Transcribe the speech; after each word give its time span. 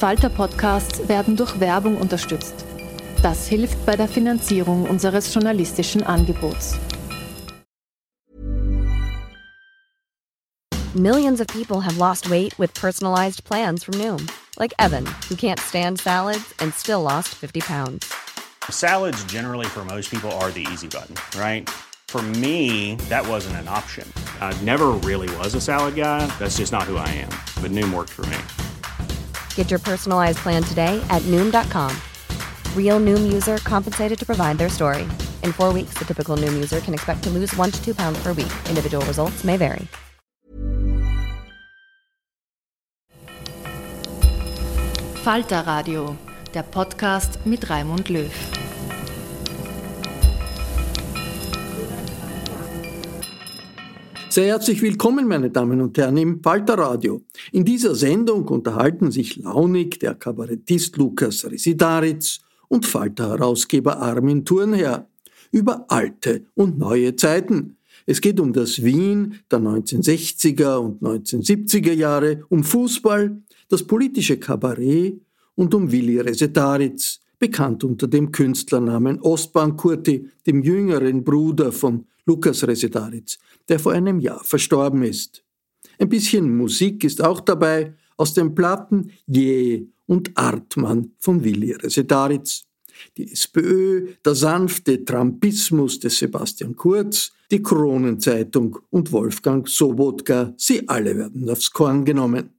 slash 0.00 0.16
arena. 0.16 0.30
Falter-Podcasts 0.30 1.08
werden 1.08 1.36
durch 1.36 1.60
Werbung 1.60 1.96
unterstützt. 1.96 2.64
Das 3.22 3.48
hilft 3.48 3.84
bei 3.84 3.96
der 3.96 4.08
Finanzierung 4.08 4.88
unseres 4.88 5.32
journalistischen 5.32 6.02
Angebots. 6.02 6.78
Millions 10.94 11.40
of 11.40 11.46
people 11.46 11.80
have 11.80 11.98
lost 11.98 12.28
weight 12.28 12.58
with 12.58 12.74
personalized 12.74 13.44
plans 13.44 13.84
from 13.84 13.94
Noom, 13.94 14.28
like 14.58 14.74
Evan, 14.78 15.06
who 15.28 15.36
can't 15.36 15.60
stand 15.60 16.00
salads 16.00 16.52
and 16.60 16.74
still 16.74 17.02
lost 17.02 17.28
50 17.28 17.60
pounds. 17.60 18.12
Salads 18.70 19.22
generally 19.24 19.66
for 19.66 19.84
most 19.84 20.10
people 20.10 20.30
are 20.40 20.50
the 20.50 20.66
easy 20.72 20.88
button, 20.88 21.14
right? 21.38 21.70
For 22.08 22.22
me, 22.22 22.96
that 23.08 23.24
wasn't 23.24 23.56
an 23.56 23.68
option. 23.68 24.04
I 24.40 24.52
never 24.64 24.88
really 25.06 25.28
was 25.36 25.54
a 25.54 25.60
salad 25.60 25.94
guy. 25.94 26.26
That's 26.40 26.58
just 26.58 26.72
not 26.72 26.82
who 26.82 26.96
I 26.96 27.08
am. 27.08 27.30
But 27.62 27.70
Noom 27.70 27.94
worked 27.94 28.10
for 28.10 28.26
me. 28.26 28.38
Get 29.54 29.70
your 29.70 29.78
personalized 29.78 30.38
plan 30.38 30.64
today 30.64 31.00
at 31.08 31.22
Noom.com. 31.30 31.96
Real 32.74 32.98
Noom 32.98 33.32
user 33.32 33.58
compensated 33.58 34.18
to 34.18 34.26
provide 34.26 34.58
their 34.58 34.68
story. 34.68 35.02
In 35.44 35.52
four 35.52 35.72
weeks, 35.72 35.94
the 35.94 36.04
typical 36.04 36.36
Noom 36.36 36.54
user 36.54 36.80
can 36.80 36.92
expect 36.94 37.22
to 37.22 37.30
lose 37.30 37.54
one 37.56 37.70
to 37.70 37.80
two 37.84 37.94
pounds 37.94 38.20
per 38.20 38.32
week. 38.32 38.52
Individual 38.68 39.04
results 39.06 39.44
may 39.44 39.56
vary. 39.56 39.86
Falter 45.22 45.62
Radio, 45.66 46.16
der 46.54 46.62
Podcast 46.62 47.44
mit 47.44 47.68
Raimund 47.68 48.08
Löw. 48.08 48.59
Sehr 54.32 54.46
herzlich 54.46 54.80
willkommen, 54.80 55.26
meine 55.26 55.50
Damen 55.50 55.80
und 55.80 55.98
Herren, 55.98 56.16
im 56.16 56.40
Falter 56.40 56.74
Radio. 56.74 57.22
In 57.50 57.64
dieser 57.64 57.96
Sendung 57.96 58.46
unterhalten 58.46 59.10
sich 59.10 59.34
launig 59.34 59.98
der 59.98 60.14
Kabarettist 60.14 60.96
Lukas 60.98 61.44
Residaritz 61.44 62.38
und 62.68 62.86
Falter-Herausgeber 62.86 63.98
Armin 63.98 64.44
Thurnherr 64.44 65.08
über 65.50 65.84
alte 65.88 66.46
und 66.54 66.78
neue 66.78 67.16
Zeiten. 67.16 67.76
Es 68.06 68.20
geht 68.20 68.38
um 68.38 68.52
das 68.52 68.84
Wien 68.84 69.34
der 69.50 69.58
1960er 69.58 70.76
und 70.76 71.02
1970er 71.02 71.92
Jahre, 71.92 72.44
um 72.50 72.62
Fußball, 72.62 73.36
das 73.68 73.82
politische 73.82 74.36
Kabarett 74.36 75.20
und 75.56 75.74
um 75.74 75.90
Willi 75.90 76.20
Resetaritz, 76.20 77.18
bekannt 77.40 77.82
unter 77.82 78.06
dem 78.06 78.30
Künstlernamen 78.30 79.20
Ostbahn 79.22 79.76
Kurti, 79.76 80.30
dem 80.46 80.62
jüngeren 80.62 81.24
Bruder 81.24 81.72
von 81.72 82.04
Lukas 82.26 82.66
Resetaritz, 82.66 83.38
der 83.68 83.78
vor 83.78 83.92
einem 83.92 84.20
Jahr 84.20 84.42
verstorben 84.44 85.02
ist. 85.02 85.44
Ein 85.98 86.08
bisschen 86.08 86.56
Musik 86.56 87.04
ist 87.04 87.22
auch 87.22 87.40
dabei 87.40 87.94
aus 88.16 88.34
den 88.34 88.54
Platten 88.54 89.12
Je 89.26 89.86
und 90.06 90.36
Artmann 90.36 91.12
von 91.18 91.44
Willi 91.44 91.72
Resetaritz. 91.72 92.64
Die 93.16 93.30
SPÖ, 93.32 94.08
der 94.24 94.34
sanfte 94.34 95.04
Trumpismus 95.04 96.00
des 96.00 96.18
Sebastian 96.18 96.76
Kurz, 96.76 97.32
die 97.50 97.62
Kronenzeitung 97.62 98.78
und 98.90 99.10
Wolfgang 99.12 99.66
Sobotka, 99.68 100.52
sie 100.56 100.88
alle 100.88 101.16
werden 101.16 101.48
aufs 101.48 101.70
Korn 101.70 102.04
genommen. 102.04 102.50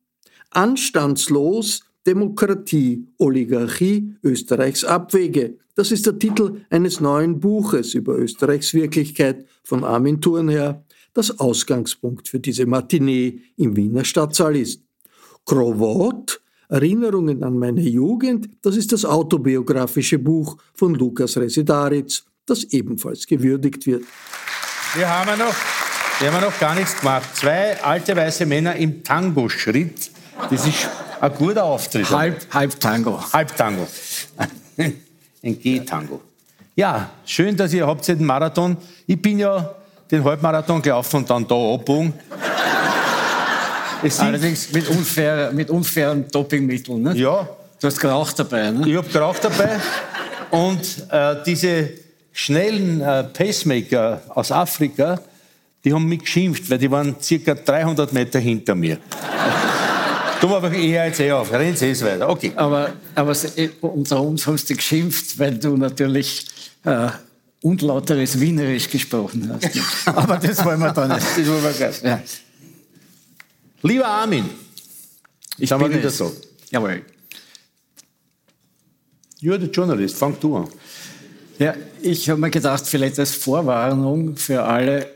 Anstandslos 0.49 1.83
Demokratie, 2.05 3.07
Oligarchie, 3.17 4.15
Österreichs 4.23 4.83
Abwege. 4.83 5.57
Das 5.75 5.91
ist 5.91 6.05
der 6.05 6.17
Titel 6.17 6.61
eines 6.69 6.99
neuen 6.99 7.39
Buches 7.39 7.93
über 7.93 8.17
Österreichs 8.17 8.73
Wirklichkeit 8.73 9.45
von 9.63 9.83
Armin 9.83 10.19
Thurnherr, 10.19 10.83
das 11.13 11.39
Ausgangspunkt 11.39 12.27
für 12.27 12.39
diese 12.39 12.65
Matinee 12.65 13.41
im 13.57 13.75
Wiener 13.75 14.03
Stadtsaal 14.03 14.55
ist. 14.55 14.83
Krovot, 15.45 16.41
Erinnerungen 16.69 17.43
an 17.43 17.57
meine 17.57 17.81
Jugend, 17.81 18.49
das 18.61 18.77
ist 18.77 18.91
das 18.93 19.05
autobiografische 19.05 20.17
Buch 20.19 20.57
von 20.73 20.95
Lukas 20.95 21.37
Residaritz, 21.37 22.23
das 22.45 22.63
ebenfalls 22.65 23.27
gewürdigt 23.27 23.85
wird. 23.85 24.03
Wir 24.95 25.09
haben 25.09 25.37
noch, 25.37 25.55
wir 26.19 26.31
haben 26.31 26.43
noch 26.43 26.59
gar 26.59 26.75
nichts 26.75 26.97
gemacht. 26.99 27.35
Zwei 27.35 27.81
alte 27.81 28.15
weiße 28.15 28.45
Männer 28.45 28.75
im 28.75 29.03
Tango-Schritt. 29.03 30.11
Das 30.49 30.65
ist 30.65 30.89
ein 31.21 31.35
guter 31.35 31.63
Auftritt. 31.63 32.09
Halb, 32.09 32.47
halb 32.51 32.79
Tango. 32.79 33.21
Halb 33.31 33.55
Tango. 33.55 33.87
Ein 35.43 35.59
G-Tango. 35.59 36.21
Ja, 36.75 37.09
schön, 37.25 37.55
dass 37.55 37.73
ihr 37.73 37.85
habt 37.85 38.07
den 38.07 38.25
Marathon. 38.25 38.77
Ich 39.05 39.21
bin 39.21 39.39
ja 39.39 39.75
den 40.09 40.23
Halbmarathon 40.23 40.81
gelaufen 40.81 41.17
und 41.17 41.29
dann 41.29 41.47
da 41.47 41.55
abbogen. 41.55 42.13
Allerdings 44.17 44.71
mit, 44.71 44.87
unfair, 44.89 45.51
mit 45.51 45.69
unfairen 45.69 46.27
Dopingmitteln. 46.29 47.01
Ne? 47.01 47.15
Ja. 47.15 47.47
Du 47.79 47.87
hast 47.87 47.99
geraucht 47.99 48.37
dabei. 48.39 48.71
Ne? 48.71 48.87
Ich 48.87 48.95
habe 48.95 49.07
geraucht 49.07 49.43
dabei. 49.43 49.79
Und 50.49 51.07
äh, 51.11 51.35
diese 51.45 51.89
schnellen 52.31 53.01
äh, 53.01 53.23
Pacemaker 53.25 54.21
aus 54.29 54.51
Afrika, 54.51 55.19
die 55.83 55.93
haben 55.93 56.05
mich 56.05 56.21
geschimpft, 56.21 56.69
weil 56.69 56.77
die 56.77 56.89
waren 56.89 57.15
circa 57.21 57.53
300 57.53 58.11
Meter 58.11 58.39
hinter 58.39 58.75
mir. 58.75 58.97
Du 60.41 60.55
aber 60.55 60.73
eher 60.73 61.05
jetzt 61.05 61.19
eh 61.19 61.31
auf. 61.31 61.51
Rennt 61.51 61.81
eh 61.81 62.01
weiter. 62.01 62.27
Okay. 62.27 62.51
Aber, 62.55 62.93
aber 63.13 63.35
äh, 63.55 63.69
unter 63.81 64.21
uns 64.21 64.47
hast 64.47 64.69
du 64.71 64.75
geschimpft, 64.75 65.37
weil 65.37 65.57
du 65.59 65.77
natürlich 65.77 66.47
äh, 66.83 67.09
unlauteres 67.61 68.39
Wienerisch 68.39 68.89
gesprochen 68.89 69.51
hast. 69.53 69.69
aber 70.07 70.37
das 70.37 70.65
wollen 70.65 70.79
wir 70.79 70.91
da 70.91 71.07
nicht. 71.07 71.27
Das 71.37 71.47
wollen 71.47 71.63
wir 71.63 71.71
gleich. 71.71 72.01
Ja. 72.01 72.21
Lieber 73.83 74.07
Armin, 74.07 74.49
ich 75.59 75.69
Sagen 75.69 75.83
bin 75.83 75.91
wir 75.91 75.99
wieder 75.99 76.09
es. 76.09 76.17
so. 76.17 76.35
Jawohl. 76.71 77.03
You're 79.41 79.59
the 79.59 79.67
journalist, 79.67 80.17
fang 80.17 80.35
du 80.39 80.57
an. 80.57 80.67
Ja, 81.59 81.75
ich 82.01 82.27
habe 82.29 82.41
mir 82.41 82.49
gedacht, 82.49 82.87
vielleicht 82.87 83.19
als 83.19 83.35
Vorwarnung 83.35 84.35
für 84.37 84.63
alle, 84.63 85.07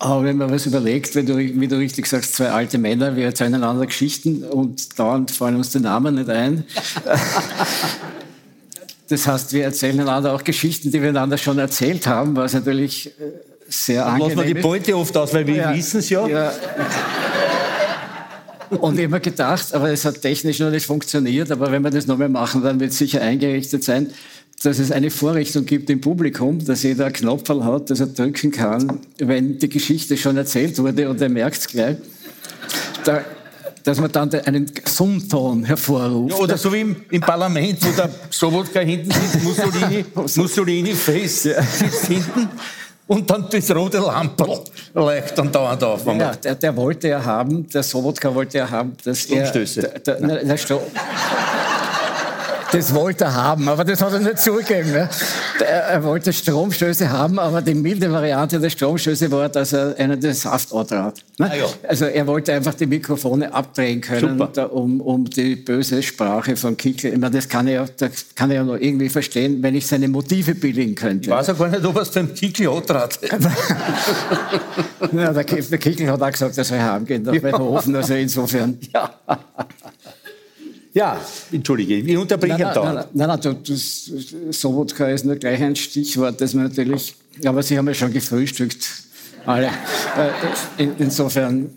habe 0.00 0.30
ich 0.30 0.34
mir 0.34 0.50
was 0.50 0.64
überlegt, 0.66 1.14
wenn 1.14 1.26
du, 1.26 1.36
wie 1.36 1.68
du 1.68 1.76
richtig 1.76 2.06
sagst, 2.06 2.34
zwei 2.34 2.50
alte 2.50 2.78
Männer, 2.78 3.16
wir 3.16 3.26
erzählen 3.26 3.54
einander 3.54 3.86
Geschichten 3.86 4.42
und 4.44 4.98
dauernd 4.98 5.30
fallen 5.30 5.56
uns 5.56 5.70
die 5.70 5.80
Namen 5.80 6.14
nicht 6.14 6.30
ein. 6.30 6.64
Das 9.08 9.26
heißt, 9.26 9.52
wir 9.52 9.64
erzählen 9.64 9.98
einander 9.98 10.32
auch 10.32 10.44
Geschichten, 10.44 10.92
die 10.92 11.02
wir 11.02 11.08
einander 11.08 11.36
schon 11.36 11.58
erzählt 11.58 12.06
haben, 12.06 12.36
was 12.36 12.54
natürlich 12.54 13.08
äh, 13.08 13.10
sehr 13.66 14.02
Lass 14.04 14.14
angenehm 14.14 14.36
mal 14.36 14.46
die 14.46 14.52
ist. 14.52 14.62
Beute 14.62 14.96
oft 14.96 15.16
aus, 15.16 15.34
weil 15.34 15.44
wir 15.48 15.56
Ja. 15.56 15.74
wissen 15.74 15.98
es 15.98 16.10
ja. 16.10 16.28
Ja. 16.28 16.52
Und 18.70 18.94
mir 18.94 19.08
gedacht, 19.18 19.74
aber 19.74 19.90
es 19.90 20.04
hat 20.04 20.22
technisch 20.22 20.60
noch 20.60 20.70
nicht 20.70 20.86
funktioniert, 20.86 21.50
aber 21.50 21.72
wenn 21.72 21.82
wir 21.82 21.90
das 21.90 22.06
nochmal 22.06 22.28
machen, 22.28 22.62
dann 22.62 22.78
wird 22.78 22.92
es 22.92 22.98
sicher 22.98 23.20
eingerichtet 23.20 23.82
sein, 23.82 24.12
dass 24.62 24.78
es 24.78 24.92
eine 24.92 25.10
Vorrichtung 25.10 25.64
gibt 25.64 25.88
im 25.88 26.00
Publikum, 26.00 26.62
dass 26.64 26.82
jeder 26.82 27.06
einen 27.06 27.14
Knopf 27.14 27.48
hat, 27.48 27.90
dass 27.90 28.00
er 28.00 28.06
drücken 28.06 28.50
kann, 28.50 29.00
wenn 29.18 29.58
die 29.58 29.68
Geschichte 29.68 30.16
schon 30.16 30.36
erzählt 30.36 30.78
wurde 30.78 31.08
und 31.08 31.20
er 31.20 31.30
merkt 31.30 31.58
es 31.58 31.66
gleich. 31.66 31.96
Da, 33.04 33.24
dass 33.84 33.98
man 33.98 34.12
dann 34.12 34.30
einen 34.34 34.70
Summton 34.84 35.64
hervorruft. 35.64 36.34
Ja, 36.34 36.42
oder 36.42 36.58
so 36.58 36.70
wie 36.72 36.80
im, 36.80 36.96
im 37.10 37.20
Parlament, 37.22 37.78
wo 37.80 37.90
der 37.92 38.10
Sobotka 38.28 38.80
hinten 38.80 39.10
sitzt, 39.10 39.42
Mussolini, 39.42 40.04
Mussolini 40.14 40.92
face 40.92 41.42
sitzt 41.42 42.06
hinten. 42.06 42.48
und 43.06 43.30
dann 43.30 43.46
das 43.50 43.74
rote 43.74 43.98
Lamperl 43.98 44.60
leicht 44.92 45.38
und 45.38 45.54
dauernd 45.54 45.82
auf. 45.82 46.04
Ja, 46.04 46.36
der, 46.36 46.54
der, 46.54 46.76
wollte 46.76 47.08
ja 47.08 47.24
haben, 47.24 47.66
der 47.70 47.82
Sobotka 47.82 48.34
wollte 48.34 48.58
ja 48.58 48.68
haben, 48.68 48.92
dass 49.02 49.24
er... 49.24 49.50
Der, 49.50 49.98
der, 49.98 50.18
na, 50.20 50.38
na, 50.44 50.56
das 52.72 52.94
wollte 52.94 53.24
er 53.24 53.34
haben, 53.34 53.68
aber 53.68 53.84
das 53.84 54.00
hat 54.02 54.12
er 54.12 54.20
nicht 54.20 54.38
zugegeben. 54.38 54.92
Ne? 54.92 55.08
Er 55.60 56.02
wollte 56.04 56.32
Stromstöße 56.32 57.10
haben, 57.10 57.38
aber 57.38 57.62
die 57.62 57.74
milde 57.74 58.10
Variante 58.10 58.58
der 58.58 58.70
Stromstöße 58.70 59.30
war, 59.30 59.48
dass 59.48 59.72
er 59.72 59.94
einen 59.98 60.20
den 60.20 60.34
Saft 60.34 60.72
antrat. 60.72 61.22
Ne? 61.38 61.50
Ah, 61.50 61.56
ja. 61.56 61.66
Also 61.88 62.06
er 62.06 62.26
wollte 62.26 62.52
einfach 62.52 62.74
die 62.74 62.86
Mikrofone 62.86 63.52
abdrehen 63.52 64.00
können, 64.00 64.42
da, 64.52 64.64
um, 64.64 65.00
um 65.00 65.24
die 65.24 65.56
böse 65.56 66.02
Sprache 66.02 66.56
von 66.56 66.76
Kickel. 66.76 67.12
Ich 67.12 67.18
meine, 67.18 67.36
das 67.36 67.48
kann 67.48 67.66
er, 67.66 67.86
das 67.96 68.34
kann 68.34 68.50
er 68.50 68.56
ja 68.56 68.64
noch 68.64 68.76
irgendwie 68.76 69.08
verstehen, 69.08 69.62
wenn 69.62 69.74
ich 69.74 69.86
seine 69.86 70.08
Motive 70.08 70.54
bilden 70.54 70.94
könnte. 70.94 71.30
Ich 71.30 71.36
weiß 71.36 71.48
ja 71.48 71.52
gar 71.54 71.68
nicht, 71.68 71.84
ob 71.84 71.96
er 71.96 72.02
es 72.02 72.10
beim 72.10 72.34
Kickel 72.34 72.68
antrat. 72.68 73.18
ja, 75.12 75.32
der, 75.32 75.44
der 75.44 75.78
Kickel 75.78 76.10
hat 76.10 76.22
auch 76.22 76.30
gesagt, 76.30 76.56
er 76.56 76.64
soll 76.64 76.78
heimgehen 76.78 77.22
nach 77.22 77.34
ja. 77.34 77.60
Ofen, 77.60 77.96
also 77.96 78.14
insofern. 78.14 78.78
Ja. 78.92 79.10
Ja, 80.92 81.20
entschuldige, 81.52 81.96
ich 81.96 82.16
unterbreche 82.16 82.58
nein, 82.58 82.74
nein, 82.74 82.94
nein, 82.94 83.04
nein, 83.12 83.40
nein, 83.42 83.56
das, 83.66 84.10
Sobotka 84.50 85.08
ist 85.08 85.24
nur 85.24 85.36
gleich 85.36 85.62
ein 85.62 85.76
Stichwort, 85.76 86.40
das 86.40 86.52
man 86.52 86.64
natürlich, 86.64 87.14
aber 87.44 87.62
Sie 87.62 87.78
haben 87.78 87.86
ja 87.86 87.94
schon 87.94 88.12
gefrühstückt, 88.12 88.88
alle. 89.46 89.68
Äh, 90.78 90.88
insofern. 90.98 91.70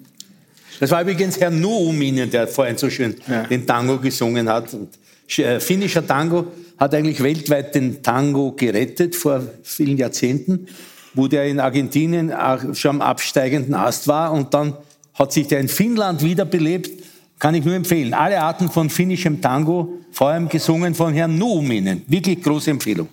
Das 0.79 0.89
war 0.89 1.03
übrigens 1.03 1.39
Herr 1.39 1.51
Nuuminen, 1.51 2.29
der 2.31 2.47
vorhin 2.47 2.77
so 2.77 2.89
schön 2.89 3.15
ja. 3.27 3.43
den 3.43 3.67
Tango 3.67 3.99
gesungen 3.99 4.49
hat. 4.49 4.73
Und, 4.73 4.89
äh, 5.37 5.59
finnischer 5.59 6.05
Tango 6.05 6.47
hat 6.77 6.95
eigentlich 6.95 7.21
weltweit 7.21 7.75
den 7.75 8.01
Tango 8.01 8.53
gerettet 8.53 9.15
vor 9.15 9.43
vielen 9.61 9.97
Jahrzehnten, 9.97 10.67
wo 11.13 11.27
der 11.27 11.45
in 11.45 11.59
Argentinien 11.59 12.33
schon 12.73 12.95
am 12.95 13.01
absteigenden 13.01 13.75
Ast 13.75 14.07
war 14.07 14.33
und 14.33 14.53
dann 14.55 14.75
hat 15.13 15.31
sich 15.31 15.47
der 15.47 15.59
in 15.59 15.67
Finnland 15.67 16.23
wiederbelebt 16.23 17.03
kann 17.43 17.55
ich 17.55 17.65
nur 17.65 17.75
empfehlen. 17.75 18.13
Alle 18.13 18.41
Arten 18.41 18.69
von 18.69 18.89
finnischem 18.89 19.41
Tango, 19.41 19.99
vor 20.13 20.29
allem 20.29 20.47
gesungen 20.47 20.95
von 20.95 21.13
Herrn 21.13 21.37
Nuuminen. 21.37 22.01
Wirklich 22.07 22.41
große 22.41 22.71
Empfehlung. 22.71 23.09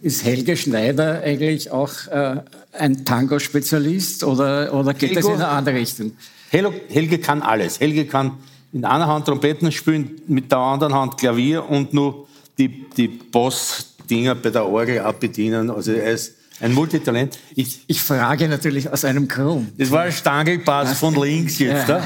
Ist 0.00 0.24
Helge 0.24 0.56
Schneider 0.56 1.20
eigentlich 1.22 1.70
auch 1.70 1.90
äh, 2.06 2.36
ein 2.72 3.04
Tango-Spezialist 3.04 4.24
oder, 4.24 4.72
oder 4.72 4.94
geht 4.94 5.10
Helgo, 5.10 5.28
das 5.28 5.36
in 5.36 5.42
eine 5.42 5.48
andere 5.48 5.74
Richtung? 5.74 6.12
Helge 6.48 7.18
kann 7.18 7.42
alles. 7.42 7.78
Helge 7.80 8.06
kann 8.06 8.38
in 8.72 8.86
einer 8.86 9.06
Hand 9.06 9.26
Trompeten 9.26 9.70
spielen, 9.72 10.22
mit 10.26 10.50
der 10.50 10.56
anderen 10.56 10.94
Hand 10.94 11.18
Klavier 11.18 11.68
und 11.68 11.92
nur 11.92 12.28
die, 12.56 12.86
die 12.96 13.08
Boss-Dinger 13.08 14.36
bei 14.36 14.48
der 14.48 14.64
Orgel 14.64 15.00
abbedienen. 15.00 15.68
Also 15.68 15.92
er 15.92 16.12
ist 16.12 16.32
ein 16.60 16.72
Multitalent. 16.72 17.38
Ich, 17.54 17.80
ich 17.86 18.00
frage 18.00 18.48
natürlich 18.48 18.90
aus 18.90 19.04
einem 19.04 19.28
Grund. 19.28 19.68
Das 19.76 19.90
war 19.90 20.04
ein 20.04 20.12
Stangelpass 20.12 20.98
von 20.98 21.14
links 21.14 21.58
jetzt. 21.58 21.90
Ja 21.90 22.02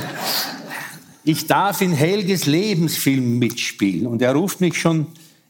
ich 1.24 1.46
darf 1.46 1.80
in 1.80 1.92
Helges 1.92 2.46
Lebensfilm 2.46 3.38
mitspielen. 3.38 4.06
Und 4.06 4.22
er 4.22 4.34
ruft 4.34 4.60
mich 4.60 4.78
schon 4.78 5.06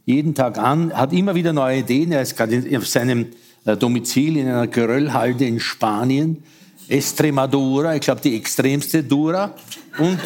jeden 0.06 0.34
Tag 0.34 0.58
an, 0.58 0.92
hat 0.92 1.12
immer 1.12 1.34
wieder 1.34 1.52
neue 1.52 1.78
Ideen. 1.78 2.12
Er 2.12 2.22
ist 2.22 2.36
gerade 2.36 2.62
auf 2.76 2.86
seinem 2.86 3.26
äh, 3.64 3.76
Domizil 3.76 4.36
in 4.36 4.48
einer 4.48 4.66
Geröllhalde 4.66 5.46
in 5.46 5.58
Spanien. 5.58 6.42
Estremadura, 6.88 7.94
ich 7.94 8.02
glaube 8.02 8.20
die 8.20 8.36
extremste 8.36 9.02
Dura. 9.02 9.54
Und 9.98 10.20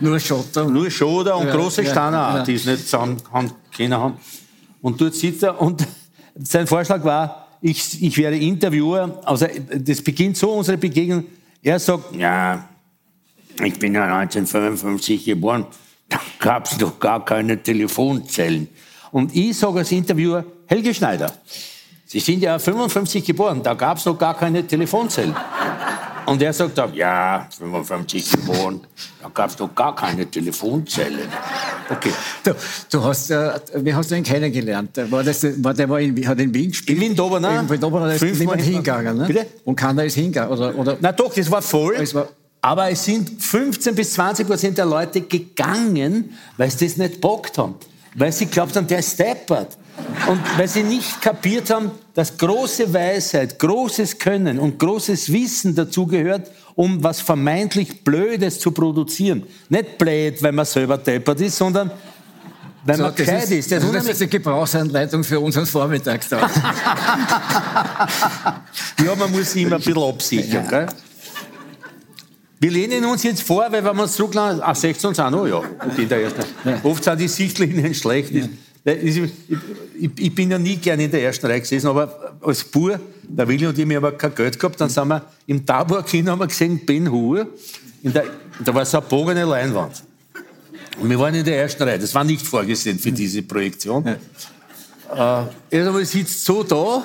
nur 0.00 0.18
Schotter. 0.18 0.68
Nur 0.68 0.90
Schotter 0.90 1.36
und 1.36 1.46
ja, 1.46 1.54
große 1.54 1.84
Steine, 1.84 2.16
ja. 2.16 2.42
die 2.42 2.54
es 2.54 2.66
nicht 2.66 2.84
zusammen 2.88 3.18
haben, 3.32 3.52
keine 3.74 3.96
haben. 3.96 4.14
Und 4.80 5.00
dort 5.00 5.14
sitzt 5.14 5.44
er 5.44 5.60
und 5.60 5.86
sein 6.34 6.66
Vorschlag 6.66 7.04
war, 7.04 7.46
ich, 7.60 8.02
ich 8.02 8.18
werde 8.18 8.36
Interviewer. 8.36 9.20
Also 9.24 9.46
das 9.72 10.02
beginnt 10.02 10.36
so, 10.36 10.50
unsere 10.50 10.76
Begegnung. 10.76 11.24
Er 11.62 11.78
sagt, 11.78 12.16
ja, 12.16 12.68
ich 13.62 13.78
bin 13.78 13.94
ja 13.94 14.04
1955 14.04 15.24
geboren, 15.24 15.66
da 16.08 16.20
gab 16.38 16.66
es 16.66 16.78
noch 16.78 16.98
gar 16.98 17.24
keine 17.24 17.62
Telefonzellen. 17.62 18.68
Und 19.10 19.34
ich 19.34 19.56
sage 19.56 19.78
als 19.78 19.92
Interviewer, 19.92 20.44
Helge 20.66 20.94
Schneider, 20.94 21.32
Sie 22.12 22.20
sind 22.20 22.42
ja 22.42 22.58
55 22.58 23.24
geboren, 23.24 23.62
da 23.62 23.72
gab 23.72 23.96
es 23.96 24.04
noch 24.04 24.18
gar 24.18 24.36
keine 24.36 24.66
Telefonzellen. 24.66 25.34
Und 26.26 26.42
er 26.42 26.52
sagt 26.52 26.76
dann, 26.76 26.92
ja, 26.94 27.48
55 27.58 28.32
geboren, 28.32 28.80
da 29.22 29.30
gab 29.32 29.48
es 29.48 29.58
noch 29.58 29.74
gar 29.74 29.94
keine 29.94 30.30
Telefonzelle. 30.30 31.22
Okay. 31.88 32.12
Du, 32.44 32.52
du 32.90 33.04
hast, 33.04 33.30
äh, 33.30 33.58
wie 33.76 33.94
hast 33.94 34.10
du 34.10 34.14
ihn 34.14 34.22
kennengelernt? 34.24 34.90
War 35.10 35.24
das, 35.24 35.42
war, 35.64 35.72
der 35.72 35.88
war 35.88 36.00
in, 36.00 36.28
hat 36.28 36.38
in 36.38 36.52
Wien 36.52 36.68
gespielt? 36.68 36.98
In 36.98 37.04
Wien 37.08 37.16
Doberner. 37.16 37.60
In 37.60 37.70
Wien 37.70 37.80
Doberner 37.80 38.12
ist 38.12 38.22
niemand 38.22 38.60
hingegangen. 38.60 39.16
Ne? 39.16 39.26
Bitte? 39.26 39.46
Und 39.64 39.76
keiner 39.76 40.04
ist 40.04 40.14
hingegangen? 40.14 40.52
Oder, 40.52 40.76
oder? 40.76 40.98
Na 41.00 41.12
doch, 41.12 41.32
das 41.32 41.50
war 41.50 41.62
voll. 41.62 41.94
Es 41.94 42.14
war 42.14 42.28
aber 42.64 42.90
es 42.90 43.04
sind 43.04 43.42
15 43.42 43.96
bis 43.96 44.14
20 44.14 44.46
Prozent 44.46 44.78
der 44.78 44.86
Leute 44.86 45.22
gegangen, 45.22 46.30
weil 46.56 46.70
sie 46.70 46.86
das 46.86 46.96
nicht 46.96 47.20
bockt 47.20 47.58
haben. 47.58 47.74
Weil 48.14 48.30
sie 48.30 48.46
glaubt 48.46 48.76
haben, 48.76 48.86
der 48.86 49.00
ist 49.00 49.14
steppert. 49.14 49.76
Und 50.28 50.40
weil 50.56 50.68
sie 50.68 50.84
nicht 50.84 51.20
kapiert 51.20 51.70
haben, 51.70 51.90
dass 52.14 52.38
große 52.38 52.94
Weisheit, 52.94 53.58
großes 53.58 54.16
Können 54.18 54.60
und 54.60 54.78
großes 54.78 55.32
Wissen 55.32 55.74
dazugehört, 55.74 56.50
um 56.76 57.02
was 57.02 57.20
vermeintlich 57.20 58.04
Blödes 58.04 58.60
zu 58.60 58.70
produzieren. 58.70 59.42
Nicht 59.68 59.98
blöd, 59.98 60.40
weil 60.42 60.52
man 60.52 60.64
selber 60.64 60.98
deppert 60.98 61.40
ist, 61.40 61.56
sondern 61.56 61.90
weil 62.84 62.96
so, 62.96 63.02
man 63.02 63.12
gescheit 63.14 63.50
ist. 63.50 63.72
Das, 63.72 63.90
das 63.90 64.06
ist 64.06 64.20
die 64.20 64.28
Gebrauchsanleitung 64.28 65.24
für 65.24 65.40
unseren 65.40 65.66
Vormittagstag. 65.66 66.42
ja, 69.04 69.16
man 69.16 69.32
muss 69.32 69.56
immer 69.56 69.76
ein 69.76 69.82
bisschen 69.82 70.02
absichern. 70.02 70.68
Ja. 70.70 70.86
Wir 72.62 72.70
lehnen 72.70 73.04
uns 73.06 73.24
jetzt 73.24 73.42
vor, 73.42 73.66
weil 73.72 73.82
wenn 73.84 73.96
wir 73.96 74.04
uns 74.04 74.12
zurücklassen, 74.12 74.60
ach, 74.62 74.76
16 74.76 75.14
sind 75.14 75.30
noch, 75.32 75.48
ja, 75.48 75.56
okay, 75.56 76.06
der 76.06 76.20
erste. 76.20 76.44
Ja. 76.64 76.78
Oft 76.84 77.02
sind 77.02 77.20
die 77.20 77.26
Sichtlinien 77.26 77.92
schlecht. 77.92 78.30
Ja. 78.30 78.44
Ich, 78.84 79.16
ich, 79.16 80.10
ich, 80.16 80.32
bin 80.32 80.48
ja 80.48 80.60
nie 80.60 80.76
gern 80.76 81.00
in 81.00 81.10
der 81.10 81.24
ersten 81.24 81.46
Reihe 81.46 81.60
gesessen, 81.60 81.88
aber 81.88 82.36
als 82.40 82.62
Bur, 82.62 83.00
der 83.24 83.48
Willi 83.48 83.66
und 83.66 83.76
ich, 83.76 83.88
wir 83.88 84.00
haben 84.00 84.16
kein 84.16 84.32
Geld 84.36 84.60
gehabt, 84.60 84.80
dann 84.80 84.88
sind 84.88 85.08
wir 85.08 85.24
im 85.48 85.66
Tabor-Kino 85.66 86.30
haben 86.30 86.38
wir 86.38 86.46
gesehen, 86.46 86.86
Ben 86.86 87.10
Hur, 87.10 87.48
der, 88.00 88.26
da 88.64 88.72
war 88.72 88.84
so 88.84 88.98
eine 88.98 89.06
bogene 89.08 89.44
Leinwand. 89.44 90.04
Und 91.00 91.10
wir 91.10 91.18
waren 91.18 91.34
in 91.34 91.44
der 91.44 91.62
ersten 91.62 91.82
Reihe, 91.82 91.98
das 91.98 92.14
war 92.14 92.22
nicht 92.22 92.46
vorgesehen 92.46 92.96
für 92.96 93.10
diese 93.10 93.42
Projektion. 93.42 94.04
Ja. 95.16 95.48
Äh, 95.70 95.78
er 95.78 96.04
sitzt 96.04 96.44
so 96.44 96.62
da 96.62 97.02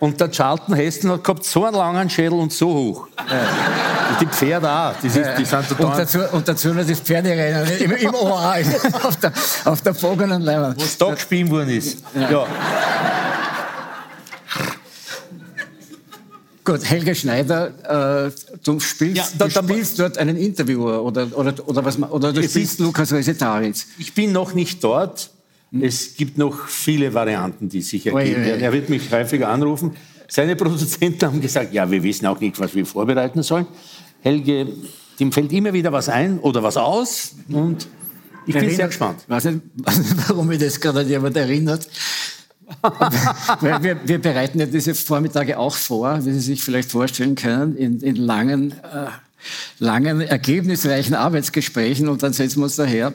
und 0.00 0.20
der 0.20 0.30
Charlton 0.30 0.74
Heston 0.74 1.10
hat 1.12 1.24
gehabt 1.24 1.44
so 1.44 1.64
einen 1.64 1.76
langen 1.76 2.08
Schädel 2.08 2.38
und 2.38 2.52
so 2.52 2.72
hoch. 2.72 3.08
Und 3.18 4.20
die 4.20 4.26
Pferde 4.26 4.70
auch. 4.70 4.92
Die, 5.02 5.08
sind, 5.08 5.26
die 5.36 5.44
sind 5.44 5.68
total 5.68 5.86
und, 5.86 5.98
dazu, 5.98 6.18
und 6.32 6.48
dazu 6.48 6.72
noch 6.72 6.86
das 6.86 7.00
Pferderennen 7.00 7.78
im, 7.78 7.92
im 7.92 8.14
Oral 8.14 8.64
auf 9.02 9.16
der, 9.16 9.32
auf 9.64 9.82
der 9.82 9.94
Vogenen 9.94 10.46
Wo 10.46 10.82
es 10.82 10.96
da 10.96 11.10
gespielt 11.12 11.50
worden 11.50 11.70
ist. 11.70 11.98
Ja. 12.14 12.30
ja. 12.30 12.46
Gut, 16.64 16.84
Helge 16.84 17.14
Schneider, 17.14 18.26
äh, 18.26 18.30
du, 18.62 18.78
spielst, 18.78 19.16
ja, 19.16 19.24
da, 19.38 19.46
du 19.46 19.50
spielst 19.50 19.98
dort 19.98 20.18
einen 20.18 20.36
Interviewer 20.36 21.02
oder, 21.02 21.26
oder, 21.34 21.54
oder, 21.66 21.82
was, 21.82 21.98
oder 21.98 22.30
du 22.30 22.42
spielst 22.42 22.78
Lukas 22.78 23.10
Resetaritz. 23.10 23.86
Ich 23.96 24.12
bin 24.14 24.32
noch 24.32 24.52
nicht 24.52 24.84
dort. 24.84 25.30
Es 25.70 26.16
gibt 26.16 26.38
noch 26.38 26.66
viele 26.66 27.12
Varianten, 27.12 27.68
die 27.68 27.82
sich 27.82 28.06
ergeben 28.06 28.44
werden. 28.44 28.62
Er 28.62 28.72
wird 28.72 28.88
mich 28.88 29.10
häufiger 29.12 29.48
anrufen. 29.48 29.96
Seine 30.26 30.56
Produzenten 30.56 31.26
haben 31.26 31.40
gesagt, 31.40 31.72
ja, 31.72 31.90
wir 31.90 32.02
wissen 32.02 32.26
auch 32.26 32.40
nicht, 32.40 32.58
was 32.58 32.74
wir 32.74 32.86
vorbereiten 32.86 33.42
sollen. 33.42 33.66
Helge, 34.20 34.68
dem 35.20 35.32
fällt 35.32 35.52
immer 35.52 35.72
wieder 35.72 35.92
was 35.92 36.08
ein 36.08 36.38
oder 36.38 36.62
was 36.62 36.76
aus 36.76 37.34
und 37.48 37.86
ich 38.46 38.54
bin 38.54 38.70
sehr 38.70 38.86
gespannt. 38.86 39.20
Ich 39.24 39.28
weiß 39.28 39.44
nicht, 39.44 39.60
warum 40.28 40.46
mich 40.46 40.58
das 40.58 40.80
gerade 40.80 41.00
an 41.00 41.08
jemand 41.08 41.36
erinnert. 41.36 41.86
wir, 43.60 43.98
wir, 44.04 44.18
bereiten 44.18 44.60
ja 44.60 44.66
diese 44.66 44.94
Vormittage 44.94 45.58
auch 45.58 45.74
vor, 45.74 46.24
wie 46.24 46.32
Sie 46.32 46.40
sich 46.40 46.62
vielleicht 46.62 46.90
vorstellen 46.90 47.34
können, 47.34 47.76
in, 47.76 48.00
in 48.00 48.16
langen, 48.16 48.72
äh, 48.72 49.08
langen, 49.78 50.20
ergebnisreichen 50.20 51.14
Arbeitsgesprächen 51.14 52.08
und 52.08 52.22
dann 52.22 52.32
setzen 52.34 52.60
wir 52.60 52.64
uns 52.64 52.76
daher 52.76 53.12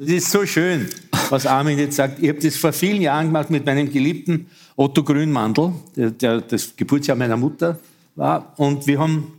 das 0.00 0.10
ist 0.10 0.30
so 0.30 0.46
schön, 0.46 0.88
was 1.30 1.46
Armin 1.46 1.78
jetzt 1.78 1.96
sagt. 1.96 2.22
Ich 2.22 2.28
habe 2.28 2.38
das 2.38 2.56
vor 2.56 2.72
vielen 2.72 3.02
Jahren 3.02 3.26
gemacht 3.26 3.50
mit 3.50 3.64
meinem 3.66 3.90
geliebten 3.90 4.48
Otto 4.76 5.02
Grünmandl, 5.02 5.72
der, 5.96 6.10
der 6.10 6.40
das 6.40 6.74
Geburtsjahr 6.76 7.16
meiner 7.16 7.36
Mutter 7.36 7.78
war. 8.14 8.52
Und 8.56 8.86
wir 8.86 8.98
haben 8.98 9.32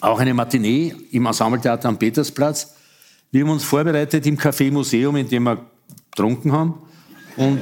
auch 0.00 0.18
eine 0.18 0.34
Matinee 0.34 0.94
im 1.10 1.26
Ensembletheater 1.26 1.88
am 1.88 1.98
Petersplatz. 1.98 2.74
Wir 3.30 3.44
haben 3.44 3.50
uns 3.50 3.64
vorbereitet 3.64 4.26
im 4.26 4.36
Café 4.36 4.70
Museum, 4.72 5.16
in 5.16 5.28
dem 5.28 5.44
wir 5.44 5.64
getrunken 6.10 6.52
haben. 6.52 6.74
Und 7.36 7.60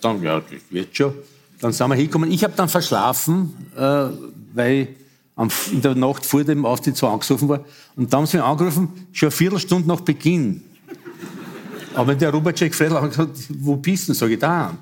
dann, 0.00 0.22
ja, 0.22 0.40
das 0.40 0.60
wird 0.70 0.96
schon. 0.96 1.12
Dann 1.60 1.72
sind 1.72 1.88
wir 1.88 1.96
hingekommen. 1.96 2.30
Ich 2.30 2.44
habe 2.44 2.54
dann 2.56 2.68
verschlafen, 2.68 3.54
äh, 3.76 4.06
weil 4.54 4.88
in 5.72 5.82
der 5.82 5.94
Nacht 5.94 6.26
vor 6.26 6.42
dem 6.44 6.66
Auftritt 6.66 6.96
so 6.96 7.06
angesoffen 7.08 7.48
war. 7.48 7.64
Und 7.96 8.12
dann 8.12 8.20
haben 8.20 8.26
sie 8.26 8.36
mich 8.36 8.46
angerufen, 8.46 9.08
schon 9.12 9.28
eine 9.28 9.30
Viertelstunde 9.30 9.88
nach 9.88 10.00
Beginn. 10.00 10.62
Aber 11.94 12.08
wenn 12.08 12.18
der 12.18 12.30
Robert 12.30 12.58
gefragt 12.58 13.18
hat, 13.18 13.30
wo 13.60 13.76
bist 13.76 14.08
du? 14.08 14.14
Sag 14.14 14.30
ich, 14.30 14.38
da. 14.38 14.76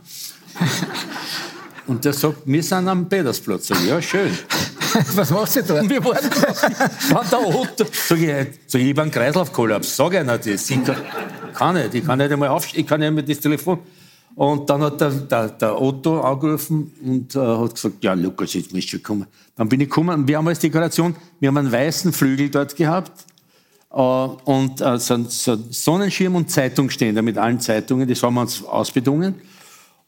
Und 1.87 2.05
der 2.05 2.13
sagt, 2.13 2.39
wir 2.45 2.63
sind 2.63 2.89
am 2.89 3.09
Petersplatz. 3.09 3.69
Sag 3.69 3.79
ich, 3.81 3.89
ja, 3.89 4.03
schön. 4.03 4.31
Was 5.15 5.31
machst 5.31 5.57
du 5.57 5.63
da? 5.63 5.89
Wir 5.89 6.05
waren 6.05 6.17
waren 7.11 7.31
der 7.31 7.47
Otto. 7.47 7.85
Sag 7.93 8.19
ich, 8.19 8.47
sag 8.67 8.81
ich, 8.81 8.89
ich 8.89 8.99
einen 8.99 9.11
Kreislaufkollaps. 9.11 9.97
Sag 9.97 10.15
einer 10.15 10.39
das. 10.39 10.71
Ich 10.71 10.85
kann, 10.85 10.97
kann 11.55 11.75
nicht. 11.75 11.95
Ich 11.95 12.05
kann 12.05 12.19
nicht 12.19 12.33
einmal 12.33 12.49
aufstehen. 12.49 12.81
Ich 12.81 12.87
kann 12.87 13.01
nicht 13.01 13.13
mehr 13.13 13.23
das 13.23 13.41
Telefon. 13.41 13.79
Und 14.35 14.69
dann 14.69 14.83
hat 14.83 15.01
der, 15.01 15.11
der, 15.11 15.49
der 15.49 15.81
Otto 15.81 16.21
angerufen 16.21 16.93
und 17.03 17.35
äh, 17.35 17.39
hat 17.39 17.75
gesagt, 17.75 18.05
ja, 18.05 18.13
Lukas, 18.13 18.53
jetzt 18.53 18.75
musst 18.75 18.93
du 18.93 18.99
kommen. 18.99 19.27
Dann 19.55 19.69
bin 19.69 19.81
ich 19.81 19.89
gekommen 19.89 20.21
und 20.21 20.29
wir 20.29 20.37
haben 20.37 20.47
als 20.47 20.59
Dekoration, 20.59 21.17
wir 21.41 21.49
haben 21.49 21.57
einen 21.57 21.73
weißen 21.73 22.13
Flügel 22.13 22.51
dort 22.51 22.77
gehabt 22.77 23.13
und 24.03 24.81
äh, 24.81 24.99
so, 24.99 25.15
ein- 25.15 25.29
so 25.29 25.53
ein 25.53 25.65
Sonnenschirm 25.71 26.35
und 26.35 26.51
Zeitungsständer 26.51 27.23
mit 27.23 27.39
allen 27.39 27.61
Zeitungen, 27.61 28.07
das 28.09 28.23
haben 28.23 28.35
wir 28.35 28.43
uns 28.43 28.63
ausbedungen. 28.65 29.37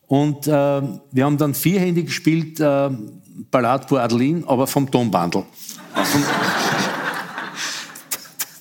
Und 0.07 0.47
äh, 0.47 0.51
wir 0.51 1.25
haben 1.25 1.37
dann 1.39 1.55
vierhändig 1.55 2.07
gespielt, 2.07 2.61
äh, 2.61 2.91
Ballade 3.51 3.87
pour 3.87 4.01
Adeline, 4.01 4.43
aber 4.47 4.67
vom 4.67 4.91
Tonbandel. 4.91 5.45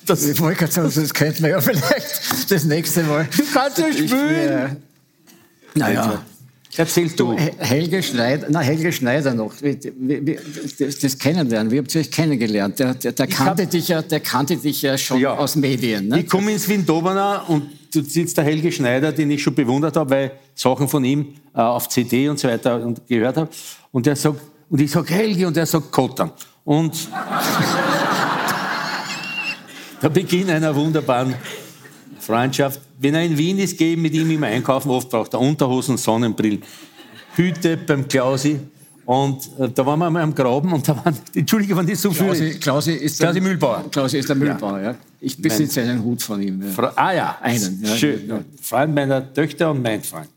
Das 0.06 0.24
Ich 0.24 0.40
wollte 0.40 0.58
gerade 0.60 0.72
sagen, 0.72 0.92
das 0.94 1.12
könnten 1.14 1.42
wir 1.42 1.50
ja 1.50 1.60
vielleicht 1.60 2.50
das 2.50 2.64
nächste 2.64 3.02
Mal. 3.02 3.28
Du 3.36 3.42
kannst 3.52 3.78
ja 3.78 3.92
spielen. 3.92 4.50
Ja. 4.50 4.76
Naja, 5.74 6.22
erzähl 6.76 7.08
du. 7.10 7.36
He- 7.36 7.52
Helge 7.58 8.02
Schneider, 8.02 8.46
na 8.50 8.60
Helge 8.60 8.92
Schneider 8.92 9.34
noch, 9.34 9.52
das, 10.78 10.98
das 10.98 11.18
Kennenlernen, 11.18 11.72
wie 11.72 11.78
habt 11.78 11.94
ihr 11.94 12.00
euch 12.00 12.10
kennengelernt? 12.10 12.78
Der, 12.78 12.94
der, 12.94 13.12
der, 13.12 13.26
kannte, 13.26 13.62
hab- 13.64 13.70
dich 13.70 13.88
ja, 13.88 14.02
der 14.02 14.20
kannte 14.20 14.56
dich 14.56 14.82
ja 14.82 14.96
schon 14.98 15.18
Ja. 15.20 15.34
aus 15.36 15.56
Medien. 15.56 16.08
Ne? 16.08 16.20
Ich 16.20 16.28
komme 16.28 16.52
ins 16.52 16.68
Wien 16.68 16.84
Dobener 16.86 17.44
und 17.48 17.64
du 17.92 18.02
sitzt 18.02 18.36
der 18.36 18.44
Helge 18.44 18.70
Schneider, 18.70 19.12
den 19.12 19.30
ich 19.30 19.42
schon 19.42 19.54
bewundert 19.54 19.96
habe, 19.96 20.10
weil 20.10 20.32
Sachen 20.54 20.88
von 20.88 21.04
ihm 21.04 21.34
äh, 21.54 21.60
auf 21.60 21.88
CD 21.88 22.28
und 22.28 22.38
so 22.38 22.48
weiter 22.48 22.84
und 22.84 23.06
gehört 23.06 23.36
habe. 23.36 23.48
Und 23.92 24.06
der 24.06 24.16
sagt, 24.16 24.40
und 24.70 24.80
ich 24.80 24.90
sage 24.90 25.14
Helge 25.14 25.46
und 25.46 25.56
er 25.56 25.66
sagt 25.66 25.90
Kottern. 25.90 26.30
Und 26.64 26.92
der 30.02 30.08
Beginn 30.10 30.50
einer 30.50 30.74
wunderbaren 30.76 31.34
Freundschaft. 32.20 32.80
Wenn 33.00 33.14
er 33.14 33.22
in 33.24 33.36
Wien 33.38 33.58
ist, 33.58 33.78
gehe 33.78 33.92
ich 33.92 33.98
mit 33.98 34.12
ihm 34.14 34.30
immer 34.30 34.48
einkaufen. 34.48 34.90
Oft 34.90 35.08
braucht 35.10 35.32
er 35.34 35.40
Unterhosen, 35.40 35.96
Sonnenbrillen, 35.96 36.62
Hüte 37.36 37.76
beim 37.76 38.06
Klausi. 38.08 38.58
Und 39.04 39.48
äh, 39.58 39.70
da 39.74 39.86
waren 39.86 39.98
wir 40.00 40.06
einmal 40.06 40.22
am 40.22 40.34
Graben 40.34 40.70
und 40.72 40.86
da 40.86 40.94
waren, 40.96 41.16
Entschuldige, 41.34 41.74
wenn 41.76 41.86
das 41.86 42.02
so 42.02 42.10
viel 42.10 42.26
Klausi, 42.26 42.50
Klausi, 42.58 42.92
ist 42.92 43.18
Klausi 43.20 43.40
Mühlbauer. 43.40 43.84
Klausi 43.90 44.18
ist 44.18 44.28
der 44.28 44.36
Mühlbauer, 44.36 44.80
ja. 44.80 44.94
Ich 45.20 45.40
besitze 45.40 45.80
einen 45.80 46.02
Hut 46.04 46.22
von 46.22 46.42
ihm. 46.42 46.60
Ja. 46.62 46.68
Fra- 46.68 46.92
Ah 46.94 47.12
ja, 47.12 47.38
Einen, 47.40 47.82
ja, 47.82 47.96
Schön. 47.96 48.28
ja. 48.28 48.40
Freund 48.60 48.94
meiner 48.94 49.32
Töchter 49.32 49.70
und 49.70 49.80
mein 49.82 50.02
Freund. 50.02 50.28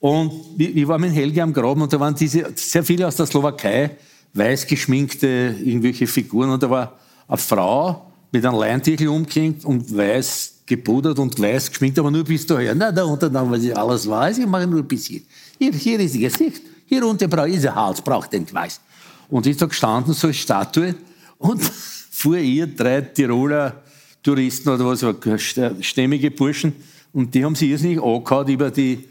Und 0.00 0.32
ich 0.58 0.74
ich 0.76 0.88
war 0.88 0.98
mit 0.98 1.12
Helge 1.14 1.40
am 1.42 1.52
Graben 1.52 1.82
und 1.82 1.92
da 1.92 2.00
waren 2.00 2.14
diese, 2.14 2.50
sehr 2.56 2.82
viele 2.82 3.06
aus 3.06 3.14
der 3.16 3.26
Slowakei, 3.26 3.90
weiß 4.34 4.66
geschminkte 4.66 5.54
irgendwelche 5.62 6.06
Figuren 6.08 6.50
und 6.50 6.62
da 6.62 6.68
war 6.70 6.98
eine 7.28 7.36
Frau 7.38 8.06
mit 8.32 8.44
einem 8.44 8.58
Leintichel 8.58 9.08
umgehängt 9.08 9.64
und 9.64 9.94
weiß 9.96 10.59
gepudert 10.70 11.18
und 11.18 11.38
weiß 11.38 11.68
geschminkt, 11.70 11.98
aber 11.98 12.10
nur 12.10 12.24
bis 12.24 12.46
daher. 12.46 12.74
Na, 12.74 12.90
da 12.90 13.04
unten 13.04 13.32
was 13.50 13.62
ich 13.62 13.76
alles 13.76 14.08
weiß, 14.08 14.38
ich 14.38 14.46
mache 14.46 14.66
nur 14.66 14.82
bis 14.82 15.06
hier. 15.06 15.20
Hier, 15.58 15.72
hier 15.72 16.00
ist 16.00 16.14
ihr 16.14 16.30
Gesicht, 16.30 16.62
hier 16.86 17.04
unten 17.06 17.28
braucht 17.28 17.48
ihr 17.48 17.74
Hals, 17.74 18.00
braucht 18.00 18.32
den 18.32 18.50
Weiß. 18.52 18.80
Und 19.28 19.46
ich 19.46 19.56
da 19.56 19.66
gestanden, 19.66 20.14
so 20.14 20.26
eine 20.28 20.34
Statue, 20.34 20.94
und 21.38 21.62
vor 22.10 22.36
ihr 22.36 22.66
drei 22.66 23.00
Tiroler 23.02 23.82
Touristen 24.22 24.68
oder 24.70 24.86
was, 24.86 25.02
st- 25.02 25.82
stämmige 25.82 26.30
Burschen, 26.30 26.72
und 27.12 27.34
die 27.34 27.44
haben 27.44 27.54
sich 27.54 27.70
irrsinnig 27.70 28.00
angehauen 28.00 28.48
über 28.48 28.70
die 28.70 29.04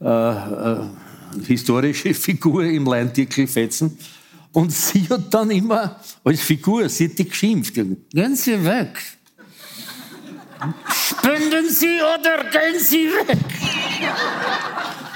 äh, 0.00 0.06
äh, 0.06 0.76
historische 1.46 2.14
Figur 2.26 2.64
im 2.64 2.84
Leintickel 2.86 3.46
fetzen. 3.46 3.98
Und 4.52 4.72
sie 4.72 5.08
hat 5.08 5.32
dann 5.32 5.50
immer 5.50 6.00
als 6.24 6.40
Figur, 6.40 6.88
sie 6.88 7.08
hat 7.08 7.18
die 7.18 7.28
geschimpft. 7.28 7.74
Gehen 7.74 8.34
Sie 8.36 8.64
weg. 8.64 8.98
Spenden 10.92 11.68
Sie 11.70 11.98
oder 12.00 12.44
gehen 12.50 12.78
Sie 12.78 13.06
weg. 13.06 13.38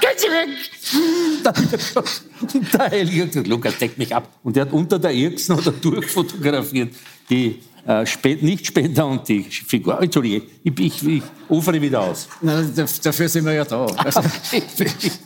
Gehen 0.01 0.17
Sie 0.17 0.27
weg. 0.27 0.49
Da 1.43 1.53
Und 2.53 2.73
der 2.73 2.89
Helge 2.89 3.41
Lukas, 3.41 3.77
deck 3.77 3.97
mich 3.97 4.15
ab. 4.15 4.29
Und 4.43 4.57
er 4.57 4.65
hat 4.65 4.73
unter 4.73 4.99
der 4.99 5.11
Irksen 5.11 5.57
oder 5.57 5.71
durchfotografiert 5.71 6.93
die 7.29 7.61
äh, 7.85 8.05
Spe- 8.05 8.37
Nichtspender 8.41 9.05
und 9.07 9.27
die 9.27 9.43
Figur. 9.43 10.01
Entschuldige, 10.01 10.41
ich, 10.63 10.79
ich, 10.79 11.07
ich 11.07 11.23
ufere 11.49 11.81
wieder 11.81 12.01
aus. 12.01 12.27
Daf- 12.43 13.01
dafür 13.03 13.29
sind 13.29 13.45
wir 13.45 13.53
ja 13.53 13.65
da. 13.65 13.85
Also, 14.05 14.21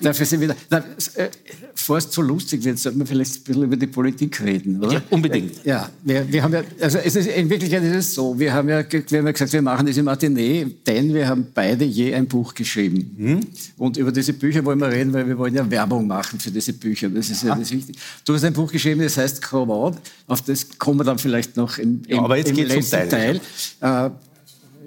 dafür 0.01 0.25
sind 0.25 0.41
wir 0.41 0.55
da. 0.69 0.83
S- 0.97 1.09
äh, 1.15 1.29
Bevor 1.73 1.97
es 1.97 2.09
zu 2.09 2.21
lustig 2.21 2.63
wird, 2.65 2.77
sollten 2.77 2.99
wir 2.99 3.05
vielleicht 3.05 3.37
ein 3.37 3.43
bisschen 3.45 3.63
über 3.63 3.77
die 3.77 3.87
Politik 3.87 4.41
reden, 4.41 4.83
oder? 4.83 4.93
Ja, 4.95 5.01
unbedingt. 5.11 5.63
Ja, 5.63 5.89
wir, 6.03 6.29
wir 6.29 6.43
haben 6.43 6.53
ja, 6.53 6.61
also 6.81 6.97
es 6.97 7.15
ist, 7.15 7.27
in 7.27 7.49
Wirklichkeit 7.49 7.81
ist 7.83 7.95
es 7.95 8.13
so, 8.15 8.37
wir 8.37 8.51
haben, 8.53 8.67
ja, 8.67 8.83
wir 8.91 8.99
haben 9.19 9.25
ja 9.25 9.31
gesagt, 9.31 9.53
wir 9.53 9.61
machen 9.61 9.85
diese 9.85 10.03
Matinee, 10.03 10.67
denn 10.85 11.13
wir 11.13 11.25
haben 11.29 11.47
beide 11.53 11.85
je 11.85 12.13
ein 12.13 12.27
Buch 12.27 12.53
geschrieben. 12.53 13.15
Mhm. 13.17 13.39
Und 13.77 13.95
über 13.95 14.11
diese 14.11 14.33
Bücher 14.33 14.63
wollen 14.65 14.79
wir 14.79 14.89
reden, 14.89 15.13
weil 15.13 15.25
wir 15.25 15.37
wollen 15.37 15.55
ja 15.55 15.67
Werbung 15.71 16.05
machen 16.05 16.37
für 16.37 16.51
diese 16.51 16.73
Bücher. 16.73 17.07
Das 17.09 17.29
ist 17.29 17.43
ja 17.43 17.55
das 17.55 17.71
Wichtige. 17.71 17.97
Du 18.25 18.33
hast 18.33 18.43
ein 18.43 18.53
Buch 18.53 18.69
geschrieben, 18.71 19.01
das 19.01 19.15
heißt 19.17 19.41
Krawatt, 19.41 19.97
auf 20.27 20.41
das 20.41 20.67
kommen 20.77 20.99
wir 20.99 21.05
dann 21.05 21.17
vielleicht 21.17 21.55
noch 21.55 21.77
im, 21.77 22.01
im, 22.07 22.17
Ja, 22.17 22.23
aber 22.23 22.37
jetzt 22.37 22.48
im 22.49 22.55
geht's 22.55 22.71
um 22.71 22.77
letzten 22.77 23.09
Teile. 23.09 23.41
Teil. 23.79 24.07
Äh, 24.07 24.09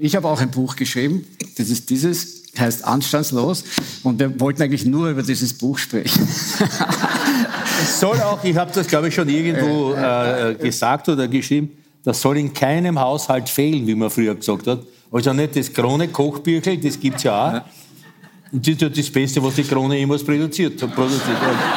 ich 0.00 0.16
habe 0.16 0.28
auch 0.28 0.40
ein 0.40 0.50
Buch 0.50 0.76
geschrieben, 0.76 1.25
das 1.57 1.69
ist 1.69 1.88
dieses, 1.90 2.42
heißt 2.59 2.85
Anstandslos. 2.85 3.64
Und 4.02 4.19
wir 4.19 4.38
wollten 4.40 4.62
eigentlich 4.62 4.85
nur 4.85 5.11
über 5.11 5.23
dieses 5.23 5.52
Buch 5.54 5.78
sprechen. 5.78 6.26
Es 7.83 8.00
soll 8.00 8.21
auch, 8.21 8.42
ich 8.45 8.57
habe 8.57 8.71
das 8.73 8.87
glaube 8.87 9.09
ich 9.09 9.14
schon 9.14 9.28
irgendwo 9.28 9.95
äh, 9.95 10.54
gesagt 10.54 11.09
oder 11.09 11.26
geschrieben, 11.26 11.71
das 12.04 12.21
soll 12.21 12.38
in 12.38 12.52
keinem 12.52 12.99
Haushalt 12.99 13.49
fehlen, 13.49 13.87
wie 13.87 13.95
man 13.95 14.11
früher 14.11 14.35
gesagt 14.35 14.66
hat. 14.66 14.81
Also 15.11 15.33
nicht 15.33 15.57
das 15.57 15.73
Krone-Kochbüchel, 15.73 16.78
das 16.78 16.99
gibt 16.99 17.19
es 17.19 17.23
ja 17.25 17.49
auch. 17.49 17.62
Und 18.52 18.66
das 18.66 18.75
ist 18.75 18.83
ja 18.83 18.88
das 18.88 19.11
Beste, 19.11 19.42
was 19.42 19.54
die 19.54 19.64
Krone 19.64 19.99
jemals 19.99 20.23
produziert 20.23 20.81
hat. 20.83 20.95
Produziert, 20.95 21.37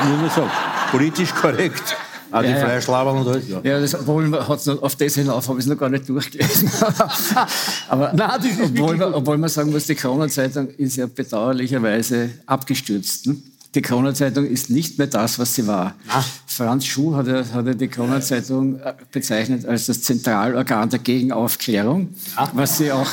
muss 0.10 0.20
man 0.20 0.30
sagen. 0.30 0.52
Politisch 0.92 1.34
korrekt. 1.34 1.96
Auch 2.32 2.42
die 2.42 2.48
Ja. 2.50 2.56
Fleischlabern 2.58 3.18
und 3.18 3.28
alles. 3.28 3.48
Ja. 3.48 3.62
Ja, 3.64 3.80
das, 3.80 3.96
obwohl 3.96 4.28
man 4.28 4.48
hat's 4.48 4.66
noch, 4.66 4.82
auf 4.82 4.96
das 4.96 5.16
hinauf 5.16 5.48
habe 5.48 5.60
ich 5.60 5.66
es 5.66 5.70
noch 5.72 5.78
gar 5.78 5.90
nicht 5.90 6.08
durchgelesen. 6.10 6.70
Aber 7.90 8.14
Nein, 8.14 8.30
obwohl, 8.64 8.98
man, 8.98 9.14
obwohl 9.14 9.38
man 9.38 9.50
sagen 9.50 9.72
muss, 9.72 9.86
die 9.86 9.96
Kronenzeitung 9.96 10.68
ist 10.78 10.96
ja 10.96 11.08
bedauerlicherweise 11.08 12.30
abgestürzt. 12.46 13.28
Ne? 13.28 13.38
Die 13.76 13.82
Kronenzeitung 13.82 14.46
ist 14.46 14.70
nicht 14.70 14.98
mehr 14.98 15.08
das, 15.08 15.38
was 15.38 15.54
sie 15.54 15.68
war. 15.68 15.96
Ah. 16.08 16.24
Franz 16.48 16.86
Schuh 16.86 17.14
hat 17.16 17.28
hat 17.28 17.82
die 17.82 17.88
Kronenzeitung 17.90 18.80
äh, 18.80 18.94
bezeichnet 19.12 19.66
als 19.66 19.88
das 19.88 20.02
Zentralorgan 20.02 20.90
der 20.90 21.00
Gegenaufklärung, 21.00 22.16
was 22.54 22.78
sie 22.78 22.94
auch, 22.94 23.10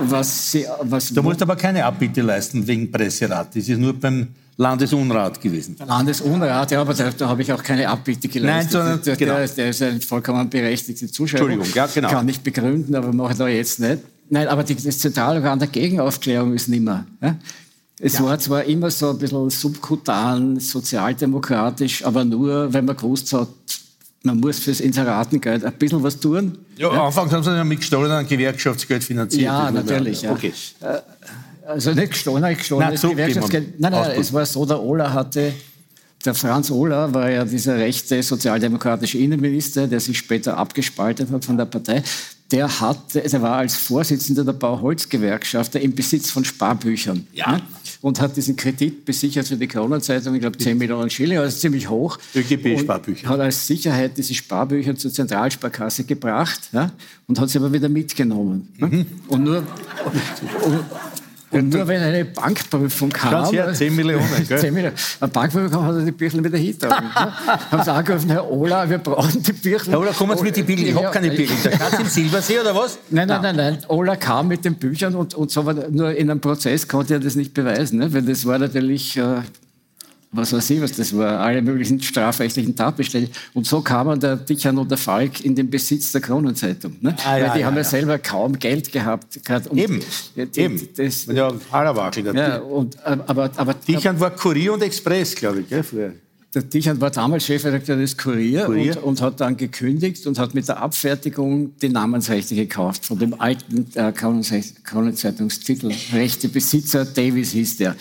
was 0.00 0.50
sie, 0.50 0.66
was 0.82 1.10
Du 1.14 1.22
musst 1.22 1.40
aber 1.40 1.54
keine 1.54 1.84
Abbitte 1.84 2.22
leisten 2.22 2.66
wegen 2.66 2.90
Presserat. 2.90 3.54
Das 3.54 3.68
ist 3.68 3.78
nur 3.78 3.92
beim 3.94 4.28
Landesunrat 4.56 5.40
gewesen. 5.40 5.76
Landesunrat, 5.86 6.70
ja, 6.70 6.80
aber 6.80 6.94
da, 6.94 7.10
da 7.10 7.28
habe 7.28 7.42
ich 7.42 7.52
auch 7.52 7.62
keine 7.62 7.88
Abbitte 7.88 8.28
geleistet. 8.28 8.74
Nein, 8.74 8.82
sondern- 8.84 9.02
der, 9.02 9.16
genau. 9.16 9.34
der, 9.36 9.48
der 9.48 9.70
ist 9.70 9.82
ein 9.82 10.00
vollkommen 10.00 10.48
berechtigte 10.50 11.10
Zuschauer. 11.10 11.40
Entschuldigung, 11.40 11.74
ja, 11.74 11.86
genau. 11.86 12.08
Kann 12.10 12.28
ich 12.28 12.40
begründen, 12.40 12.94
aber 12.94 13.12
mache 13.12 13.32
ich 13.32 13.38
da 13.38 13.48
jetzt 13.48 13.80
nicht. 13.80 13.98
Nein, 14.28 14.48
aber 14.48 14.62
die, 14.64 14.74
das 14.74 14.98
Zentralorgan 14.98 15.58
der 15.58 15.68
Gegenaufklärung 15.68 16.54
ist 16.54 16.68
nimmer. 16.68 17.06
Ja? 17.20 17.36
Es 18.00 18.20
war 18.20 18.38
zwar 18.38 18.64
immer 18.64 18.90
so 18.90 19.10
ein 19.10 19.18
bisschen 19.18 19.48
subkutan, 19.50 20.58
sozialdemokratisch, 20.58 22.04
aber 22.04 22.24
nur, 22.24 22.72
wenn 22.72 22.84
man 22.84 22.96
gewusst 22.96 23.32
hat, 23.32 23.48
man 24.24 24.38
muss 24.40 24.58
fürs 24.58 24.80
Inseratengeld 24.80 25.64
ein 25.64 25.72
bisschen 25.74 26.02
was 26.02 26.18
tun. 26.18 26.58
Ja, 26.76 26.88
anfangs 26.90 27.32
haben 27.32 27.42
sie 27.42 27.50
ja 27.54 27.64
mit 27.64 27.80
gestohlenem 27.80 28.26
Gewerkschaftsgeld 28.26 29.04
finanziert. 29.04 29.42
Ja, 29.42 29.70
natürlich. 29.70 30.22
Ja. 30.22 30.32
Okay. 30.32 30.52
Also 31.66 31.92
nicht 31.92 32.10
gestohlen, 32.10 32.44
nicht 32.44 32.58
gestohlen. 32.58 32.88
Nein, 32.88 33.74
Nein, 33.78 33.92
nein, 33.92 34.20
es 34.20 34.32
war 34.32 34.44
so, 34.46 34.66
der 34.66 34.82
Ola 34.82 35.12
hatte, 35.12 35.52
der 36.24 36.34
Franz 36.34 36.70
Ola 36.70 37.12
war 37.12 37.30
ja 37.30 37.44
dieser 37.44 37.76
rechte 37.76 38.22
sozialdemokratische 38.22 39.18
Innenminister, 39.18 39.86
der 39.86 40.00
sich 40.00 40.18
später 40.18 40.56
abgespaltet 40.56 41.30
hat 41.30 41.44
von 41.44 41.56
der 41.56 41.64
Partei. 41.64 42.02
Der, 42.52 42.80
hat, 42.80 43.14
der 43.14 43.42
war 43.42 43.56
als 43.56 43.76
Vorsitzender 43.76 44.44
der 44.44 44.52
Bauholzgewerkschaft 44.52 45.74
im 45.76 45.94
Besitz 45.94 46.30
von 46.30 46.44
Sparbüchern. 46.44 47.26
Ja. 47.32 47.52
ne? 47.52 47.62
Und 48.02 48.20
hat 48.20 48.36
diesen 48.36 48.56
Kredit 48.56 49.04
besichert 49.04 49.48
für 49.48 49.56
die 49.56 49.68
Kronenzeitung, 49.68 50.34
ich 50.34 50.40
glaube 50.40 50.58
10 50.58 50.76
Millionen 50.76 51.08
Schilling, 51.08 51.38
also 51.38 51.56
ziemlich 51.56 51.88
hoch. 51.88 52.18
ÖGB-Sparbücher. 52.34 53.28
Hat 53.28 53.40
als 53.40 53.66
Sicherheit 53.66 54.18
diese 54.18 54.34
Sparbücher 54.34 54.94
zur 54.96 55.12
Zentralsparkasse 55.12 56.04
gebracht 56.04 56.60
ja? 56.72 56.90
und 57.26 57.38
hat 57.38 57.48
sie 57.48 57.58
aber 57.58 57.72
wieder 57.72 57.88
mitgenommen. 57.88 58.68
Ne? 58.76 58.86
Mhm. 58.86 59.06
Und 59.28 59.44
nur, 59.44 59.58
und, 59.58 60.72
und 60.72 60.84
nur 61.52 61.86
wenn 61.86 62.02
eine 62.02 62.24
Bankprüfung 62.24 63.10
kam. 63.10 63.30
Schaut's 63.30 63.52
her, 63.52 63.72
10 63.72 63.94
Millionen, 63.94 64.26
gell? 64.48 64.58
10 64.58 64.72
Millionen. 64.72 64.96
Eine 65.20 65.30
Bankprüfung 65.30 65.70
kam, 65.70 65.86
hat 65.86 65.96
er 65.96 66.04
die 66.04 66.12
Birchen 66.12 66.44
wieder 66.44 66.58
hintragen. 66.58 67.08
ne? 67.14 67.32
Haben 67.70 67.82
sie 67.84 67.92
angerufen, 67.92 68.30
Herr 68.30 68.50
Ola, 68.50 68.88
wir 68.88 68.98
brauchen 68.98 69.42
die 69.42 69.52
Birchen. 69.52 69.90
Herr 69.90 70.00
Ola, 70.00 70.12
kommen 70.12 70.36
Sie 70.36 70.44
mit 70.44 70.56
die 70.56 70.62
Birkel. 70.62 70.88
Ich 70.88 70.94
habe 70.94 71.10
keine 71.10 71.30
Birkel. 71.30 71.56
Der 71.64 71.76
Schatz 71.76 71.98
im 71.98 72.06
Silbersee 72.06 72.60
oder 72.60 72.74
was? 72.74 72.98
Nein, 73.10 73.28
nein, 73.28 73.42
nein, 73.42 73.56
nein. 73.56 73.78
Ola 73.88 74.16
kam 74.16 74.48
mit 74.48 74.64
den 74.64 74.74
Büchern 74.76 75.14
und, 75.14 75.34
und 75.34 75.50
so, 75.50 75.60
aber 75.60 75.88
nur 75.90 76.14
in 76.14 76.30
einem 76.30 76.40
Prozess 76.40 76.88
konnte 76.88 77.14
er 77.14 77.20
das 77.20 77.34
nicht 77.34 77.54
beweisen, 77.54 77.98
ne? 77.98 78.12
weil 78.12 78.22
das 78.22 78.46
war 78.46 78.58
natürlich 78.58 79.16
äh, 79.16 79.42
was 80.34 80.52
weiß 80.52 80.70
ich 80.70 80.80
was 80.80 80.92
das 80.92 81.16
war, 81.16 81.40
alle 81.40 81.60
möglichen 81.62 82.00
strafrechtlichen 82.00 82.74
Tatbestände. 82.74 83.30
Und 83.52 83.66
so 83.66 83.80
kam 83.82 84.18
der 84.18 84.36
Dichern 84.36 84.78
und 84.78 84.90
der 84.90 84.98
Falk 84.98 85.44
in 85.44 85.54
den 85.54 85.68
Besitz 85.68 86.10
der 86.12 86.20
Kronenzeitung. 86.22 86.96
Ne? 87.00 87.14
Ah, 87.24 87.36
ja, 87.36 87.44
Weil 87.48 87.52
die 87.54 87.60
ja, 87.60 87.66
haben 87.66 87.74
ja, 87.74 87.82
ja. 87.82 87.88
selber 87.88 88.18
kaum 88.18 88.58
Geld 88.58 88.90
gehabt. 88.90 89.38
und 89.68 89.78
Eben, 89.78 90.00
Ja, 90.34 90.46
die, 90.46 90.60
eben. 90.60 90.88
Das, 90.96 91.26
Ja, 91.26 91.52
Hallerwackel. 91.70 92.34
ja, 92.34 92.58
und, 92.60 92.96
aber, 93.04 93.50
aber 93.56 93.74
Dichern 93.74 94.18
war 94.20 94.30
Kurier 94.30 94.72
und 94.72 94.82
Express, 94.82 95.34
glaube 95.34 95.60
ich, 95.60 95.68
gell, 95.68 95.82
früher. 95.82 96.12
der 96.54 96.62
Dichern 96.62 96.98
war 97.00 97.10
damals 97.10 97.44
Chefredakteur 97.44 97.96
des 97.96 98.16
Kurier, 98.16 98.64
Kurier. 98.64 98.96
Und, 98.98 99.02
und 99.04 99.20
hat 99.20 99.40
dann 99.40 99.56
gekündigt 99.58 100.26
und 100.26 100.38
hat 100.38 100.54
mit 100.54 100.66
der 100.66 100.80
Abfertigung 100.82 101.76
die 101.82 101.88
Namensrechte 101.90 102.54
gekauft 102.54 103.04
von 103.04 103.18
dem 103.18 103.38
alten 103.38 103.86
äh, 103.94 104.12
Kronenzeit- 104.12 104.82
Kronenzeitungstitel. 104.84 105.92
Rechte 106.14 106.48
Besitzer 106.48 107.04
Davis 107.04 107.52
hieß 107.52 107.76
der. 107.76 107.96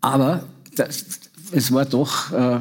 Aber 0.00 0.44
das, 0.78 1.04
es 1.52 1.72
war 1.72 1.84
doch 1.84 2.32
äh, 2.32 2.60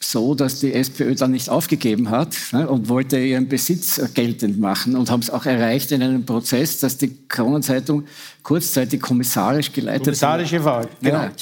so, 0.00 0.34
dass 0.34 0.60
die 0.60 0.72
SPÖ 0.72 1.14
dann 1.14 1.30
nicht 1.30 1.48
aufgegeben 1.48 2.10
hat 2.10 2.36
ne, 2.52 2.68
und 2.68 2.88
wollte 2.88 3.18
ihren 3.18 3.48
Besitz 3.48 3.98
äh, 3.98 4.08
geltend 4.12 4.58
machen 4.58 4.96
und 4.96 5.10
haben 5.10 5.20
es 5.20 5.30
auch 5.30 5.46
erreicht 5.46 5.92
in 5.92 6.02
einem 6.02 6.26
Prozess, 6.26 6.80
dass 6.80 6.98
die 6.98 7.16
Kronenzeitung 7.28 8.04
kurzzeitig 8.42 9.00
kommissarisch 9.00 9.72
geleitet 9.72 10.04
Kommissarische 10.04 10.64
Wahl, 10.64 10.88
genau. 11.00 11.24
ja, 11.24 11.32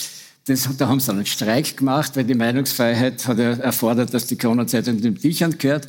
das, 0.46 0.68
da 0.76 0.88
haben 0.88 1.00
sie 1.00 1.06
dann 1.06 1.16
einen 1.16 1.26
Streik 1.26 1.76
gemacht, 1.76 2.16
weil 2.16 2.24
die 2.24 2.34
Meinungsfreiheit 2.34 3.26
hat 3.26 3.38
ja 3.38 3.52
erfordert, 3.52 4.12
dass 4.12 4.26
die 4.26 4.36
Kronenzeitung 4.36 5.00
dem 5.00 5.18
Dichern 5.18 5.56
gehört. 5.56 5.88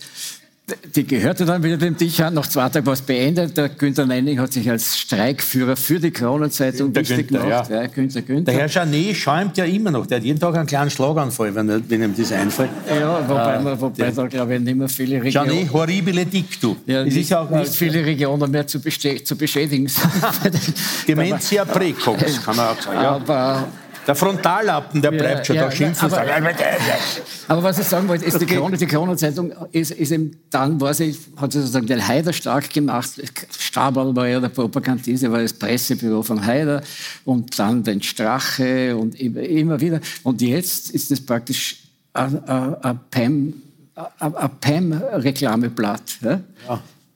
Die 0.96 1.06
gehörte 1.06 1.46
dann 1.46 1.64
wieder 1.64 1.76
dem 1.78 1.98
Dichern. 1.98 2.34
Nach 2.34 2.48
zwei 2.48 2.70
Tagen 2.70 2.86
war 2.86 2.94
es 2.94 3.02
beendet. 3.02 3.58
Der 3.58 3.70
Günther 3.70 4.06
Nenning 4.06 4.40
hat 4.40 4.54
sich 4.54 4.70
als 4.70 4.98
Streikführer 4.98 5.76
für 5.76 6.00
die 6.00 6.12
Kronenzeitung 6.12 6.96
wichtig 6.96 7.28
Günther, 7.28 7.46
gemacht. 7.46 7.70
ja. 7.70 7.82
Ja, 7.82 7.88
Günther 7.88 8.22
Günther. 8.22 8.54
Der 8.54 8.62
Herr 8.62 8.68
Janet 8.68 9.18
schäumt 9.18 9.58
ja 9.58 9.66
immer 9.66 9.92
noch. 9.92 10.06
Der 10.06 10.18
hat 10.18 10.24
jeden 10.24 10.40
Tag 10.40 10.56
einen 10.56 10.68
kleinen 10.68 10.90
Schlaganfall, 10.90 11.54
wenn, 11.56 11.68
er, 11.68 11.82
wenn 11.90 12.04
ihm 12.04 12.16
das 12.16 12.32
einfällt. 12.32 12.70
ja, 12.88 13.28
wobei, 13.28 13.60
man, 13.60 13.82
wobei 13.82 14.12
da 14.12 14.28
glaube 14.28 14.56
ich 14.56 14.62
nicht 14.62 14.78
mehr 14.78 14.88
viele 14.88 15.22
Regionen, 15.22 15.50
Janet 15.50 15.74
horribile 15.74 16.26
dictu. 16.26 16.76
ja, 16.86 17.02
es 17.02 17.06
nicht, 17.16 17.18
ist 17.18 17.34
auch 17.34 17.50
nicht 17.50 17.74
viele 17.74 18.06
Regionen 18.06 18.50
mehr 18.50 18.66
zu, 18.66 18.80
zu 18.80 19.36
beschädigen 19.36 19.88
sind. 19.88 20.12
Dementia 21.08 21.66
precox, 21.66 22.44
kann 22.44 22.56
man 22.56 22.68
auch 22.68 22.82
sagen. 22.82 23.02
Ja. 23.02 23.12
Aber 23.12 23.68
Der 24.08 24.16
Frontallappen, 24.16 25.02
der 25.02 25.14
Ja, 25.14 25.18
bleibt 25.20 25.46
schon 25.48 25.56
ja, 25.56 25.66
da 25.66 25.72
schimpfen 25.72 26.06
aber- 26.12 26.16
Aber 27.48 27.64
was 27.64 27.78
ich 27.80 27.86
sagen 27.86 28.08
wollte, 28.08 28.26
ist, 28.26 28.40
die, 28.42 28.46
die 28.48 28.86
Kronenzeitung 28.88 29.54
ist, 29.72 29.92
ist 29.92 30.12
eben 30.12 30.36
dann, 30.50 30.82
war 30.82 30.94
sie, 30.94 31.16
hat 31.38 31.52
sie 31.54 31.60
sozusagen 31.60 31.86
den 31.88 32.06
Haider 32.08 32.34
stark 32.34 32.70
gemacht. 32.74 33.10
Staberl 33.60 34.16
war 34.16 34.28
ja 34.28 34.40
der 34.40 34.50
Propagandist, 34.50 35.24
er 35.24 35.32
war 35.32 35.42
das 35.42 35.54
Pressebüro 35.54 36.24
von 36.24 36.44
Haider 36.46 36.82
und 37.26 37.58
dann 37.60 37.84
den 37.84 38.02
Strache 38.02 38.96
und 38.98 39.20
immer, 39.20 39.80
wieder. 39.80 40.00
Und 40.24 40.42
jetzt 40.42 40.90
ist 40.92 41.12
es 41.12 41.24
praktisch 41.24 41.84
ein 42.14 43.00
PAM-Reklameblatt. 44.62 46.02
Ja? 46.22 46.40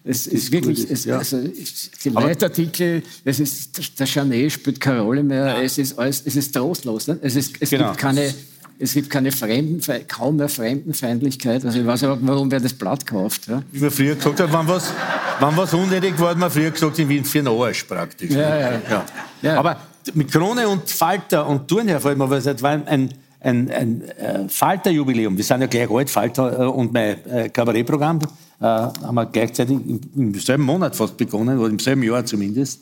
Es 0.07 0.27
ist, 0.27 0.51
wirklich, 0.51 0.89
es, 0.89 1.05
ja. 1.05 1.17
also, 1.17 1.39
die 1.41 2.09
Leitartikel, 2.09 3.01
es 3.23 3.39
ist, 3.39 3.99
der 3.99 4.05
Chanet 4.05 4.51
spielt 4.51 4.79
keine 4.79 5.01
Rolle 5.01 5.23
mehr, 5.23 5.57
es 5.63 5.79
ist 5.79 5.97
alles, 5.97 6.21
es 6.23 6.35
ist 6.35 6.53
trostlos. 6.53 7.07
Ne? 7.07 7.17
Es, 7.23 7.35
ist, 7.35 7.55
es 7.59 7.71
Genau. 7.71 7.87
gibt 7.87 7.97
keine, 7.97 8.31
es 8.77 8.93
gibt 8.93 9.09
keine 9.09 9.31
Fremdenfe 9.31 10.01
kaum 10.07 10.35
mehr 10.35 10.47
Fremdenfeindlichkeit. 10.47 11.65
Also 11.65 11.79
ich 11.79 11.85
weiß 11.87 12.03
aber, 12.03 12.19
warum 12.21 12.51
wer 12.51 12.59
das 12.59 12.73
Blatt 12.73 13.07
kauft. 13.07 13.47
Ja? 13.47 13.63
Wie 13.71 13.79
man 13.79 13.89
früher 13.89 14.13
gesagt 14.13 14.39
hat, 14.39 14.53
wenn 14.53 14.67
was, 14.67 14.91
wenn 15.39 15.57
was 15.57 15.73
unnötig 15.73 16.19
war, 16.19 16.29
hat 16.29 16.37
man 16.37 16.51
früher 16.51 16.69
gesagt, 16.69 16.99
in 16.99 17.09
Wien 17.09 17.25
für 17.25 17.39
den 17.39 17.47
Arsch 17.47 17.83
praktisch. 17.85 18.29
Ja, 18.29 18.59
ja. 18.59 18.81
Ja. 18.87 19.05
Ja. 19.41 19.57
Aber 19.57 19.79
mit 20.13 20.31
Krone 20.31 20.67
und 20.67 20.87
Falter 20.87 21.47
und 21.47 21.67
Turnherr 21.67 21.99
fällt 21.99 22.17
mir 22.19 22.29
was, 22.29 22.45
es 22.45 22.61
war 22.61 22.79
ein, 22.85 23.11
ein, 23.45 23.69
ein, 23.69 24.01
äh, 24.01 24.49
Falter-Jubiläum. 24.49 25.37
Wir 25.37 25.43
sind 25.43 25.61
ja 25.61 25.67
gleich 25.67 25.89
alt, 25.89 26.09
Falter 26.09 26.61
äh, 26.61 26.65
und 26.65 26.91
mein 26.91 27.23
äh, 27.25 27.49
Kabarettprogramm 27.49 28.19
äh, 28.59 28.65
haben 28.65 29.15
wir 29.15 29.25
gleichzeitig 29.27 29.75
im, 29.75 30.01
im 30.15 30.33
selben 30.35 30.63
Monat 30.63 30.95
fast 30.95 31.15
begonnen, 31.15 31.57
oder 31.59 31.69
im 31.69 31.79
selben 31.79 32.03
Jahr 32.03 32.25
zumindest. 32.25 32.81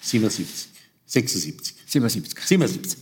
77, 0.00 0.68
76. 1.06 1.74
77. 1.86 2.38
77. 2.46 2.98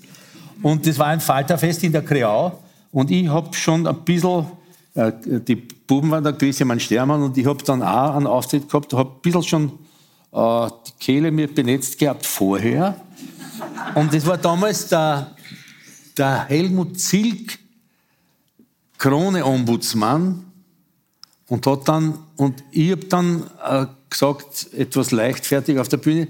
Und 0.63 0.87
das 0.87 0.99
war 0.99 1.07
ein 1.07 1.21
Falterfest 1.21 1.85
in 1.85 1.93
der 1.93 2.03
Kreau. 2.03 2.59
Und 2.91 3.11
ich 3.11 3.29
habe 3.29 3.55
schon 3.55 3.87
ein 3.87 4.05
bisschen, 4.05 4.47
äh, 4.95 5.13
die 5.25 5.57
Buben 5.57 6.11
waren 6.11 6.25
da, 6.25 6.33
Christian 6.33 6.79
Stermann, 6.81 7.23
und 7.23 7.37
ich 7.37 7.47
habe 7.47 7.63
dann 7.65 7.83
auch 7.83 8.15
einen 8.15 8.27
Auftritt 8.27 8.69
gehabt, 8.69 8.93
habe 8.93 9.11
ein 9.11 9.21
bisschen 9.23 9.43
schon 9.43 9.73
äh, 10.33 10.69
die 10.87 10.93
Kehle 11.01 11.31
mir 11.33 11.53
benetzt 11.53 11.99
gehabt 11.99 12.25
vorher. 12.25 13.01
Und 13.95 14.15
das 14.15 14.27
war 14.27 14.39
damals 14.39 14.89
der, 14.89 15.35
der 16.19 16.45
Helmut 16.45 17.01
Zilk, 17.01 17.59
Krone-Ombudsmann. 18.99 20.45
Und, 21.47 21.67
hat 21.67 21.89
dann, 21.89 22.19
und 22.37 22.63
ich 22.71 22.91
habe 22.91 23.07
dann 23.07 23.49
äh, 23.65 23.87
gesagt, 24.11 24.73
etwas 24.75 25.13
leichtfertig 25.13 25.79
auf 25.79 25.89
der 25.89 25.97
Bühne, 25.97 26.29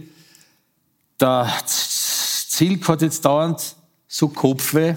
der 1.19 1.51
Zilk 1.67 2.87
hat 2.89 3.03
jetzt 3.03 3.25
dauernd 3.25 3.75
so 4.07 4.29
Kopfweh, 4.29 4.95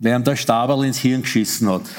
während 0.00 0.26
der 0.26 0.34
Stabel 0.34 0.84
ins 0.84 0.98
Hirn 0.98 1.22
geschissen 1.22 1.70
hat. 1.70 1.82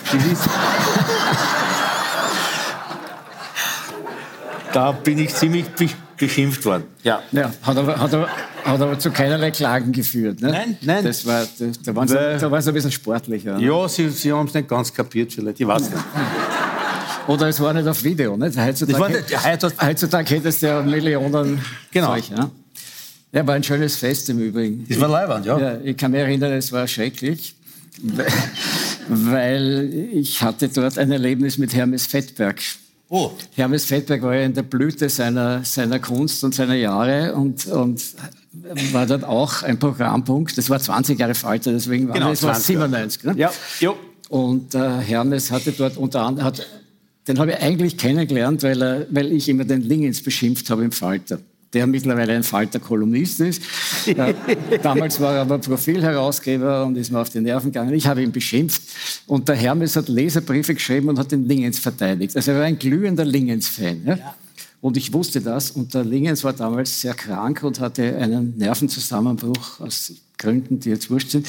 Da 4.73 4.91
bin 4.91 5.19
ich 5.19 5.36
ziemlich 5.36 5.67
be 6.23 6.27
beschimpft 6.27 6.65
worden. 6.65 6.83
Ja. 7.03 7.21
Ja, 7.31 7.51
hat 7.62 7.77
aber, 7.77 7.99
hat, 7.99 8.13
aber, 8.13 8.27
hat 8.63 8.81
aber 8.81 8.99
zu 8.99 9.12
keinerlei 9.12 9.51
Klagen 9.51 9.91
geführt. 9.91 10.41
Ne? 10.41 10.49
Nein, 10.51 10.77
nein. 10.81 11.03
Das 11.03 11.25
war, 11.25 11.45
das, 11.59 11.81
da 11.81 11.95
waren 11.95 12.07
sie, 12.07 12.69
ein 12.69 12.73
bisschen 12.73 12.91
sportlicher. 12.91 13.57
Ne? 13.57 13.65
Ja, 13.65 13.88
Sie, 13.88 14.09
Sie 14.09 14.31
haben 14.31 14.47
es 14.47 14.53
nicht 14.53 14.67
ganz 14.67 14.93
kapiert 14.93 15.33
vielleicht, 15.33 15.59
ich 15.59 15.67
weiß 15.67 15.89
nicht. 15.89 16.03
Oder 17.27 17.47
es 17.47 17.59
war 17.62 17.73
nicht 17.73 17.88
auf 17.88 18.03
Video. 18.03 18.36
Nicht? 18.36 18.57
Heutzutage, 18.57 19.13
nicht- 19.13 19.29
ja, 19.29 19.43
heute- 19.43 19.71
heutzutage 19.81 20.36
hättest 20.36 20.62
du 20.62 20.67
ja 20.67 20.81
Millionen. 20.81 21.62
Genau. 21.91 22.07
Zeug, 22.13 22.29
ja? 22.29 22.49
ja, 23.31 23.47
war 23.47 23.55
ein 23.55 23.63
schönes 23.63 23.95
Fest 23.95 24.29
im 24.29 24.39
Übrigen. 24.39 24.86
Das 24.89 24.99
war 24.99 25.07
leibend, 25.09 25.45
ja. 25.45 25.57
Ja, 25.57 25.77
ich 25.83 25.95
kann 25.95 26.12
mich 26.12 26.19
erinnern, 26.19 26.51
es 26.51 26.71
war 26.71 26.86
schrecklich, 26.88 27.55
weil- 28.01 28.27
weil 29.09 29.93
ich 30.13 30.41
hatte 30.41 30.67
dort 30.69 30.97
ein 30.97 31.12
Erlebnis 31.12 31.57
mit 31.57 31.73
Hermes 31.73 32.05
Fettberg. 32.07 32.62
Oh, 33.15 33.30
Hermes 33.54 33.86
Fettberg 33.86 34.23
war 34.23 34.34
ja 34.34 34.41
in 34.41 34.56
der 34.56 34.63
Blüte 34.63 35.08
seiner, 35.08 35.63
seiner 35.63 35.99
Kunst 35.99 36.43
und 36.43 36.56
seiner 36.56 36.73
Jahre 36.73 37.36
und, 37.36 37.67
und 37.67 38.04
war 38.91 39.06
dort 39.06 39.23
auch 39.23 39.62
ein 39.62 39.78
Programmpunkt. 39.78 40.58
Das 40.58 40.67
war 40.71 40.80
20 40.80 41.19
Jahre 41.19 41.36
Falter, 41.36 41.71
deswegen 41.71 42.08
war 42.08 42.15
Genau, 42.15 42.32
das 42.32 42.41
war 42.41 42.54
20 42.54 42.73
Jahre. 42.73 42.89
97. 42.89 43.23
Ne? 43.26 43.34
ja, 43.38 43.52
jo. 43.80 43.95
Und 44.30 44.73
äh, 44.73 44.97
Hermes 44.97 45.52
hatte 45.52 45.73
dort 45.73 45.95
unter 45.95 46.23
anderem, 46.23 46.47
hat, 46.47 46.65
den 47.28 47.38
habe 47.38 47.52
ich 47.52 47.58
eigentlich 47.60 47.99
kennengelernt, 47.99 48.63
weil, 48.63 48.82
er, 48.82 49.06
weil 49.12 49.32
ich 49.32 49.47
immer 49.47 49.65
den 49.65 49.82
Lingens 49.82 50.23
beschimpft 50.23 50.71
habe 50.71 50.84
im 50.84 50.91
Falter. 50.91 51.38
Der 51.73 51.88
mittlerweile 51.88 52.33
ein 52.33 52.43
Falter-Kolumnist 52.43 53.39
ist. 53.39 53.62
Äh, 54.07 54.33
damals 54.83 55.19
war 55.19 55.36
er 55.36 55.41
aber 55.41 55.57
Profilherausgeber 55.57 56.86
und 56.86 56.95
ist 56.97 57.12
mir 57.12 57.19
auf 57.19 57.29
die 57.29 57.39
Nerven 57.41 57.71
gegangen. 57.71 57.93
Ich 57.93 58.05
habe 58.05 58.21
ihn 58.21 58.31
beschimpft. 58.31 58.81
Und 59.27 59.49
der 59.49 59.55
Hermes 59.55 59.95
hat 59.95 60.07
Leserbriefe 60.07 60.73
geschrieben 60.75 61.09
und 61.09 61.17
hat 61.17 61.31
den 61.31 61.47
Lingens 61.47 61.79
verteidigt. 61.79 62.36
Also 62.36 62.51
er 62.51 62.57
war 62.57 62.65
ein 62.65 62.77
glühender 62.77 63.25
Lingens-Fan. 63.25 64.03
Ja? 64.05 64.36
Und 64.81 64.97
ich 64.97 65.13
wusste 65.13 65.41
das. 65.41 65.71
Und 65.71 65.93
der 65.93 66.03
Lingens 66.03 66.43
war 66.43 66.53
damals 66.53 67.01
sehr 67.01 67.13
krank 67.13 67.63
und 67.63 67.79
hatte 67.79 68.17
einen 68.17 68.57
Nervenzusammenbruch 68.57 69.79
aus 69.79 70.13
Gründen, 70.38 70.79
die 70.79 70.89
jetzt 70.89 71.09
wurscht 71.09 71.29
sind. 71.29 71.47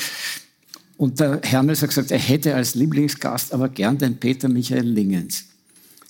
Und 0.96 1.18
der 1.18 1.40
Hermes 1.42 1.82
hat 1.82 1.88
gesagt, 1.88 2.10
er 2.12 2.18
hätte 2.18 2.54
als 2.54 2.74
Lieblingsgast 2.76 3.52
aber 3.52 3.68
gern 3.68 3.98
den 3.98 4.16
Peter 4.18 4.48
Michael 4.48 4.86
Lingens. 4.86 5.46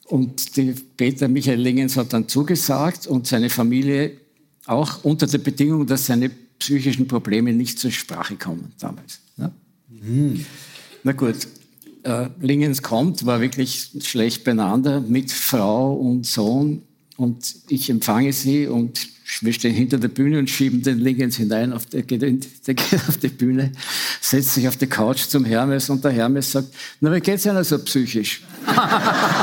Und 0.06 0.56
die 0.56 0.74
Peter 0.96 1.28
Michael 1.28 1.60
Lingens 1.60 1.96
hat 1.96 2.12
dann 2.12 2.28
zugesagt 2.28 3.06
und 3.06 3.26
seine 3.26 3.48
Familie 3.48 4.12
auch 4.66 5.04
unter 5.04 5.26
der 5.26 5.38
Bedingung, 5.38 5.86
dass 5.86 6.06
seine 6.06 6.30
psychischen 6.58 7.08
Probleme 7.08 7.52
nicht 7.52 7.78
zur 7.78 7.90
Sprache 7.90 8.36
kommen 8.36 8.72
damals. 8.78 9.20
Ja? 9.36 9.50
Na 11.02 11.12
gut, 11.12 11.36
äh, 12.04 12.28
Lingens 12.40 12.82
kommt, 12.82 13.26
war 13.26 13.40
wirklich 13.40 13.90
schlecht 14.02 14.44
beieinander 14.44 15.00
mit 15.00 15.30
Frau 15.30 15.94
und 15.94 16.26
Sohn 16.26 16.82
und 17.16 17.54
ich 17.68 17.90
empfange 17.90 18.32
sie 18.32 18.66
und 18.66 19.08
wir 19.40 19.52
stehen 19.52 19.74
hinter 19.74 19.98
der 19.98 20.08
Bühne 20.08 20.38
und 20.38 20.50
schieben 20.50 20.82
den 20.82 20.98
Lingens 20.98 21.36
hinein, 21.36 21.72
auf 21.72 21.86
der, 21.86 22.02
geht 22.02 22.22
der 22.66 22.74
geht 22.74 23.08
auf 23.08 23.16
die 23.16 23.28
Bühne, 23.28 23.72
setzt 24.20 24.54
sich 24.54 24.68
auf 24.68 24.76
die 24.76 24.86
Couch 24.86 25.26
zum 25.26 25.44
Hermes 25.44 25.88
und 25.90 26.04
der 26.04 26.12
Hermes 26.12 26.52
sagt, 26.52 26.68
na 27.00 27.12
wie 27.12 27.20
geht's 27.20 27.46
Ihnen 27.46 27.64
so 27.64 27.78
psychisch? 27.78 28.42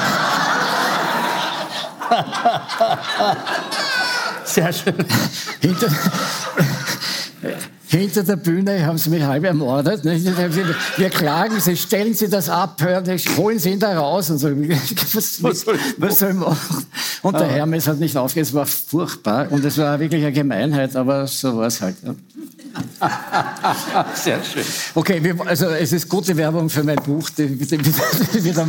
Sehr 4.46 4.74
schön. 4.74 4.96
hinter, 5.60 5.88
hinter 7.88 8.24
der 8.24 8.36
Bühne 8.36 8.86
haben 8.86 8.98
sie 8.98 9.10
mich 9.10 9.24
halb 9.24 9.44
ermordet. 9.44 10.04
ne? 10.04 10.20
Wir 10.98 11.10
klagen 11.10 11.60
sie, 11.60 11.76
stellen 11.78 12.14
sie 12.14 12.30
das 12.30 12.50
ab, 12.50 12.82
holen 13.38 13.60
sie 13.60 13.72
ihn 13.72 13.80
da 13.80 13.98
raus. 13.98 14.30
Und 14.30 14.40
so. 14.40 14.50
Was, 14.50 15.44
was, 15.44 15.62
soll 15.62 15.80
was, 15.98 16.14
ich 16.14 16.18
soll 16.18 16.30
ich 16.30 16.36
machen? 16.36 16.86
Und 17.22 17.40
der 17.40 17.48
Hermes 17.48 17.88
hat 17.88 18.00
nicht 18.00 18.18
aufgehört, 18.18 18.48
es 18.48 18.54
war 18.54 18.66
furchtbar. 18.66 19.52
Und 19.52 19.64
es 19.64 19.78
war 19.78 20.00
wirklich 20.00 20.24
eine 20.24 20.34
Gemeinheit, 20.34 20.96
aber 20.96 21.28
so 21.28 21.58
war 21.58 21.68
es 21.68 21.82
halt. 21.82 21.96
Sehr 24.14 24.44
schön. 24.44 24.64
Okay, 24.96 25.24
wir, 25.24 25.36
also 25.46 25.68
es 25.68 25.92
ist 25.92 26.08
gute 26.08 26.36
Werbung 26.38 26.70
für 26.70 26.84
mein 26.84 26.98
Buch. 26.98 27.30
Die, 27.32 27.48
die, 27.48 27.66
die, 27.66 27.78
die, 27.78 28.52
nein, 28.52 28.68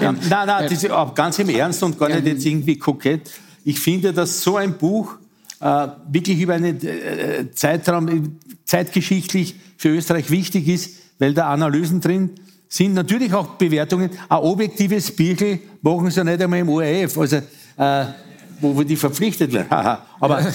nein, 0.00 0.16
nein, 0.28 0.64
das 0.64 0.72
ist 0.72 0.90
auch 0.90 1.14
ganz 1.14 1.38
im 1.38 1.48
Ernst 1.48 1.82
und 1.82 1.98
gar 1.98 2.08
nicht 2.08 2.26
jetzt 2.26 2.44
irgendwie 2.44 2.76
kokett. 2.76 3.30
Ich 3.64 3.78
finde, 3.80 4.12
dass 4.12 4.42
so 4.42 4.56
ein 4.56 4.76
Buch 4.76 5.16
äh, 5.60 5.88
wirklich 6.10 6.40
über 6.40 6.54
einen 6.54 6.80
äh, 6.84 7.50
Zeitraum 7.52 8.38
zeitgeschichtlich 8.64 9.56
für 9.76 9.88
Österreich 9.88 10.30
wichtig 10.30 10.68
ist, 10.68 10.96
weil 11.18 11.34
da 11.34 11.50
Analysen 11.50 12.00
drin 12.00 12.30
sind. 12.68 12.94
Natürlich 12.94 13.32
auch 13.32 13.54
Bewertungen. 13.54 14.10
Ein 14.28 14.38
objektives 14.38 15.14
Bierchen 15.14 15.60
machen 15.82 16.10
sie 16.10 16.18
ja 16.18 16.24
nicht 16.24 16.42
einmal 16.42 16.60
im 16.60 16.68
ORF, 16.68 17.18
also, 17.18 17.36
äh, 17.36 18.04
wo 18.60 18.76
wir 18.76 18.84
die 18.84 18.96
verpflichtet 18.96 19.52
werden. 19.52 19.68
Aber 20.20 20.46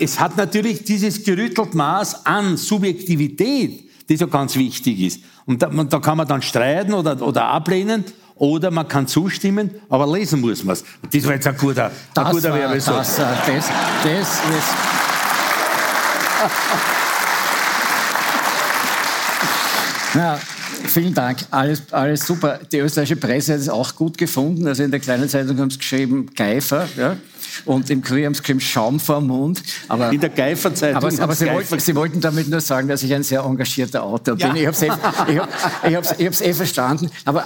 es 0.00 0.18
hat 0.18 0.36
natürlich 0.36 0.82
dieses 0.82 1.22
gerüttelt 1.22 1.74
Maß 1.74 2.26
an 2.26 2.56
Subjektivität, 2.56 3.88
das 4.08 4.20
ja 4.20 4.26
ganz 4.26 4.56
wichtig 4.56 5.00
ist. 5.00 5.20
Und 5.46 5.62
da, 5.62 5.68
da 5.68 5.98
kann 5.98 6.16
man 6.16 6.26
dann 6.26 6.42
streiten 6.42 6.94
oder, 6.94 7.20
oder 7.22 7.44
ablehnen 7.44 8.04
oder 8.34 8.70
man 8.70 8.88
kann 8.88 9.06
zustimmen, 9.06 9.70
aber 9.90 10.10
lesen 10.10 10.40
muss 10.40 10.64
man 10.64 10.72
es. 10.72 10.82
Das 11.12 11.26
war 11.26 11.34
jetzt 11.34 11.46
ein 11.46 11.56
guter, 11.56 11.90
das 12.14 12.24
ein 12.24 12.32
guter 12.32 12.54
Werbesatz. 12.54 13.16
Das, 13.16 13.46
das, 13.46 13.68
das 14.02 14.08
ist 14.08 14.40
ja, 20.14 20.38
vielen 20.86 21.14
Dank. 21.14 21.38
Alles, 21.50 21.82
alles 21.92 22.26
super. 22.26 22.60
Die 22.70 22.78
österreichische 22.78 23.16
Presse 23.16 23.54
hat 23.54 23.60
es 23.60 23.68
auch 23.68 23.94
gut 23.94 24.18
gefunden. 24.18 24.66
Also 24.66 24.82
in 24.82 24.90
der 24.90 25.00
kleinen 25.00 25.28
Zeitung 25.28 25.58
haben 25.58 25.70
sie 25.70 25.78
geschrieben 25.78 26.26
Geifer. 26.34 26.88
Ja? 26.96 27.16
Und 27.64 27.90
im 27.90 28.02
Kurier 28.02 28.26
haben 28.26 28.34
sie 28.34 28.40
geschrieben 28.40 28.60
Schaum 28.60 29.00
vor 29.00 29.20
Mund. 29.20 29.62
Aber, 29.88 30.12
in 30.12 30.20
der 30.20 30.30
Geifer-Zeitung. 30.30 30.96
Aber, 30.96 31.22
aber 31.22 31.34
sie, 31.34 31.46
wollten, 31.46 31.78
sie, 31.78 31.94
wollten, 31.94 32.20
damit 32.20 32.48
nur 32.48 32.60
sagen, 32.60 32.88
dass 32.88 33.02
ich 33.02 33.12
ein 33.12 33.22
sehr 33.22 33.40
engagierter 33.40 34.02
Autor 34.02 34.36
bin. 34.36 34.48
Ja. 34.48 34.54
Ich 34.54 34.66
habe 34.66 34.76
es 34.76 36.12
eh, 36.12 36.18
ich 36.18 36.40
ich 36.40 36.46
eh 36.46 36.54
verstanden. 36.54 37.10
Aber 37.24 37.44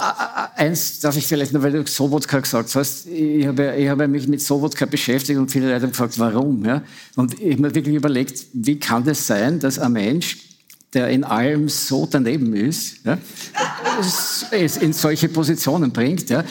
eins 0.55 0.99
darf 0.99 1.17
ich 1.17 1.27
vielleicht 1.27 1.53
noch, 1.53 1.61
weil 1.61 1.71
du 1.71 1.85
Sobotka 1.85 2.39
gesagt 2.39 2.73
hast. 2.75 3.07
Ich 3.07 3.45
habe, 3.47 3.75
ich 3.75 3.89
habe 3.89 4.07
mich 4.07 4.27
mit 4.27 4.41
Sobotka 4.41 4.85
beschäftigt 4.85 5.39
und 5.39 5.51
viele 5.51 5.71
Leute 5.71 5.83
haben 5.83 5.91
gefragt, 5.91 6.19
warum. 6.19 6.63
Ja? 6.65 6.81
Und 7.15 7.39
ich 7.39 7.53
habe 7.53 7.61
mir 7.61 7.75
wirklich 7.75 7.95
überlegt, 7.95 8.45
wie 8.53 8.79
kann 8.79 9.03
das 9.03 9.27
sein, 9.27 9.59
dass 9.59 9.79
ein 9.79 9.93
Mensch 9.93 10.37
der 10.95 11.09
in 11.09 11.23
allem 11.23 11.69
so 11.69 12.07
daneben 12.09 12.55
ist, 12.55 13.05
ja, 13.05 13.17
es 14.51 14.77
in 14.77 14.93
solche 14.93 15.29
Positionen 15.29 15.91
bringt. 15.91 16.29
Ja. 16.29 16.43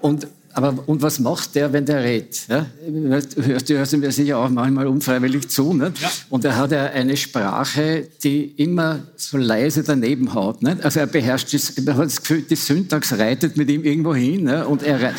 Und, 0.00 0.28
aber, 0.52 0.74
und 0.86 1.02
was 1.02 1.18
macht 1.20 1.54
der, 1.54 1.72
wenn 1.72 1.86
der 1.86 2.02
redet? 2.02 2.48
Ja? 2.48 2.66
Du 2.86 3.76
hörst 3.76 3.92
ihm 3.92 4.02
ja 4.02 4.10
sicher 4.10 4.38
auch 4.38 4.48
manchmal 4.48 4.86
unfreiwillig 4.86 5.48
zu. 5.48 5.72
Nicht? 5.72 6.00
Ja. 6.00 6.10
Und 6.30 6.44
er 6.44 6.56
hat 6.56 6.72
ja 6.72 6.86
eine 6.86 7.16
Sprache, 7.16 8.08
die 8.22 8.52
immer 8.56 9.00
so 9.16 9.36
leise 9.38 9.82
daneben 9.82 10.34
haut. 10.34 10.62
Nicht? 10.62 10.84
Also 10.84 11.00
er 11.00 11.06
beherrscht, 11.06 11.54
das, 11.54 11.70
er 11.78 11.96
hat 11.96 12.06
das 12.06 12.20
Gefühl, 12.20 12.42
die 12.42 12.56
Syntax 12.56 13.12
reitet 13.12 13.56
mit 13.56 13.70
ihm 13.70 13.84
irgendwo 13.84 14.14
hin. 14.14 14.44
Ne? 14.44 14.66
Und, 14.66 14.82
er, 14.82 15.14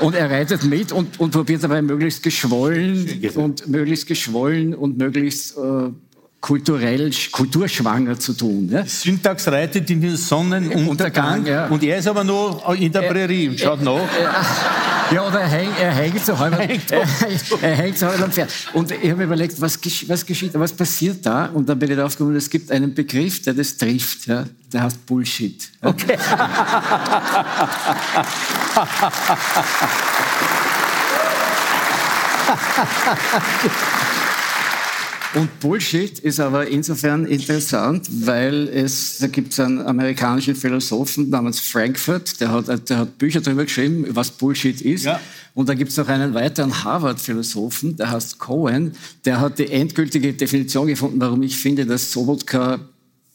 und 0.00 0.14
er 0.14 0.30
reitet 0.30 0.64
mit 0.64 0.90
und, 0.92 1.20
und 1.20 1.30
probiert 1.30 1.62
dabei 1.62 1.82
möglichst 1.82 2.22
geschwollen 2.22 3.08
und 3.34 3.68
möglichst 3.68 4.06
geschwollen 4.06 4.74
und 4.74 4.98
möglichst... 4.98 5.56
Äh, 5.56 5.90
kulturell, 6.40 7.10
kulturschwanger 7.32 8.18
zu 8.18 8.32
tun. 8.32 8.68
Ja? 8.70 8.86
Syntax 8.86 9.48
reitet 9.48 9.90
in 9.90 10.00
den 10.00 10.16
Sonnenuntergang 10.16 11.46
ja. 11.46 11.66
und 11.66 11.82
er 11.82 11.98
ist 11.98 12.06
aber 12.06 12.24
noch 12.24 12.74
in 12.74 12.92
der 12.92 13.02
Prärie 13.02 13.48
und 13.48 13.58
schaut 13.58 13.82
nach. 13.82 14.00
Ja, 15.10 15.26
oder 15.26 15.40
er 15.40 15.48
hängt, 15.48 15.78
er 15.80 15.90
hängt 15.90 16.24
so 16.24 16.38
halb, 16.38 16.58
er, 16.58 16.68
er, 17.62 17.74
hängt 17.74 17.98
so 17.98 18.06
halb 18.06 18.20
am 18.20 18.30
Pferd. 18.30 18.52
Und 18.74 18.90
ich 18.90 18.98
habe 18.98 19.16
mir 19.16 19.24
überlegt, 19.24 19.60
was, 19.60 19.78
was 20.06 20.26
geschieht, 20.26 20.50
was 20.52 20.72
passiert 20.72 21.24
da? 21.24 21.46
Und 21.46 21.68
dann 21.68 21.78
bin 21.78 21.90
ich 21.90 21.96
darauf 21.96 22.16
gekommen, 22.16 22.36
es 22.36 22.50
gibt 22.50 22.70
einen 22.70 22.94
Begriff, 22.94 23.42
der 23.42 23.54
das 23.54 23.76
trifft. 23.76 24.26
Ja? 24.26 24.44
Der 24.70 24.82
heißt 24.82 25.06
Bullshit. 25.06 25.70
Okay. 25.80 26.18
Und 35.34 35.60
Bullshit 35.60 36.18
ist 36.20 36.40
aber 36.40 36.68
insofern 36.68 37.26
interessant, 37.26 38.08
weil 38.10 38.68
es, 38.68 39.18
da 39.18 39.26
gibt 39.26 39.52
es 39.52 39.60
einen 39.60 39.80
amerikanischen 39.82 40.54
Philosophen 40.54 41.28
namens 41.28 41.60
Frankfurt, 41.60 42.40
der 42.40 42.50
hat, 42.50 42.88
der 42.88 42.98
hat 42.98 43.18
Bücher 43.18 43.40
darüber 43.40 43.64
geschrieben, 43.64 44.06
was 44.10 44.30
Bullshit 44.30 44.80
ist. 44.80 45.04
Ja. 45.04 45.20
Und 45.54 45.68
da 45.68 45.74
gibt 45.74 45.90
es 45.90 45.96
noch 45.98 46.08
einen 46.08 46.32
weiteren 46.32 46.82
Harvard-Philosophen, 46.82 47.96
der 47.96 48.10
heißt 48.10 48.38
Cohen, 48.38 48.92
der 49.24 49.40
hat 49.40 49.58
die 49.58 49.70
endgültige 49.70 50.32
Definition 50.32 50.86
gefunden, 50.86 51.20
warum 51.20 51.42
ich 51.42 51.56
finde, 51.56 51.84
dass 51.84 52.10
Sobotka 52.10 52.80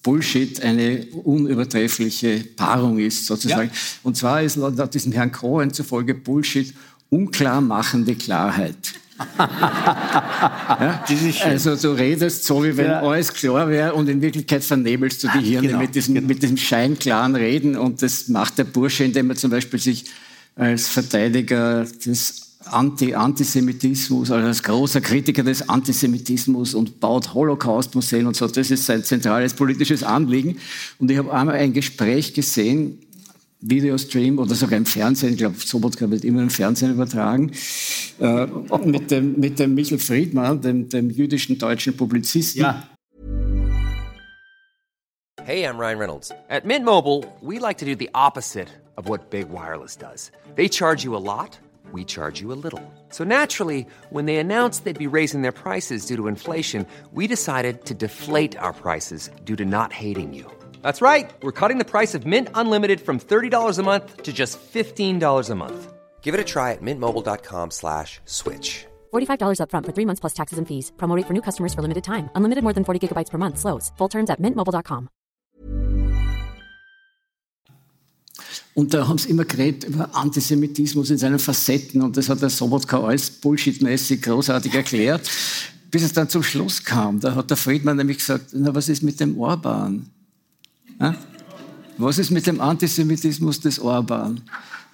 Bullshit 0.02 0.62
eine 0.62 1.06
unübertreffliche 1.24 2.44
Paarung 2.56 3.00
ist, 3.00 3.26
sozusagen. 3.26 3.70
Ja. 3.70 3.80
Und 4.02 4.18
zwar 4.18 4.42
ist 4.42 4.56
laut 4.56 4.94
diesem 4.94 5.12
Herrn 5.12 5.32
Cohen 5.32 5.72
zufolge 5.72 6.16
Bullshit 6.16 6.74
unklar 7.10 7.62
machende 7.62 8.16
Klarheit 8.16 8.94
ja? 10.80 11.04
Also 11.46 11.76
du 11.76 11.92
redest 11.92 12.46
so, 12.46 12.64
wie 12.64 12.76
wenn 12.78 12.88
ja. 12.88 13.02
alles 13.02 13.34
klar 13.34 13.70
wäre 13.70 13.94
und 13.94 14.10
in 14.10 14.22
Wirklichkeit 14.22 14.64
vernebelst 14.64 15.24
du 15.24 15.28
die 15.36 15.46
Hirne 15.46 15.68
genau, 15.68 15.80
mit, 15.80 15.96
diesem, 15.96 16.16
genau. 16.16 16.28
mit 16.28 16.42
diesem 16.42 16.58
scheinklaren 16.58 17.36
Reden 17.36 17.78
und 17.78 18.02
das 18.02 18.28
macht 18.28 18.58
der 18.58 18.64
Bursche, 18.64 19.04
indem 19.04 19.30
er 19.30 19.36
zum 19.36 19.52
Beispiel 19.52 19.80
sich 19.80 20.06
als 20.56 20.88
Verteidiger 20.88 21.86
des 22.06 22.44
Anti-Antisemitismus, 22.66 24.32
also 24.32 24.48
als 24.48 24.64
großer 24.64 25.02
Kritiker 25.02 25.44
des 25.44 25.68
Antisemitismus 25.68 26.74
und 26.74 27.00
baut 27.00 27.34
Holocaust-Museen 27.34 28.26
und 28.26 28.36
so. 28.36 28.48
Das 28.48 28.72
ist 28.72 28.86
sein 28.86 29.04
zentrales 29.04 29.54
politisches 29.54 30.04
Anliegen. 30.04 30.58
Und 31.00 31.12
ich 31.12 31.18
habe 31.18 31.34
einmal 31.34 31.56
ein 31.56 31.74
Gespräch 31.74 32.34
gesehen 32.34 33.00
Videostream 33.66 34.40
oder 34.40 34.56
sogar 34.56 34.78
im 34.78 34.86
Fernsehen, 34.86 35.32
ich 35.32 35.38
glaube, 35.38 35.56
Sobotka 35.58 36.10
wird 36.10 36.26
immer 36.26 36.42
im 36.42 36.50
Fernsehen 36.50 36.92
übertragen, 36.92 37.52
äh, 38.20 38.46
mit, 38.86 39.10
dem, 39.10 39.40
mit 39.40 39.58
dem 39.58 39.74
Michel 39.74 40.00
Friedmann, 40.00 40.62
dem, 40.62 40.90
dem 40.90 41.10
jüdischen 41.10 41.58
deutschen 41.58 41.96
Publizisten. 41.96 42.62
Ja. 42.62 42.88
Hey, 45.46 45.64
I'm 45.66 45.78
Ryan 45.78 45.98
Reynolds. 45.98 46.32
At 46.50 46.66
Mint 46.66 46.86
Mobile, 46.86 47.26
we 47.42 47.60
like 47.60 47.78
to 47.80 47.86
do 47.86 47.96
the 47.96 48.10
opposite 48.14 48.70
of 48.98 49.10
what 49.10 49.30
Big 49.30 49.50
Wireless 49.50 49.98
does. 49.98 50.32
They 50.56 50.70
charge 50.70 51.04
you 51.04 51.16
a 51.16 51.20
lot, 51.20 51.60
we 51.92 52.06
charge 52.06 52.42
you 52.42 52.54
a 52.54 52.56
little. 52.56 52.82
So 53.10 53.26
naturally, 53.26 53.86
when 54.10 54.26
they 54.26 54.38
announced 54.38 54.86
they'd 54.86 54.98
be 54.98 55.08
raising 55.08 55.42
their 55.42 55.52
prices 55.52 56.06
due 56.06 56.16
to 56.16 56.28
inflation, 56.28 56.86
we 57.12 57.28
decided 57.28 57.86
to 57.86 57.94
deflate 57.94 58.58
our 58.58 58.74
prices 58.74 59.30
due 59.44 59.58
to 59.58 59.66
not 59.66 59.92
hating 59.92 60.34
you. 60.34 60.50
That's 60.84 61.02
right. 61.02 61.34
We're 61.42 61.60
cutting 61.60 61.80
the 61.80 61.90
price 61.90 62.14
of 62.14 62.26
Mint 62.26 62.50
Unlimited 62.54 63.02
from 63.02 63.20
$30 63.20 63.80
a 63.80 63.84
month 63.84 64.22
to 64.24 64.32
just 64.32 64.60
$15 64.74 65.50
a 65.50 65.56
month. 65.56 65.94
Give 66.22 66.34
it 66.36 66.40
a 66.40 66.44
try 66.44 66.72
at 66.74 66.82
mintmobile.com 66.82 67.72
slash 67.72 68.22
switch. 68.26 68.86
$45 69.14 69.62
up 69.62 69.72
front 69.72 69.86
for 69.86 69.92
three 69.92 70.06
months 70.06 70.22
plus 70.22 70.34
taxes 70.34 70.58
and 70.60 70.68
fees. 70.68 70.92
Promo 70.98 71.20
for 71.28 71.34
new 71.34 71.42
customers 71.42 71.74
for 71.74 71.82
limited 71.82 72.04
time. 72.04 72.30
Unlimited 72.36 72.64
more 72.64 72.74
than 72.74 72.84
40 72.86 73.00
gigabytes 73.08 73.30
per 73.30 73.38
month. 73.38 73.60
Slows. 73.60 73.92
Full 73.98 74.10
terms 74.10 74.30
at 74.30 74.40
mintmobile.com. 74.40 75.10
Und 78.76 78.94
da 78.94 79.08
haben 79.08 79.20
sie 79.20 79.30
immer 79.30 79.46
geredet 79.46 79.84
über 79.84 80.16
Antisemitismus 80.16 81.12
in 81.12 81.18
seinen 81.18 81.40
Facetten 81.40 82.02
und 82.02 82.18
das 82.18 82.28
hat 82.28 82.42
der 82.42 82.50
Sobotka 82.50 83.00
alles 83.00 83.30
bullshitmäßig 83.30 84.24
großartig 84.24 84.74
erklärt, 84.74 85.30
bis 85.92 86.02
es 86.02 86.14
dann 86.14 86.28
zum 86.28 86.42
Schluss 86.42 86.84
kam. 86.84 87.20
Da 87.20 87.36
hat 87.36 87.52
der 87.52 87.58
Friedmann 87.58 87.98
nämlich 87.98 88.18
gesagt, 88.18 88.48
na 88.54 88.74
was 88.74 88.90
ist 88.90 89.04
mit 89.04 89.20
dem 89.20 89.40
Orban? 89.40 90.10
Was 91.98 92.18
ist 92.18 92.32
mit 92.32 92.48
dem 92.48 92.60
Antisemitismus 92.60 93.60
des 93.60 93.80
Orban? 93.80 94.42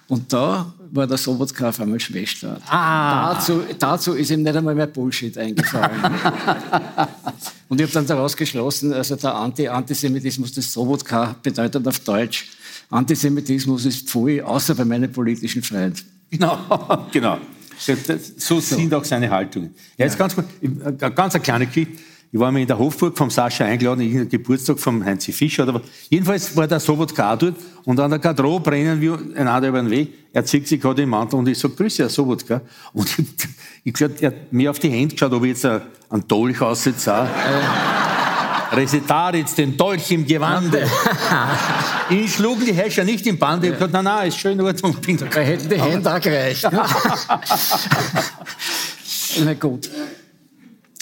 Und 0.08 0.32
da 0.32 0.72
war 0.90 1.06
der 1.06 1.16
Sobotka 1.16 1.68
auf 1.68 1.80
einmal 1.80 2.00
Schwester. 2.00 2.60
Ah. 2.68 3.34
Dazu, 3.34 3.62
dazu 3.78 4.12
ist 4.14 4.30
ihm 4.32 4.42
nicht 4.42 4.56
einmal 4.56 4.74
mehr 4.74 4.88
Bullshit 4.88 5.38
eingefallen. 5.38 6.02
Und 7.68 7.80
ich 7.80 7.86
habe 7.86 7.92
dann 7.92 8.06
daraus 8.08 8.36
geschlossen, 8.36 8.92
also 8.92 9.14
der 9.14 9.36
Anti-Antisemitismus 9.36 10.50
des 10.50 10.72
Sobotka 10.72 11.36
bedeutet 11.40 11.86
auf 11.86 12.00
Deutsch, 12.00 12.48
Antisemitismus 12.90 13.84
ist 13.84 14.08
Pfui, 14.08 14.42
außer 14.42 14.74
bei 14.74 14.84
meinen 14.84 15.12
politischen 15.12 15.62
Freunden. 15.62 16.00
Genau, 16.28 17.06
genau. 17.12 17.38
So, 17.78 17.94
so, 18.36 18.60
sind 18.60 18.92
auch 18.92 19.04
seine 19.04 19.30
Haltungen. 19.30 19.74
Ja, 19.96 20.04
jetzt 20.04 20.18
ganz, 20.18 20.34
ganz 21.14 21.34
eine 21.34 21.42
kleine 21.42 21.66
Geschichte. 21.66 22.02
Ich 22.32 22.38
war 22.38 22.52
mal 22.52 22.60
in 22.60 22.66
der 22.66 22.78
Hofburg 22.78 23.18
vom 23.18 23.28
Sascha 23.28 23.64
eingeladen, 23.64 24.02
in 24.02 24.18
den 24.18 24.28
Geburtstag 24.28 24.78
vom 24.78 25.04
Heinzi 25.04 25.32
Fischer. 25.32 25.66
Oder, 25.66 25.80
jedenfalls 26.08 26.56
war 26.56 26.68
der 26.68 26.78
Sobotka 26.78 27.34
dort 27.34 27.56
und 27.84 27.98
an 27.98 28.08
der 28.08 28.20
Garderobe 28.20 28.70
rennen 28.70 29.00
wir 29.00 29.18
einander 29.34 29.68
über 29.68 29.82
den 29.82 29.90
Weg. 29.90 30.14
Er 30.32 30.44
zieht 30.44 30.68
sich 30.68 30.80
gerade 30.80 31.02
im 31.02 31.08
Mantel 31.08 31.40
und 31.40 31.48
ich 31.48 31.58
sage, 31.58 31.74
grüße, 31.74 32.04
Herr 32.04 32.08
Sobotka. 32.08 32.60
Und 32.92 33.08
ich, 33.18 33.26
ich 33.82 33.92
gesagt, 33.92 34.22
er 34.22 34.28
hat 34.28 34.52
mir 34.52 34.70
auf 34.70 34.78
die 34.78 34.90
Hände 34.90 35.16
geschaut, 35.16 35.32
ob 35.32 35.42
ich 35.42 35.50
jetzt 35.50 35.64
einen 35.64 36.28
Dolch 36.28 36.60
aussetze. 36.60 37.10
Äh, 37.10 38.76
Resitaritz, 38.76 39.56
den 39.56 39.76
Dolch 39.76 40.12
im 40.12 40.24
Gewande. 40.24 40.88
Ihn 42.10 42.28
schlugen 42.28 42.64
die 42.64 42.72
Herrscher 42.72 43.02
nicht 43.02 43.26
im 43.26 43.38
Band. 43.38 43.64
Ich 43.64 43.70
habe 43.70 43.78
gesagt, 43.78 43.92
nein, 43.92 44.04
nein, 44.04 44.28
ist 44.28 44.38
schön 44.38 44.52
in 44.52 44.60
Ordnung. 44.60 44.96
Da 45.32 45.40
hätten 45.40 45.68
die 45.68 45.80
Hände 45.80 46.14
auch 46.14 46.20
gereicht. 46.20 46.68
Na 49.44 49.54
gut. 49.54 49.90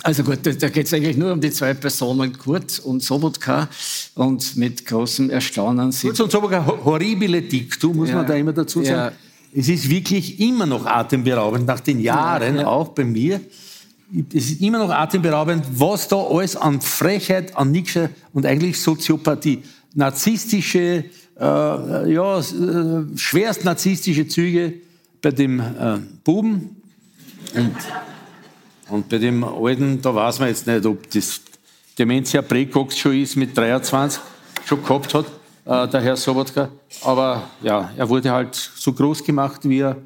Also 0.05 0.23
gut, 0.23 0.39
da, 0.45 0.53
da 0.53 0.69
geht 0.69 0.87
es 0.87 0.95
eigentlich 0.95 1.17
nur 1.17 1.33
um 1.33 1.41
die 1.41 1.51
zwei 1.51 1.75
Personen, 1.75 2.33
Kurt 2.37 2.79
und 2.81 3.03
Sobotka. 3.03 3.69
Und 4.15 4.57
mit 4.57 4.87
großem 4.87 5.29
Erstaunen 5.31 5.91
sieht... 5.91 6.11
Kurt 6.11 6.21
und 6.21 6.31
Sobotka, 6.31 6.65
horribile 6.85 7.43
dictu, 7.43 7.93
muss 7.93 8.11
ja, 8.11 8.17
man 8.17 8.27
da 8.27 8.35
immer 8.35 8.53
dazu 8.53 8.83
sagen. 8.83 9.13
Ja. 9.13 9.13
Es 9.53 9.69
ist 9.69 9.89
wirklich 9.89 10.39
immer 10.41 10.67
noch 10.67 10.87
atemberaubend, 10.87 11.67
nach 11.67 11.81
den 11.81 12.01
Jahren, 12.01 12.57
ja, 12.57 12.67
auch 12.67 12.89
bei 12.89 13.05
mir. 13.05 13.41
Es 14.33 14.51
ist 14.51 14.61
immer 14.61 14.79
noch 14.79 14.91
atemberaubend, 14.91 15.65
was 15.71 16.07
da 16.07 16.17
alles 16.17 16.55
an 16.55 16.81
Frechheit, 16.81 17.57
an 17.57 17.73
Nixer 17.73 18.11
und 18.33 18.47
eigentlich 18.47 18.81
Soziopathie, 18.81 19.63
narzisstische, 19.95 21.05
äh, 21.41 22.13
ja, 22.13 22.39
äh, 22.39 22.43
schwerst 23.17 23.65
narzisstische 23.65 24.29
Züge 24.29 24.75
bei 25.23 25.31
dem 25.31 25.61
äh, 25.61 25.99
Buben. 26.25 26.77
Und 27.55 27.75
und 28.89 29.09
bei 29.09 29.19
dem 29.19 29.45
Alten, 29.45 30.01
da 30.01 30.15
weiß 30.15 30.39
man 30.39 30.49
jetzt 30.49 30.67
nicht, 30.67 30.85
ob 30.87 31.11
das 31.11 31.41
Dementia 31.99 32.43
Precox 32.43 32.97
schon 32.99 33.21
ist, 33.21 33.37
mit 33.37 33.57
23 33.57 34.21
schon 34.65 34.83
gehabt 34.83 35.15
hat, 35.15 35.27
äh, 35.65 35.89
der 35.89 36.01
Herr 36.01 36.17
Sobotka. 36.17 36.69
Aber 37.03 37.43
ja, 37.63 37.91
er 37.97 38.09
wurde 38.09 38.31
halt 38.31 38.55
so 38.55 38.93
groß 38.93 39.25
gemacht, 39.25 39.61
wie 39.69 39.81
er 39.81 39.97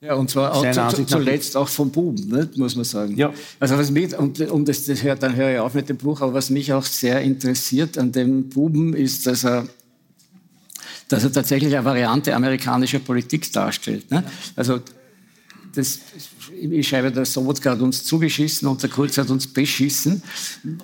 ja, 0.00 0.14
und 0.14 0.30
zwar 0.30 0.54
auch 0.54 0.70
zu, 0.70 0.88
zu, 0.88 1.04
zuletzt 1.06 1.56
auch 1.56 1.68
vom 1.68 1.90
Buben, 1.90 2.28
ne, 2.28 2.48
muss 2.56 2.76
man 2.76 2.84
sagen. 2.84 3.16
Ja. 3.16 3.32
Also 3.58 3.78
was 3.78 3.90
mich, 3.90 4.16
und, 4.16 4.38
und 4.40 4.68
das, 4.68 4.84
das 4.84 5.02
hört, 5.02 5.22
dann 5.22 5.34
höre 5.34 5.54
ich 5.54 5.58
auf 5.58 5.74
mit 5.74 5.88
dem 5.88 5.96
Buch, 5.96 6.20
aber 6.20 6.34
was 6.34 6.50
mich 6.50 6.72
auch 6.72 6.84
sehr 6.84 7.22
interessiert 7.22 7.96
an 7.96 8.12
dem 8.12 8.48
Buben 8.50 8.94
ist, 8.94 9.26
dass 9.26 9.44
er, 9.44 9.66
dass 11.08 11.24
er 11.24 11.32
tatsächlich 11.32 11.74
eine 11.74 11.84
Variante 11.84 12.34
amerikanischer 12.34 12.98
Politik 12.98 13.50
darstellt. 13.52 14.10
Ne? 14.10 14.22
Also 14.54 14.80
das, 15.74 15.98
ich 16.58 16.88
schreibe, 16.88 17.10
der 17.12 17.24
Sobotka 17.24 17.72
hat 17.72 17.80
uns 17.80 18.04
zugeschissen 18.04 18.68
und 18.68 18.82
der 18.82 18.90
Kurz 18.90 19.18
hat 19.18 19.30
uns 19.30 19.46
beschissen. 19.46 20.22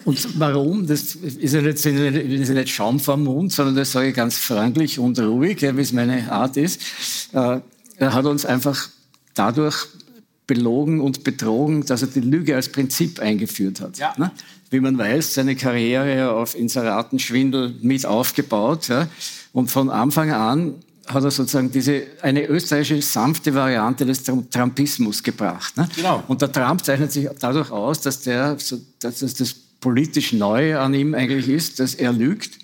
Und 0.05 0.39
warum? 0.39 0.87
Das 0.87 1.15
ist 1.15 1.55
ja 1.55 1.63
nicht, 1.63 1.85
ist 1.85 2.49
ja 2.49 2.55
nicht 2.55 2.69
Schaum 2.69 3.01
vom 3.01 3.25
Mund, 3.25 3.53
sondern 3.53 3.77
das 3.77 3.93
sage 3.93 4.09
ich 4.09 4.15
ganz 4.15 4.39
freundlich 4.39 4.99
und 4.99 5.19
ruhig, 5.19 5.63
wie 5.63 5.81
es 5.81 5.93
meine 5.93 6.31
Art 6.31 6.57
ist. 6.57 6.81
Äh, 7.33 7.61
er 7.97 8.13
hat 8.15 8.25
uns 8.27 8.45
einfach 8.45 8.89
dadurch 9.35 9.87
belogen 10.47 11.01
und 11.01 11.25
betrogen, 11.25 11.87
dass 11.87 12.03
er 12.03 12.09
die 12.09 12.21
Lüge 12.21 12.55
als 12.55 12.69
Prinzip 12.69 13.21
eingeführt 13.21 13.81
hat. 13.81 13.99
Ja. 13.99 14.13
Ne? 14.19 14.31
Wie 14.71 14.81
man 14.81 14.99
weiß, 14.99 15.35
seine 15.35 15.57
Karriere 15.57 16.33
auf 16.33 16.55
Inseratenschwindel 16.55 17.75
mit 17.81 18.07
aufgebaut. 18.07 18.89
Und 19.53 19.71
von 19.71 19.91
Anfang 19.91 20.31
an 20.31 20.75
hat 21.07 21.25
er 21.25 21.31
sozusagen 21.31 21.71
diese, 21.71 22.03
eine 22.21 22.47
österreichische 22.47 23.03
sanfte 23.03 23.55
Variante 23.55 24.07
des 24.07 24.23
Trumpismus 24.23 25.23
gebracht. 25.23 25.77
Ne? 25.77 25.88
Genau. 25.97 26.23
Und 26.29 26.41
der 26.43 26.53
Trump 26.53 26.85
zeichnet 26.85 27.12
sich 27.12 27.29
dadurch 27.41 27.71
aus, 27.71 28.01
dass, 28.01 28.21
der, 28.21 28.57
dass 29.01 29.19
das 29.19 29.55
politisch 29.81 30.33
Neue 30.33 30.79
an 30.79 30.95
ihm 30.95 31.15
eigentlich 31.15 31.49
ist, 31.49 31.81
dass 31.81 31.95
er 31.95 32.12
lügt. 32.12 32.59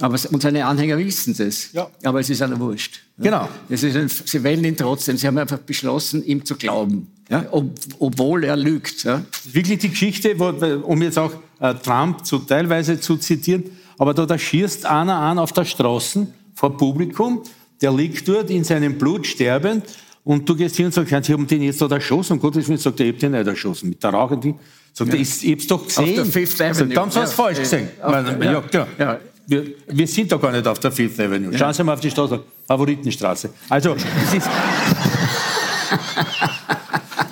Aber, 0.00 0.18
und 0.30 0.40
seine 0.40 0.64
Anhänger 0.64 0.96
wissen 0.98 1.36
das. 1.36 1.72
Ja. 1.72 1.90
Aber 2.04 2.20
es 2.20 2.30
ist 2.30 2.40
einer 2.40 2.58
wurscht. 2.58 3.00
Genau. 3.18 3.48
Es 3.68 3.82
ist 3.82 3.96
ein, 3.96 4.08
sie 4.08 4.42
wählen 4.42 4.64
ihn 4.64 4.76
trotzdem. 4.76 5.16
Sie 5.18 5.26
haben 5.26 5.36
einfach 5.36 5.58
beschlossen, 5.58 6.24
ihm 6.24 6.44
zu 6.44 6.56
glauben. 6.56 7.08
Ja? 7.28 7.44
Ob, 7.50 7.70
obwohl 7.98 8.44
er 8.44 8.56
lügt. 8.56 9.04
Ja? 9.04 9.22
Wirklich 9.44 9.80
die 9.80 9.90
Geschichte, 9.90 10.38
wo, 10.38 10.48
um 10.86 11.02
jetzt 11.02 11.18
auch 11.18 11.32
äh, 11.60 11.74
Trump 11.74 12.24
zu, 12.24 12.38
teilweise 12.38 12.98
zu 12.98 13.16
zitieren, 13.18 13.64
aber 13.98 14.14
da, 14.14 14.24
da 14.24 14.38
schießt 14.38 14.86
einer 14.86 15.16
an 15.16 15.38
auf 15.38 15.52
der 15.52 15.66
Straße 15.66 16.26
vor 16.54 16.76
Publikum 16.76 17.42
der 17.80 17.92
liegt 17.92 18.26
dort 18.28 18.50
in 18.50 18.64
seinem 18.64 18.98
Blut 18.98 19.26
sterbend 19.26 19.84
und 20.24 20.48
du 20.48 20.54
gehst 20.54 20.76
hin 20.76 20.86
und 20.86 20.94
sagst, 20.94 21.24
Sie 21.24 21.32
haben 21.32 21.46
den 21.46 21.62
jetzt 21.62 21.80
da 21.80 21.86
erschossen. 21.86 22.34
Und 22.34 22.40
Gottes 22.40 22.68
Willen 22.68 22.78
sagt 22.78 23.00
er, 23.00 23.06
ich 23.06 23.12
habe 23.12 23.20
den 23.20 23.32
nicht 23.32 23.46
erschossen. 23.46 23.88
Mit 23.88 24.02
der 24.02 24.10
Rauche, 24.10 24.36
die 24.36 24.54
sagt, 24.92 25.12
ja. 25.12 25.18
ich, 25.18 25.44
ich 25.44 25.52
hab's 25.52 25.66
doch 25.66 25.84
gesehen. 25.86 26.08
Auf 26.08 26.14
der 26.14 26.24
Fifth 26.26 26.60
Avenue. 26.60 26.74
Sagt, 26.74 26.96
dann 26.96 27.06
hast 27.06 27.16
du 27.16 27.20
es 27.20 27.32
falsch 27.32 27.58
gesehen. 27.58 27.88
Ja, 27.98 28.20
ja, 28.20 28.60
genau. 28.60 28.86
Ja. 28.98 29.18
Wir, 29.46 29.64
wir, 29.88 30.06
sind 30.06 30.30
da 30.30 30.36
gar 30.36 30.52
nicht 30.52 30.66
auf 30.66 30.78
der 30.78 30.92
Fifth 30.92 31.18
Avenue. 31.18 31.56
Schauen 31.56 31.72
Sie 31.72 31.82
mal 31.82 31.94
auf 31.94 32.00
die 32.00 32.10
Straße, 32.10 32.40
Favoritenstraße. 32.66 33.50
Also, 33.68 33.94
es 33.94 34.34
ist... 34.34 34.48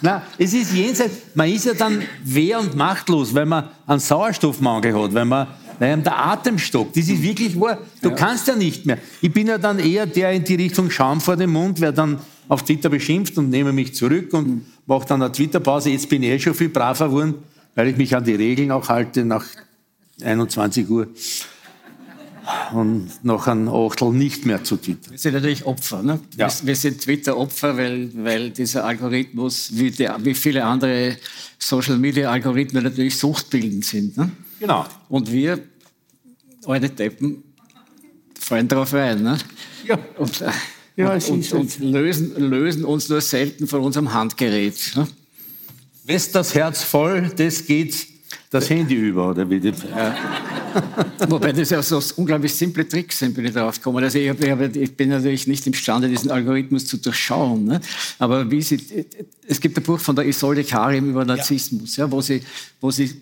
Nein, 0.01 0.23
es 0.39 0.53
ist 0.55 0.73
jenseits, 0.73 1.17
man 1.35 1.49
ist 1.49 1.65
ja 1.67 1.75
dann 1.75 2.03
wehr 2.25 2.61
und 2.61 2.77
machtlos, 2.77 3.35
wenn 3.35 3.49
man 3.49 3.69
einen 3.87 4.01
Sauerstoffmangel 4.01 4.95
hat, 4.95 5.15
wenn 5.15 5.29
man 5.29 5.49
weil 5.79 5.97
der 5.99 6.19
Atemstock, 6.19 6.93
das 6.93 7.09
ist 7.09 7.23
wirklich 7.23 7.59
wahr. 7.59 7.79
Du 8.03 8.11
ja. 8.11 8.15
kannst 8.15 8.49
ja 8.49 8.57
nicht 8.57 8.87
mehr. 8.87 8.99
Ich 9.21 9.33
bin 9.33 9.47
ja 9.47 9.59
dann 9.59 9.79
eher 9.79 10.07
der 10.07 10.33
in 10.33 10.45
die 10.45 10.57
Richtung 10.57 10.91
Schaum 10.91 11.21
vor 11.21 11.37
dem 11.37 11.53
Mund, 11.53 11.81
wer 11.81 11.93
dann 11.93 12.19
auf 12.49 12.65
Twitter 12.65 12.89
beschimpft 12.89 13.39
und 13.39 13.51
nehme 13.51 13.73
mich 13.73 13.95
zurück 13.95 14.33
und 14.33 14.49
mhm. 14.49 14.67
mache 14.87 15.07
dann 15.07 15.23
eine 15.23 15.33
Twitter-Pause. 15.33 15.91
Jetzt 15.91 16.09
bin 16.09 16.23
ich 16.23 16.31
eh 16.31 16.39
schon 16.39 16.55
viel 16.55 16.69
braver 16.69 17.09
geworden, 17.09 17.35
weil 17.75 17.89
ich 17.89 17.97
mich 17.97 18.15
an 18.17 18.25
die 18.25 18.35
Regeln 18.35 18.71
auch 18.73 18.89
halte 18.89 19.25
nach 19.25 19.45
21 20.23 20.89
Uhr 20.89 21.09
und 22.73 23.11
noch 23.23 23.47
ein 23.47 23.69
Achtel 23.69 24.13
nicht 24.13 24.47
mehr 24.47 24.65
zu 24.65 24.77
Twitter. 24.77 25.11
Wir 25.11 25.19
sind 25.19 25.35
natürlich 25.35 25.67
Opfer. 25.67 26.03
Ne? 26.03 26.19
Ja. 26.37 26.49
Wir, 26.63 26.77
sind 26.77 27.01
Twitter-Opfer, 27.01 27.77
weil, 27.77 28.11
weil 28.15 28.51
dieser 28.51 28.85
Algorithmus, 28.85 29.71
wie, 29.73 29.91
der, 29.91 30.17
wie 30.25 30.35
viele 30.35 30.65
andere 30.65 31.17
Social-Media-Algorithmen 31.59 32.83
natürlich 32.83 33.19
suchtbildend 33.19 33.85
sind. 33.85 34.17
Ne? 34.17 34.31
Genau. 34.61 34.87
Und 35.09 35.31
wir, 35.31 35.61
alte 36.67 36.91
Deppen, 36.91 37.43
fallen 38.39 38.69
darauf 38.69 38.93
rein. 38.93 39.23
Ne? 39.23 39.39
Ja. 39.87 39.99
Und, 40.17 40.41
äh, 40.41 40.51
ja, 40.97 41.13
und, 41.13 41.31
und, 41.31 41.53
und 41.53 41.79
lösen, 41.79 42.35
lösen, 42.37 42.85
uns 42.85 43.09
nur 43.09 43.21
selten 43.21 43.67
von 43.67 43.81
unserem 43.81 44.13
Handgerät. 44.13 44.93
Ne? 44.97 45.07
West 46.05 46.35
das 46.35 46.55
Herz 46.55 46.83
voll, 46.83 47.31
das 47.37 47.67
geht 47.67 48.07
das 48.51 48.71
Handy 48.71 48.95
über, 48.95 49.31
oder 49.31 49.49
wie? 49.49 49.59
Ja. 49.59 50.17
Wobei 51.29 51.53
das 51.53 51.69
ja 51.69 51.83
so 51.83 52.01
unglaublich 52.17 52.55
simple 52.55 52.89
Tricks 52.89 53.19
sind, 53.19 53.35
bin 53.35 53.45
ich 53.45 53.53
drauf 53.53 53.77
gekommen. 53.77 54.03
Also 54.03 54.19
ich, 54.19 54.31
hab, 54.31 54.77
ich, 54.77 54.97
bin 54.97 55.11
natürlich 55.11 55.47
nicht 55.47 55.67
imstande, 55.67 56.09
diesen 56.09 56.31
Algorithmus 56.31 56.87
zu 56.87 56.97
durchschauen. 56.97 57.65
Ne? 57.65 57.81
Aber 58.19 58.51
wie 58.51 58.63
sie, 58.63 59.07
es 59.47 59.61
gibt 59.61 59.77
ein 59.77 59.83
Buch 59.83 60.01
von 60.01 60.17
der 60.17 60.27
Isolde 60.27 60.65
Karim 60.65 61.11
über 61.11 61.25
Narzissmus, 61.27 61.97
ja. 61.97 62.07
ja 62.07 62.11
wo, 62.11 62.23
sie, 62.23 62.43
wo 62.81 62.91
sie 62.91 63.21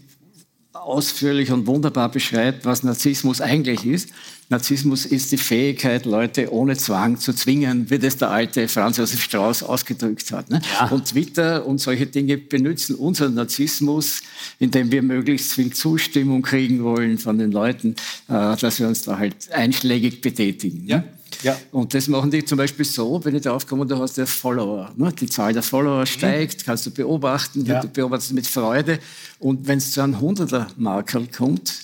ausführlich 0.83 1.51
und 1.51 1.67
wunderbar 1.67 2.11
beschreibt, 2.11 2.65
was 2.65 2.83
Narzissmus 2.83 3.41
eigentlich 3.41 3.85
ist. 3.85 4.11
Narzissmus 4.49 5.07
ist 5.07 5.33
die 5.33 5.39
Fähigkeit, 5.39 6.07
Leute 6.07 6.53
ohne 6.53 6.77
Zwang 6.77 7.19
zu 7.19 7.33
zwingen, 7.33 7.91
wie 7.91 7.99
das 7.99 8.17
der 8.17 8.31
alte 8.31 8.69
Franz 8.69 8.97
Josef 8.97 9.21
Strauß 9.21 9.65
ausgedrückt 9.65 10.31
hat. 10.31 10.51
Ne? 10.51 10.61
Ja. 10.79 10.87
Und 10.89 11.07
Twitter 11.07 11.67
und 11.67 11.79
solche 11.79 12.07
Dinge 12.07 12.39
benutzen 12.39 12.95
unseren 12.95 13.35
Narzissmus, 13.35 14.23
indem 14.61 14.93
wir 14.93 15.03
möglichst 15.03 15.55
viel 15.55 15.73
Zustimmung 15.73 16.43
kriegen 16.43 16.85
wollen 16.85 17.19
von 17.19 17.39
den 17.39 17.51
Leuten, 17.51 17.97
äh, 18.29 18.57
dass 18.57 18.79
wir 18.79 18.87
uns 18.87 19.03
da 19.03 19.19
halt 19.19 19.51
einschlägig 19.53 20.21
betätigen. 20.21 20.87
Ja. 20.87 21.03
Ja. 21.43 21.57
Und 21.73 21.93
das 21.95 22.09
machen 22.09 22.31
die 22.31 22.45
zum 22.45 22.59
Beispiel 22.59 22.85
so, 22.85 23.21
wenn 23.25 23.35
ich 23.35 23.43
darauf 23.43 23.67
komme, 23.67 23.87
du 23.87 23.99
hast 23.99 24.17
ja 24.17 24.27
Follower. 24.27 24.91
Ne? 24.97 25.13
Die 25.13 25.27
Zahl 25.27 25.53
der 25.53 25.63
Follower 25.63 26.01
mhm. 26.01 26.07
steigt, 26.07 26.65
kannst 26.65 26.87
du 26.87 26.91
beobachten, 26.91 27.65
ja. 27.65 27.81
du 27.81 27.89
beobachtest 27.89 28.33
mit 28.33 28.47
Freude. 28.47 28.99
Und 29.39 29.67
wenn 29.67 29.79
es 29.79 29.93
zu 29.93 30.03
einem 30.03 30.17
100er-Marker 30.17 31.23
kommt, 31.37 31.75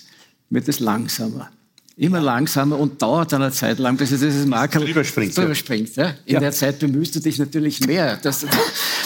wird 0.51 0.69
es 0.69 0.81
langsamer. 0.81 1.51
Immer 1.97 2.21
langsamer 2.21 2.79
und 2.79 3.03
dauert 3.03 3.33
dann 3.33 3.43
eine 3.43 3.53
Zeit 3.53 3.79
lang, 3.79 3.99
bis 3.99 4.12
es 4.12 4.21
dieses 4.21 4.47
Marker 4.47 4.81
überspringt. 4.81 5.37
überspringt 5.37 5.95
ja. 5.95 6.15
In 6.25 6.35
ja. 6.35 6.41
der 6.41 6.53
Zeit 6.53 6.79
bemühst 6.79 7.15
du 7.15 7.21
dich 7.21 7.38
natürlich 7.38 7.87
mehr. 7.87 8.17
Das, 8.17 8.47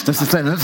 das 0.05 0.21
ist 0.21 0.33
eine, 0.33 0.57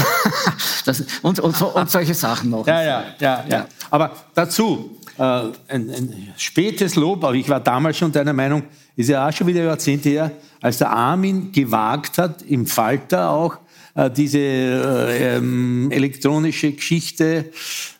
das, 0.85 1.03
und, 1.21 1.39
und, 1.39 1.61
und, 1.61 1.91
solche 1.91 2.13
Sachen 2.13 2.49
noch. 2.49 2.65
Ja, 2.65 2.81
ja, 2.81 3.05
ja, 3.19 3.45
ja. 3.49 3.67
Aber 3.89 4.15
dazu, 4.33 4.97
äh, 5.17 5.23
ein, 5.23 5.89
ein 5.89 6.33
spätes 6.37 6.95
Lob, 6.95 7.23
aber 7.23 7.35
ich 7.35 7.49
war 7.49 7.59
damals 7.59 7.97
schon 7.97 8.11
deiner 8.11 8.33
Meinung, 8.33 8.63
ist 8.95 9.09
ja 9.09 9.27
auch 9.27 9.31
schon 9.31 9.47
wieder 9.47 9.63
Jahrzehnte 9.63 10.09
her, 10.09 10.31
als 10.61 10.77
der 10.77 10.91
Armin 10.91 11.51
gewagt 11.51 12.17
hat, 12.17 12.41
im 12.43 12.65
Falter 12.65 13.29
auch, 13.29 13.57
äh, 13.95 14.09
diese 14.09 14.39
äh, 14.39 15.37
ähm, 15.37 15.91
elektronische 15.91 16.71
Geschichte, 16.71 17.51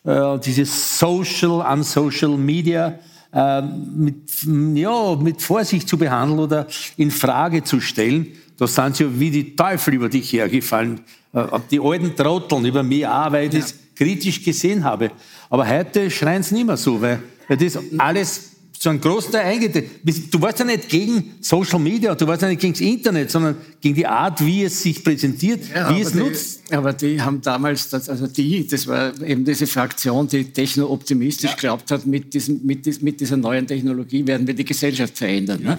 äh, 0.04 0.38
diese 0.38 0.64
Social, 0.64 1.60
Unsocial 1.72 2.36
Media 2.36 2.98
äh, 3.32 3.62
mit, 3.62 4.30
ja, 4.74 5.16
mit 5.16 5.42
Vorsicht 5.42 5.88
zu 5.88 5.96
behandeln 5.96 6.40
oder 6.40 6.66
in 6.96 7.10
Frage 7.10 7.62
zu 7.64 7.80
stellen. 7.80 8.28
Da 8.56 8.66
sind 8.66 8.96
sie 8.96 9.04
ja 9.04 9.10
wie 9.18 9.30
die 9.30 9.56
Teufel 9.56 9.94
über 9.94 10.08
dich 10.08 10.32
hergefallen. 10.32 11.00
Äh, 11.34 11.46
die 11.70 11.80
alten 11.80 12.14
Trotteln 12.14 12.64
über 12.64 12.82
mich 12.82 13.06
auch, 13.06 13.32
weil 13.32 13.48
ich 13.48 13.54
ja. 13.54 13.60
das 13.60 13.74
kritisch 13.94 14.42
gesehen 14.42 14.84
habe. 14.84 15.10
Aber 15.50 15.68
heute 15.68 16.10
schreien 16.10 16.42
sie 16.42 16.54
nicht 16.54 16.66
mehr 16.66 16.76
so, 16.76 17.00
weil, 17.00 17.22
weil 17.48 17.56
das 17.56 17.78
alles 17.98 18.53
so 18.78 18.90
ein 18.90 19.00
Großteil 19.00 19.46
eingetreten. 19.46 19.90
Du 20.30 20.40
warst 20.40 20.58
ja 20.58 20.64
nicht 20.64 20.88
gegen 20.88 21.34
Social 21.40 21.78
Media, 21.78 22.14
du 22.14 22.26
warst 22.26 22.42
ja 22.42 22.48
nicht 22.48 22.60
gegen 22.60 22.74
das 22.74 22.80
Internet, 22.80 23.30
sondern 23.30 23.56
gegen 23.80 23.94
die 23.94 24.06
Art, 24.06 24.44
wie 24.44 24.64
es 24.64 24.82
sich 24.82 25.02
präsentiert, 25.02 25.60
ja, 25.74 25.94
wie 25.94 26.00
es 26.02 26.12
die, 26.12 26.18
nutzt. 26.18 26.62
Aber 26.72 26.92
die 26.92 27.20
haben 27.20 27.40
damals, 27.40 27.88
das, 27.88 28.08
also 28.08 28.26
die, 28.26 28.66
das 28.66 28.86
war 28.86 29.18
eben 29.22 29.44
diese 29.44 29.66
Fraktion, 29.66 30.28
die 30.28 30.44
techno-optimistisch 30.44 31.50
ja. 31.50 31.56
glaubt 31.56 31.90
hat, 31.90 32.04
mit, 32.06 32.34
diesem, 32.34 32.60
mit, 32.64 33.02
mit, 33.02 33.20
dieser 33.20 33.36
neuen 33.36 33.66
Technologie 33.66 34.26
werden 34.26 34.46
wir 34.46 34.54
die 34.54 34.64
Gesellschaft 34.64 35.16
verändern. 35.16 35.60
Ja. 35.62 35.70
Ne? 35.70 35.78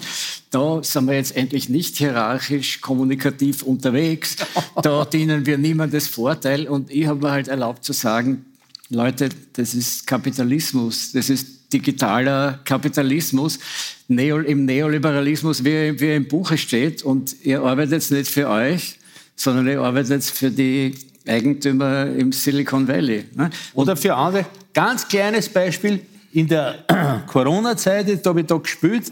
Da 0.50 0.82
sind 0.82 1.06
wir 1.06 1.14
jetzt 1.14 1.36
endlich 1.36 1.68
nicht 1.68 1.96
hierarchisch, 1.96 2.80
kommunikativ 2.80 3.62
unterwegs. 3.62 4.36
da 4.82 5.04
dienen 5.04 5.46
wir 5.46 5.58
niemandes 5.58 6.08
Vorteil. 6.08 6.66
Und 6.66 6.90
ich 6.90 7.06
habe 7.06 7.20
mir 7.20 7.30
halt 7.30 7.48
erlaubt 7.48 7.84
zu 7.84 7.92
sagen, 7.92 8.44
Leute, 8.88 9.28
das 9.54 9.74
ist 9.74 10.06
Kapitalismus, 10.06 11.12
das 11.12 11.28
ist 11.28 11.55
digitaler 11.76 12.60
Kapitalismus 12.64 13.58
Neo, 14.08 14.38
im 14.38 14.64
Neoliberalismus, 14.64 15.64
wie, 15.64 15.98
wie 16.00 16.14
im 16.14 16.26
Buche 16.28 16.56
steht. 16.56 17.02
Und 17.02 17.36
ihr 17.44 17.62
arbeitet 17.62 18.10
nicht 18.10 18.30
für 18.30 18.48
euch, 18.48 18.98
sondern 19.34 19.66
ihr 19.66 19.80
arbeitet 19.80 20.24
für 20.24 20.50
die 20.50 20.94
Eigentümer 21.26 22.06
im 22.06 22.32
Silicon 22.32 22.86
Valley. 22.86 23.24
Ne? 23.34 23.50
Oder 23.74 23.96
für 23.96 24.14
andere. 24.14 24.46
Ganz 24.72 25.06
kleines 25.08 25.48
Beispiel. 25.48 26.00
In 26.32 26.48
der 26.48 26.84
Corona-Zeit, 27.26 28.24
da 28.24 28.30
habe 28.30 28.40
ich 28.40 28.46
da 28.46 28.56
gespielt, 28.56 29.10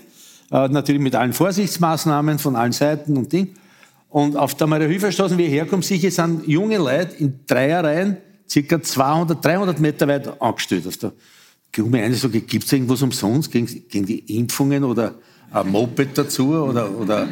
äh, 0.50 0.68
natürlich 0.68 1.00
mit 1.00 1.14
allen 1.14 1.32
Vorsichtsmaßnahmen 1.32 2.38
von 2.38 2.54
allen 2.54 2.72
Seiten 2.72 3.16
und 3.16 3.32
Ding. 3.32 3.54
Und 4.10 4.36
auf 4.36 4.54
der 4.54 4.66
Maria-Hilfer-Straße, 4.68 5.36
wie 5.36 5.46
ich 5.46 5.52
herkomme, 5.52 5.82
sicher 5.82 6.10
sind 6.10 6.46
junge 6.46 6.78
Leute 6.78 7.16
in 7.18 7.40
Dreierreihen, 7.46 8.18
circa 8.48 8.80
200, 8.80 9.44
300 9.44 9.80
Meter 9.80 10.06
weit 10.06 10.40
angestellt. 10.40 10.86
Auf 10.86 10.98
der 10.98 11.12
Gumme 11.74 12.02
eine 12.02 12.14
sage, 12.14 12.40
gibt 12.40 12.64
es 12.64 12.72
irgendwas 12.72 13.02
umsonst 13.02 13.50
gegen, 13.50 13.66
gegen 13.88 14.06
die 14.06 14.38
Impfungen 14.38 14.84
oder 14.84 15.14
ein 15.50 15.68
Moped 15.68 16.16
dazu 16.16 16.54
oder, 16.54 16.90
oder 16.90 17.28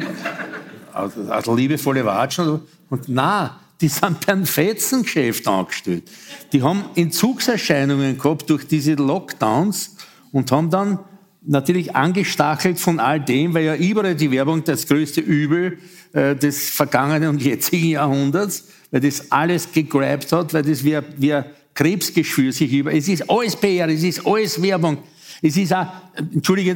eine 0.93 1.55
liebevolle 1.55 2.03
Watschen? 2.05 2.59
Und 2.89 3.03
na, 3.07 3.59
die 3.79 3.87
sind 3.87 4.25
beim 4.25 4.45
Fetzengeschäft 4.45 5.47
angestellt. 5.47 6.03
Die 6.51 6.61
haben 6.61 6.85
Entzugserscheinungen 6.95 8.17
gehabt 8.17 8.49
durch 8.49 8.67
diese 8.67 8.93
Lockdowns 8.93 9.95
und 10.31 10.51
haben 10.51 10.69
dann 10.69 10.99
natürlich 11.45 11.95
angestachelt 11.95 12.79
von 12.79 12.99
all 12.99 13.19
dem, 13.19 13.53
weil 13.53 13.65
ja 13.65 13.75
überall 13.75 14.15
die 14.15 14.31
Werbung 14.31 14.63
das 14.63 14.87
größte 14.87 15.21
Übel 15.21 15.79
äh, 16.13 16.35
des 16.35 16.69
vergangenen 16.69 17.29
und 17.29 17.41
jetzigen 17.41 17.89
Jahrhunderts, 17.89 18.65
weil 18.91 19.01
das 19.01 19.31
alles 19.31 19.71
gegrabt 19.71 20.31
hat, 20.31 20.53
weil 20.53 20.63
das 20.63 20.83
wie, 20.83 20.97
wie 21.17 21.41
Krebsgeschwür 21.73 22.51
sich 22.51 22.71
über. 22.71 22.93
Es 22.93 23.07
ist 23.07 23.29
alles 23.29 23.55
PR, 23.55 23.89
es 23.89 24.03
ist 24.03 24.25
alles 24.25 24.61
Werbung. 24.61 24.97
Es 25.41 25.57
ist 25.57 25.73
auch, 25.73 25.87
entschuldige, 26.15 26.75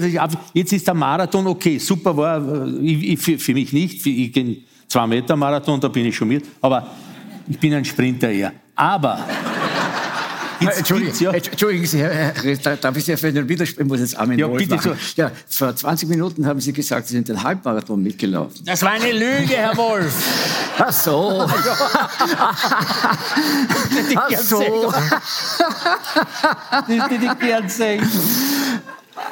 jetzt 0.54 0.74
ist 0.74 0.88
der 0.88 0.94
Marathon 0.94 1.48
okay, 1.48 1.78
super 1.78 2.16
war, 2.18 2.66
äh, 2.66 2.80
ich, 2.82 3.04
ich, 3.14 3.20
für, 3.20 3.38
für, 3.40 3.54
mich 3.54 3.72
nicht, 3.72 4.06
ich 4.06 4.34
gehe 4.34 4.58
zwei 4.88 5.08
Meter 5.08 5.36
Marathon, 5.36 5.80
da 5.80 5.88
bin 5.88 6.06
ich 6.06 6.16
schon 6.16 6.28
mit, 6.28 6.44
aber 6.62 6.88
ich 7.48 7.58
bin 7.58 7.74
ein 7.74 7.86
Sprinter 7.86 8.30
eher. 8.30 8.52
Aber 8.76 9.26
Entschuldigung, 10.60 11.14
ja. 11.20 11.32
Entschuldigen 11.32 11.86
Sie, 11.86 12.00
Herr, 12.00 12.34
darf 12.78 12.98
ich 12.98 13.06
Sie 13.06 13.14
auf 13.14 13.24
einen 13.24 13.48
Widerspruch, 13.48 13.82
ich 13.82 13.88
muss 13.88 14.00
jetzt 14.00 14.18
Armin 14.18 14.40
ja, 14.40 14.48
bitte 14.48 14.80
so. 14.80 14.96
ja, 15.16 15.32
Vor 15.50 15.76
20 15.76 16.10
Minuten 16.10 16.46
haben 16.46 16.60
Sie 16.60 16.74
gesagt, 16.74 17.08
Sie 17.08 17.14
sind 17.14 17.28
den 17.28 17.42
Halbmarathon 17.42 18.02
mitgelaufen. 18.02 18.66
Das 18.66 18.82
war 18.82 18.92
eine 18.92 19.12
Lüge, 19.12 19.56
Herr 19.56 19.76
Wolf. 19.78 20.14
Ach 20.78 20.92
so. 20.92 21.46
Ach 24.16 24.30
so. 24.40 24.94
Das 26.72 26.90
ist 26.90 27.10
die 27.12 27.46
gern 27.46 27.70
sehen. 27.70 28.08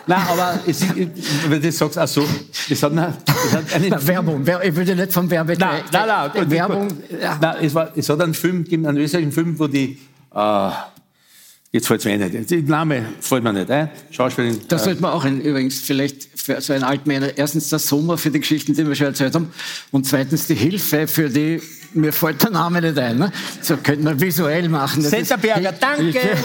Nein, 0.08 0.22
aber 0.28 0.60
es, 0.66 0.84
wenn 1.48 1.62
du 1.62 1.72
sagst, 1.72 1.98
ach 1.98 2.08
so, 2.08 2.28
es 2.70 2.82
hat, 2.84 2.92
eine, 2.92 3.14
es 3.46 3.54
hat 3.54 3.74
eine 3.74 3.90
Na, 3.90 4.08
Werbung. 4.08 4.46
Ich 4.64 4.76
würde 4.76 4.96
nicht 4.96 5.14
vom 5.14 5.30
Werbe. 5.30 5.56
Nein, 5.58 5.82
nein, 5.92 6.08
nein. 6.08 6.52
Werbung. 6.52 6.88
Ja. 7.22 7.38
Nein, 7.42 7.56
es, 7.62 7.74
war, 7.74 7.92
es 7.96 8.10
hat 8.10 8.22
einen 8.22 8.34
Film 8.34 8.64
gegeben, 8.64 8.86
einen 8.86 8.98
österreichischen 8.98 9.32
Film, 9.32 9.60
wo 9.60 9.68
die 9.68 10.00
äh, 10.34 10.70
Jetzt 11.72 11.88
fällt 11.88 12.00
es 12.00 12.06
mir 12.06 12.18
nicht. 12.18 12.50
Der 12.50 12.62
Name 12.62 13.06
fällt 13.20 13.44
mir 13.44 13.52
nicht 13.52 13.70
ein. 13.70 13.90
Schauspielerin. 14.10 14.62
Das 14.68 14.84
äh, 14.84 14.86
sollte 14.86 15.02
man 15.02 15.12
auch 15.12 15.26
ein, 15.26 15.42
übrigens 15.42 15.82
vielleicht 15.82 16.30
für 16.36 16.62
so 16.62 16.72
einen 16.72 16.84
Altmänner. 16.84 17.38
Erstens 17.38 17.70
der 17.70 17.80
Sommer 17.80 18.18
für 18.18 18.32
die 18.32 18.40
Geschichten, 18.40 18.74
die 18.74 18.88
wir 18.88 18.96
schon 18.96 19.08
erzählt 19.08 19.36
haben. 19.36 19.52
Und 19.92 20.06
zweitens 20.06 20.48
die 20.48 20.56
Hilfe 20.56 21.08
für 21.08 21.30
die, 21.30 21.62
mir 21.94 22.14
fällt 22.14 22.44
der 22.44 22.52
Name 22.52 22.82
nicht 22.82 22.98
ein. 22.98 23.18
Ne? 23.18 23.32
So 23.62 23.78
könnte 23.78 24.04
man 24.04 24.22
visuell 24.22 24.70
machen. 24.70 25.02
Senterberger, 25.02 25.74
danke! 25.74 26.20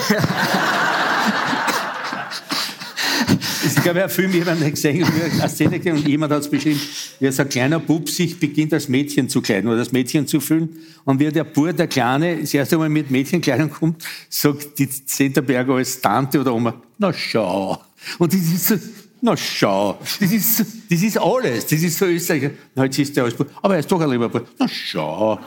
Es 3.81 3.85
gab 3.85 3.95
ja 3.95 4.03
einen 4.03 4.11
Film, 4.11 4.31
ich 4.35 4.45
habe 4.45 4.69
gesehen, 4.69 5.03
eine 5.03 5.49
Szene 5.49 5.79
gesehen 5.79 5.97
und 5.97 6.07
jemand 6.07 6.31
hat 6.31 6.41
es 6.41 6.49
beschrieben, 6.51 6.79
wie 7.19 7.31
so 7.31 7.41
ein 7.41 7.49
kleiner 7.49 7.79
Bub 7.79 8.07
sich 8.07 8.39
beginnt 8.39 8.71
als 8.75 8.87
Mädchen 8.87 9.27
zu 9.27 9.41
kleiden 9.41 9.67
oder 9.67 9.79
das 9.79 9.91
Mädchen 9.91 10.27
zu 10.27 10.39
füllen. 10.39 10.69
Und 11.03 11.19
wie 11.19 11.31
der 11.31 11.43
Bub, 11.45 11.75
der 11.75 11.87
Kleine, 11.87 12.37
das 12.37 12.53
erste 12.53 12.77
Mal 12.77 12.89
mit 12.89 13.09
Mädchenkleidung 13.09 13.71
kommt, 13.71 14.03
sagt 14.29 14.77
die 14.77 14.87
Zenterberger 14.87 15.73
als 15.73 15.99
Tante 15.99 16.41
oder 16.41 16.53
Oma, 16.53 16.75
na 16.99 17.11
schau. 17.11 17.81
Und 18.19 18.31
das 18.31 18.41
ist 18.41 18.67
so, 18.67 18.75
na 19.19 19.35
schau, 19.35 19.97
das 20.19 20.31
ist, 20.31 20.59
das 20.87 21.01
ist 21.01 21.17
alles, 21.17 21.65
das 21.65 21.81
ist 21.81 21.97
so 21.97 22.05
Österreich. 22.05 22.51
Na, 22.75 22.83
jetzt 22.83 22.99
ist 22.99 23.17
der 23.17 23.23
alles, 23.23 23.35
aber 23.63 23.73
er 23.73 23.79
ist 23.79 23.91
doch 23.91 23.99
ein 23.99 24.11
lieber 24.11 24.29
Bub. 24.29 24.45
Na 24.59 24.67
schau. 24.67 25.39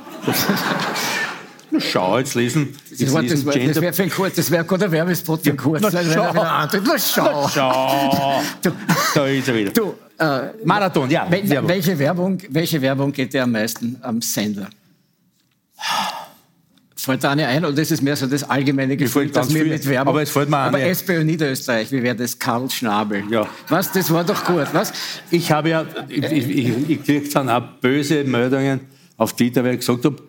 Na 1.75 1.81
schau, 1.81 2.19
jetzt 2.19 2.37
lesen. 2.37 2.69
Das, 2.97 3.13
war, 3.13 3.23
das, 3.23 3.45
das 3.45 3.81
wäre 3.81 3.93
für 3.93 4.05
ein 4.05 4.11
Kurz, 4.11 4.37
das 4.37 4.49
wäre 4.49 4.65
gerade 4.65 4.85
ein 4.85 4.93
Werbespot 4.93 5.43
für 5.43 5.51
ein 5.51 5.57
Kurz. 5.57 5.83
Na, 5.83 5.91
schau. 5.91 6.33
Na, 6.33 6.69
schau. 6.99 7.43
Na, 7.43 7.49
schau. 7.49 8.43
Du, 8.63 8.71
da 9.13 9.27
ist 9.27 9.49
er 9.49 9.55
wieder. 9.57 9.73
Du, 9.73 9.95
äh, 10.17 10.51
Marathon, 10.65 11.11
ja. 11.11 11.27
Wel 11.29 11.51
Werbung. 11.51 11.69
Welche, 11.69 11.99
Werbung, 11.99 12.39
welche 12.49 12.81
Werbung 12.81 13.13
geht 13.13 13.35
dir 13.35 13.43
am 13.43 13.51
meisten 13.51 13.97
am 14.03 14.23
Sender? 14.23 14.69
Fällt 16.95 17.25
da 17.25 17.33
eine 17.33 17.49
ein 17.49 17.65
oder 17.65 17.83
ist 17.83 17.91
es 17.91 18.01
mehr 18.01 18.15
so 18.15 18.29
das 18.29 18.49
allgemeine 18.49 18.97
Gefühl, 18.97 19.29
dass 19.31 19.53
wir 19.53 19.65
mit 19.65 19.85
Werbung... 19.89 20.15
Aber 20.15 20.23
es 20.23 20.31
fällt 20.31 20.49
mir 20.49 20.59
Aber 20.59 20.81
SPÖ 20.81 21.25
Niederösterreich, 21.25 21.91
wie 21.91 22.05
wäre 22.05 22.15
das? 22.15 22.39
Karl 22.39 22.71
Schnabel. 22.71 23.25
Ja. 23.29 23.49
Was, 23.69 23.91
das 23.91 24.13
war 24.13 24.23
doch 24.23 24.45
gut, 24.45 24.69
was? 24.73 24.93
Ich 25.33 25.51
habe 25.51 25.71
ja, 25.71 25.85
ich, 26.09 26.23
ich, 26.23 26.49
ich, 26.49 26.91
ich 26.91 27.05
kriege 27.05 27.29
dann 27.31 27.51
auch 27.51 27.63
böse 27.81 28.23
Meldungen 28.23 28.83
auf 29.17 29.35
Twitter, 29.35 29.65
weil 29.65 29.73
ich 29.73 29.81
gesagt 29.81 30.05
habe, 30.05 30.23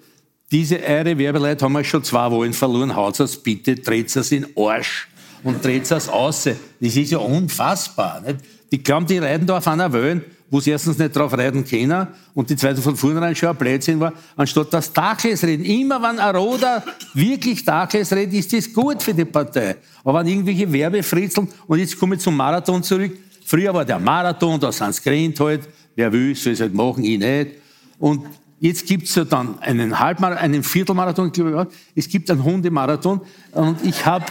diese 0.55 0.81
eure 0.81 1.17
Werbeleute 1.17 1.65
haben 1.65 1.73
wir 1.73 1.83
schon 1.83 2.01
zwei 2.01 2.31
Wochen 2.31 2.53
verloren. 2.53 2.95
Haut 2.95 3.19
es 3.19 3.35
bitte, 3.35 3.75
dreht 3.75 4.15
es 4.15 4.31
in 4.31 4.43
den 4.43 4.57
Arsch 4.57 5.09
und 5.43 5.61
dreht 5.61 5.91
es 5.91 6.07
aus. 6.07 6.45
Das 6.45 6.95
ist 6.95 7.11
ja 7.11 7.17
unfassbar. 7.17 8.21
Nicht? 8.21 8.37
Die 8.71 8.81
glauben, 8.81 9.05
die 9.05 9.17
reiten 9.17 9.45
da 9.45 9.57
auf 9.57 9.67
einer 9.67 9.91
Welle, 9.91 10.21
wo 10.49 10.61
sie 10.61 10.71
erstens 10.71 10.97
nicht 10.97 11.13
drauf 11.13 11.33
reiten 11.33 11.65
können 11.65 12.07
und 12.33 12.49
die 12.49 12.55
zweite 12.55 12.81
von 12.81 12.95
vornherein 12.95 13.35
schon 13.35 13.49
ein 13.49 13.57
Blödsinn 13.57 13.99
war, 13.99 14.13
anstatt 14.37 14.73
das 14.73 14.93
Tacheles 14.93 15.43
reden. 15.43 15.65
Immer 15.65 16.01
wenn 16.01 16.19
ein 16.19 16.33
Roder 16.33 16.85
wirklich 17.13 17.65
Tacheles 17.65 18.13
redet, 18.13 18.35
ist 18.35 18.53
das 18.53 18.71
gut 18.71 19.03
für 19.03 19.13
die 19.13 19.25
Partei. 19.25 19.75
Aber 20.05 20.21
wenn 20.21 20.27
irgendwelche 20.27 20.71
Werbefritzeln, 20.71 21.49
und 21.67 21.79
jetzt 21.79 21.99
komme 21.99 22.15
ich 22.15 22.21
zum 22.21 22.37
Marathon 22.37 22.81
zurück, 22.81 23.11
früher 23.43 23.73
war 23.73 23.83
der 23.83 23.99
Marathon, 23.99 24.57
da 24.57 24.71
sind 24.71 24.91
es 24.91 25.37
halt, 25.37 25.67
wer 25.95 26.13
will, 26.13 26.33
soll 26.33 26.53
es 26.53 26.61
halt 26.61 26.73
machen, 26.73 27.03
ich 27.03 27.19
nicht. 27.19 27.51
Und 27.99 28.25
Jetzt 28.59 28.85
gibt 28.85 29.07
es 29.07 29.15
ja 29.15 29.25
dann 29.25 29.59
einen 29.59 29.99
Halbmarathon, 29.99 30.43
einen 30.43 30.63
Viertelmarathon, 30.63 31.31
glaube 31.31 31.67
ich. 31.69 32.05
Es 32.05 32.09
gibt 32.09 32.31
einen 32.31 32.43
Hundemarathon. 32.43 33.21
Und 33.51 33.83
ich 33.83 34.05
habe 34.05 34.25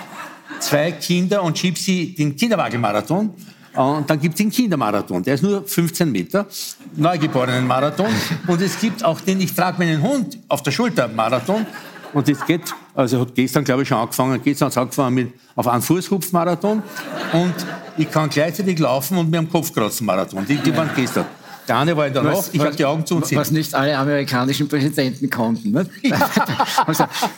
zwei 0.61 0.93
Kinder 0.93 1.43
und 1.43 1.59
schiebe 1.59 1.79
sie 1.79 2.15
den 2.15 2.35
Kinderwagenmarathon. 2.35 3.35
Und 3.75 4.09
dann 4.09 4.21
gibt 4.21 4.35
es 4.35 4.39
den 4.39 4.51
Kindermarathon. 4.51 5.23
Der 5.23 5.35
ist 5.35 5.43
nur 5.43 5.67
15 5.67 6.11
Meter. 6.11 6.47
Neugeborenen-Marathon. 6.97 8.07
Und 8.47 8.63
es 8.63 8.79
gibt 8.81 9.05
auch 9.05 9.21
den 9.21 9.41
Ich 9.41 9.55
trage 9.55 9.79
meinen 9.79 10.01
Hund 10.01 10.39
auf 10.49 10.63
der 10.63 10.71
Schulter 10.71 11.09
Marathon. 11.09 11.67
Und 12.13 12.29
das 12.29 12.47
geht, 12.47 12.73
also 12.95 13.21
hat 13.21 13.35
gestern, 13.35 13.65
glaube 13.65 13.83
ich, 13.83 13.89
schon 13.89 13.99
angefangen. 13.99 14.41
Gestern 14.43 14.67
hat 14.67 14.79
angefangen 14.79 15.15
mit 15.15 15.33
auf 15.57 15.67
einen 15.67 15.83
Fußhupf-Marathon. 15.83 16.83
Und 17.33 17.55
ich 17.99 18.11
kann 18.11 18.31
gleichzeitig 18.31 18.79
laufen 18.79 19.19
und 19.19 19.31
mir 19.31 19.39
am 19.39 19.51
Kopf 19.51 19.73
kratzen 19.73 20.07
Marathon. 20.07 20.47
Die, 20.47 20.57
die 20.57 20.75
waren 20.77 20.91
gestern. 20.95 21.27
Der 21.67 21.79
eine 21.79 21.97
war 21.97 22.07
in 22.07 22.13
der 22.13 22.23
Nacht, 22.23 22.51
ich 22.53 22.61
habe 22.61 22.77
die 22.77 22.85
Augen 22.85 23.07
zu 23.07 23.17
und 23.17 23.35
Was 23.35 23.51
nicht 23.51 23.75
alle 23.75 23.97
amerikanischen 23.97 24.69
Präsidenten 24.69 25.31
konnten. 25.31 25.71
Ne? 25.71 25.87
Ja. 26.03 26.31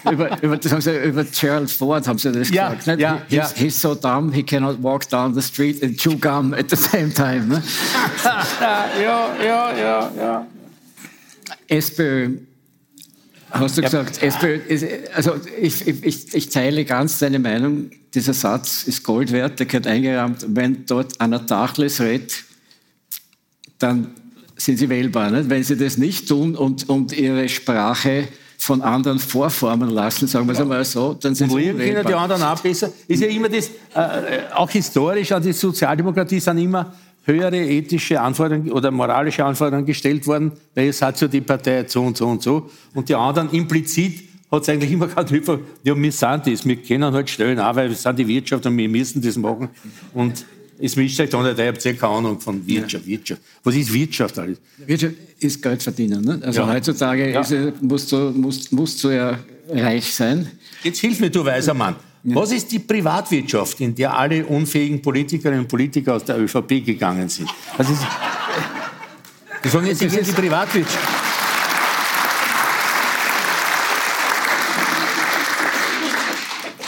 über, 0.11 0.43
über, 0.43 0.57
das 0.57 0.73
haben 0.73 0.81
sie 0.81 0.97
über 0.97 1.25
Gerald 1.25 1.71
Ford 1.71 2.07
haben 2.09 2.19
sie 2.19 2.33
das 2.33 2.51
ja, 2.51 2.75
gesagt. 2.75 2.87
Ne? 2.87 3.03
Ja, 3.03 3.23
he's, 3.29 3.53
he's 3.55 3.81
so 3.81 3.95
dumb, 3.95 4.33
he 4.33 4.43
cannot 4.43 4.83
walk 4.83 5.09
down 5.09 5.35
the 5.35 5.43
street 5.43 5.83
and 5.83 5.97
chew 5.97 6.17
gum 6.17 6.55
at 6.55 6.71
the 6.71 6.77
same 6.77 7.13
time. 7.13 7.47
Ne? 7.47 7.63
ja, 9.03 9.31
ja, 9.43 9.77
ja, 9.77 10.11
ja. 10.17 10.47
SPÖ 11.69 12.39
Hast 13.51 13.79
du 13.79 13.83
gesagt, 13.83 14.23
SPÖ 14.23 14.57
ist, 14.57 14.85
also 15.15 15.35
ich, 15.61 15.87
ich, 15.87 16.35
ich, 16.35 16.49
teile 16.49 16.85
ganz 16.85 17.19
deine 17.21 17.39
Meinung, 17.39 17.91
dieser 18.13 18.35
Satz 18.35 18.83
ist 18.85 19.05
Gold 19.05 19.33
wert, 19.33 19.59
der 19.59 19.67
gehört 19.67 19.87
eingerahmt. 19.87 20.45
Wenn 20.49 20.85
dort 20.87 21.21
Anna 21.21 21.39
Tachles 21.39 22.01
redet, 22.01 22.45
dann 23.79 24.09
sind 24.57 24.79
sie 24.79 24.89
wählbar. 24.89 25.31
Nicht? 25.31 25.51
Wenn 25.51 25.63
sie 25.63 25.77
das 25.77 25.99
nicht 25.99 26.29
tun 26.29 26.55
und, 26.55 26.89
und 26.89 27.13
ihre 27.13 27.49
Sprache 27.49 28.29
von 28.59 28.81
anderen 28.83 29.19
vorformen 29.19 29.91
lassen, 29.91 30.27
sagen 30.27 30.47
wir 30.47 30.55
es 30.55 30.61
einmal 30.61 30.85
so, 30.85 31.15
dann 31.15 31.35
sind 31.35 31.51
und 31.51 31.61
sie 31.61 31.71
unwählbar. 31.71 32.05
die 32.05 32.15
anderen 32.15 32.43
auch 32.43 32.61
besser. 32.61 32.91
Ist 33.07 33.21
ja 33.21 33.29
immer 33.29 33.49
das, 33.49 33.69
äh, 33.95 34.53
auch 34.55 34.71
historisch 34.71 35.31
an 35.33 35.43
die 35.43 35.53
Sozialdemokratie 35.53 36.41
sind 36.41 36.59
immer 36.59 36.93
höhere 37.25 37.59
ethische 37.59 38.21
Anforderungen 38.21 38.71
oder 38.73 38.91
moralische 38.91 39.45
Anforderungen 39.45 39.85
gestellt 39.85 40.27
worden, 40.27 40.53
weil 40.75 40.89
es 40.89 41.03
hat 41.03 41.21
ja 41.21 41.29
die 41.29 41.41
Partei 41.41 41.85
so 41.87 42.03
und 42.03 42.17
so 42.17 42.27
und 42.27 42.43
so. 42.43 42.71
Und 42.95 43.09
die 43.09 43.15
anderen 43.15 43.51
implizit 43.51 44.23
hat 44.51 44.63
es 44.63 44.69
eigentlich 44.69 44.93
immer 44.93 45.07
gehabt, 45.09 45.31
ja, 45.31 45.97
wir 45.97 46.13
sind 46.13 46.47
das, 46.47 46.65
wir 46.65 46.77
können 46.77 47.13
halt 47.13 47.29
stellen, 47.29 47.59
auch 47.59 47.75
weil 47.75 47.89
wir 47.89 47.97
sind 47.97 48.19
die 48.19 48.29
Wirtschaft 48.29 48.65
und 48.65 48.77
wir 48.79 48.89
müssen 48.89 49.21
das 49.21 49.37
machen. 49.37 49.69
Und 50.15 50.45
es 50.79 50.97
mischt 50.97 51.21
euch 51.21 51.31
da 51.31 51.43
nicht, 51.43 51.59
ihr 51.59 51.67
habt 51.67 51.85
ja 51.85 51.93
keine 51.93 52.13
Ahnung 52.13 52.41
von 52.41 52.67
Wirtschaft. 52.67 53.05
Ja. 53.05 53.13
Wirtschaft. 53.13 53.41
Was 53.65 53.75
ist 53.75 53.93
Wirtschaft 53.93 54.39
alles? 54.39 54.59
Wirtschaft 54.85 55.15
ist 55.41 55.63
Geld 55.63 55.83
verdienen. 55.83 56.23
Ne? 56.23 56.41
Also 56.43 56.61
ja. 56.61 56.69
heutzutage 56.69 57.33
ja. 57.33 57.41
Ist, 57.41 57.83
musst, 57.83 58.13
du, 58.13 58.31
musst, 58.31 58.73
musst 58.73 59.03
du 59.05 59.11
ja 59.11 59.39
reich 59.69 60.13
sein. 60.15 60.51
Jetzt 60.83 60.99
hilf 61.01 61.21
mir, 61.21 61.31
du 61.31 61.45
weiser 61.45 61.75
Mann. 61.75 61.97
Was 62.25 62.51
ist 62.51 62.73
die 62.73 62.81
Privatwirtschaft, 62.81 63.81
in 63.81 63.95
der 63.95 64.17
alle 64.17 64.45
unfähigen 64.45 65.01
Politikerinnen 65.01 65.61
und 65.61 65.69
Politiker 65.69 66.17
aus 66.17 66.25
der 66.25 66.41
ÖVP 66.41 66.85
gegangen 66.85 67.29
sind? 67.29 67.49
Was 67.77 67.89
ist, 67.89 68.03
die 69.63 69.69
sagen 69.69 69.87
jetzt, 69.87 70.01
die 70.03 70.33
Privatwirtschaft. 70.33 71.26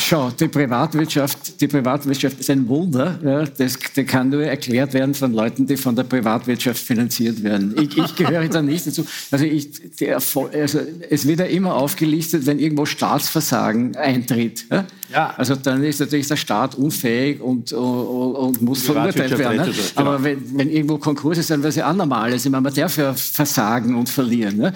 Schau, 0.08 0.30
die 0.30 0.48
Privatwirtschaft, 0.48 1.60
die 1.60 1.68
Privatwirtschaft 1.68 2.40
ist 2.40 2.48
ein 2.48 2.66
Wunder. 2.66 3.20
Ja, 3.22 3.44
das, 3.44 3.78
das 3.94 4.06
kann 4.06 4.30
nur 4.30 4.42
erklärt 4.42 4.94
werden 4.94 5.12
von 5.12 5.34
Leuten, 5.34 5.66
die 5.66 5.76
von 5.76 5.94
der 5.94 6.04
Privatwirtschaft 6.04 6.82
finanziert 6.82 7.42
werden. 7.42 7.74
Ich, 7.78 7.98
ich 7.98 8.16
gehöre 8.16 8.48
da 8.48 8.62
nicht 8.62 8.86
dazu. 8.86 9.04
Also, 9.30 9.44
ich, 9.44 9.68
der, 10.00 10.16
also 10.16 10.80
es 11.10 11.28
wird 11.28 11.40
ja 11.40 11.44
immer 11.44 11.74
aufgelistet, 11.74 12.46
wenn 12.46 12.58
irgendwo 12.58 12.86
Staatsversagen 12.86 13.96
eintritt. 13.96 14.64
Ja? 14.70 14.86
ja. 15.12 15.34
Also 15.36 15.56
dann 15.56 15.84
ist 15.84 16.00
natürlich 16.00 16.28
der 16.28 16.36
Staat 16.36 16.74
unfähig 16.76 17.42
und, 17.42 17.74
und, 17.74 18.34
und 18.34 18.62
muss 18.62 18.84
verurteilt 18.84 19.36
werden. 19.36 19.58
Ne? 19.58 19.64
Genau. 19.64 19.76
Aber 19.94 20.24
wenn, 20.24 20.56
wenn 20.56 20.70
irgendwo 20.70 20.96
Konkurs 20.96 21.36
ist, 21.36 21.50
dann 21.50 21.60
wäre 21.60 21.68
es 21.68 21.76
ja 21.76 21.90
auch 21.90 21.94
normal. 21.94 22.32
Also, 22.32 22.48
man 22.48 22.64
darf 22.64 22.96
ja 22.96 23.12
versagen 23.12 23.94
und 23.94 24.08
verlieren. 24.08 24.56
Ne? 24.56 24.72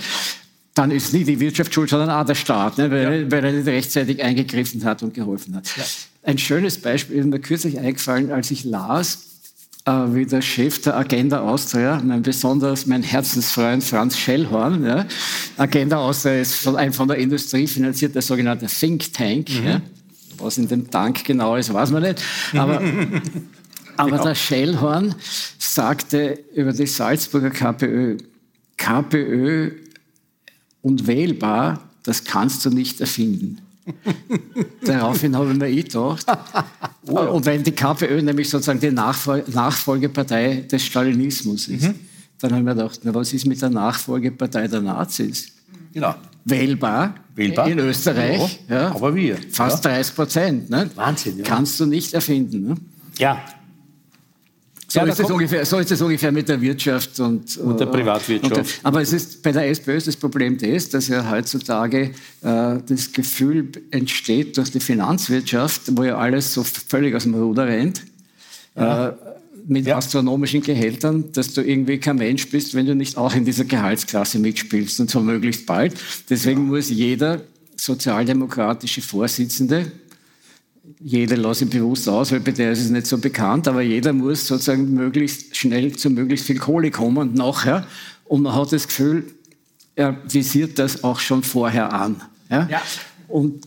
Dann 0.74 0.90
ist 0.90 1.12
nicht 1.12 1.28
die 1.28 1.38
Wirtschaft 1.40 1.72
schuld, 1.74 1.90
sondern 1.90 2.10
auch 2.10 2.24
der 2.24 2.34
Staat, 2.34 2.78
ne, 2.78 2.90
weil, 2.90 3.22
ja. 3.22 3.30
weil, 3.30 3.44
er 3.44 3.52
nicht 3.52 3.66
rechtzeitig 3.66 4.22
eingegriffen 4.22 4.84
hat 4.84 5.02
und 5.02 5.14
geholfen 5.14 5.54
hat. 5.54 5.66
Ja. 5.76 5.84
Ein 6.22 6.38
schönes 6.38 6.78
Beispiel 6.78 7.18
ist 7.18 7.26
mir 7.26 7.40
kürzlich 7.40 7.78
eingefallen, 7.78 8.30
als 8.30 8.50
ich 8.50 8.64
las, 8.64 9.18
äh, 9.84 9.90
wie 9.90 10.24
der 10.24 10.40
Chef 10.40 10.80
der 10.80 10.96
Agenda 10.96 11.40
Austria, 11.40 12.00
mein 12.02 12.22
besonders 12.22 12.86
mein 12.86 13.02
Herzensfreund 13.02 13.84
Franz 13.84 14.16
Schellhorn, 14.16 14.84
ja, 14.84 15.06
Agenda 15.58 15.98
Austria 15.98 16.40
ist 16.40 16.54
von, 16.54 16.76
ein 16.76 16.92
von 16.92 17.08
der 17.08 17.18
Industrie 17.18 17.66
finanzierter 17.66 18.22
sogenannter 18.22 18.68
Think 18.68 19.12
Tank, 19.12 19.50
mhm. 19.50 19.82
was 20.38 20.56
in 20.56 20.68
dem 20.68 20.90
Tank 20.90 21.24
genau 21.24 21.56
ist, 21.56 21.72
weiß 21.72 21.90
man 21.90 22.02
nicht, 22.02 22.22
aber 22.54 22.80
Aber 23.96 24.16
ja. 24.16 24.22
der 24.22 24.34
Schellhorn 24.34 25.14
sagte 25.58 26.38
über 26.54 26.72
die 26.72 26.86
Salzburger 26.86 27.50
KPÖ, 27.50 28.16
KPÖ 28.76 29.72
und 30.82 31.06
wählbar, 31.06 31.80
das 32.02 32.24
kannst 32.24 32.64
du 32.64 32.70
nicht 32.70 33.00
erfinden. 33.00 33.58
Daraufhin 34.84 35.36
habe 35.36 35.50
ich 35.52 35.58
mir 35.58 35.68
eh 35.68 35.82
gedacht. 35.82 36.26
Oh 37.04 37.18
und 37.18 37.44
wenn 37.46 37.64
die 37.64 37.72
KPÖ 37.72 38.22
nämlich 38.22 38.48
sozusagen 38.48 38.78
die 38.78 38.92
Nachfol 38.92 39.42
Nachfolgepartei 39.48 40.66
des 40.70 40.84
Stalinismus 40.84 41.66
ist, 41.66 41.82
mhm. 41.82 41.94
dann 42.38 42.52
habe 42.52 42.60
ich 42.60 42.64
mir 42.64 42.74
gedacht, 42.76 43.00
na, 43.02 43.12
was 43.12 43.32
ist 43.32 43.44
mit 43.44 43.60
der 43.60 43.70
Nachfolgepartei 43.70 44.68
der 44.68 44.82
Nazis? 44.82 45.48
Genau. 45.92 46.14
Wählbar, 46.44 47.16
Wählbar. 47.34 47.68
in 47.68 47.80
Österreich. 47.80 48.60
Ja, 48.68 48.82
ja, 48.82 48.94
aber 48.94 49.12
wir. 49.16 49.36
Fast 49.50 49.84
ja. 49.84 49.90
30 49.90 50.14
Prozent. 50.14 50.70
Ne? 50.70 50.90
Wahnsinn. 50.94 51.42
Kannst 51.42 51.80
du 51.80 51.86
nicht 51.86 52.14
erfinden. 52.14 52.68
Ne? 52.68 52.76
Ja, 53.18 53.42
so, 54.92 55.00
ja, 55.00 55.06
ist 55.06 55.20
es 55.20 55.30
ungefähr, 55.30 55.64
so 55.64 55.78
ist 55.78 55.90
es 55.90 56.02
ungefähr 56.02 56.30
mit 56.30 56.50
der 56.50 56.60
Wirtschaft 56.60 57.18
und, 57.18 57.56
und 57.56 57.80
der 57.80 57.86
Privatwirtschaft. 57.86 58.58
Und, 58.58 58.80
aber 58.82 59.00
es 59.00 59.14
ist 59.14 59.42
bei 59.42 59.50
der 59.50 59.66
SPÖ 59.70 59.96
ist 59.96 60.06
das 60.06 60.16
Problem 60.16 60.58
das, 60.58 60.90
dass 60.90 61.08
ja 61.08 61.30
heutzutage 61.30 62.10
äh, 62.42 62.76
das 62.86 63.10
Gefühl 63.10 63.70
entsteht 63.90 64.58
durch 64.58 64.70
die 64.70 64.80
Finanzwirtschaft, 64.80 65.96
wo 65.96 66.04
ja 66.04 66.18
alles 66.18 66.52
so 66.52 66.62
völlig 66.62 67.14
aus 67.14 67.22
dem 67.22 67.34
Ruder 67.34 67.66
rennt. 67.66 68.02
Ja. 68.76 69.08
Äh, 69.08 69.12
mit 69.66 69.86
ja. 69.86 69.96
astronomischen 69.96 70.60
Gehältern, 70.60 71.32
dass 71.32 71.54
du 71.54 71.62
irgendwie 71.62 71.96
kein 71.98 72.16
Mensch 72.16 72.50
bist, 72.50 72.74
wenn 72.74 72.84
du 72.84 72.94
nicht 72.94 73.16
auch 73.16 73.34
in 73.34 73.44
dieser 73.44 73.64
Gehaltsklasse 73.64 74.40
mitspielst 74.40 75.00
und 75.00 75.08
zwar 75.08 75.22
möglichst 75.22 75.64
bald. 75.64 75.94
Deswegen 76.28 76.66
muss 76.66 76.90
jeder 76.90 77.40
sozialdemokratische 77.76 79.00
Vorsitzende 79.00 79.90
jeder 81.04 81.36
lasse 81.36 81.64
ich 81.64 81.70
bewusst 81.70 82.08
aus, 82.08 82.32
weil 82.32 82.40
bei 82.40 82.52
der 82.52 82.72
ist 82.72 82.80
es 82.80 82.90
nicht 82.90 83.06
so 83.06 83.18
bekannt, 83.18 83.66
aber 83.68 83.82
jeder 83.82 84.12
muss 84.12 84.46
sozusagen 84.46 84.92
möglichst 84.92 85.56
schnell 85.56 85.92
zu 85.96 86.10
möglichst 86.10 86.46
viel 86.46 86.58
Kohle 86.58 86.90
kommen 86.90 87.34
nachher. 87.34 87.86
Und 88.24 88.42
man 88.42 88.54
hat 88.54 88.72
das 88.72 88.86
Gefühl, 88.86 89.24
er 89.94 90.16
visiert 90.28 90.78
das 90.78 91.04
auch 91.04 91.18
schon 91.18 91.42
vorher 91.42 91.92
an. 91.92 92.22
Ja? 92.50 92.68
ja. 92.70 92.82
Und 93.28 93.66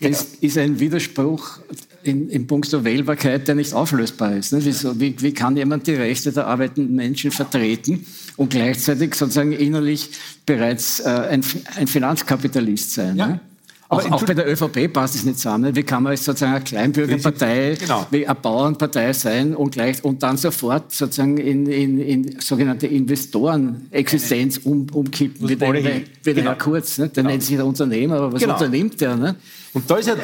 das 0.00 0.26
ja. 0.40 0.48
ist 0.48 0.58
ein 0.58 0.78
Widerspruch 0.78 1.58
in, 2.02 2.28
in 2.28 2.46
puncto 2.46 2.84
Wählbarkeit, 2.84 3.48
der 3.48 3.54
nicht 3.54 3.72
auflösbar 3.72 4.36
ist. 4.36 4.52
Ne? 4.52 4.60
Wieso, 4.62 4.98
wie, 5.00 5.20
wie, 5.20 5.32
kann 5.32 5.56
jemand 5.56 5.86
die 5.86 5.94
Rechte 5.94 6.32
der 6.32 6.46
arbeitenden 6.46 6.94
Menschen 6.94 7.30
vertreten 7.30 8.06
und 8.36 8.50
gleichzeitig 8.50 9.14
sozusagen 9.14 9.52
innerlich 9.52 10.10
bereits 10.44 11.00
äh, 11.00 11.08
ein, 11.08 11.44
ein, 11.76 11.86
Finanzkapitalist 11.86 12.92
sein? 12.92 13.16
Ja. 13.16 13.26
Ne? 13.26 13.40
Auch, 13.88 14.10
auch, 14.10 14.24
bei 14.24 14.34
der 14.34 14.50
ÖVP 14.50 14.92
passt 14.92 15.14
es 15.14 15.24
nicht 15.24 15.38
zusammen. 15.38 15.74
Wie 15.76 15.84
kann 15.84 16.02
man 16.02 16.12
jetzt 16.12 16.24
sozusagen 16.24 16.54
eine 16.54 16.64
Kleinbürgerpartei, 16.64 17.76
genau. 17.78 18.04
wie 18.10 18.26
eine 18.26 18.34
Bauernpartei 18.34 19.12
sein 19.12 19.54
und, 19.54 19.70
gleich, 19.70 20.02
und 20.02 20.24
dann 20.24 20.36
sofort 20.36 20.92
sozusagen 20.92 21.36
in, 21.36 21.66
in, 21.66 22.00
in 22.00 22.40
sogenannte 22.40 22.88
Investorenexistenz 22.88 24.58
um, 24.58 24.88
umkippen, 24.92 25.48
wie 25.48 25.54
der, 25.54 25.72
wie 25.72 26.34
der. 26.34 26.44
Herr 26.44 26.54
Kurz. 26.56 26.98
Ne? 26.98 27.08
Der 27.08 27.22
genau. 27.22 27.30
nennt 27.30 27.44
sich 27.44 27.54
der 27.54 27.64
Unternehmer, 27.64 28.16
aber 28.16 28.32
was 28.32 28.40
genau. 28.40 28.54
unternimmt 28.54 29.00
der? 29.00 29.16
Ne? 29.16 29.36
Und 29.72 29.88
da 29.88 29.96
ist 29.96 30.08
ja 30.08 30.16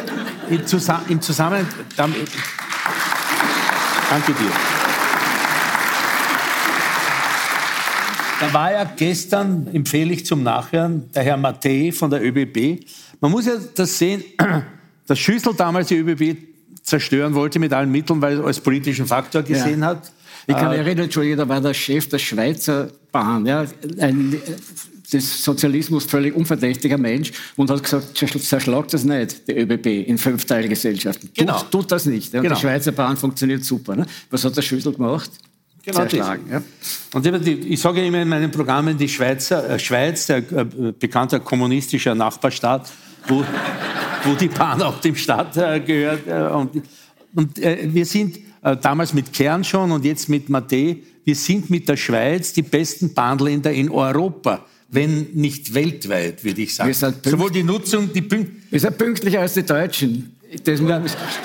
im, 0.51 0.67
Zusam 0.67 1.03
im 1.09 1.21
Zusammenhang... 1.21 1.67
Danke 4.11 4.33
dir. 4.33 4.51
Da 8.41 8.53
war 8.53 8.73
ja 8.73 8.85
gestern, 8.97 9.69
empfehle 9.73 10.13
ich 10.13 10.27
zum 10.27 10.43
Nachhören, 10.43 11.09
der 11.15 11.23
Herr 11.23 11.37
Mattei 11.37 11.93
von 11.93 12.11
der 12.11 12.21
ÖBB, 12.25 12.85
man 13.23 13.31
muss 13.31 13.47
ja 13.47 13.55
das 13.75 13.97
sehen, 13.97 14.23
dass 15.07 15.19
Schüssel 15.19 15.55
damals 15.55 15.89
die 15.89 15.97
ÖBB 15.97 16.37
zerstören 16.83 17.35
wollte 17.35 17.59
mit 17.59 17.73
allen 17.73 17.91
Mitteln, 17.91 18.21
weil 18.21 18.41
er 18.41 18.45
als 18.45 18.61
politischen 18.61 19.07
Faktor 19.07 19.43
gesehen 19.43 19.81
ja. 19.81 19.87
hat. 19.87 20.13
Ich 20.47 20.57
kann 20.57 20.71
mich 20.71 20.79
äh, 20.79 20.83
erinnern, 20.83 21.05
Entschuldigung, 21.05 21.39
da 21.39 21.49
war 21.49 21.61
der 21.61 21.73
Chef 21.73 22.09
der 22.09 22.19
Schweizer 22.19 22.91
Bahn, 23.13 23.47
ja, 23.47 23.65
ein 24.01 24.37
des 25.13 25.45
Sozialismus 25.45 26.05
völlig 26.05 26.35
unverdächtiger 26.35 26.99
Mensch 26.99 27.33
und 27.57 27.71
hat 27.71 27.83
gesagt, 27.83 28.17
zerschlagt 28.17 28.95
das 28.95 29.05
nicht, 29.05 29.47
die 29.47 29.53
ÖBB, 29.53 30.09
in 30.09 30.19
Fünfteilgesellschaften. 30.19 31.31
Genau. 31.35 31.59
Tut, 31.59 31.71
tut 31.71 31.93
das 31.93 32.07
nicht. 32.07 32.33
Ja. 32.33 32.41
Genau. 32.41 32.55
Die 32.55 32.61
Schweizer 32.61 32.93
Bahn 32.93 33.17
funktioniert 33.17 33.65
super. 33.65 33.95
Ne? 33.95 34.07
Was 34.31 34.45
hat 34.45 34.57
der 34.57 34.63
Schüssel 34.63 34.93
gemacht? 34.93 35.31
Genau 35.85 36.01
zerschlagen. 36.01 36.45
Ja. 36.51 36.63
Und 37.13 37.47
ich 37.47 37.81
sage 37.81 38.07
immer 38.07 38.23
in 38.23 38.29
meinen 38.29 38.51
Programmen, 38.51 38.97
die 38.97 39.09
Schweizer, 39.09 39.69
äh, 39.69 39.79
Schweiz, 39.79 40.27
der 40.27 40.39
äh, 40.39 40.65
bekannter 40.99 41.41
kommunistischer 41.41 42.15
Nachbarstaat, 42.15 42.91
wo, 43.29 43.45
wo 44.25 44.35
die 44.35 44.49
Bahn 44.49 44.83
auch 44.83 45.01
dem 45.01 45.17
Staat 45.17 45.57
äh, 45.57 45.81
gehört. 45.81 46.27
Äh, 46.27 46.55
und, 46.55 46.83
und 47.35 47.59
äh, 47.59 47.89
wir 47.93 48.07
sind 48.07 48.39
äh, 48.63 48.77
damals 48.77 49.13
mit 49.13 49.33
Kern 49.33 49.65
schon 49.65 49.93
und 49.93 50.05
jetzt 50.05 50.29
mit 50.29 50.49
Mate, 50.49 50.97
wir 51.25 51.35
sind 51.35 51.71
mit 51.71 51.89
der 51.89 51.97
Schweiz 51.97 52.53
die 52.53 52.63
besten 52.63 53.15
Bahnländer 53.15 53.73
in 53.73 53.91
Europa 53.91 54.65
wenn 54.93 55.29
nicht 55.33 55.73
weltweit, 55.73 56.45
würde 56.45 56.61
ich 56.61 56.75
sagen. 56.75 56.93
Sowohl 56.93 57.51
die 57.51 57.63
Nutzung, 57.63 58.13
die 58.13 58.21
Pünkt 58.21 58.71
Wir 58.71 58.79
sind 58.79 58.99
pünktlicher 58.99 59.41
als 59.41 59.55
die 59.55 59.63
Deutschen. 59.63 60.37
Das, 60.65 60.81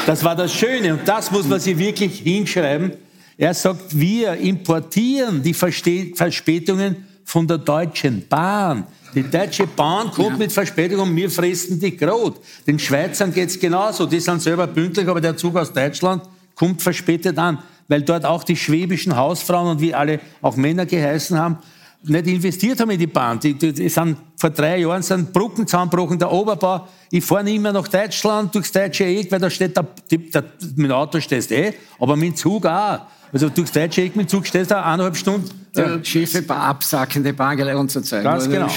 das, 0.06 0.24
war 0.24 0.36
das 0.36 0.54
Schöne 0.54 0.94
und 0.94 1.08
das 1.08 1.32
muss 1.32 1.48
man 1.48 1.62
sich 1.62 1.78
wirklich 1.78 2.20
hinschreiben. 2.20 2.92
Er 3.38 3.54
sagt, 3.54 3.98
wir 3.98 4.34
importieren 4.34 5.42
die 5.42 5.54
Verspätungen 5.54 7.07
von 7.28 7.46
der 7.46 7.58
Deutschen 7.58 8.26
Bahn. 8.30 8.86
Die 9.14 9.30
Deutsche 9.30 9.68
Bahn 9.68 10.10
kommt 10.12 10.30
ja. 10.30 10.38
mit 10.38 10.52
Verspätung 10.52 11.02
und 11.02 11.14
wir 11.14 11.30
fressen 11.30 11.78
die 11.78 11.96
Grot. 11.96 12.40
Den 12.66 12.80
Schweizern 12.80 13.34
geht 13.34 13.50
es 13.50 13.60
genauso. 13.60 14.06
Die 14.06 14.22
sind 14.22 14.42
selber 14.42 14.66
pünktlich, 14.66 15.06
aber 15.10 15.20
der 15.20 15.36
Zug 15.36 15.58
aus 15.58 15.74
Deutschland 15.74 16.24
kommt 16.56 16.82
verspätet 16.82 17.38
an, 17.38 17.60
weil 17.90 18.02
dort 18.04 18.24
auch 18.24 18.46
die 18.46 18.56
schwäbischen 18.56 19.18
Hausfrauen 19.18 19.72
und 19.72 19.82
wie 19.82 19.94
alle 19.94 20.22
auch 20.42 20.56
Männer 20.56 20.86
geheißen 20.86 21.38
haben, 21.38 21.58
nicht 22.04 22.28
investiert 22.28 22.80
haben 22.80 22.92
in 22.92 23.00
die 23.00 23.08
Bahn. 23.08 23.42
Die, 23.42 23.56
die, 23.56 23.74
die 23.74 23.90
sind 23.90 24.16
vor 24.38 24.52
drei 24.52 24.78
Jahren 24.78 25.04
sind 25.04 25.34
Brücken 25.34 25.68
zusammengebrochen, 25.68 26.18
der 26.18 26.32
Oberbau. 26.32 26.88
Ich 27.12 27.26
fahre 27.26 27.44
nicht 27.44 27.62
mehr 27.62 27.74
nach 27.74 27.90
Deutschland 27.90 28.56
durchs 28.56 28.72
deutsche 28.72 29.04
Eck, 29.04 29.30
weil 29.30 29.40
da 29.40 29.50
steht, 29.50 29.76
der, 29.76 29.86
der, 30.10 30.44
mit 30.78 30.90
dem 30.90 30.92
Auto 30.92 31.20
stehst 31.20 31.52
eh, 31.52 31.74
aber 32.00 32.16
mit 32.16 32.30
dem 32.30 32.36
Zug 32.38 32.66
auch. 32.66 33.02
Also 33.38 33.50
durchs 33.50 33.72
deutsche 33.72 34.02
Eck 34.02 34.16
mit 34.16 34.32
Zug 34.32 34.48
stehst 34.48 34.72
du 34.72 34.78
eineinhalb 34.78 35.16
Stunden 35.16 35.48
ja. 35.76 36.04
schiefe, 36.04 36.44
absackende 36.50 37.34
Bargele 37.34 37.78
und 37.78 37.92
so 37.92 38.02
Zeug. 38.02 38.24
Ganz 38.24 38.50
genau. 38.50 38.68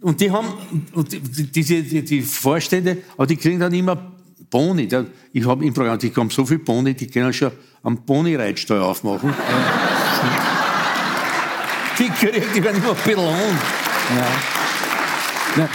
Und 0.00 0.18
die 0.18 0.30
haben, 0.30 0.48
und 0.94 1.12
die, 1.12 1.20
diese, 1.20 1.82
die, 1.82 2.02
die 2.02 2.22
Vorstände, 2.22 3.02
aber 3.18 3.26
die 3.26 3.36
kriegen 3.36 3.60
dann 3.60 3.74
immer 3.74 4.14
Boni. 4.48 4.88
Ich 5.34 5.46
habe 5.46 5.62
im 5.62 5.74
Programm, 5.74 5.98
die 5.98 6.10
haben 6.16 6.30
so 6.30 6.46
viel 6.46 6.58
Boni, 6.58 6.94
die 6.94 7.06
können 7.06 7.34
schon 7.34 7.52
am 7.82 7.98
Boni-Reitstall 7.98 8.80
aufmachen. 8.80 9.34
die 11.98 12.08
kriegen, 12.08 12.42
die 12.54 12.64
werden 12.64 12.82
immer 12.82 12.94
belohnt. 12.94 13.60
Ja. 15.58 15.68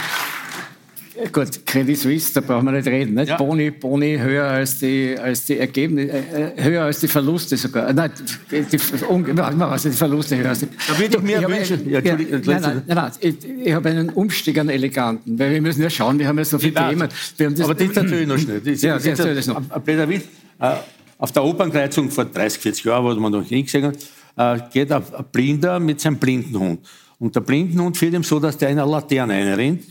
Ja. 1.22 1.28
Gut, 1.30 1.66
Credit 1.66 1.98
Suisse, 1.98 2.32
da 2.34 2.40
brauchen 2.40 2.64
wir 2.66 2.72
nicht 2.72 2.86
reden. 2.86 3.14
Nicht? 3.14 3.28
Ja. 3.28 3.36
Boni, 3.36 3.70
Boni 3.70 4.18
höher 4.18 4.44
als 4.44 4.78
die, 4.78 5.16
als 5.18 5.44
die 5.44 5.58
Ergebnisse, 5.58 6.10
äh, 6.12 6.62
höher 6.62 6.84
als 6.84 7.00
die 7.00 7.08
Verluste 7.08 7.56
sogar. 7.56 7.88
Äh, 7.88 7.94
nein, 7.94 8.10
die, 8.50 8.62
die, 8.62 8.78
was, 8.78 9.82
die 9.82 9.90
Verluste 9.90 10.36
höher 10.36 10.48
als 10.48 10.60
die. 10.60 10.66
Da 10.66 10.98
würde 10.98 11.16
ich 11.16 11.22
mir 11.22 11.48
wünschen. 11.48 11.88
Ja, 11.90 12.00
ja, 12.00 12.16
nein, 12.16 12.44
nein, 12.44 12.82
nein, 12.86 13.12
ich, 13.20 13.36
ich 13.64 13.72
habe 13.72 13.88
einen 13.90 14.10
Umstieg 14.10 14.58
an 14.58 14.68
Eleganten, 14.68 15.38
weil 15.38 15.52
wir 15.52 15.62
müssen 15.62 15.82
ja 15.82 15.90
schauen, 15.90 16.18
wir 16.18 16.26
haben 16.26 16.38
ja 16.38 16.44
so 16.44 16.58
viele 16.58 16.74
Themen. 16.74 17.08
Das, 17.38 17.60
aber 17.60 17.74
das 17.74 17.96
erzähle 17.96 18.20
ich 18.22 18.28
noch 18.28 18.38
schnell. 18.38 18.60
Das, 18.60 18.82
ja, 18.82 18.98
das 18.98 19.18
das 19.18 19.46
noch. 19.46 19.62
Ein 19.70 19.82
blöder 19.82 20.08
Witz. 20.08 20.24
Äh, 20.58 20.74
auf 21.18 21.32
der 21.32 21.44
Opernkreuzung 21.44 22.10
vor 22.10 22.24
30, 22.24 22.60
40 22.60 22.84
Jahren, 22.84 23.04
wo 23.04 23.20
man 23.20 23.32
noch 23.32 23.48
nie 23.50 23.62
gesehen 23.62 23.92
hat, 24.36 24.72
geht 24.72 24.90
ein 24.90 25.02
Blinder 25.30 25.78
mit 25.78 26.00
seinem 26.00 26.16
Blindenhund. 26.16 26.80
Und 27.18 27.36
der 27.36 27.40
Blindenhund 27.42 27.98
führt 27.98 28.14
ihm 28.14 28.24
so, 28.24 28.40
dass 28.40 28.56
der 28.56 28.70
in 28.70 28.78
eine 28.78 28.90
Laterne 28.90 29.34
reinrennt. 29.34 29.84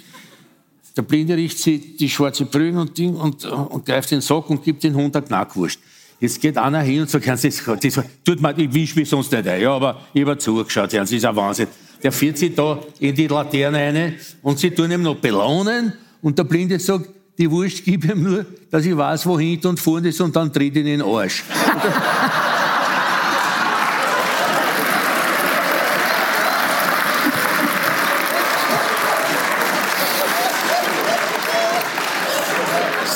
Der 0.99 1.05
Blinde 1.05 1.37
riecht 1.37 1.57
sich 1.57 1.95
die 1.95 2.09
schwarze 2.09 2.43
Brühe 2.43 2.77
und, 2.77 2.97
Ding 2.97 3.15
und, 3.15 3.45
und 3.45 3.85
greift 3.85 4.11
den 4.11 4.19
Sack 4.19 4.49
und 4.49 4.61
gibt 4.61 4.83
den 4.83 4.93
Hund 4.93 5.15
eine 5.15 5.25
Knackwurst. 5.25 5.79
Jetzt 6.19 6.41
geht 6.41 6.57
einer 6.57 6.81
hin 6.81 6.99
und 6.99 7.09
sagt, 7.09 7.25
das, 7.25 7.41
das 7.41 8.03
tut 8.25 8.41
mir, 8.41 8.57
ich 8.57 8.73
wisch 8.73 8.97
mich 8.97 9.07
sonst 9.07 9.31
nicht 9.31 9.47
ein. 9.47 9.61
Ja, 9.61 9.73
aber 9.77 10.01
ich 10.13 10.23
habe 10.23 10.37
zugeschaut, 10.37 10.91
das 10.91 11.09
ist 11.09 11.23
ein 11.23 11.33
Wahnsinn. 11.37 11.69
Der 12.03 12.11
führt 12.11 12.37
sich 12.37 12.53
da 12.53 12.77
in 12.99 13.15
die 13.15 13.27
Laterne 13.27 13.77
rein 13.77 14.15
und 14.41 14.59
sie 14.59 14.71
tun 14.71 14.91
ihm 14.91 15.03
noch 15.03 15.15
belohnen 15.15 15.93
und 16.21 16.37
der 16.37 16.43
Blinde 16.43 16.77
sagt, 16.77 17.07
die 17.37 17.49
Wurst 17.49 17.85
gib 17.85 18.03
ihm 18.03 18.21
nur, 18.21 18.45
dass 18.69 18.85
ich 18.85 18.97
weiß, 18.97 19.25
wo 19.25 19.39
hinten 19.39 19.67
und 19.67 19.79
vorne 19.79 20.09
ist 20.09 20.19
und 20.19 20.35
dann 20.35 20.51
tritt 20.51 20.75
ihn 20.75 20.85
in 20.85 20.99
den 20.99 21.01
Arsch. 21.01 21.45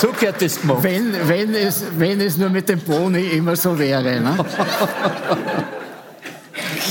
So 0.04 0.12
gehört 0.12 0.42
das 0.42 0.60
gemacht. 0.60 0.84
Wenn, 0.84 1.14
wenn, 1.30 1.56
es, 1.56 1.82
wenn 1.98 2.20
es 2.20 2.38
nur 2.38 2.50
mit 2.50 2.68
dem 2.68 2.82
Boni 2.82 3.26
immer 3.26 3.56
so 3.56 3.80
wäre. 3.80 4.20
Ne? 4.20 4.38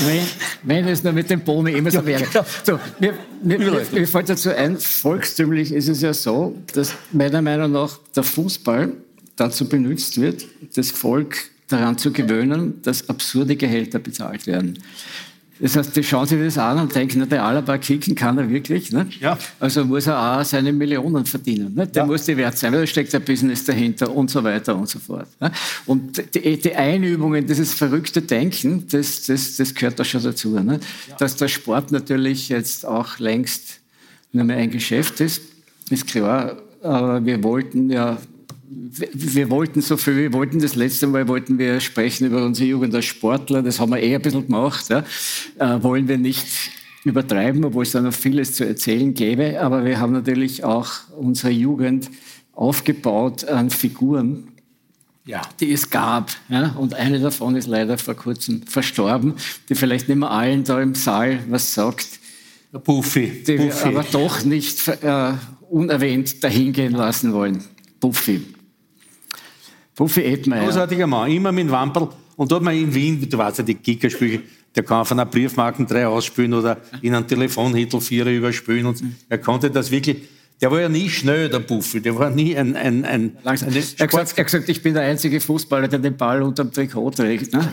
wenn, 0.07 0.23
wenn 0.63 0.87
es 0.87 1.03
nur 1.03 1.13
mit 1.13 1.29
dem 1.29 1.41
Boni 1.41 1.73
immer 1.73 1.91
so 1.91 2.03
wäre. 2.03 2.23
Genau. 2.23 2.43
So, 2.63 2.79
mir, 2.99 3.13
mir, 3.43 3.59
mir, 3.59 3.85
mir 3.91 4.07
fällt 4.07 4.29
dazu 4.29 4.49
ein, 4.49 4.79
volkstümlich 4.79 5.71
ist 5.71 5.89
es 5.89 6.01
ja 6.01 6.11
so, 6.11 6.57
dass 6.73 6.95
meiner 7.11 7.43
Meinung 7.43 7.73
nach 7.73 7.99
der 8.15 8.23
Fußball 8.23 8.93
dazu 9.35 9.69
benutzt 9.69 10.19
wird, 10.19 10.47
das 10.75 10.89
Volk 10.89 11.37
daran 11.67 11.99
zu 11.99 12.11
gewöhnen, 12.11 12.81
dass 12.81 13.09
absurde 13.09 13.55
Gehälter 13.55 13.99
bezahlt 13.99 14.47
werden. 14.47 14.79
Das 15.63 15.77
heißt, 15.77 15.95
die 15.95 16.03
schauen 16.03 16.25
sich 16.27 16.37
das 16.43 16.57
an 16.57 16.77
und 16.77 16.93
denken, 16.93 17.19
na, 17.19 17.25
der 17.25 17.45
Alaba 17.45 17.77
kicken 17.77 18.15
kann 18.15 18.37
er 18.37 18.49
wirklich. 18.49 18.91
Ne? 18.91 19.07
Ja. 19.21 19.39
Also 19.61 19.85
muss 19.85 20.07
er 20.07 20.41
auch 20.41 20.43
seine 20.43 20.73
Millionen 20.73 21.25
verdienen. 21.25 21.73
Ne? 21.73 21.87
Der 21.87 22.03
ja. 22.03 22.05
muss 22.05 22.25
die 22.25 22.35
wert 22.35 22.57
sein, 22.57 22.73
weil 22.73 22.81
da 22.81 22.87
steckt 22.87 23.15
ein 23.15 23.23
Business 23.23 23.63
dahinter 23.63 24.13
und 24.13 24.29
so 24.29 24.43
weiter 24.43 24.75
und 24.75 24.89
so 24.89 24.99
fort. 24.99 25.29
Ne? 25.39 25.53
Und 25.85 26.21
die, 26.35 26.59
die 26.59 26.75
Einübungen, 26.75 27.47
dieses 27.47 27.73
verrückte 27.73 28.21
Denken, 28.21 28.85
das, 28.91 29.23
das, 29.23 29.55
das 29.55 29.73
gehört 29.73 29.97
da 29.97 30.03
schon 30.03 30.21
dazu. 30.21 30.49
Ne? 30.49 30.81
Ja. 31.07 31.15
Dass 31.15 31.37
der 31.37 31.47
Sport 31.47 31.93
natürlich 31.93 32.49
jetzt 32.49 32.85
auch 32.85 33.19
längst 33.19 33.79
nicht 34.33 34.45
mehr 34.45 34.57
ein 34.57 34.69
Geschäft 34.69 35.21
ist, 35.21 35.43
ist 35.89 36.07
klar. 36.07 36.57
Aber 36.81 37.25
wir 37.25 37.41
wollten 37.41 37.89
ja 37.89 38.17
wir 38.75 39.49
wollten 39.49 39.81
so 39.81 39.97
viel, 39.97 40.17
wir 40.17 40.33
wollten 40.33 40.59
das 40.59 40.75
letzte 40.75 41.07
Mal 41.07 41.27
wollten 41.27 41.57
wir 41.57 41.79
sprechen 41.79 42.27
über 42.27 42.45
unsere 42.45 42.69
Jugend 42.69 42.95
als 42.95 43.05
Sportler, 43.05 43.61
das 43.61 43.79
haben 43.79 43.91
wir 43.91 44.01
eh 44.01 44.15
ein 44.15 44.21
bisschen 44.21 44.45
gemacht, 44.45 44.89
ja. 44.89 45.03
äh, 45.59 45.83
wollen 45.83 46.07
wir 46.07 46.17
nicht 46.17 46.47
übertreiben, 47.03 47.63
obwohl 47.65 47.83
es 47.83 47.91
da 47.91 48.01
noch 48.01 48.13
vieles 48.13 48.55
zu 48.55 48.65
erzählen 48.65 49.13
gäbe, 49.13 49.61
aber 49.61 49.85
wir 49.85 49.99
haben 49.99 50.13
natürlich 50.13 50.63
auch 50.63 50.91
unsere 51.17 51.51
Jugend 51.51 52.09
aufgebaut 52.53 53.45
an 53.45 53.69
Figuren, 53.69 54.47
ja. 55.25 55.41
die 55.59 55.71
es 55.71 55.89
gab. 55.89 56.31
Ja? 56.49 56.75
Und 56.77 56.93
eine 56.93 57.19
davon 57.19 57.55
ist 57.55 57.67
leider 57.67 57.97
vor 57.97 58.15
kurzem 58.15 58.63
verstorben, 58.63 59.33
die 59.69 59.75
vielleicht 59.75 60.07
nicht 60.07 60.17
mehr 60.17 60.31
allen 60.31 60.63
da 60.63 60.81
im 60.81 60.95
Saal 60.95 61.39
was 61.49 61.73
sagt. 61.73 62.19
Der 62.71 62.79
Buffy. 62.79 63.43
Die 63.45 63.57
Buffy. 63.57 63.85
wir 63.85 63.99
aber 63.99 64.05
doch 64.11 64.43
nicht 64.43 64.87
äh, 64.87 65.33
unerwähnt 65.69 66.43
dahingehen 66.43 66.93
lassen 66.93 67.33
wollen. 67.33 67.63
Buffy. 67.99 68.41
Puffy 69.95 70.21
Edmeier. 70.21 70.65
Großartiger 70.65 71.07
Mann, 71.07 71.31
immer 71.31 71.51
mit 71.51 71.65
dem 71.65 71.71
Wamperl. 71.71 72.09
Und 72.35 72.51
da 72.51 72.55
hat 72.55 72.63
man 72.63 72.75
in 72.75 72.93
Wien, 72.93 73.29
du 73.29 73.37
weißt 73.37 73.59
ja, 73.59 73.63
die 73.63 73.75
Kickerspiele, 73.75 74.41
der 74.75 74.83
kann 74.83 75.05
von 75.05 75.19
einer 75.19 75.29
Briefmarken 75.29 75.85
drei 75.85 76.07
ausspülen 76.07 76.53
oder 76.53 76.77
in 77.01 77.13
einem 77.13 77.27
Telefonhittel 77.27 78.01
vierer 78.01 78.31
überspülen. 78.31 78.87
Und 78.87 79.03
er 79.29 79.37
konnte 79.37 79.69
das 79.69 79.91
wirklich. 79.91 80.17
Der 80.61 80.71
war 80.71 80.79
ja 80.79 80.89
nie 80.89 81.09
schnell, 81.09 81.49
der 81.49 81.59
Buffy. 81.59 81.99
Der 82.01 82.17
war 82.17 82.29
nie 82.29 82.57
ein. 82.57 82.75
ein, 82.75 83.05
ein 83.05 83.37
Langsam. 83.43 83.69
Er, 83.69 83.75
hat 83.75 84.09
gesagt, 84.09 84.37
er 84.37 84.37
hat 84.37 84.45
gesagt, 84.45 84.69
ich 84.69 84.81
bin 84.81 84.93
der 84.93 85.03
einzige 85.03 85.39
Fußballer, 85.39 85.87
der 85.87 85.99
den 85.99 86.15
Ball 86.15 86.41
unterm 86.41 86.71
Trikot 86.71 87.11
trägt. 87.11 87.53
Ne? 87.53 87.59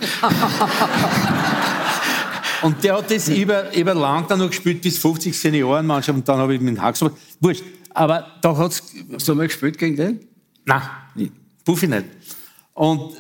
und 2.63 2.83
der 2.83 2.97
hat 2.97 3.11
das 3.11 3.29
über, 3.29 3.75
über 3.77 3.95
lang 3.95 4.27
dann 4.29 4.41
noch 4.41 4.49
gespielt, 4.49 4.83
bis 4.83 4.99
50 4.99 5.39
Senioren 5.39 5.87
manchmal. 5.87 6.17
Und 6.17 6.29
dann 6.29 6.39
habe 6.39 6.55
ich 6.55 6.61
mit 6.61 6.77
dem 6.77 6.83
Hax. 6.83 7.03
Wurscht. 7.41 7.63
Aber 7.95 8.27
da 8.43 8.57
hat 8.57 8.73
es. 8.73 8.83
Hast 9.15 9.29
du 9.29 9.35
mal 9.35 9.47
gespielt 9.47 9.79
gegen 9.79 9.97
den? 9.97 10.21
Nein. 10.65 10.83
Nie. 11.71 11.75
Buffy 11.75 11.87
nicht. 11.89 12.05
Und 12.75 13.13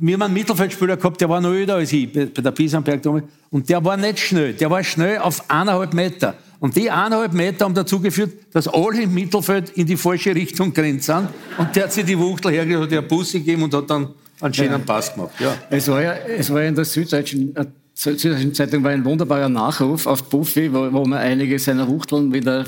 wir 0.00 0.14
haben 0.14 0.22
einen 0.22 0.34
Mittelfeldspieler 0.34 0.96
gehabt, 0.96 1.20
der 1.20 1.28
war 1.28 1.40
noch 1.40 1.50
öder 1.50 1.76
als 1.76 1.92
ich 1.92 2.12
bei 2.12 2.26
der 2.26 2.50
Biesenberg 2.50 3.02
damals. 3.02 3.24
Und 3.50 3.68
der 3.68 3.84
war 3.84 3.96
nicht 3.96 4.18
schnell. 4.18 4.52
Der 4.54 4.70
war 4.70 4.82
schnell 4.82 5.18
auf 5.18 5.48
eineinhalb 5.50 5.94
Meter. 5.94 6.34
Und 6.58 6.76
die 6.76 6.90
eineinhalb 6.90 7.32
Meter 7.32 7.64
haben 7.64 7.74
dazu 7.74 8.00
geführt, 8.00 8.32
dass 8.52 8.68
alle 8.68 9.02
im 9.02 9.14
Mittelfeld 9.14 9.70
in 9.70 9.86
die 9.86 9.96
falsche 9.96 10.34
Richtung 10.34 10.72
gerannt 10.72 11.02
sind. 11.02 11.28
Und 11.58 11.74
der 11.76 11.84
hat 11.84 11.92
sich 11.92 12.04
die 12.04 12.18
Wuchtel 12.18 12.52
hergegeben, 12.52 12.82
hat 12.82 12.92
einen 12.92 13.08
Bus 13.08 13.32
gegeben 13.32 13.62
und 13.64 13.74
hat 13.74 13.90
dann 13.90 14.08
einen 14.40 14.54
schönen 14.54 14.72
ja. 14.72 14.78
Pass 14.78 15.12
gemacht. 15.12 15.32
Ja. 15.38 15.54
Es, 15.70 15.88
war 15.88 16.02
ja, 16.02 16.14
es 16.14 16.52
war 16.52 16.62
ja 16.62 16.68
in 16.68 16.74
der 16.74 16.84
Süddeutschen, 16.84 17.54
äh, 17.54 17.66
Süddeutschen 17.94 18.54
Zeitung 18.54 18.82
war 18.82 18.90
ein 18.90 19.04
wunderbarer 19.04 19.48
Nachruf 19.48 20.06
auf 20.06 20.24
Buffy, 20.24 20.72
wo, 20.72 20.92
wo 20.92 21.04
man 21.04 21.18
einige 21.18 21.58
seiner 21.58 21.86
Wuchteln 21.86 22.32
wieder 22.32 22.64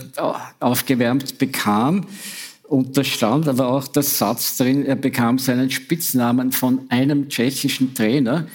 aufgewärmt 0.61 1.39
bekam. 1.39 2.07
Und 2.69 2.97
da 2.97 3.05
stand 3.05 3.47
aber 3.47 3.69
auch 3.69 3.87
der 3.89 4.03
Satz 4.03 4.57
drin, 4.57 4.87
er 4.87 4.97
bekam 4.97 5.39
seinen 5.39 5.71
Spitznamen 5.71 6.51
von 6.51 6.81
einem 6.89 7.29
tschechischen 7.29 7.95
Trainer 7.95 8.47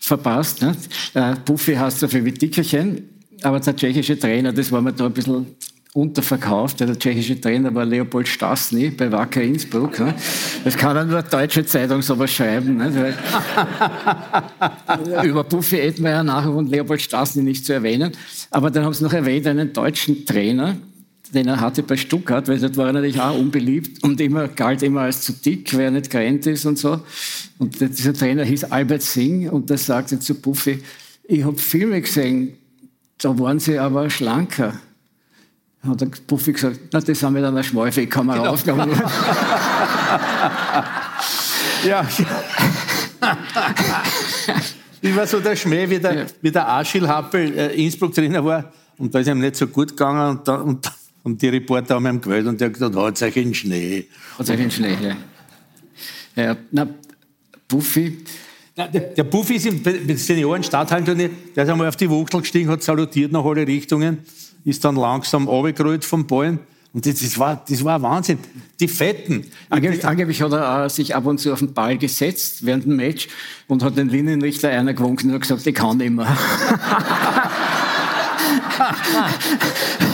verpasst. 0.00 0.62
Ne? 0.62 0.74
Äh, 1.14 1.34
Buffy 1.44 1.74
heißt 1.74 2.00
so 2.00 2.08
viel 2.08 2.24
wie 2.24 2.32
Dickerchen, 2.32 3.08
aber 3.42 3.60
der 3.60 3.76
tschechische 3.76 4.18
Trainer, 4.18 4.52
das 4.52 4.72
war 4.72 4.80
mir 4.80 4.92
da 4.92 5.06
ein 5.06 5.12
bisschen 5.12 5.46
unterverkauft. 5.94 6.80
Der 6.80 6.98
tschechische 6.98 7.40
Trainer 7.40 7.72
war 7.74 7.84
Leopold 7.84 8.26
Stasny 8.26 8.90
bei 8.90 9.10
Wacker 9.12 9.42
Innsbruck. 9.42 10.00
Ne? 10.00 10.14
Das 10.64 10.76
kann 10.76 10.96
ja 10.96 11.04
nur 11.04 11.18
eine 11.18 11.28
deutsche 11.28 11.64
Zeitung 11.64 12.02
sowas 12.02 12.32
schreiben. 12.32 12.78
Ne? 12.78 13.14
Über 15.24 15.44
Buffy 15.44 15.78
Edmeier 15.78 16.24
nachher 16.24 16.52
und 16.52 16.68
Leopold 16.68 17.00
Stasny 17.00 17.42
nicht 17.42 17.64
zu 17.64 17.72
erwähnen. 17.72 18.10
Aber 18.50 18.70
dann 18.70 18.84
haben 18.84 18.92
sie 18.92 19.04
noch 19.04 19.12
erwähnt, 19.12 19.46
einen 19.46 19.72
deutschen 19.72 20.26
Trainer, 20.26 20.76
den 21.34 21.48
er 21.48 21.60
hatte 21.60 21.82
bei 21.82 21.96
Stuttgart, 21.96 22.48
weil 22.48 22.58
dort 22.58 22.76
war 22.76 22.86
er 22.86 22.92
natürlich 22.94 23.20
auch 23.20 23.36
unbeliebt 23.38 24.02
und 24.02 24.20
immer, 24.20 24.48
galt 24.48 24.82
immer 24.82 25.02
als 25.02 25.22
zu 25.22 25.32
dick, 25.32 25.76
wer 25.76 25.90
nicht 25.90 26.10
gerannt 26.10 26.46
ist 26.46 26.64
und 26.64 26.78
so. 26.78 27.00
Und 27.58 27.80
dieser 27.80 28.14
Trainer 28.14 28.44
hieß 28.44 28.64
Albert 28.64 29.02
Singh 29.02 29.50
und 29.50 29.68
der 29.70 29.78
sagte 29.78 30.18
zu 30.18 30.34
Buffy, 30.34 30.82
ich 31.24 31.44
habe 31.44 31.58
Filme 31.58 32.00
gesehen, 32.00 32.54
da 33.18 33.38
waren 33.38 33.58
sie 33.58 33.78
aber 33.78 34.08
schlanker. 34.10 34.74
Hat 35.86 36.00
der 36.00 36.08
Buffy 36.26 36.52
gesagt, 36.52 36.80
na, 36.92 37.00
das 37.00 37.22
haben 37.22 37.34
wir 37.34 37.42
dann 37.42 37.54
eine 37.54 37.62
Schmalfee-Kamera 37.64 38.38
genau. 38.38 38.50
aufgenommen. 38.50 38.92
ja. 41.86 42.06
ich 45.02 45.14
war 45.14 45.26
so 45.26 45.40
der 45.40 45.56
Schmäh, 45.56 45.90
wie 45.90 45.98
der, 45.98 46.14
ja. 46.14 46.24
wie 46.40 46.50
der 46.50 46.66
Aschil 46.68 47.06
Happel 47.06 47.58
äh, 47.58 47.74
Innsbruck-Trainer 47.82 48.42
war. 48.44 48.72
Und 48.96 49.14
da 49.14 49.18
ist 49.18 49.28
ihm 49.28 49.40
nicht 49.40 49.56
so 49.56 49.66
gut 49.66 49.90
gegangen. 49.90 50.38
Und, 50.38 50.48
da, 50.48 50.54
und 50.56 50.90
und 51.24 51.40
die 51.40 51.48
Reporter 51.48 51.94
haben 51.94 52.06
ihm 52.06 52.20
gewählt 52.20 52.46
und 52.46 52.60
der 52.60 52.66
hat 52.66 52.74
gesagt, 52.74 52.94
hat 52.94 53.22
euch 53.22 53.36
in 53.36 53.54
Schnee. 53.54 54.06
Hat 54.38 54.48
euch 54.48 54.60
in 54.60 54.70
Schnee, 54.70 54.96
ja. 55.02 55.16
ja. 56.42 56.56
Na, 56.70 56.86
Buffy. 57.66 58.18
Na, 58.76 58.86
der, 58.86 59.00
der, 59.00 59.24
Buffy 59.24 59.54
ist 59.54 59.66
im 59.66 60.16
Senioren-Stadthallenturnier, 60.16 61.30
der 61.56 61.64
ist 61.64 61.70
einmal 61.70 61.88
auf 61.88 61.96
die 61.96 62.10
Wuchtel 62.10 62.40
gestiegen, 62.40 62.68
hat 62.68 62.82
salutiert 62.82 63.32
nach 63.32 63.44
alle 63.44 63.66
Richtungen, 63.66 64.18
ist 64.66 64.84
dann 64.84 64.96
langsam 64.96 65.48
runtergerollt 65.48 66.04
vom 66.04 66.26
Ballen. 66.26 66.58
Und 66.92 67.06
das, 67.06 67.20
das, 67.20 67.38
war, 67.38 67.64
das 67.68 67.82
war 67.82 68.02
Wahnsinn. 68.02 68.38
Die 68.78 68.86
Fetten. 68.86 69.46
Angeblich, 69.70 70.04
angeblich 70.04 70.42
hat 70.42 70.52
er 70.52 70.90
sich 70.90 71.16
ab 71.16 71.26
und 71.26 71.38
zu 71.38 71.52
auf 71.52 71.58
den 71.58 71.72
Ball 71.72 71.96
gesetzt 71.96 72.66
während 72.66 72.84
dem 72.84 72.96
Match 72.96 73.28
und 73.66 73.82
hat 73.82 73.96
den 73.96 74.10
Linienrichter 74.10 74.68
einer 74.68 74.92
gewunken 74.92 75.32
und 75.32 75.40
gesagt, 75.40 75.66
ich 75.66 75.74
kann 75.74 75.96
nicht 75.96 76.10
mehr. 76.10 76.26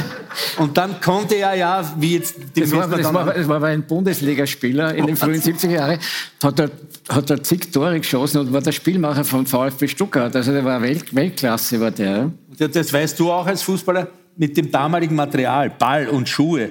Und 0.59 0.77
dann 0.77 1.01
konnte 1.01 1.37
er 1.37 1.55
ja, 1.55 1.95
wie 1.99 2.15
jetzt... 2.15 2.37
Die 2.57 2.61
das, 2.61 2.73
war, 2.73 2.89
das, 2.89 3.13
war, 3.13 3.33
das 3.33 3.49
war 3.49 3.63
ein 3.65 3.87
Bundesligaspieler 3.87 4.95
in 4.95 5.07
den 5.07 5.17
frühen 5.17 5.41
70er 5.41 5.71
Jahren, 5.71 5.99
hat 6.43 6.59
er, 6.61 6.71
hat 7.09 7.31
er 7.31 7.43
zig 7.43 7.71
Tore 7.73 7.99
geschossen 7.99 8.39
und 8.39 8.53
war 8.53 8.61
der 8.61 8.73
Spielmacher 8.73 9.25
von 9.25 9.47
VfB 9.47 9.89
Stuttgart. 9.89 10.35
Also 10.35 10.53
der 10.53 10.65
war 10.65 10.81
Welt, 10.83 11.15
Weltklasse, 11.15 11.81
war 11.81 11.91
der. 11.91 12.31
Das 12.59 12.93
weißt 12.93 13.19
du 13.19 13.31
auch 13.31 13.47
als 13.47 13.63
Fußballer, 13.63 14.09
mit 14.37 14.57
dem 14.57 14.71
damaligen 14.71 15.15
Material, 15.15 15.71
Ball 15.71 16.09
und 16.09 16.29
Schuhe, 16.29 16.71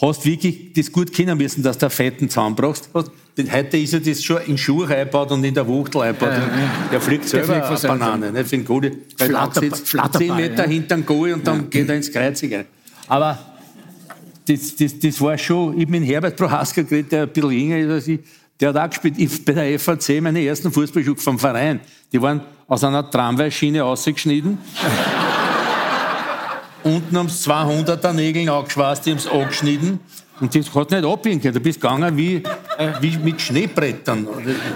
hast 0.00 0.24
wirklich 0.24 0.72
das 0.72 0.92
gut 0.92 1.12
kennen 1.12 1.36
müssen, 1.36 1.62
dass 1.62 1.78
du 1.78 1.86
einen 1.86 1.90
fetten 1.90 2.28
Zahn 2.28 2.54
brauchst. 2.54 2.90
Heute 2.94 3.76
ist 3.76 3.92
ja 3.92 3.98
das 4.00 4.22
schon 4.22 4.40
in 4.46 4.58
Schuhe 4.58 4.86
eingebaut 4.88 5.30
und 5.32 5.44
in 5.44 5.54
der 5.54 5.66
Wuchtel 5.66 6.02
eingebaut. 6.02 6.30
Ja, 6.32 6.38
ja. 6.38 6.70
Der 6.92 7.00
fliegt 7.00 7.28
selber 7.28 7.54
der 7.54 7.64
fliegt 7.64 7.84
eine 7.84 7.98
Banane. 7.98 8.32
Nicht? 8.32 8.48
Für 8.48 8.80
den. 8.80 9.02
Flatter, 9.16 9.62
Flatter 9.62 10.18
10 10.18 10.36
Meter 10.36 10.64
ja. 10.64 10.70
hinter 10.70 10.96
dem 10.96 11.06
Goal 11.06 11.32
und 11.32 11.46
dann 11.46 11.70
geht 11.70 11.88
er 11.88 11.96
ins 11.96 12.12
Kreuzige. 12.12 12.66
Aber 13.08 13.38
das, 14.46 14.76
das, 14.76 14.98
das 14.98 15.20
war 15.20 15.38
schon, 15.38 15.78
ich 15.78 15.86
bin 15.86 16.02
Herbert 16.02 16.36
Prohaska 16.36 16.82
geredet, 16.82 17.12
der 17.12 17.22
ein 17.22 17.28
bisschen 17.28 17.50
jünger 17.50 17.78
ist 17.78 17.90
als 17.90 18.08
ich, 18.08 18.20
der 18.60 18.70
hat 18.70 18.76
auch 18.76 18.88
gespielt. 18.88 19.14
Ich, 19.18 19.44
bei 19.44 19.52
der 19.52 19.78
FAC 19.78 20.20
meine 20.20 20.44
ersten 20.44 20.72
Fußballschuhe 20.72 21.16
vom 21.16 21.38
Verein. 21.38 21.80
Die 22.12 22.20
waren 22.20 22.40
aus 22.66 22.82
einer 22.84 23.08
Tramweischiene 23.08 23.84
ausgeschnitten. 23.84 24.58
Unten 26.82 27.16
sie 27.16 27.28
200er 27.28 28.12
Nägel 28.12 28.48
angeschweißt, 28.48 29.06
die 29.06 29.10
haben 29.10 29.18
es 29.18 29.26
angeschnitten. 29.26 30.00
Und 30.40 30.54
das 30.54 30.74
hat 30.74 30.90
nicht 30.90 31.04
können. 31.40 31.54
Du 31.54 31.60
bist 31.60 31.80
gegangen 31.80 32.16
wie, 32.16 32.42
wie 33.00 33.16
mit 33.18 33.40
Schneebrettern. 33.40 34.26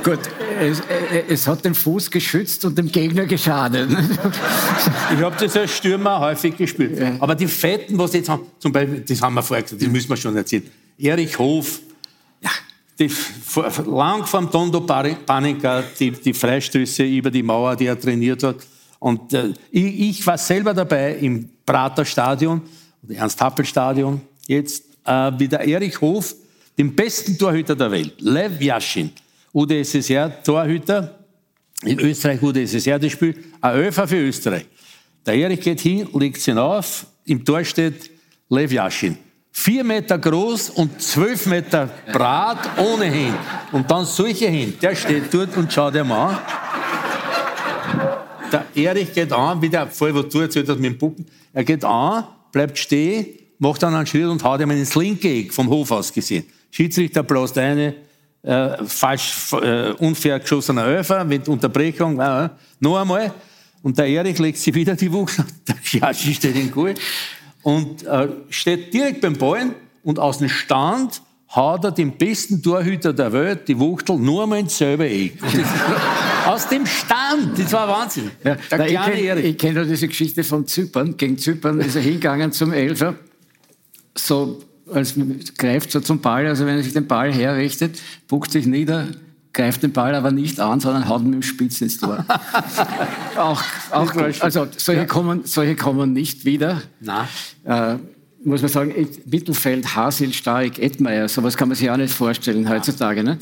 Gut, 0.02 0.18
es, 0.60 0.80
äh, 0.80 1.24
es, 1.28 1.46
hat 1.46 1.64
den 1.64 1.74
Fuß 1.74 2.10
geschützt 2.10 2.64
und 2.64 2.76
dem 2.76 2.90
Gegner 2.90 3.26
geschadet. 3.26 3.90
ich 3.90 5.22
habe 5.22 5.36
das 5.38 5.56
als 5.56 5.76
Stürmer 5.76 6.18
häufig 6.18 6.56
gespielt. 6.56 6.98
Ja. 6.98 7.14
Aber 7.20 7.36
die 7.36 7.46
Fetten, 7.46 7.96
was 7.96 8.12
jetzt 8.12 8.28
haben, 8.28 8.42
zum 8.58 8.72
Beispiel, 8.72 9.04
das 9.06 9.22
haben 9.22 9.34
wir 9.34 9.42
vorher 9.42 9.62
gesagt, 9.62 9.82
das 9.82 9.88
müssen 9.88 10.08
wir 10.08 10.16
schon 10.16 10.36
erzählen. 10.36 10.64
Erich 10.98 11.38
Hof, 11.38 11.80
ja. 12.40 12.50
die, 12.98 13.10
lang 13.86 14.26
vor 14.26 14.40
dem 14.40 14.50
Tondo 14.50 14.80
Panika, 14.80 15.84
die, 15.98 16.10
die 16.10 16.34
Freistöße 16.34 17.04
über 17.04 17.30
die 17.30 17.42
Mauer, 17.42 17.76
die 17.76 17.86
er 17.86 17.98
trainiert 17.98 18.42
hat. 18.42 18.56
Und 18.98 19.32
äh, 19.32 19.52
ich, 19.70 20.00
ich, 20.00 20.26
war 20.26 20.38
selber 20.38 20.74
dabei 20.74 21.16
im 21.16 21.48
Prater 21.64 22.04
Stadion, 22.04 22.62
Ernst-Happel-Stadion, 23.08 24.20
jetzt 24.48 24.84
äh, 25.04 25.32
wie 25.38 25.46
der 25.46 25.66
Erich 25.66 26.00
Hof, 26.00 26.34
den 26.82 26.96
besten 26.96 27.38
Torhüter 27.38 27.76
der 27.76 27.92
Welt, 27.92 28.14
Lev 28.18 28.60
Yashin, 28.60 29.12
UdSSR-Torhüter, 29.52 31.16
in 31.84 32.00
Österreich 32.00 32.42
UdSSR 32.42 32.98
das 32.98 33.12
Spiel, 33.12 33.36
ein 33.60 33.74
Öfer 33.74 34.08
für 34.08 34.16
Österreich. 34.16 34.66
Der 35.24 35.34
Erich 35.34 35.60
geht 35.60 35.80
hin, 35.80 36.08
legt 36.12 36.46
ihn 36.48 36.58
auf, 36.58 37.06
im 37.24 37.44
Tor 37.44 37.62
steht 37.62 38.10
Lev 38.48 38.72
Yashin. 38.72 39.16
Vier 39.52 39.84
Meter 39.84 40.18
groß 40.18 40.70
und 40.70 41.00
zwölf 41.00 41.46
Meter 41.46 41.88
Brat 42.12 42.78
ohnehin. 42.78 43.34
Und 43.70 43.88
dann 43.88 44.04
solche 44.04 44.48
hin. 44.48 44.74
Der 44.80 44.96
steht 44.96 45.32
dort 45.32 45.56
und 45.56 45.72
schaut 45.72 45.94
ihm 45.94 46.10
an. 46.10 46.38
Der 48.50 48.64
Erich 48.74 49.12
geht 49.12 49.32
an, 49.32 49.62
wie 49.62 49.68
der 49.68 49.86
Fall, 49.86 50.14
wo 50.14 50.22
du 50.22 50.40
erzählt 50.40 50.68
hast 50.68 50.80
mit 50.80 50.92
dem 50.92 50.98
Puppen. 50.98 51.26
Er 51.52 51.64
geht 51.64 51.84
an, 51.84 52.24
bleibt 52.50 52.76
stehen, 52.78 53.26
macht 53.58 53.82
dann 53.82 53.94
einen 53.94 54.06
Schritt 54.06 54.24
und 54.24 54.42
haut 54.42 54.60
ihm 54.60 54.70
ins 54.70 54.96
linke 54.96 55.28
Eck 55.28 55.52
vom 55.52 55.68
Hof 55.68 55.90
aus 55.92 56.12
gesehen. 56.12 56.44
Schiedsrichter 56.72 57.22
bläst 57.22 57.56
eine, 57.58 57.94
äh, 58.42 58.84
falsch, 58.84 59.52
äh, 59.52 59.92
unfair 59.92 60.40
geschossener 60.40 60.86
Öfer 60.86 61.22
mit 61.24 61.46
Unterbrechung. 61.46 62.18
Äh, 62.18 62.48
noch 62.80 63.00
einmal. 63.00 63.32
Und 63.82 63.98
der 63.98 64.08
Erich 64.08 64.38
legt 64.38 64.58
sich 64.58 64.74
wieder 64.74 64.96
die 64.96 65.12
Wucht. 65.12 65.38
Der 65.68 65.76
Jaschi 65.82 66.34
steht 66.34 66.56
in 66.56 66.70
Kuh 66.70 66.94
und 67.62 68.04
äh, 68.04 68.28
steht 68.48 68.92
direkt 68.92 69.20
beim 69.20 69.34
Ballen 69.34 69.74
und 70.02 70.18
aus 70.18 70.38
dem 70.38 70.48
Stand 70.48 71.22
haut 71.54 71.84
er 71.84 71.92
den 71.92 72.16
besten 72.16 72.62
Torhüter 72.62 73.12
der 73.12 73.32
Welt, 73.32 73.68
die 73.68 73.78
Wuchtel, 73.78 74.16
nur 74.16 74.44
einmal 74.44 74.60
ins 74.60 74.78
selbe 74.78 75.06
Eck. 75.06 75.34
Aus 76.46 76.68
dem 76.68 76.86
Stand, 76.86 77.56
das 77.56 77.72
war 77.72 77.86
Wahnsinn. 77.86 78.30
Ja, 78.42 78.56
der 78.70 78.88
ich 78.88 78.94
kenne 78.94 79.54
kenn 79.54 79.88
diese 79.88 80.08
Geschichte 80.08 80.42
von 80.42 80.66
Zypern. 80.66 81.16
Gegen 81.16 81.38
Zypern 81.38 81.78
ist 81.80 81.94
er 81.94 82.02
hingegangen 82.02 82.50
zum 82.50 82.72
Elfer, 82.72 83.14
so 84.16 84.60
als 84.92 85.14
greift 85.58 85.90
so 85.90 86.00
zum 86.00 86.20
Ball, 86.20 86.46
also 86.46 86.66
wenn 86.66 86.76
er 86.76 86.82
sich 86.82 86.92
den 86.92 87.06
Ball 87.06 87.32
herrichtet, 87.32 88.00
buckt 88.28 88.52
sich 88.52 88.66
nieder, 88.66 89.08
greift 89.52 89.82
den 89.82 89.92
Ball 89.92 90.14
aber 90.14 90.30
nicht 90.30 90.60
an, 90.60 90.80
sondern 90.80 91.08
haut 91.08 91.22
mit 91.22 91.34
dem 91.34 91.42
Spitz 91.42 91.80
ins 91.80 91.98
Tor. 91.98 92.24
auch, 93.36 93.62
auch 93.90 94.14
also 94.40 94.66
solche, 94.76 95.02
ja. 95.02 95.06
kommen, 95.06 95.42
solche 95.44 95.76
kommen 95.76 96.12
nicht 96.12 96.44
wieder. 96.44 96.82
Nein. 97.00 97.28
Äh, 97.64 97.96
muss 98.44 98.60
man 98.60 98.70
sagen, 98.70 99.08
Mittelfeld, 99.26 99.94
Hasil, 99.94 100.32
Stark, 100.32 100.78
Edmeier, 100.78 101.28
sowas 101.28 101.56
kann 101.56 101.68
man 101.68 101.76
sich 101.76 101.90
auch 101.90 101.96
nicht 101.96 102.12
vorstellen 102.12 102.68
heutzutage. 102.68 103.22
Ne? 103.22 103.38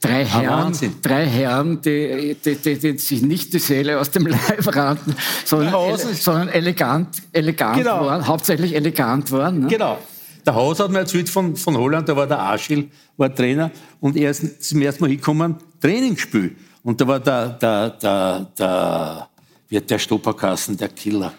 Drei 0.00 0.24
Herren, 0.24 0.76
drei 1.00 1.26
Herren 1.26 1.80
die, 1.80 2.36
die, 2.44 2.56
die, 2.56 2.76
die, 2.76 2.98
sich 2.98 3.22
nicht 3.22 3.54
die 3.54 3.60
Seele 3.60 4.00
aus 4.00 4.10
dem 4.10 4.26
Leib 4.26 4.74
rannten, 4.74 5.14
sondern, 5.44 5.74
ele, 5.74 6.14
sondern 6.14 6.48
elegant, 6.48 7.08
elegant 7.32 7.78
genau. 7.78 8.06
waren, 8.06 8.26
hauptsächlich 8.26 8.74
elegant 8.74 9.30
waren. 9.30 9.60
Ne? 9.60 9.68
Genau. 9.68 9.98
Der 10.44 10.54
Haus 10.54 10.80
hat 10.80 10.90
mir 10.90 10.98
erzählt 10.98 11.28
von, 11.28 11.54
von 11.56 11.76
Holland, 11.76 12.08
da 12.08 12.16
war 12.16 12.26
der 12.26 12.40
Aschil, 12.40 12.88
war 13.16 13.32
Trainer 13.34 13.70
und 14.00 14.16
er 14.16 14.30
ist 14.30 14.62
zum 14.62 14.82
ersten 14.82 15.04
Mal 15.04 15.10
hingekommen, 15.10 15.56
Trainingsspiel. 15.80 16.56
Und 16.82 17.00
da 17.00 17.06
war 17.06 17.20
der, 17.20 17.50
der, 17.50 17.90
der, 17.90 18.48
der, 18.58 19.28
hat 19.72 19.90
der 19.90 19.98
Stopperkassen, 19.98 20.76
der 20.76 20.88
Killer. 20.88 21.32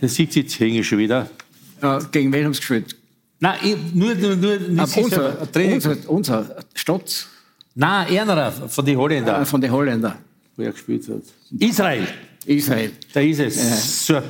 Der 0.00 0.08
sieht 0.08 0.34
jetzt 0.34 0.58
hänge 0.58 0.82
schon 0.82 0.98
wieder. 0.98 1.28
Ja, 1.82 1.98
gegen 1.98 2.32
wen 2.32 2.46
haben 2.46 2.54
sie 2.54 2.60
gespielt? 2.60 2.96
Nein, 3.40 3.58
nur, 3.94 4.14
nur, 4.14 4.36
nur 4.36 4.58
nicht 4.58 4.96
unser, 4.96 5.36
unser, 5.54 5.96
unser 6.10 6.56
Stotz. 6.74 7.26
Nein, 7.74 8.18
einer 8.18 8.52
von 8.52 8.84
den 8.84 8.96
Holländern. 8.96 9.46
von 9.46 9.60
den 9.60 9.70
Holländern. 9.70 10.14
Wo 10.56 10.62
er 10.62 10.72
gespielt 10.72 11.08
hat. 11.08 11.22
Israel. 11.58 12.06
Israel. 12.44 12.92
Da 13.12 13.20
ist 13.20 13.38
es. 13.38 14.08
Ja. 14.08 14.22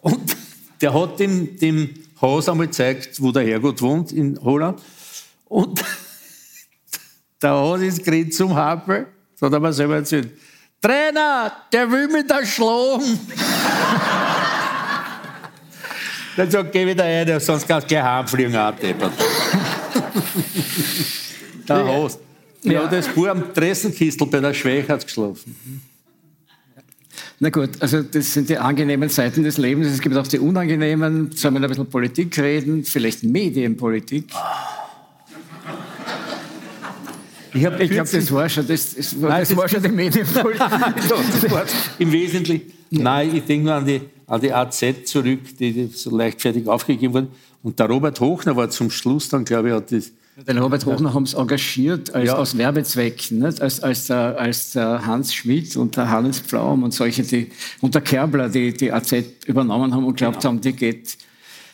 Und 0.00 0.36
der 0.80 0.94
hat 0.94 1.20
dem, 1.20 1.56
dem 1.58 1.90
Haus 2.22 2.48
einmal 2.48 2.68
gezeigt, 2.68 3.20
wo 3.20 3.32
der 3.32 3.44
Herrgott 3.44 3.82
wohnt, 3.82 4.12
in 4.12 4.38
Holland. 4.42 4.80
Und 5.46 5.80
der 7.42 7.50
Haus 7.50 7.80
ist 7.80 8.04
gerade 8.04 8.30
zum 8.30 8.54
Happel. 8.54 9.08
Das 9.34 9.42
hat 9.42 9.52
er 9.52 9.60
mir 9.60 9.72
selber 9.72 9.96
erzählt. 9.96 10.30
Trainer, 10.80 11.52
der 11.72 11.90
will 11.90 12.06
mich 12.08 12.26
da 12.26 12.46
schlagen. 12.46 13.04
Dann 16.36 16.50
sagt, 16.50 16.72
geh 16.72 16.86
wieder 16.86 17.04
rein, 17.04 17.40
sonst 17.40 17.68
kannst 17.68 17.84
du 17.84 17.88
gleich 17.88 18.02
heimfliegen, 18.02 18.56
abdeppert. 18.56 19.12
der 21.68 21.86
Haus. 21.86 22.18
Ja, 22.62 22.86
das 22.86 23.08
Buch 23.08 23.26
am 23.26 23.52
Tressenkistel 23.52 24.26
bei 24.28 24.40
der 24.40 24.54
Schwäche 24.54 24.90
hat 24.92 25.04
geschlafen. 25.04 25.82
Na 27.42 27.50
gut, 27.50 27.70
also 27.80 28.02
das 28.02 28.34
sind 28.34 28.48
die 28.50 28.56
angenehmen 28.56 29.08
Seiten 29.08 29.42
des 29.42 29.58
Lebens. 29.58 29.88
Es 29.88 30.00
gibt 30.00 30.16
auch 30.16 30.28
die 30.28 30.38
unangenehmen. 30.38 31.32
Sollen 31.32 31.54
wir 31.54 31.60
ein 31.60 31.68
bisschen 31.68 31.90
Politik 31.90 32.38
reden? 32.38 32.84
Vielleicht 32.84 33.24
Medienpolitik? 33.24 34.26
Ich, 37.52 37.64
ich 37.64 37.90
glaube, 37.90 38.08
das 38.12 38.32
war 38.32 38.48
schon, 38.48 38.68
das, 38.68 38.94
das, 38.94 39.20
war, 39.20 39.30
Nein, 39.30 39.40
das, 39.40 39.48
das 39.48 39.58
war 39.58 39.68
schon 39.68 39.82
die 39.82 39.88
Medienpolitik. 39.88 40.62
Im 41.98 42.12
Wesentlichen. 42.12 42.72
Nein, 42.90 43.34
ich 43.34 43.42
denke 43.42 43.64
nur 43.64 43.74
an 43.74 43.86
die, 43.86 44.02
an 44.28 44.40
die 44.40 44.52
AZ 44.52 44.84
zurück, 45.06 45.40
die 45.58 45.90
so 45.92 46.16
leichtfertig 46.16 46.68
aufgegeben 46.68 47.12
wurde. 47.12 47.28
Und 47.64 47.76
der 47.76 47.86
Robert 47.86 48.20
Hochner 48.20 48.54
war 48.54 48.70
zum 48.70 48.88
Schluss 48.88 49.28
dann, 49.28 49.44
glaube 49.44 49.70
ich, 49.70 49.74
hat 49.74 49.90
das 49.90 50.12
den 50.36 50.58
Robert 50.58 50.86
Hochner 50.86 51.12
haben 51.12 51.24
es 51.24 51.34
engagiert 51.34 52.14
als, 52.14 52.28
ja. 52.28 52.36
aus 52.36 52.56
Werbezwecken, 52.56 53.40
nicht? 53.40 53.60
Als, 53.60 53.82
als, 53.82 54.06
der, 54.06 54.38
als 54.38 54.72
der 54.72 55.04
Hans 55.04 55.34
Schmidt 55.34 55.76
und 55.76 55.94
der 55.96 56.08
Hannes 56.08 56.40
Pflaum 56.40 56.82
und 56.84 56.94
solche, 56.94 57.22
die, 57.22 57.50
und 57.82 57.94
der 57.94 58.00
Kerbler, 58.00 58.48
die 58.48 58.72
die 58.72 58.90
AZ 58.90 59.12
übernommen 59.46 59.94
haben 59.94 60.04
und 60.04 60.16
glaubt 60.16 60.40
genau. 60.40 60.54
haben, 60.54 60.60
die 60.62 60.72
geht, 60.72 61.18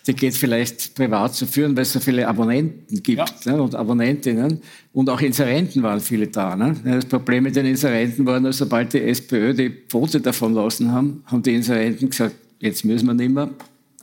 die 0.08 0.14
geht 0.14 0.34
vielleicht 0.34 0.96
privat 0.96 1.36
zu 1.36 1.46
führen, 1.46 1.76
weil 1.76 1.82
es 1.82 1.92
so 1.92 2.00
viele 2.00 2.26
Abonnenten 2.26 3.00
gibt 3.00 3.44
ja. 3.44 3.52
ne? 3.52 3.62
und 3.62 3.76
Abonnentinnen. 3.76 4.60
Und 4.92 5.08
auch 5.08 5.20
Inserenten 5.20 5.84
waren 5.84 6.00
viele 6.00 6.26
da. 6.26 6.56
Ne? 6.56 6.74
Das 6.84 7.04
Problem 7.04 7.44
mit 7.44 7.54
den 7.54 7.66
Inserenten 7.66 8.26
war 8.26 8.40
nur, 8.40 8.52
sobald 8.52 8.92
die 8.92 9.02
SPÖ 9.02 9.54
die 9.54 9.70
Pfote 9.70 10.20
davon 10.20 10.54
lassen 10.54 10.90
haben, 10.90 11.22
haben 11.26 11.42
die 11.44 11.54
Inserenten 11.54 12.10
gesagt, 12.10 12.34
jetzt 12.58 12.84
müssen 12.84 13.06
wir 13.06 13.14
nicht 13.14 13.30
mehr. 13.30 13.50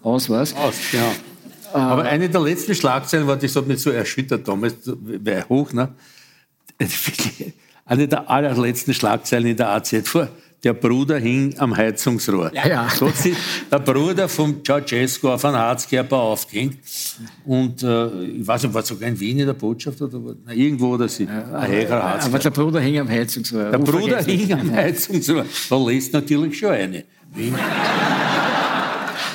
Aus 0.01 0.30
was? 0.30 0.56
Aus, 0.56 0.76
ja. 0.93 1.12
Aber 1.76 2.04
eine 2.04 2.30
der 2.30 2.42
letzten 2.42 2.76
Schlagzeilen 2.76 3.28
war, 3.28 3.36
das 3.36 3.56
hat 3.56 3.68
mich 3.68 3.82
so 3.82 3.90
erschüttert 3.90 4.48
damals, 4.48 4.76
weil 4.86 5.46
hoch, 5.50 5.74
ne? 5.74 5.94
Eine 7.86 8.08
der 8.08 8.30
allerletzten 8.30 8.94
Schlagzeilen 8.94 9.48
in 9.48 9.58
der 9.58 9.70
AZ 9.70 9.94
vor. 10.06 10.28
Der 10.64 10.74
Bruder 10.74 11.20
hing 11.20 11.54
am 11.60 11.78
Heizungsrohr. 11.78 12.52
Ja, 12.56 12.68
ja. 12.68 12.90
So 12.90 13.08
hat 13.08 13.18
sich 13.18 13.36
der 13.72 13.78
Bruder 13.78 14.28
vom 14.28 14.64
Ceausescu 14.66 15.30
auf 15.30 15.46
einen 15.46 15.58
Harzkörper 15.58 16.18
aufgehängt. 16.18 16.80
Und 17.46 17.84
äh, 17.84 18.24
ich 18.24 18.48
weiß 18.48 18.64
nicht, 18.64 18.74
war 18.74 18.82
sogar 18.82 19.08
in 19.10 19.20
Wien 19.20 19.38
in 19.38 19.46
der 19.46 19.54
Botschaft 19.54 20.02
oder 20.02 20.20
na, 20.44 20.54
irgendwo 20.54 20.96
oder 20.96 21.08
sie. 21.08 21.26
Ja, 21.26 21.46
aber, 21.52 22.24
aber 22.24 22.40
der 22.40 22.50
Bruder 22.50 22.80
hing 22.80 22.98
am 22.98 23.08
Heizungsrohr. 23.08 23.70
Der 23.70 23.78
Bruder 23.78 24.24
hing 24.24 24.52
am 24.54 24.72
Heizungsrohr. 24.76 25.46
Da 25.70 25.78
lässt 25.78 26.14
natürlich 26.14 26.58
schon 26.58 26.70
eine. 26.70 27.04
Wien. 27.36 27.54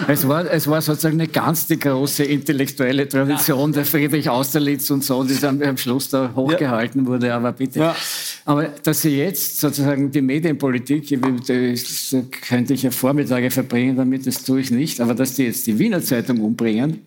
Es 0.09 0.27
war, 0.27 0.51
es 0.51 0.67
war 0.67 0.81
sozusagen 0.83 1.21
eine 1.21 1.29
ganz 1.29 1.67
die 1.67 1.79
große 1.79 2.25
intellektuelle 2.25 3.09
Tradition, 3.09 3.73
der 3.73 3.85
Friedrich 3.85 4.29
Austerlitz 4.29 4.91
und 4.91 5.05
so, 5.05 5.23
die 5.25 5.39
dann 5.39 5.63
am 5.63 5.77
Schluss 5.77 6.09
da 6.09 6.33
hochgehalten 6.35 7.07
wurde, 7.07 7.33
aber 7.35 7.53
bitte. 7.53 7.81
Ja. 7.81 7.97
Aber 8.45 8.69
dass 8.83 9.03
Sie 9.03 9.17
jetzt 9.17 9.61
sozusagen 9.61 10.11
die 10.11 10.23
Medienpolitik, 10.23 11.09
das 11.47 12.17
könnte 12.49 12.75
ich 12.75 12.83
ja 12.83 12.91
Vormittage 12.91 13.51
verbringen 13.51 13.97
damit, 13.97 14.27
das 14.27 14.43
tue 14.43 14.61
ich 14.61 14.71
nicht, 14.71 15.01
aber 15.01 15.15
dass 15.15 15.35
die 15.35 15.45
jetzt 15.45 15.67
die 15.67 15.79
Wiener 15.79 16.03
Zeitung 16.03 16.41
umbringen, 16.41 17.01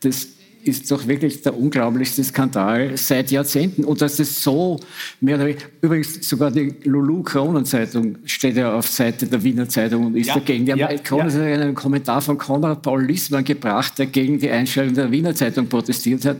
das 0.00 0.28
ist 0.64 0.90
doch 0.90 1.06
wirklich 1.06 1.42
der 1.42 1.58
unglaublichste 1.58 2.22
Skandal 2.22 2.96
seit 2.96 3.30
Jahrzehnten. 3.30 3.84
Und 3.84 4.00
dass 4.02 4.16
das 4.16 4.42
so 4.42 4.78
mehr 5.20 5.36
oder 5.36 5.46
weniger, 5.46 5.66
übrigens 5.80 6.28
sogar 6.28 6.50
die 6.50 6.74
Lulu 6.84 7.22
Kronenzeitung 7.22 8.18
steht 8.24 8.56
ja 8.56 8.74
auf 8.74 8.86
Seite 8.86 9.26
der 9.26 9.42
Wiener 9.42 9.68
Zeitung 9.68 10.06
und 10.06 10.16
ist 10.16 10.28
ja, 10.28 10.34
dagegen. 10.34 10.66
Die 10.66 10.72
haben 10.72 10.78
ja, 10.78 10.90
ja. 10.90 11.54
einen 11.54 11.74
Kommentar 11.74 12.20
von 12.20 12.36
Konrad 12.36 12.82
Paul 12.82 13.04
Lissmann 13.04 13.44
gebracht, 13.44 13.98
der 13.98 14.06
gegen 14.06 14.38
die 14.38 14.50
Einstellung 14.50 14.94
der 14.94 15.10
Wiener 15.10 15.34
Zeitung 15.34 15.66
protestiert 15.66 16.24
hat. 16.24 16.38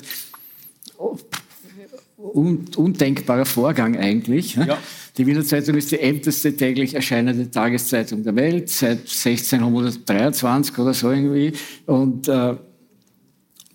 Un 2.18 2.66
undenkbarer 2.76 3.46
Vorgang 3.46 3.96
eigentlich. 3.96 4.54
Ja. 4.54 4.78
Die 5.16 5.26
Wiener 5.26 5.44
Zeitung 5.44 5.76
ist 5.76 5.90
die 5.90 5.98
älteste 5.98 6.54
täglich 6.54 6.94
erscheinende 6.94 7.50
Tageszeitung 7.50 8.22
der 8.22 8.36
Welt, 8.36 8.68
seit 8.68 9.00
1623 9.00 10.78
oder 10.78 10.94
so 10.94 11.10
irgendwie. 11.10 11.52
Und 11.86 12.28
äh, 12.28 12.54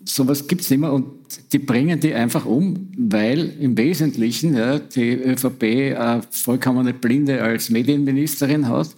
sowas 0.06 0.46
gibt 0.46 0.62
es 0.62 0.70
nicht 0.70 0.80
mehr 0.80 0.92
und 0.92 1.06
die 1.52 1.58
bringen 1.58 2.00
die 2.00 2.14
einfach 2.14 2.46
um, 2.46 2.88
weil 2.96 3.52
im 3.60 3.76
Wesentlichen 3.76 4.56
ja, 4.56 4.78
die 4.78 5.12
ÖVP 5.12 5.96
eine 5.98 6.22
vollkommene 6.30 6.94
Blinde 6.94 7.42
als 7.42 7.70
Medienministerin 7.70 8.68
hat 8.68 8.88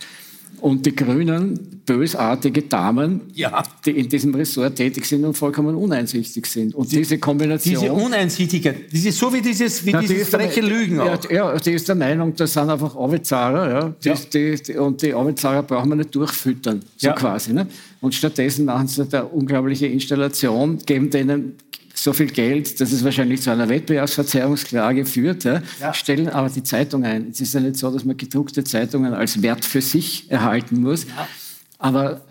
und 0.60 0.84
die 0.84 0.94
Grünen 0.94 1.82
bösartige 1.86 2.62
Damen, 2.62 3.22
ja. 3.34 3.62
die 3.84 3.92
in 3.92 4.08
diesem 4.08 4.34
Ressort 4.34 4.76
tätig 4.76 5.06
sind 5.06 5.24
und 5.24 5.34
vollkommen 5.34 5.74
uneinsichtig 5.74 6.46
sind. 6.46 6.74
Und 6.74 6.90
die, 6.90 6.96
diese 6.96 7.18
Kombination... 7.18 7.80
Diese 7.80 7.92
Uneinsichtigkeit, 7.92 8.92
das 8.92 9.04
ist 9.04 9.18
so 9.18 9.32
wie 9.32 9.40
dieses, 9.40 9.84
wie 9.86 9.92
ja, 9.92 10.00
dieses 10.00 10.28
freche 10.28 10.60
Lügen 10.60 11.00
auch. 11.00 11.30
Ja, 11.30 11.56
die 11.56 11.72
ist 11.72 11.88
der 11.88 11.94
Meinung, 11.94 12.34
das 12.34 12.52
sind 12.52 12.68
einfach 12.68 12.94
Arbeitszahler. 12.96 13.70
Ja. 13.70 13.94
Die, 14.02 14.08
ja. 14.08 14.14
Die, 14.32 14.62
die, 14.62 14.76
und 14.76 15.00
die 15.00 15.14
Arbeitszahler 15.14 15.62
brauchen 15.62 15.88
wir 15.90 15.96
nicht 15.96 16.14
durchfüttern, 16.14 16.82
so 16.96 17.10
quasi. 17.12 17.52
Ne? 17.52 17.66
Und 18.00 18.14
stattdessen 18.14 18.64
machen 18.64 18.86
sie 18.86 19.02
eine 19.02 19.26
unglaubliche 19.26 19.86
Installation, 19.86 20.78
geben 20.78 21.10
denen 21.10 21.56
so 21.94 22.12
viel 22.12 22.28
Geld, 22.28 22.80
dass 22.80 22.92
es 22.92 23.02
wahrscheinlich 23.04 23.42
zu 23.42 23.50
einer 23.50 23.68
Wettbewerbsverzerrungsklage 23.68 25.04
führt, 25.04 25.44
ja, 25.44 25.62
ja. 25.80 25.92
stellen 25.92 26.28
aber 26.28 26.48
die 26.48 26.62
Zeitung 26.62 27.04
ein. 27.04 27.28
Es 27.30 27.40
ist 27.40 27.54
ja 27.54 27.60
nicht 27.60 27.76
so, 27.76 27.90
dass 27.90 28.04
man 28.04 28.16
gedruckte 28.16 28.62
Zeitungen 28.64 29.14
als 29.14 29.42
Wert 29.42 29.64
für 29.64 29.80
sich 29.80 30.30
erhalten 30.30 30.80
muss. 30.80 31.04
Ja. 31.04 31.28
Aber 31.78 32.22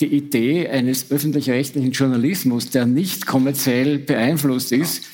die 0.00 0.06
Idee 0.06 0.68
eines 0.68 1.10
öffentlich-rechtlichen 1.10 1.92
Journalismus, 1.92 2.70
der 2.70 2.86
nicht 2.86 3.26
kommerziell 3.26 3.98
beeinflusst 3.98 4.72
ist, 4.72 5.04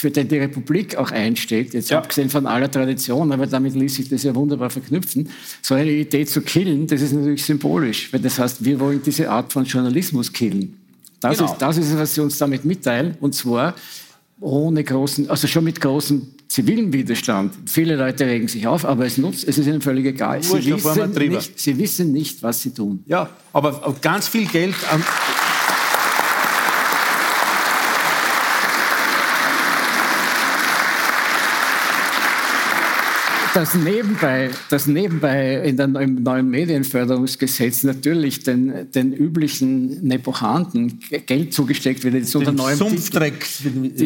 für 0.00 0.10
den 0.10 0.28
die 0.28 0.38
Republik 0.38 0.96
auch 0.96 1.10
einsteht, 1.10 1.74
jetzt 1.74 1.90
ja. 1.90 1.98
abgesehen 1.98 2.30
von 2.30 2.46
aller 2.46 2.70
Tradition, 2.70 3.30
aber 3.32 3.46
damit 3.46 3.74
ließ 3.74 3.94
sich 3.96 4.08
das 4.08 4.22
ja 4.22 4.34
wunderbar 4.34 4.70
verknüpfen, 4.70 5.28
so 5.62 5.74
eine 5.74 5.90
Idee 5.90 6.24
zu 6.24 6.40
killen, 6.40 6.86
das 6.86 7.02
ist 7.02 7.12
natürlich 7.12 7.44
symbolisch, 7.44 8.12
weil 8.12 8.20
das 8.20 8.38
heißt, 8.38 8.64
wir 8.64 8.80
wollen 8.80 9.02
diese 9.04 9.30
Art 9.30 9.52
von 9.52 9.64
Journalismus 9.64 10.32
killen. 10.32 10.76
Das, 11.20 11.38
genau. 11.38 11.52
ist, 11.52 11.58
das 11.58 11.76
ist, 11.76 11.96
was 11.98 12.14
Sie 12.14 12.22
uns 12.22 12.38
damit 12.38 12.64
mitteilen. 12.64 13.16
Und 13.20 13.34
zwar 13.34 13.74
ohne 14.40 14.82
großen, 14.82 15.28
also 15.28 15.46
schon 15.46 15.64
mit 15.64 15.80
großem 15.80 16.26
zivilen 16.48 16.92
Widerstand. 16.92 17.54
Viele 17.66 17.94
Leute 17.94 18.26
regen 18.26 18.48
sich 18.48 18.66
auf, 18.66 18.84
aber 18.86 19.04
es, 19.04 19.18
nutzt, 19.18 19.46
es 19.46 19.58
ist 19.58 19.66
ihnen 19.66 19.82
völlig 19.82 20.06
egal. 20.06 20.42
Sie 20.42 20.64
wissen, 20.66 21.12
nicht, 21.12 21.60
sie 21.60 21.78
wissen 21.78 22.12
nicht, 22.12 22.42
was 22.42 22.62
sie 22.62 22.70
tun. 22.70 23.04
Ja, 23.06 23.28
aber 23.52 23.94
ganz 24.00 24.28
viel 24.28 24.46
Geld. 24.46 24.74
An 24.90 25.04
dass 33.54 33.74
nebenbei, 33.74 34.50
dass 34.68 34.86
nebenbei 34.86 35.62
in 35.62 35.76
der, 35.76 35.86
im 36.00 36.22
neuen 36.22 36.48
Medienförderungsgesetz 36.48 37.82
natürlich 37.82 38.42
den, 38.42 38.90
den 38.92 39.12
üblichen 39.12 40.06
Nepochanten 40.06 41.00
Geld 41.26 41.52
zugesteckt 41.52 42.04
wird. 42.04 42.26
So 42.26 42.40
den 42.40 42.54
neuen 42.54 42.76
Sumpfdreck, 42.76 43.46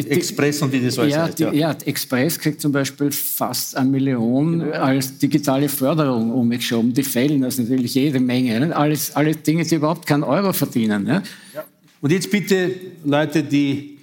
Express 0.09 0.61
und 0.61 0.71
wie 0.71 0.81
das 0.81 0.97
alles 0.97 1.13
ja, 1.13 1.23
heißt. 1.23 1.39
Ja. 1.39 1.53
ja, 1.53 1.75
Express 1.85 2.39
kriegt 2.39 2.61
zum 2.61 2.71
Beispiel 2.71 3.11
fast 3.11 3.75
eine 3.77 3.89
Million 3.89 4.61
als 4.73 5.17
digitale 5.17 5.69
Förderung 5.69 6.31
umgeschoben. 6.31 6.93
Die 6.93 7.03
fällen 7.03 7.41
das 7.41 7.57
natürlich 7.57 7.95
jede 7.95 8.19
Menge. 8.19 8.59
Ne? 8.59 8.75
Alles, 8.75 9.15
alle 9.15 9.35
Dinge, 9.35 9.63
die 9.63 9.75
überhaupt 9.75 10.05
keinen 10.05 10.23
Euro 10.23 10.53
verdienen. 10.53 11.03
Ne? 11.03 11.23
Ja. 11.53 11.63
Und 12.01 12.11
jetzt 12.11 12.29
bitte 12.29 12.71
Leute, 13.03 13.43
die 13.43 13.97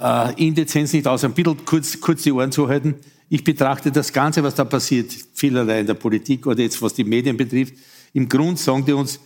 äh, 0.00 0.46
Indezenz 0.46 0.92
nicht 0.92 1.06
aus, 1.06 1.24
ein 1.24 1.32
bisschen 1.32 1.64
kurz, 1.64 2.00
kurz 2.00 2.22
die 2.22 2.32
Ohren 2.32 2.52
zuhalten. 2.52 2.94
Ich 3.28 3.42
betrachte 3.42 3.90
das 3.90 4.12
Ganze, 4.12 4.42
was 4.42 4.54
da 4.54 4.64
passiert, 4.64 5.12
vielerlei 5.34 5.80
in 5.80 5.86
der 5.86 5.94
Politik 5.94 6.46
oder 6.46 6.60
jetzt 6.60 6.80
was 6.82 6.94
die 6.94 7.04
Medien 7.04 7.36
betrifft, 7.36 7.74
im 8.12 8.28
Grund 8.28 8.58
sagen 8.58 8.84
die 8.84 8.92
uns, 8.92 9.18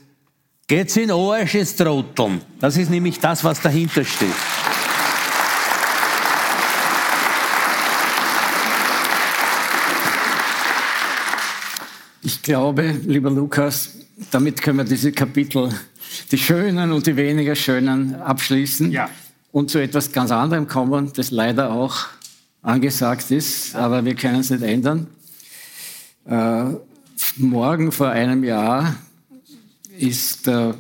geht's 0.66 0.96
in 0.96 1.10
Arsch, 1.10 1.56
es 1.56 1.74
Trotteln. 1.74 2.40
Das 2.60 2.76
ist 2.76 2.90
nämlich 2.90 3.18
das, 3.18 3.42
was 3.42 3.60
dahinter 3.60 4.04
steht. 4.04 4.28
Ich 12.22 12.42
glaube, 12.42 12.94
lieber 13.04 13.30
Lukas, 13.30 13.94
damit 14.30 14.62
können 14.62 14.78
wir 14.78 14.84
diese 14.84 15.12
Kapitel, 15.12 15.70
die 16.30 16.38
schönen 16.38 16.92
und 16.92 17.06
die 17.06 17.16
weniger 17.16 17.54
schönen, 17.54 18.14
abschließen 18.14 18.90
ja. 18.90 19.10
und 19.52 19.70
zu 19.70 19.78
etwas 19.78 20.12
ganz 20.12 20.30
anderem 20.30 20.66
kommen, 20.66 21.12
das 21.14 21.30
leider 21.30 21.72
auch 21.72 22.06
angesagt 22.62 23.30
ist, 23.30 23.74
aber 23.74 24.04
wir 24.04 24.14
können 24.14 24.40
es 24.40 24.50
nicht 24.50 24.62
ändern. 24.62 25.06
Äh, 26.26 26.64
morgen 27.36 27.92
vor 27.92 28.08
einem 28.08 28.44
Jahr 28.44 28.96
ist 29.98 30.46
der 30.46 30.74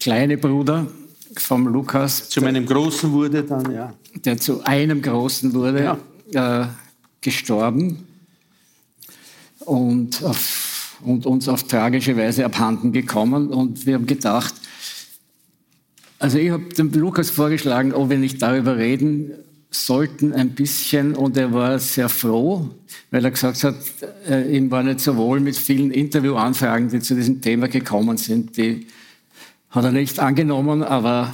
kleine 0.00 0.38
Bruder 0.38 0.86
vom 1.36 1.66
Lukas. 1.68 2.28
Zu 2.28 2.40
meinem 2.40 2.66
Großen 2.66 3.12
wurde 3.12 3.42
dann, 3.42 3.70
ja. 3.72 3.92
Der 4.24 4.38
zu 4.38 4.64
einem 4.64 5.02
Großen 5.02 5.52
wurde, 5.52 5.98
ja. 6.32 6.62
äh, 6.62 6.68
gestorben 7.20 8.06
und, 9.60 10.22
auf, 10.22 10.98
und 11.04 11.26
uns 11.26 11.48
auf 11.48 11.64
tragische 11.64 12.16
Weise 12.16 12.44
abhanden 12.44 12.92
gekommen. 12.92 13.48
Und 13.48 13.84
wir 13.84 13.94
haben 13.94 14.06
gedacht, 14.06 14.54
also 16.18 16.38
ich 16.38 16.50
habe 16.50 16.64
dem 16.74 16.92
Lukas 16.92 17.30
vorgeschlagen, 17.30 17.92
ob 17.92 18.08
wir 18.08 18.18
nicht 18.18 18.40
darüber 18.40 18.76
reden, 18.76 19.32
sollten 19.84 20.32
ein 20.32 20.50
bisschen, 20.50 21.14
und 21.14 21.36
er 21.36 21.52
war 21.52 21.78
sehr 21.78 22.08
froh, 22.08 22.70
weil 23.10 23.24
er 23.24 23.30
gesagt 23.30 23.64
hat, 23.64 23.76
äh, 24.28 24.56
ihm 24.56 24.70
war 24.70 24.82
nicht 24.82 25.00
so 25.00 25.16
wohl 25.16 25.40
mit 25.40 25.56
vielen 25.56 25.90
Interviewanfragen, 25.90 26.88
die 26.88 27.00
zu 27.00 27.14
diesem 27.14 27.40
Thema 27.40 27.68
gekommen 27.68 28.16
sind. 28.16 28.56
Die 28.56 28.86
hat 29.70 29.84
er 29.84 29.92
nicht 29.92 30.18
angenommen, 30.18 30.82
aber 30.82 31.32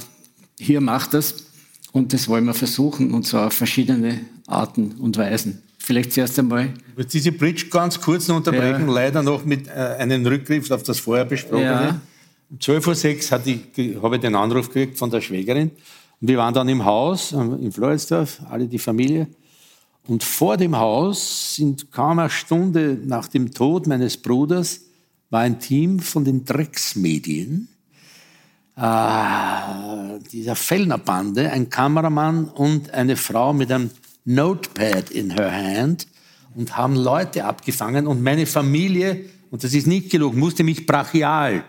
hier 0.59 0.81
macht 0.81 1.13
es 1.13 1.45
und 1.91 2.13
das 2.13 2.27
wollen 2.27 2.45
wir 2.45 2.53
versuchen 2.53 3.11
und 3.11 3.25
zwar 3.25 3.47
auf 3.47 3.53
verschiedene 3.53 4.21
Arten 4.47 4.93
und 4.99 5.17
Weisen. 5.17 5.61
Vielleicht 5.77 6.13
zuerst 6.13 6.39
einmal. 6.39 6.69
Ich 6.91 6.97
muss 6.97 7.07
diese 7.07 7.31
Bridge 7.31 7.65
ganz 7.69 7.99
kurz 7.99 8.29
unterbrechen, 8.29 8.87
ja. 8.87 8.93
leider 8.93 9.21
noch 9.23 9.43
mit 9.45 9.67
äh, 9.67 9.71
einem 9.71 10.25
Rückgriff 10.25 10.71
auf 10.71 10.83
das 10.83 10.99
vorher 10.99 11.25
besprochene. 11.25 11.65
Ja. 11.65 12.01
Um 12.49 12.57
12.06 12.57 13.95
Uhr 13.95 14.01
habe 14.03 14.15
ich 14.15 14.21
den 14.21 14.35
Anruf 14.35 14.67
gekriegt 14.67 14.97
von 14.97 15.09
der 15.09 15.21
Schwägerin 15.21 15.71
und 16.23 16.29
wir 16.29 16.37
waren 16.37 16.53
dann 16.53 16.69
im 16.69 16.85
Haus 16.85 17.33
in 17.33 17.73
Floridsdorf, 17.73 18.43
alle 18.49 18.65
die 18.65 18.79
Familie. 18.79 19.27
Und 20.07 20.23
vor 20.23 20.55
dem 20.55 20.77
Haus, 20.77 21.55
sind 21.55 21.91
kaum 21.91 22.17
eine 22.17 22.29
Stunde 22.29 22.97
nach 23.05 23.27
dem 23.27 23.51
Tod 23.51 23.87
meines 23.87 24.15
Bruders, 24.15 24.79
war 25.29 25.41
ein 25.41 25.59
Team 25.59 25.99
von 25.99 26.23
den 26.23 26.45
Drecksmedien, 26.45 27.67
äh, 28.77 30.19
dieser 30.31 30.55
Fellnerbande, 30.55 31.51
ein 31.51 31.69
Kameramann 31.69 32.45
und 32.45 32.93
eine 32.93 33.17
Frau 33.17 33.51
mit 33.51 33.69
einem 33.69 33.89
Notepad 34.23 35.11
in 35.11 35.31
her 35.31 35.51
hand 35.51 36.07
und 36.55 36.77
haben 36.77 36.95
Leute 36.95 37.43
abgefangen 37.43 38.07
und 38.07 38.23
meine 38.23 38.45
Familie, 38.45 39.25
und 39.51 39.61
das 39.65 39.73
ist 39.73 39.87
nicht 39.87 40.09
gelogen, 40.09 40.39
musste 40.39 40.63
mich 40.63 40.85
brachial 40.85 41.65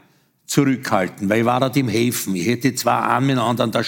zurückhalten, 0.46 1.28
weil 1.28 1.40
ich 1.40 1.44
war 1.44 1.58
dort 1.58 1.76
im 1.76 1.88
Häfen. 1.88 2.36
Ich 2.36 2.46
hätte 2.46 2.72
zwar 2.76 3.10
einen 3.10 3.26
miteinander 3.26 3.64
an 3.64 3.72
der. 3.72 3.82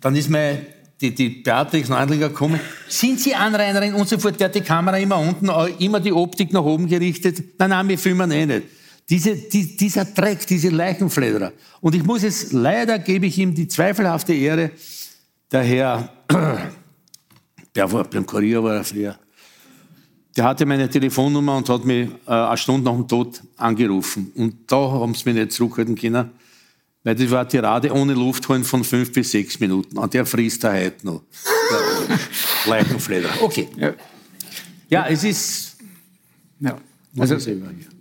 Dann 0.00 0.14
ist 0.16 0.30
mir 0.30 0.66
die, 1.00 1.14
die 1.14 1.28
Beatrix 1.28 1.88
Neudlinger 1.88 2.28
gekommen. 2.28 2.60
Sind 2.88 3.20
Sie 3.20 3.34
Anrainerin? 3.34 3.94
Und 3.94 4.08
sofort, 4.08 4.38
der 4.40 4.48
hat 4.48 4.54
die 4.54 4.60
Kamera 4.60 4.98
immer 4.98 5.18
unten, 5.18 5.48
immer 5.78 6.00
die 6.00 6.12
Optik 6.12 6.52
nach 6.52 6.62
oben 6.62 6.88
gerichtet. 6.88 7.42
Nein, 7.58 7.70
nein, 7.70 7.88
wir 7.88 7.98
filmen 7.98 8.30
eh 8.30 8.46
nicht. 8.46 8.66
Diese, 9.08 9.36
die, 9.36 9.76
dieser 9.76 10.04
Dreck, 10.04 10.46
diese 10.46 10.68
Leichenflederer. 10.68 11.52
Und 11.80 11.94
ich 11.94 12.04
muss 12.04 12.22
es, 12.24 12.52
leider 12.52 12.98
gebe 12.98 13.26
ich 13.26 13.38
ihm 13.38 13.54
die 13.54 13.66
zweifelhafte 13.66 14.34
Ehre, 14.34 14.70
der 15.50 15.62
Herr, 15.62 16.12
der 17.74 17.90
war 17.90 18.04
beim 18.04 18.26
Kurier 18.26 18.62
war 18.62 18.74
er 18.74 18.84
früher, 18.84 19.18
der 20.36 20.44
hatte 20.44 20.66
meine 20.66 20.90
Telefonnummer 20.90 21.56
und 21.56 21.68
hat 21.70 21.86
mich 21.86 22.08
äh, 22.26 22.30
eine 22.30 22.56
Stunde 22.58 22.84
nach 22.84 22.96
dem 22.96 23.08
Tod 23.08 23.42
angerufen. 23.56 24.30
Und 24.34 24.70
da 24.70 24.76
haben 24.76 25.14
sie 25.14 25.24
mich 25.24 25.34
nicht 25.34 25.52
zurückhalten 25.52 25.96
können. 25.96 26.30
Weil 27.08 27.14
das 27.14 27.30
war 27.30 27.40
eine 27.40 27.48
Tirade 27.48 27.90
ohne 27.90 28.12
Luft 28.12 28.46
holen 28.50 28.64
von 28.64 28.84
fünf 28.84 29.10
bis 29.14 29.30
sechs 29.30 29.58
Minuten. 29.58 29.96
Und 29.96 30.12
der 30.12 30.26
frisst 30.26 30.62
er 30.64 30.74
heute 30.74 31.06
noch. 31.06 31.22
Leichenfleder. 32.66 33.30
Okay. 33.40 33.66
Ja. 33.78 33.94
ja, 34.90 35.06
es 35.06 35.24
ist. 35.24 35.78
Ja. 36.60 36.76
Also, 37.18 37.38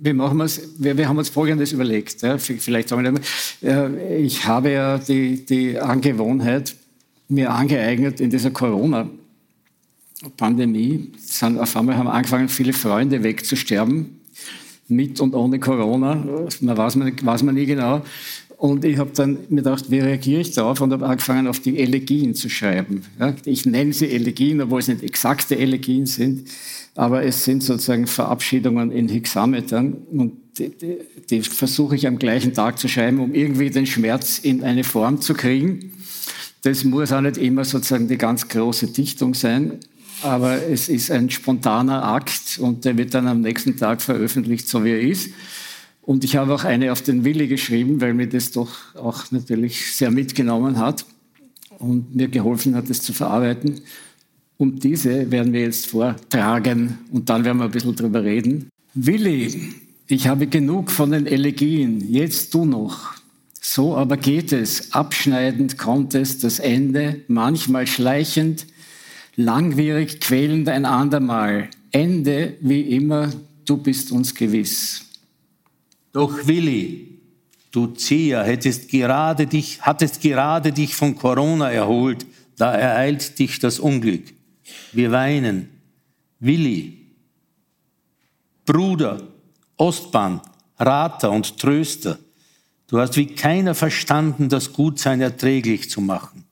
wie 0.01 0.11
machen 0.11 0.37
wir's? 0.39 0.59
Wir, 0.77 0.97
wir 0.97 1.07
haben 1.07 1.17
uns 1.17 1.29
Folgendes 1.29 1.71
überlegt. 1.71 2.21
Ja, 2.21 2.37
vielleicht 2.37 2.89
sagen 2.89 3.17
wir, 3.61 4.17
ich 4.17 4.45
habe 4.45 4.71
ja 4.71 4.97
die, 4.97 5.45
die 5.45 5.79
Angewohnheit, 5.79 6.75
mir 7.29 7.53
angeeignet 7.53 8.19
in 8.19 8.29
dieser 8.29 8.51
Corona-Pandemie. 8.51 11.13
Auf 11.59 11.77
einmal 11.77 11.95
haben 11.95 12.09
angefangen, 12.09 12.49
viele 12.49 12.73
Freunde 12.73 13.23
wegzusterben, 13.23 14.19
mit 14.89 15.21
und 15.21 15.33
ohne 15.33 15.61
Corona. 15.61 16.15
Man 16.59 16.77
weiß 16.77 16.97
man, 16.97 17.13
weiß 17.21 17.43
man 17.43 17.55
nie 17.55 17.65
genau. 17.65 18.01
Und 18.57 18.83
ich 18.85 18.97
habe 18.97 19.11
dann 19.13 19.37
mir 19.49 19.57
gedacht, 19.57 19.91
wie 19.91 19.99
reagiere 19.99 20.41
ich 20.41 20.51
darauf? 20.51 20.81
Und 20.81 20.91
habe 20.91 21.05
angefangen, 21.05 21.47
auf 21.47 21.59
die 21.59 21.77
Elegien 21.77 22.33
zu 22.33 22.49
schreiben. 22.49 23.03
Ich 23.45 23.67
nenne 23.67 23.93
sie 23.93 24.09
Elegien, 24.09 24.59
obwohl 24.61 24.79
es 24.79 24.87
nicht 24.87 25.03
exakte 25.03 25.57
Elegien 25.57 26.07
sind, 26.07 26.49
aber 26.95 27.23
es 27.23 27.43
sind 27.43 27.61
sozusagen 27.61 28.07
Verabschiedungen 28.07 28.91
in 28.91 29.09
Hexametern. 29.09 29.93
Und 30.11 30.33
die, 30.57 30.69
die, 30.69 30.97
die 31.29 31.41
versuche 31.43 31.95
ich 31.95 32.07
am 32.07 32.17
gleichen 32.17 32.53
Tag 32.55 32.79
zu 32.79 32.87
schreiben, 32.87 33.19
um 33.19 33.35
irgendwie 33.35 33.69
den 33.69 33.85
Schmerz 33.85 34.39
in 34.39 34.63
eine 34.63 34.83
Form 34.83 35.21
zu 35.21 35.35
kriegen. 35.35 35.93
Das 36.63 36.83
muss 36.83 37.11
auch 37.11 37.21
nicht 37.21 37.37
immer 37.37 37.63
sozusagen 37.63 38.07
die 38.07 38.17
ganz 38.17 38.47
große 38.47 38.87
Dichtung 38.87 39.35
sein, 39.35 39.73
aber 40.23 40.63
es 40.63 40.89
ist 40.89 41.11
ein 41.11 41.29
spontaner 41.29 42.03
Akt 42.03 42.57
und 42.59 42.85
der 42.85 42.97
wird 42.97 43.13
dann 43.13 43.27
am 43.27 43.41
nächsten 43.41 43.77
Tag 43.77 44.01
veröffentlicht, 44.01 44.67
so 44.67 44.83
wie 44.83 44.89
er 44.89 45.01
ist. 45.01 45.29
Und 46.07 46.23
ich 46.23 46.37
habe 46.37 46.55
auch 46.55 46.63
eine 46.63 46.93
auf 46.93 47.01
den 47.01 47.25
Willi 47.25 47.49
geschrieben, 47.49 47.99
weil 47.99 48.13
mir 48.13 48.27
das 48.27 48.51
doch 48.51 48.95
auch 48.95 49.29
natürlich 49.31 49.93
sehr 49.93 50.09
mitgenommen 50.09 50.77
hat 50.77 51.05
und 51.79 52.15
mir 52.15 52.29
geholfen 52.29 52.75
hat, 52.75 52.89
das 52.89 53.01
zu 53.01 53.11
verarbeiten. 53.11 53.81
Und 54.55 54.85
diese 54.85 55.29
werden 55.31 55.51
wir 55.51 55.59
jetzt 55.59 55.87
vortragen 55.87 56.99
und 57.11 57.27
dann 57.27 57.43
werden 57.43 57.57
wir 57.57 57.65
ein 57.65 57.71
bisschen 57.71 57.93
drüber 57.93 58.23
reden. 58.23 58.69
Willi, 58.93 59.73
ich 60.07 60.29
habe 60.29 60.47
genug 60.47 60.91
von 60.91 61.11
den 61.11 61.27
Elegien, 61.27 62.09
jetzt 62.09 62.53
du 62.53 62.63
noch. 62.63 63.13
So 63.59 63.97
aber 63.97 64.15
geht 64.15 64.53
es, 64.53 64.93
abschneidend 64.93 65.77
kommt 65.77 66.15
es, 66.15 66.39
das 66.39 66.59
Ende, 66.59 67.19
manchmal 67.27 67.85
schleichend, 67.85 68.65
langwierig, 69.35 70.21
quälend 70.21 70.69
ein 70.69 70.85
andermal. 70.85 71.69
Ende, 71.91 72.53
wie 72.61 72.95
immer, 72.95 73.29
du 73.65 73.75
bist 73.75 74.13
uns 74.13 74.33
gewiss. 74.33 75.03
Doch 76.17 76.47
Willi, 76.47 77.19
du 77.69 77.85
Zieher, 77.85 78.43
hättest 78.43 78.89
gerade 78.89 79.45
dich, 79.45 79.83
hattest 79.83 80.19
gerade 80.19 80.71
dich 80.71 80.95
von 80.95 81.15
Corona 81.15 81.69
erholt, 81.69 82.25
da 82.57 82.73
ereilt 82.73 83.37
dich 83.37 83.59
das 83.59 83.77
Unglück. 83.77 84.23
Wir 84.93 85.11
weinen. 85.11 85.69
Willi, 86.39 87.05
Bruder, 88.65 89.27
Ostbahn, 89.75 90.41
Rater 90.79 91.29
und 91.29 91.59
Tröster, 91.59 92.17
du 92.87 92.97
hast 92.97 93.15
wie 93.15 93.27
keiner 93.27 93.75
verstanden, 93.75 94.49
das 94.49 94.73
Gutsein 94.73 95.21
erträglich 95.21 95.87
zu 95.87 96.01
machen. 96.01 96.45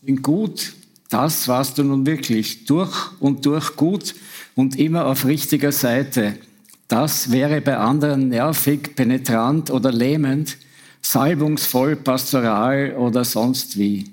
In 0.00 0.22
Gut, 0.22 0.72
das 1.10 1.46
warst 1.46 1.76
du 1.76 1.84
nun 1.84 2.06
wirklich, 2.06 2.64
durch 2.64 3.20
und 3.20 3.44
durch 3.44 3.76
gut 3.76 4.14
und 4.54 4.78
immer 4.78 5.04
auf 5.08 5.26
richtiger 5.26 5.72
Seite. 5.72 6.38
Das 6.92 7.30
wäre 7.30 7.62
bei 7.62 7.78
anderen 7.78 8.28
nervig, 8.28 8.94
penetrant 8.94 9.70
oder 9.70 9.90
lähmend, 9.90 10.58
salbungsvoll, 11.00 11.96
pastoral 11.96 12.94
oder 12.98 13.24
sonst 13.24 13.78
wie. 13.78 14.10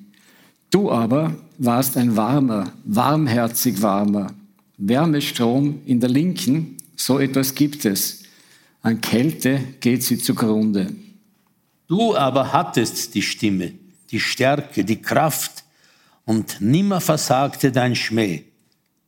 Du 0.71 0.89
aber 0.89 1.35
warst 1.57 1.97
ein 1.97 2.15
warmer, 2.15 2.71
warmherzig 2.85 3.81
warmer. 3.81 4.33
Wärmestrom 4.77 5.81
in 5.87 5.99
der 5.99 6.09
Linken, 6.09 6.77
so 6.95 7.19
etwas 7.19 7.53
gibt 7.53 7.83
es. 7.83 8.23
An 8.81 9.01
Kälte 9.01 9.59
geht 9.81 10.03
sie 10.03 10.17
zugrunde. 10.17 10.95
Du 11.89 12.15
aber 12.15 12.53
hattest 12.53 13.13
die 13.13 13.23
Stimme, 13.23 13.73
die 14.09 14.21
Stärke, 14.21 14.85
die 14.85 15.01
Kraft 15.01 15.65
und 16.23 16.61
nimmer 16.61 17.01
versagte 17.01 17.73
dein 17.73 17.97
Schmäh. 17.97 18.43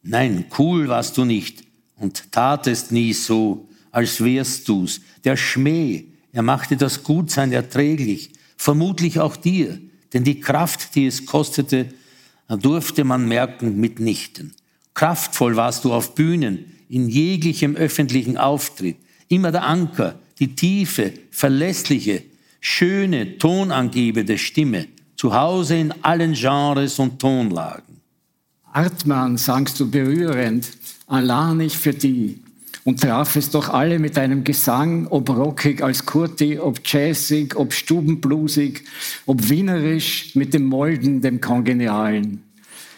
Nein, 0.03 0.43
cool 0.59 0.89
warst 0.89 1.17
du 1.17 1.23
nicht, 1.23 1.63
und 2.01 2.31
tatest 2.31 2.91
nie 2.91 3.13
so, 3.13 3.67
als 3.91 4.23
wärst 4.23 4.67
du's. 4.67 5.01
Der 5.23 5.37
Schmäh, 5.37 6.05
er 6.33 6.41
machte 6.41 6.75
das 6.75 7.03
Gutsein 7.03 7.51
erträglich, 7.51 8.31
vermutlich 8.57 9.19
auch 9.19 9.35
dir, 9.35 9.79
denn 10.13 10.23
die 10.23 10.39
Kraft, 10.39 10.95
die 10.95 11.05
es 11.05 11.25
kostete, 11.25 11.87
durfte 12.47 13.03
man 13.03 13.27
merken 13.27 13.79
mitnichten. 13.79 14.53
Kraftvoll 14.93 15.55
warst 15.55 15.85
du 15.85 15.93
auf 15.93 16.15
Bühnen, 16.15 16.65
in 16.89 17.07
jeglichem 17.07 17.75
öffentlichen 17.75 18.37
Auftritt, 18.37 18.97
immer 19.29 19.51
der 19.51 19.63
Anker, 19.63 20.19
die 20.39 20.55
tiefe, 20.55 21.13
verlässliche, 21.29 22.23
schöne, 22.59 23.37
tonangebende 23.37 24.37
Stimme, 24.37 24.87
zu 25.15 25.33
Hause 25.33 25.77
in 25.77 25.93
allen 26.01 26.33
Genres 26.33 26.99
und 26.99 27.19
Tonlagen. 27.19 28.01
Artmann 28.73 29.37
sangst 29.37 29.79
du 29.79 29.89
berührend, 29.89 30.69
allein 31.11 31.57
nicht 31.57 31.75
für 31.75 31.93
die. 31.93 32.39
Und 32.83 33.01
traf 33.01 33.35
es 33.35 33.51
doch 33.51 33.69
alle 33.69 33.99
mit 33.99 34.17
deinem 34.17 34.43
Gesang, 34.43 35.07
ob 35.07 35.29
rockig 35.29 35.83
als 35.83 36.05
Kurti, 36.05 36.57
ob 36.57 36.79
jazzig, 36.83 37.55
ob 37.55 37.73
stubenblusig, 37.73 38.83
ob 39.27 39.49
wienerisch 39.49 40.35
mit 40.35 40.53
dem 40.53 40.65
Molden, 40.65 41.21
dem 41.21 41.39
Kongenialen. 41.39 42.41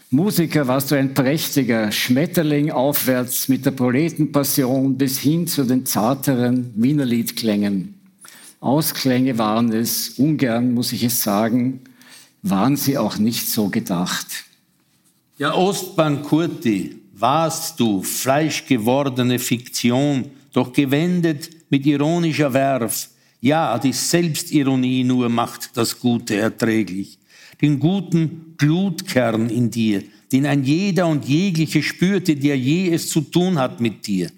Musiker 0.09 0.67
warst 0.67 0.91
du 0.91 0.95
ein 0.95 1.15
prächtiger, 1.15 1.91
Schmetterling 1.91 2.71
aufwärts 2.71 3.49
mit 3.49 3.65
der 3.65 3.71
Proletenpassion 3.71 4.95
bis 4.95 5.19
hin 5.19 5.47
zu 5.47 5.65
den 5.65 5.85
zarteren 5.85 6.71
Wienerliedklängen. 6.75 7.95
Ausklänge 8.61 9.37
waren 9.37 9.73
es, 9.73 10.19
ungern 10.19 10.73
muss 10.73 10.93
ich 10.93 11.03
es 11.03 11.23
sagen, 11.23 11.81
waren 12.43 12.77
sie 12.77 12.97
auch 12.97 13.17
nicht 13.17 13.49
so 13.49 13.69
gedacht. 13.69 14.27
Ja, 15.37 15.55
Ostbahn 15.55 16.21
Kurti, 16.21 17.02
warst 17.23 17.79
du, 17.79 18.03
fleischgewordene 18.03 19.39
Fiktion, 19.39 20.25
doch 20.51 20.73
gewendet 20.73 21.49
mit 21.69 21.85
ironischer 21.85 22.53
Werf. 22.53 23.11
Ja, 23.39 23.79
die 23.79 23.93
Selbstironie 23.93 25.05
nur 25.05 25.29
macht 25.29 25.77
das 25.77 26.01
Gute 26.01 26.35
erträglich. 26.35 27.17
Den 27.61 27.79
guten 27.79 28.55
Glutkern 28.57 29.49
in 29.49 29.71
dir, 29.71 30.03
den 30.33 30.45
ein 30.45 30.65
jeder 30.65 31.07
und 31.07 31.23
jegliche 31.23 31.81
spürte, 31.81 32.35
der 32.35 32.57
je 32.57 32.89
es 32.89 33.07
zu 33.07 33.21
tun 33.21 33.57
hat 33.57 33.79
mit 33.79 34.05
dir. 34.05 34.29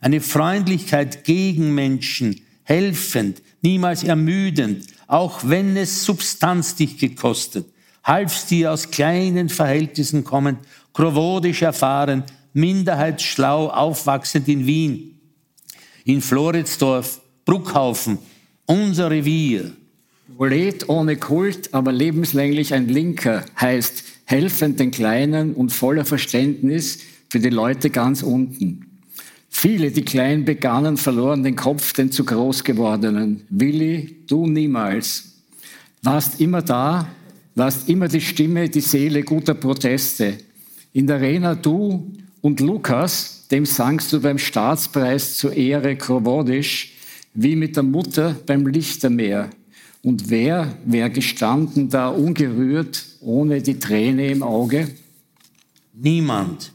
Eine 0.00 0.20
Freundlichkeit 0.20 1.24
gegen 1.24 1.74
Menschen, 1.74 2.40
helfend, 2.62 3.42
niemals 3.62 4.04
ermüdend, 4.04 4.86
auch 5.08 5.40
wenn 5.42 5.76
es 5.76 6.04
Substanz 6.04 6.76
dich 6.76 6.98
gekostet, 6.98 7.66
halfst 8.04 8.52
dir 8.52 8.72
aus 8.72 8.92
kleinen 8.92 9.48
Verhältnissen 9.48 10.22
kommend 10.22 10.58
krovodisch 10.98 11.62
erfahren, 11.62 12.24
minderheitsschlau 12.54 13.68
aufwachsend 13.68 14.48
in 14.48 14.66
Wien, 14.66 15.20
in 16.04 16.20
Floridsdorf, 16.20 17.20
Bruckhaufen, 17.44 18.18
unser 18.66 19.08
Revier. 19.08 19.70
Prolet 20.36 20.88
ohne 20.88 21.16
Kult, 21.16 21.72
aber 21.72 21.92
lebenslänglich 21.92 22.74
ein 22.74 22.88
Linker, 22.88 23.44
heißt 23.60 24.02
helfend 24.24 24.80
den 24.80 24.90
Kleinen 24.90 25.54
und 25.54 25.72
voller 25.72 26.04
Verständnis 26.04 26.98
für 27.28 27.38
die 27.38 27.50
Leute 27.50 27.90
ganz 27.90 28.24
unten. 28.24 28.98
Viele, 29.48 29.92
die 29.92 30.02
klein 30.02 30.44
begannen, 30.44 30.96
verloren 30.96 31.44
den 31.44 31.54
Kopf 31.54 31.92
den 31.92 32.10
zu 32.10 32.24
groß 32.24 32.64
gewordenen. 32.64 33.44
Willi, 33.50 34.24
du 34.26 34.48
niemals. 34.48 35.44
Warst 36.02 36.40
immer 36.40 36.62
da, 36.62 37.08
warst 37.54 37.88
immer 37.88 38.08
die 38.08 38.20
Stimme, 38.20 38.68
die 38.68 38.80
Seele 38.80 39.22
guter 39.22 39.54
Proteste. 39.54 40.38
In 40.92 41.06
der 41.06 41.16
Arena 41.16 41.54
du 41.54 42.12
und 42.40 42.60
Lukas, 42.60 43.46
dem 43.50 43.66
sangst 43.66 44.12
du 44.12 44.20
beim 44.20 44.38
Staatspreis 44.38 45.36
zur 45.36 45.52
Ehre 45.52 45.96
Krowodisch, 45.96 46.94
wie 47.34 47.56
mit 47.56 47.76
der 47.76 47.82
Mutter 47.82 48.36
beim 48.46 48.66
Lichtermeer. 48.66 49.50
Und 50.02 50.30
wer 50.30 50.76
wäre 50.84 51.10
gestanden 51.10 51.88
da 51.88 52.08
ungerührt, 52.08 53.04
ohne 53.20 53.60
die 53.60 53.78
Träne 53.78 54.28
im 54.28 54.42
Auge? 54.42 54.88
Niemand. 55.92 56.72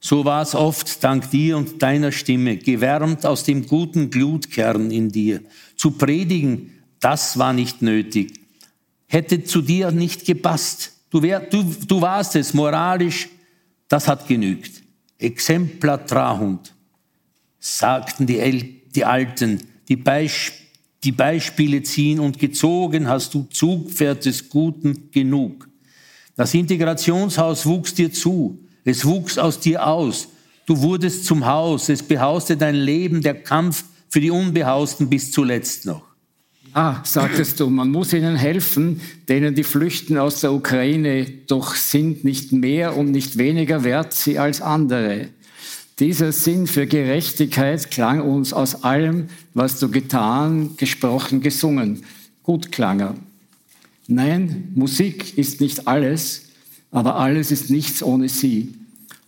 So 0.00 0.24
war 0.24 0.42
es 0.42 0.54
oft 0.54 1.02
dank 1.04 1.30
dir 1.30 1.56
und 1.56 1.80
deiner 1.80 2.10
Stimme, 2.10 2.56
gewärmt 2.56 3.24
aus 3.24 3.44
dem 3.44 3.66
guten 3.66 4.10
Glutkern 4.10 4.90
in 4.90 5.10
dir. 5.10 5.40
Zu 5.76 5.92
predigen, 5.92 6.72
das 6.98 7.38
war 7.38 7.52
nicht 7.52 7.82
nötig. 7.82 8.40
Hätte 9.06 9.44
zu 9.44 9.62
dir 9.62 9.92
nicht 9.92 10.24
gepasst. 10.24 10.92
Du, 11.12 11.20
wär, 11.20 11.40
du, 11.40 11.62
du 11.62 12.00
warst 12.00 12.36
es 12.36 12.54
moralisch, 12.54 13.28
das 13.86 14.08
hat 14.08 14.26
genügt. 14.26 14.82
Exemplar 15.18 16.06
trahunt, 16.06 16.74
sagten 17.60 18.26
die, 18.26 18.38
El 18.38 18.62
die 18.94 19.04
Alten, 19.04 19.60
die, 19.88 19.96
Beisp 19.96 20.54
die 21.04 21.12
Beispiele 21.12 21.82
ziehen 21.82 22.18
und 22.18 22.38
gezogen 22.38 23.08
hast 23.08 23.34
du 23.34 23.46
Zugpferd 23.50 24.24
des 24.24 24.48
Guten 24.48 25.10
genug. 25.10 25.68
Das 26.34 26.54
Integrationshaus 26.54 27.66
wuchs 27.66 27.92
dir 27.92 28.10
zu, 28.10 28.58
es 28.84 29.04
wuchs 29.04 29.36
aus 29.36 29.60
dir 29.60 29.86
aus, 29.86 30.28
du 30.64 30.80
wurdest 30.80 31.26
zum 31.26 31.44
Haus, 31.44 31.90
es 31.90 32.02
behauste 32.02 32.56
dein 32.56 32.76
Leben, 32.76 33.20
der 33.20 33.34
Kampf 33.42 33.84
für 34.08 34.20
die 34.20 34.30
Unbehausten 34.30 35.10
bis 35.10 35.30
zuletzt 35.30 35.84
noch. 35.84 36.11
Ah, 36.74 37.00
sagtest 37.04 37.60
du, 37.60 37.68
man 37.68 37.90
muss 37.90 38.14
ihnen 38.14 38.34
helfen, 38.34 39.02
denen 39.28 39.54
die 39.54 39.62
flüchten 39.62 40.16
aus 40.16 40.40
der 40.40 40.54
Ukraine, 40.54 41.26
doch 41.46 41.74
sind 41.74 42.24
nicht 42.24 42.52
mehr 42.52 42.96
und 42.96 43.10
nicht 43.10 43.36
weniger 43.36 43.84
wert 43.84 44.14
sie 44.14 44.38
als 44.38 44.62
andere. 44.62 45.28
Dieser 45.98 46.32
Sinn 46.32 46.66
für 46.66 46.86
Gerechtigkeit 46.86 47.90
klang 47.90 48.22
uns 48.22 48.54
aus 48.54 48.84
allem, 48.84 49.26
was 49.52 49.78
du 49.80 49.90
getan, 49.90 50.70
gesprochen, 50.78 51.42
gesungen. 51.42 52.04
Gut 52.42 52.72
klang 52.72 53.00
er. 53.00 53.14
Nein, 54.08 54.72
Musik 54.74 55.36
ist 55.36 55.60
nicht 55.60 55.86
alles, 55.86 56.46
aber 56.90 57.16
alles 57.16 57.50
ist 57.50 57.68
nichts 57.68 58.02
ohne 58.02 58.30
sie. 58.30 58.72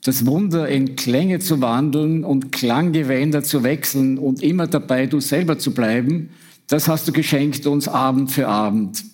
Das 0.02 0.24
Wunder 0.24 0.66
in 0.68 0.96
Klänge 0.96 1.40
zu 1.40 1.60
wandeln 1.60 2.24
und 2.24 2.52
Klanggewänder 2.52 3.42
zu 3.42 3.62
wechseln 3.62 4.16
und 4.16 4.42
immer 4.42 4.66
dabei 4.66 5.06
du 5.06 5.20
selber 5.20 5.58
zu 5.58 5.74
bleiben, 5.74 6.30
das 6.68 6.88
hast 6.88 7.08
du 7.08 7.12
geschenkt 7.12 7.66
uns 7.66 7.88
Abend 7.88 8.32
für 8.32 8.48
Abend. 8.48 9.04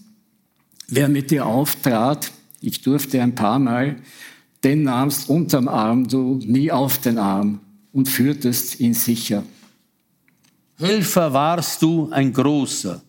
Wer 0.88 1.08
mit 1.08 1.30
dir 1.30 1.46
auftrat, 1.46 2.32
ich 2.60 2.82
durfte 2.82 3.22
ein 3.22 3.34
paar 3.34 3.58
Mal, 3.58 3.96
den 4.64 4.82
nahmst 4.82 5.28
unterm 5.28 5.68
Arm 5.68 6.08
du 6.08 6.40
nie 6.44 6.70
auf 6.70 6.98
den 6.98 7.18
Arm 7.18 7.60
und 7.92 8.08
führtest 8.08 8.80
ihn 8.80 8.94
sicher. 8.94 9.44
Helfer 10.76 11.32
warst 11.32 11.82
du 11.82 12.10
ein 12.10 12.32
großer. 12.32 13.02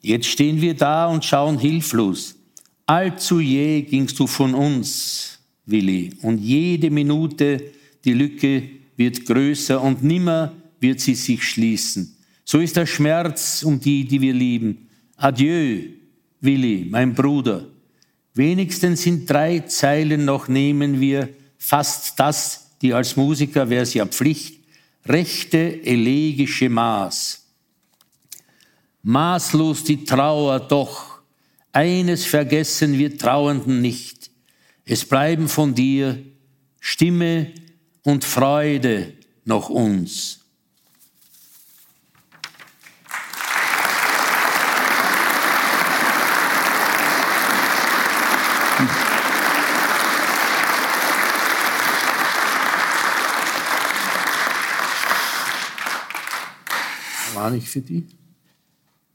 Jetzt 0.00 0.26
stehen 0.26 0.60
wir 0.60 0.74
da 0.74 1.06
und 1.06 1.24
schauen 1.24 1.58
hilflos. 1.58 2.36
Allzu 2.86 3.40
je 3.40 3.82
gingst 3.82 4.18
du 4.18 4.26
von 4.26 4.54
uns, 4.54 5.38
Willi, 5.66 6.14
und 6.22 6.38
jede 6.38 6.90
Minute 6.90 7.62
die 8.04 8.14
Lücke 8.14 8.62
wird 8.96 9.26
größer 9.26 9.80
und 9.80 10.02
nimmer 10.02 10.52
wird 10.80 11.00
sie 11.00 11.14
sich 11.14 11.44
schließen. 11.44 12.16
So 12.50 12.58
ist 12.58 12.74
der 12.74 12.86
Schmerz 12.86 13.62
um 13.62 13.78
die, 13.78 14.04
die 14.04 14.20
wir 14.20 14.34
lieben. 14.34 14.88
Adieu, 15.16 15.84
Willi, 16.40 16.84
mein 16.90 17.14
Bruder. 17.14 17.68
Wenigstens 18.34 19.06
in 19.06 19.24
drei 19.24 19.60
Zeilen 19.60 20.24
noch 20.24 20.48
nehmen 20.48 21.00
wir 21.00 21.28
fast 21.58 22.18
das, 22.18 22.72
die 22.82 22.92
als 22.92 23.14
Musiker 23.14 23.70
wäre 23.70 23.84
es 23.84 23.94
ja 23.94 24.04
Pflicht, 24.04 24.64
rechte 25.06 25.80
elegische 25.84 26.68
Maß. 26.68 27.46
Maßlos 29.04 29.84
die 29.84 30.04
Trauer, 30.04 30.58
doch 30.58 31.20
eines 31.70 32.24
vergessen 32.24 32.98
wir 32.98 33.16
Trauernden 33.16 33.80
nicht. 33.80 34.28
Es 34.84 35.04
bleiben 35.04 35.46
von 35.46 35.72
dir 35.72 36.18
Stimme 36.80 37.52
und 38.02 38.24
Freude 38.24 39.12
noch 39.44 39.68
uns. 39.70 40.39
War 57.40 57.50
nicht 57.50 57.68
für 57.68 57.80
die? 57.80 58.04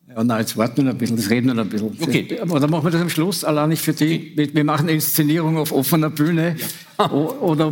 Ja, 0.08 0.24
nein, 0.24 0.40
jetzt 0.40 0.58
warten 0.58 0.78
wir 0.78 0.84
noch 0.86 0.92
ein 0.94 0.98
bisschen, 0.98 1.18
das 1.18 1.30
reden 1.30 1.48
wir 1.48 1.54
noch 1.54 1.64
ein 1.64 1.70
bisschen. 1.70 1.96
Okay. 2.02 2.40
Oder 2.42 2.68
machen 2.68 2.86
wir 2.86 2.92
das 2.92 3.02
am 3.02 3.10
Schluss, 3.10 3.44
allein 3.44 3.70
nicht 3.70 3.84
für 3.84 3.94
die. 3.94 4.34
Wir, 4.36 4.54
wir 4.54 4.64
machen 4.64 4.90
Inszenierung 4.90 5.58
auf 5.58 5.72
offener 5.72 6.10
Bühne. 6.10 6.56
Ja. 6.98 7.12
Oder 7.12 7.72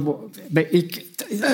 ich, 0.71 1.05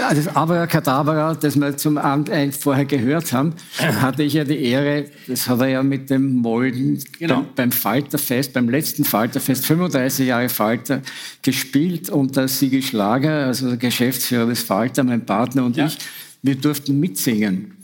das 0.09 0.27
Abracadabra, 0.35 1.35
das 1.35 1.57
wir 1.57 1.77
zum 1.77 1.97
Abend 1.97 2.29
vorher 2.55 2.83
gehört 2.83 3.31
haben, 3.31 3.53
hatte 3.77 4.23
ich 4.23 4.33
ja 4.33 4.43
die 4.43 4.61
Ehre, 4.65 5.05
das 5.27 5.47
hat 5.47 5.61
er 5.61 5.67
ja 5.67 5.83
mit 5.83 6.09
dem 6.09 6.35
Molden 6.35 7.01
genau. 7.17 7.35
beim, 7.35 7.47
beim 7.55 7.71
Falterfest, 7.71 8.51
beim 8.51 8.67
letzten 8.67 9.05
Falterfest, 9.05 9.65
35 9.65 10.27
Jahre 10.27 10.49
Falter, 10.49 11.01
gespielt 11.41 12.09
und 12.09 12.35
der 12.35 12.49
Sigi 12.49 12.81
Schlager, 12.81 13.45
also 13.45 13.67
der 13.67 13.77
Geschäftsführer 13.77 14.47
des 14.47 14.63
Falter, 14.63 15.05
mein 15.05 15.25
Partner 15.25 15.63
und 15.63 15.77
ja. 15.77 15.85
ich, 15.85 15.97
wir 16.41 16.55
durften 16.55 16.99
mitsingen. 16.99 17.78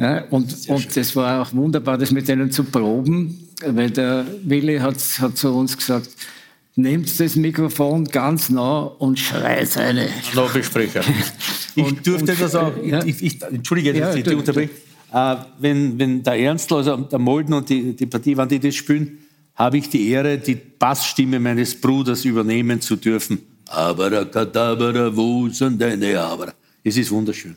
Ja, 0.00 0.24
und, 0.30 0.68
und 0.68 0.96
das 0.96 1.14
war 1.14 1.42
auch 1.42 1.52
wunderbar, 1.52 1.98
das 1.98 2.10
mit 2.10 2.26
denen 2.26 2.50
zu 2.50 2.64
proben, 2.64 3.48
weil 3.66 3.90
der 3.90 4.24
Willi 4.44 4.78
hat, 4.78 4.96
hat 5.20 5.36
zu 5.36 5.52
uns 5.52 5.76
gesagt, 5.76 6.08
nehmt 6.74 7.20
das 7.20 7.36
Mikrofon 7.36 8.06
ganz 8.06 8.48
nah 8.48 8.80
und 8.80 9.18
schreit 9.18 9.76
eine. 9.76 10.08
Nachbesprecher. 10.34 11.02
Ich 11.76 11.84
und, 11.84 12.04
durfte 12.04 12.32
und, 12.32 12.40
das 12.40 12.54
auch, 12.56 12.72
ja. 12.84 13.04
ich, 13.04 13.22
ich, 13.22 13.40
Entschuldige, 13.42 13.96
ja, 13.96 14.12
ich 14.12 14.26
unterbreche. 14.26 14.70
Äh, 15.12 15.36
wenn, 15.60 15.96
wenn 16.00 16.20
der 16.20 16.34
Ernst, 16.34 16.72
also 16.72 16.96
der 16.96 17.20
Molden 17.20 17.54
und 17.54 17.68
die, 17.68 17.94
die 17.94 18.06
Partie, 18.06 18.36
wann 18.36 18.48
die 18.48 18.58
das 18.58 18.74
spielen, 18.74 19.18
habe 19.54 19.78
ich 19.78 19.88
die 19.88 20.08
Ehre, 20.08 20.36
die 20.36 20.56
Bassstimme 20.56 21.38
meines 21.38 21.80
Bruders 21.80 22.24
übernehmen 22.24 22.80
zu 22.80 22.96
dürfen. 22.96 23.38
Aber, 23.68 24.26
kadabra, 24.26 25.14
wo 25.14 25.48
sind 25.48 25.80
deine 25.80 26.18
Aber? 26.18 26.52
Es 26.82 26.96
ist 26.96 27.12
wunderschön. 27.12 27.54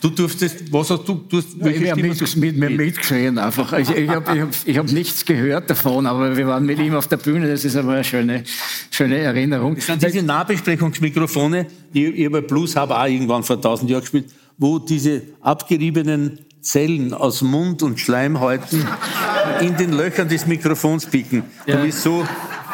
Du 0.00 0.08
durftest, 0.08 0.72
was 0.72 0.88
hast 0.88 1.06
du, 1.06 1.20
du 1.28 1.38
hast, 1.38 1.48
ja, 1.60 1.66
ich 1.66 1.90
habe 1.90 2.02
mit, 2.02 2.36
mit, 2.36 2.56
mit, 2.56 2.76
mitgeschrien 2.76 3.36
einfach. 3.36 3.72
Ich, 3.74 3.90
ich 3.90 4.08
habe 4.08 4.34
ich 4.34 4.40
hab, 4.40 4.48
ich 4.64 4.78
hab 4.78 4.90
nichts 4.90 5.26
gehört 5.26 5.68
davon, 5.68 6.06
aber 6.06 6.34
wir 6.36 6.46
waren 6.46 6.64
mit 6.64 6.78
ihm 6.78 6.94
auf 6.94 7.06
der 7.06 7.18
Bühne, 7.18 7.48
das 7.48 7.66
ist 7.66 7.76
aber 7.76 7.92
eine 7.92 8.04
schöne, 8.04 8.44
schöne 8.90 9.18
Erinnerung. 9.18 9.74
Das 9.74 9.86
sind 9.86 10.02
diese 10.02 10.22
Nahbesprechungsmikrofone, 10.22 11.66
die 11.92 12.06
ich 12.06 12.32
bei 12.32 12.40
Blues 12.40 12.76
habe 12.76 12.98
auch 12.98 13.06
irgendwann 13.06 13.42
vor 13.42 13.60
tausend 13.60 13.90
Jahren 13.90 14.00
gespielt, 14.00 14.26
wo 14.56 14.78
diese 14.78 15.22
abgeriebenen 15.42 16.38
Zellen 16.62 17.12
aus 17.12 17.42
Mund 17.42 17.82
und 17.82 18.00
Schleimhäuten 18.00 18.86
in 19.60 19.76
den 19.76 19.92
Löchern 19.92 20.28
des 20.28 20.46
Mikrofons 20.46 21.06
picken. 21.06 21.42
Ja. 21.66 21.76
Du 21.76 21.82
bist 21.82 22.02
so 22.02 22.26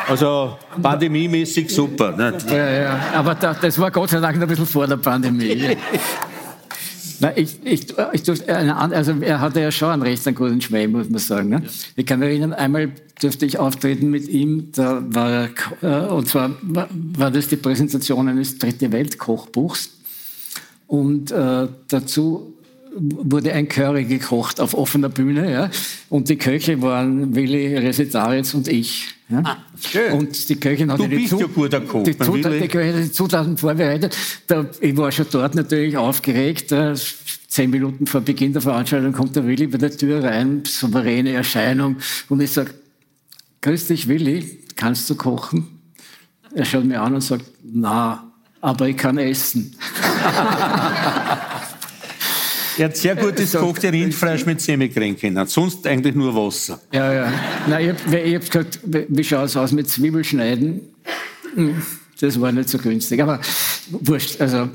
also 0.08 0.56
pandemiemäßig 0.80 1.74
super. 1.74 2.12
Nicht? 2.12 2.48
Ja, 2.50 2.70
ja, 2.70 3.00
aber 3.14 3.34
das 3.34 3.78
war 3.78 3.90
Gott 3.90 4.10
sei 4.10 4.20
Dank 4.20 4.40
ein 4.40 4.48
bisschen 4.48 4.66
vor 4.66 4.86
der 4.86 4.96
Pandemie. 4.96 5.76
Na, 7.20 7.36
ich, 7.36 7.56
ich, 7.64 7.86
ich 8.12 8.22
durfte, 8.22 8.54
also 8.54 9.12
er 9.20 9.40
hatte 9.40 9.60
ja 9.60 9.70
schon 9.70 9.90
einen 9.90 10.02
recht 10.02 10.26
einen 10.26 10.36
guten 10.36 10.60
Schmäh, 10.60 10.86
muss 10.86 11.08
man 11.08 11.18
sagen. 11.18 11.48
Ne? 11.48 11.62
Ja. 11.64 11.70
Ich 11.96 12.06
kann 12.06 12.20
mich 12.20 12.28
erinnern, 12.28 12.52
einmal 12.52 12.92
durfte 13.20 13.46
ich 13.46 13.58
auftreten 13.58 14.10
mit 14.10 14.28
ihm, 14.28 14.70
da 14.72 15.02
war 15.08 15.50
er, 15.82 16.06
äh, 16.06 16.08
und 16.08 16.28
zwar 16.28 16.50
war 16.62 17.30
das 17.30 17.48
die 17.48 17.56
Präsentation 17.56 18.28
eines 18.28 18.58
Dritte 18.58 18.92
Welt 18.92 19.18
Kochbuchs 19.18 19.90
und 20.86 21.30
äh, 21.30 21.68
dazu 21.88 22.52
wurde 22.98 23.52
ein 23.52 23.68
Curry 23.68 24.04
gekocht 24.04 24.60
auf 24.60 24.74
offener 24.74 25.08
Bühne, 25.08 25.52
ja. 25.52 25.70
Und 26.08 26.28
die 26.28 26.36
Köche 26.36 26.80
waren 26.80 27.34
Willi 27.34 27.76
Resetaritz 27.76 28.54
und 28.54 28.68
ich. 28.68 29.15
Ja? 29.28 29.40
Ah, 29.44 29.56
schön. 29.80 30.12
Und 30.12 30.48
die 30.48 30.56
Köchin 30.56 30.90
hat 30.92 31.00
du 31.00 31.08
die, 31.08 31.26
Zu 31.26 31.40
ja 31.40 31.46
guter 31.46 31.80
Koch, 31.80 32.04
die, 32.04 32.16
Zutat, 32.16 32.52
die 32.52 32.68
Köchin 32.68 33.02
die 33.02 33.10
Zutaten 33.10 33.56
vorbereitet. 33.56 34.16
Da, 34.46 34.66
ich 34.80 34.96
war 34.96 35.10
schon 35.10 35.26
dort 35.30 35.56
natürlich 35.56 35.96
aufgeregt. 35.96 36.72
Zehn 37.48 37.70
Minuten 37.70 38.06
vor 38.06 38.20
Beginn 38.20 38.52
der 38.52 38.62
Veranstaltung 38.62 39.12
kommt 39.12 39.34
der 39.34 39.46
Willi 39.46 39.66
bei 39.66 39.78
der 39.78 39.96
Tür 39.96 40.22
rein, 40.22 40.62
souveräne 40.64 41.32
Erscheinung. 41.32 41.96
Und 42.28 42.40
ich 42.40 42.52
sage, 42.52 42.72
grüß 43.62 43.88
dich 43.88 44.06
Willi, 44.06 44.60
kannst 44.76 45.10
du 45.10 45.16
kochen? 45.16 45.66
Er 46.54 46.64
schaut 46.64 46.84
mir 46.84 47.02
an 47.02 47.14
und 47.14 47.20
sagt, 47.22 47.44
na, 47.64 48.32
aber 48.60 48.88
ich 48.88 48.96
kann 48.96 49.18
essen. 49.18 49.76
Er 52.78 52.86
hat 52.86 52.96
sehr 52.96 53.16
gutes 53.16 53.52
so, 53.52 53.60
gekochte 53.60 53.90
Rindfleisch 53.90 54.44
mit 54.44 54.60
Semikrenken. 54.60 55.46
Sonst 55.46 55.86
eigentlich 55.86 56.14
nur 56.14 56.34
Wasser. 56.34 56.80
Ja, 56.92 57.12
ja. 57.12 57.32
Nein, 57.66 57.96
ich 58.06 58.12
habe 58.12 58.34
hab 58.34 58.50
gesagt, 58.50 58.80
wie 58.84 59.24
schaut 59.24 59.46
es 59.46 59.56
aus 59.56 59.72
mit 59.72 59.88
Zwiebelschneiden? 59.88 60.82
Hm, 61.54 61.82
das 62.20 62.38
war 62.40 62.52
nicht 62.52 62.68
so 62.68 62.78
günstig. 62.78 63.22
Aber 63.22 63.40
wurscht. 63.90 64.40
Also, 64.40 64.68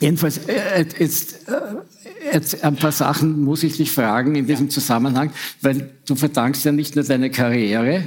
jedenfalls, 0.00 0.38
äh, 0.48 0.80
äh, 0.80 0.86
jetzt, 0.98 1.48
äh, 1.48 2.32
jetzt 2.32 2.64
ein 2.64 2.74
paar 2.74 2.92
Sachen 2.92 3.40
muss 3.42 3.62
ich 3.62 3.76
dich 3.76 3.92
fragen 3.92 4.34
in 4.34 4.46
diesem 4.46 4.68
Zusammenhang, 4.68 5.30
weil 5.60 5.90
du 6.06 6.16
verdankst 6.16 6.64
ja 6.64 6.72
nicht 6.72 6.96
nur 6.96 7.04
deine 7.04 7.30
Karriere 7.30 8.04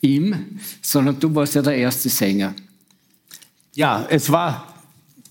ihm, 0.00 0.58
sondern 0.82 1.20
du 1.20 1.32
warst 1.34 1.54
ja 1.54 1.62
der 1.62 1.76
erste 1.76 2.08
Sänger. 2.08 2.54
Ja, 3.74 4.06
es 4.10 4.30
war, 4.30 4.74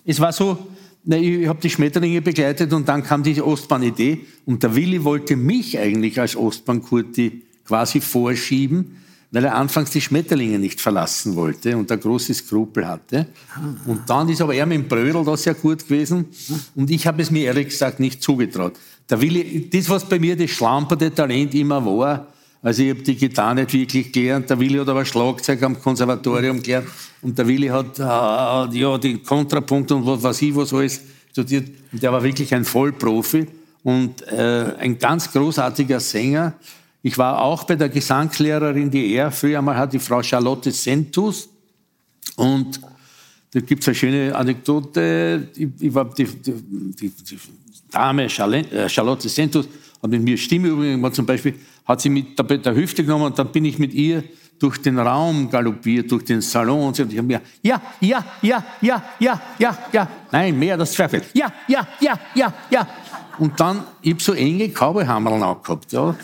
es 0.05 0.19
war 0.19 0.31
so, 0.31 0.67
na, 1.05 1.17
ich 1.17 1.47
habe 1.47 1.59
die 1.61 1.69
Schmetterlinge 1.69 2.21
begleitet 2.21 2.73
und 2.73 2.87
dann 2.89 3.03
kam 3.03 3.23
die 3.23 3.41
Ostbahn-Idee 3.41 4.21
und 4.45 4.63
der 4.63 4.75
Willi 4.75 5.03
wollte 5.03 5.35
mich 5.35 5.77
eigentlich 5.77 6.19
als 6.19 6.35
Ostbahn-Kurti 6.35 7.43
quasi 7.63 8.01
vorschieben, 8.01 8.97
weil 9.31 9.45
er 9.45 9.55
anfangs 9.55 9.91
die 9.91 10.01
Schmetterlinge 10.01 10.57
nicht 10.57 10.81
verlassen 10.81 11.35
wollte 11.35 11.77
und 11.77 11.91
ein 11.91 11.99
großes 11.99 12.39
Skrupel 12.39 12.87
hatte. 12.87 13.27
Und 13.85 14.09
dann 14.09 14.29
ist 14.29 14.41
aber 14.41 14.55
er 14.55 14.65
mit 14.65 14.77
dem 14.77 14.87
Brödel 14.87 15.23
da 15.23 15.37
sehr 15.37 15.53
gut 15.53 15.87
gewesen 15.87 16.25
und 16.73 16.89
ich 16.89 17.05
habe 17.05 17.21
es 17.21 17.29
mir 17.29 17.45
ehrlich 17.45 17.67
gesagt 17.67 17.99
nicht 17.99 18.23
zugetraut. 18.23 18.73
Der 19.09 19.21
Willi, 19.21 19.69
das, 19.69 19.89
was 19.89 20.09
bei 20.09 20.17
mir 20.17 20.35
das 20.35 20.49
schlamperte 20.49 21.13
Talent 21.13 21.53
immer 21.53 21.85
war, 21.85 22.27
also 22.65 22.81
ich 22.81 22.89
habe 22.89 23.03
die 23.03 23.15
Gitarre 23.15 23.53
nicht 23.53 23.73
wirklich 23.73 24.11
gelernt. 24.11 24.49
Der 24.49 24.59
Willi 24.59 24.79
hat 24.79 24.89
aber 24.89 25.05
Schlagzeug 25.05 25.61
am 25.61 25.79
Konservatorium 25.79 26.63
gelernt. 26.63 26.87
Und 27.21 27.37
der 27.37 27.47
Willi 27.47 27.67
hat 27.67 27.99
äh, 27.99 28.01
ja, 28.79 28.97
die 28.97 29.19
Kontrapunkt 29.19 29.91
und 29.91 30.03
was 30.03 30.23
weiß 30.23 30.41
ich 30.41 30.55
was 30.55 30.73
alles 30.73 30.99
studiert. 31.29 31.69
Und 31.91 32.01
der 32.01 32.11
war 32.11 32.23
wirklich 32.23 32.51
ein 32.55 32.65
Vollprofi. 32.65 33.45
und 33.83 34.27
äh, 34.29 34.73
ein 34.79 34.97
ganz 34.97 35.31
großartiger 35.31 35.99
Sänger. 35.99 36.53
Ich 37.03 37.15
war 37.19 37.39
auch 37.39 37.65
bei 37.65 37.75
der 37.75 37.89
Gesangslehrerin, 37.89 38.89
die 38.89 39.13
er 39.13 39.29
früher 39.29 39.59
einmal 39.59 39.77
hat, 39.77 39.93
die 39.93 39.99
Frau 39.99 40.23
Charlotte 40.23 40.71
Sentus. 40.71 41.47
Und 42.35 42.81
da 43.51 43.59
gibt 43.59 43.83
es 43.83 43.89
eine 43.89 43.95
schöne 43.95 44.35
Anekdote. 44.35 45.49
Ich, 45.55 45.67
ich 45.81 45.93
war 45.93 46.05
die, 46.05 46.25
die, 46.25 46.51
die, 46.51 47.09
die 47.09 47.37
Dame 47.91 48.25
äh, 48.25 48.89
Charlotte 48.89 49.29
Sentus 49.29 49.67
hat 50.01 50.09
mit 50.09 50.21
mir 50.21 50.37
Stimmübungen 50.37 50.91
gemacht. 50.91 51.15
Zum 51.15 51.25
Beispiel 51.25 51.55
hat 51.85 52.01
sie 52.01 52.09
mit 52.09 52.37
der, 52.37 52.57
der 52.57 52.75
Hüfte 52.75 53.03
genommen 53.03 53.25
und 53.25 53.39
dann 53.39 53.51
bin 53.51 53.65
ich 53.65 53.79
mit 53.79 53.93
ihr 53.93 54.23
durch 54.59 54.77
den 54.77 54.97
Raum 54.99 55.49
galoppiert, 55.49 56.11
durch 56.11 56.23
den 56.23 56.41
Salon 56.41 56.87
und 56.87 56.99
ich 56.99 57.17
habe 57.17 57.27
mir, 57.27 57.41
ja, 57.61 57.81
ja, 57.99 58.23
ja, 58.41 58.63
ja, 58.81 59.03
ja, 59.19 59.41
ja, 59.59 59.77
ja, 59.91 60.09
nein, 60.31 60.57
mehr 60.57 60.77
das 60.77 60.95
Pferd. 60.95 61.25
Ja, 61.33 61.51
ja, 61.67 61.87
ja, 61.99 62.19
ja, 62.35 62.53
ja. 62.69 62.87
Und 63.37 63.59
dann, 63.59 63.83
ich 64.01 64.13
habe 64.13 64.23
so 64.23 64.33
enge 64.33 64.69
Cowboyhammerl 64.69 65.57
gehabt, 65.61 65.91
ja, 65.91 66.15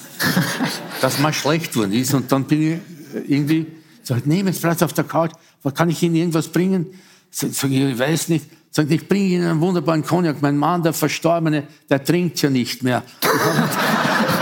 dass 1.02 1.20
mir 1.20 1.34
schlecht 1.34 1.76
worden 1.76 1.92
ist. 1.94 2.14
Und 2.14 2.32
dann 2.32 2.46
bin 2.46 2.74
ich 2.74 3.30
irgendwie, 3.30 3.68
sag, 4.02 4.26
nehmen 4.26 4.48
jetzt 4.48 4.62
Platz 4.62 4.82
auf 4.82 4.94
der 4.94 5.04
Couch, 5.04 5.32
kann 5.76 5.90
ich 5.90 6.02
Ihnen 6.02 6.16
irgendwas 6.16 6.48
bringen? 6.48 6.88
Sag, 7.30 7.52
sag 7.54 7.72
ich, 7.72 7.82
ich 7.82 8.00
weiß 8.00 8.30
nicht. 8.30 8.46
Sag, 8.74 8.90
ich 8.90 9.06
bringe 9.06 9.26
Ihnen 9.26 9.48
einen 9.48 9.60
wunderbaren 9.60 10.02
Cognac. 10.02 10.42
Mein 10.42 10.58
Mann, 10.58 10.82
der 10.82 10.94
Verstorbene, 10.94 11.68
der 11.90 12.02
trinkt 12.02 12.42
ja 12.42 12.50
nicht 12.50 12.84
mehr. 12.84 13.04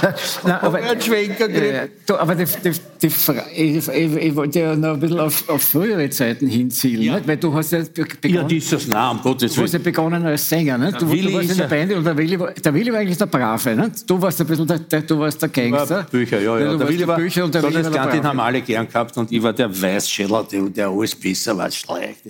Nein, 0.44 0.58
aber, 0.60 0.80
äh, 0.82 1.88
du, 2.06 2.16
aber 2.16 2.34
die, 2.34 2.44
die, 2.44 2.70
die 3.02 3.06
ich, 3.06 3.88
ich, 3.88 4.16
ich, 4.16 4.36
wollte 4.36 4.60
ja 4.60 4.76
noch 4.76 4.94
ein 4.94 5.00
bisschen 5.00 5.20
auf, 5.20 5.48
auf 5.48 5.62
frühere 5.62 6.08
Zeiten 6.10 6.46
hinzielen, 6.46 7.02
ja. 7.02 7.20
weil 7.26 7.36
du 7.36 7.52
hast 7.52 7.72
ja 7.72 7.80
begonnen, 7.80 8.34
ja, 8.34 8.42
dieses 8.44 8.86
Namen, 8.88 9.18
um 9.18 9.22
Gottes 9.22 9.54
Du 9.54 9.62
hast 9.62 9.72
ja 9.72 9.78
begonnen 9.78 10.24
als 10.24 10.48
Sänger, 10.48 10.78
ne? 10.78 10.92
du, 10.92 11.06
du 11.06 11.32
warst 11.32 11.50
in 11.50 11.56
der 11.58 11.66
Band 11.66 11.92
und 11.92 12.04
der 12.04 12.16
Willi, 12.16 12.38
der 12.38 12.74
Willi 12.74 12.92
war 12.92 13.00
eigentlich 13.00 13.18
der 13.18 13.26
Brave, 13.26 13.76
ne? 13.76 13.90
du 14.06 14.22
warst 14.22 14.40
ein 14.40 14.46
bisschen 14.46 14.66
der, 14.66 14.78
der, 14.78 15.02
du 15.02 15.18
warst 15.18 15.42
der 15.42 15.48
Gangster. 15.48 15.96
War 15.96 16.02
Bücher, 16.04 16.40
ja, 16.40 16.58
ja. 16.58 16.76
der 16.76 16.88
Willi 16.88 17.06
war, 17.06 17.16
Bücher 17.16 17.44
und 17.44 17.54
der 17.54 17.62
Willi 17.62 17.84
war 17.84 17.90
der 17.90 18.06
den 18.06 18.24
haben 18.24 18.40
alle 18.40 18.60
gern 18.62 18.88
gehabt 18.88 19.16
und 19.16 19.30
ich 19.30 19.42
war 19.42 19.52
der 19.52 19.70
Weißscheller, 19.70 20.46
der, 20.50 20.62
der 20.62 20.88
alles 20.88 21.14
besser 21.14 21.56
war, 21.56 21.70
schlecht. 21.70 22.22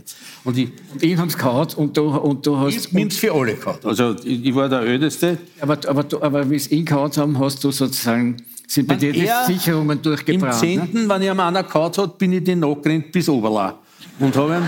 Und, 0.45 0.59
ich, 0.59 0.71
und 0.93 1.03
ihn 1.03 1.19
haben 1.19 1.31
sie 1.31 1.39
gehabt 1.39 1.77
und 1.77 1.97
du, 1.97 2.09
und 2.09 2.45
du 2.47 2.59
hast... 2.59 2.75
Ich 2.75 2.91
bin's 2.91 3.17
für 3.17 3.33
alle 3.33 3.55
gehabt, 3.55 3.85
also 3.85 4.17
ich, 4.25 4.47
ich 4.47 4.55
war 4.55 4.69
der 4.69 4.83
Ödeste. 4.83 5.39
Aber, 5.61 5.79
aber, 5.87 6.05
aber 6.21 6.51
wie 6.51 6.59
sie 6.59 6.75
ihn 6.77 6.85
gehabt 6.85 7.17
haben, 7.17 7.39
hast 7.39 7.60
du 7.65 7.71
sozusagen 7.71 8.37
sind 8.67 8.87
bei 8.87 8.95
dir 8.95 9.13
die 9.13 9.29
Sicherungen 9.47 10.01
durchgebracht? 10.01 10.55
Im 10.55 10.59
Zehnten, 10.59 11.03
ne? 11.03 11.09
wenn 11.09 11.23
ich 11.23 11.31
am 11.31 11.41
einer 11.41 11.63
gehauen 11.63 11.93
hat, 11.97 12.19
bin 12.19 12.33
ich 12.33 12.45
den 12.45 12.61
nachgerannt 12.61 13.11
bis 13.11 13.29
Oberla. 13.29 13.79
Und 14.19 14.37
habe 14.37 14.57
ihn, 14.57 14.63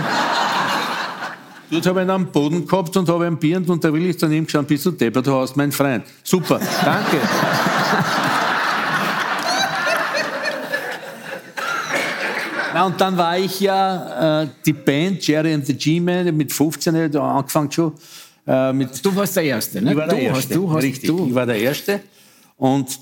dort 1.71 1.85
habe 1.85 2.01
ich 2.01 2.05
ihn 2.05 2.09
am 2.09 2.31
Boden 2.31 2.67
gehabt 2.67 2.95
und 2.97 3.07
habe 3.07 3.27
ihn 3.27 3.37
Bier 3.37 3.61
und 3.65 3.83
da 3.83 3.93
will 3.93 4.05
ich 4.05 4.17
daneben 4.17 4.45
geschaut, 4.45 4.67
bist 4.67 4.85
du 4.85 4.91
deppert, 4.91 5.25
du 5.25 5.33
hast 5.35 5.55
mein 5.55 5.71
Freund. 5.71 6.03
Super, 6.23 6.59
danke. 6.83 7.17
Na, 12.73 12.85
und 12.87 12.99
dann 12.99 13.15
war 13.15 13.37
ich 13.37 13.59
ja 13.59 14.41
äh, 14.41 14.47
die 14.65 14.73
Band 14.73 15.25
Jerry 15.25 15.53
and 15.53 15.65
the 15.65 15.75
G-Man 15.75 16.35
mit 16.35 16.51
15, 16.51 17.11
da 17.11 17.37
angefangen 17.37 17.71
schon. 17.71 17.93
Äh, 18.47 18.73
mit 18.73 19.05
du 19.05 19.15
warst 19.15 19.35
der 19.35 19.43
Erste, 19.43 19.81
ne? 19.81 19.91
Ich 19.91 19.97
war 19.97 20.07
der 20.07 20.17
du 20.17 20.23
Erste, 20.23 20.39
hast, 20.39 20.55
du 20.55 20.73
hast, 20.73 20.83
richtig. 20.83 21.07
Du. 21.07 21.27
Ich 21.27 21.35
war 21.35 21.45
der 21.45 21.57
Erste. 21.57 22.01
Und 22.63 22.97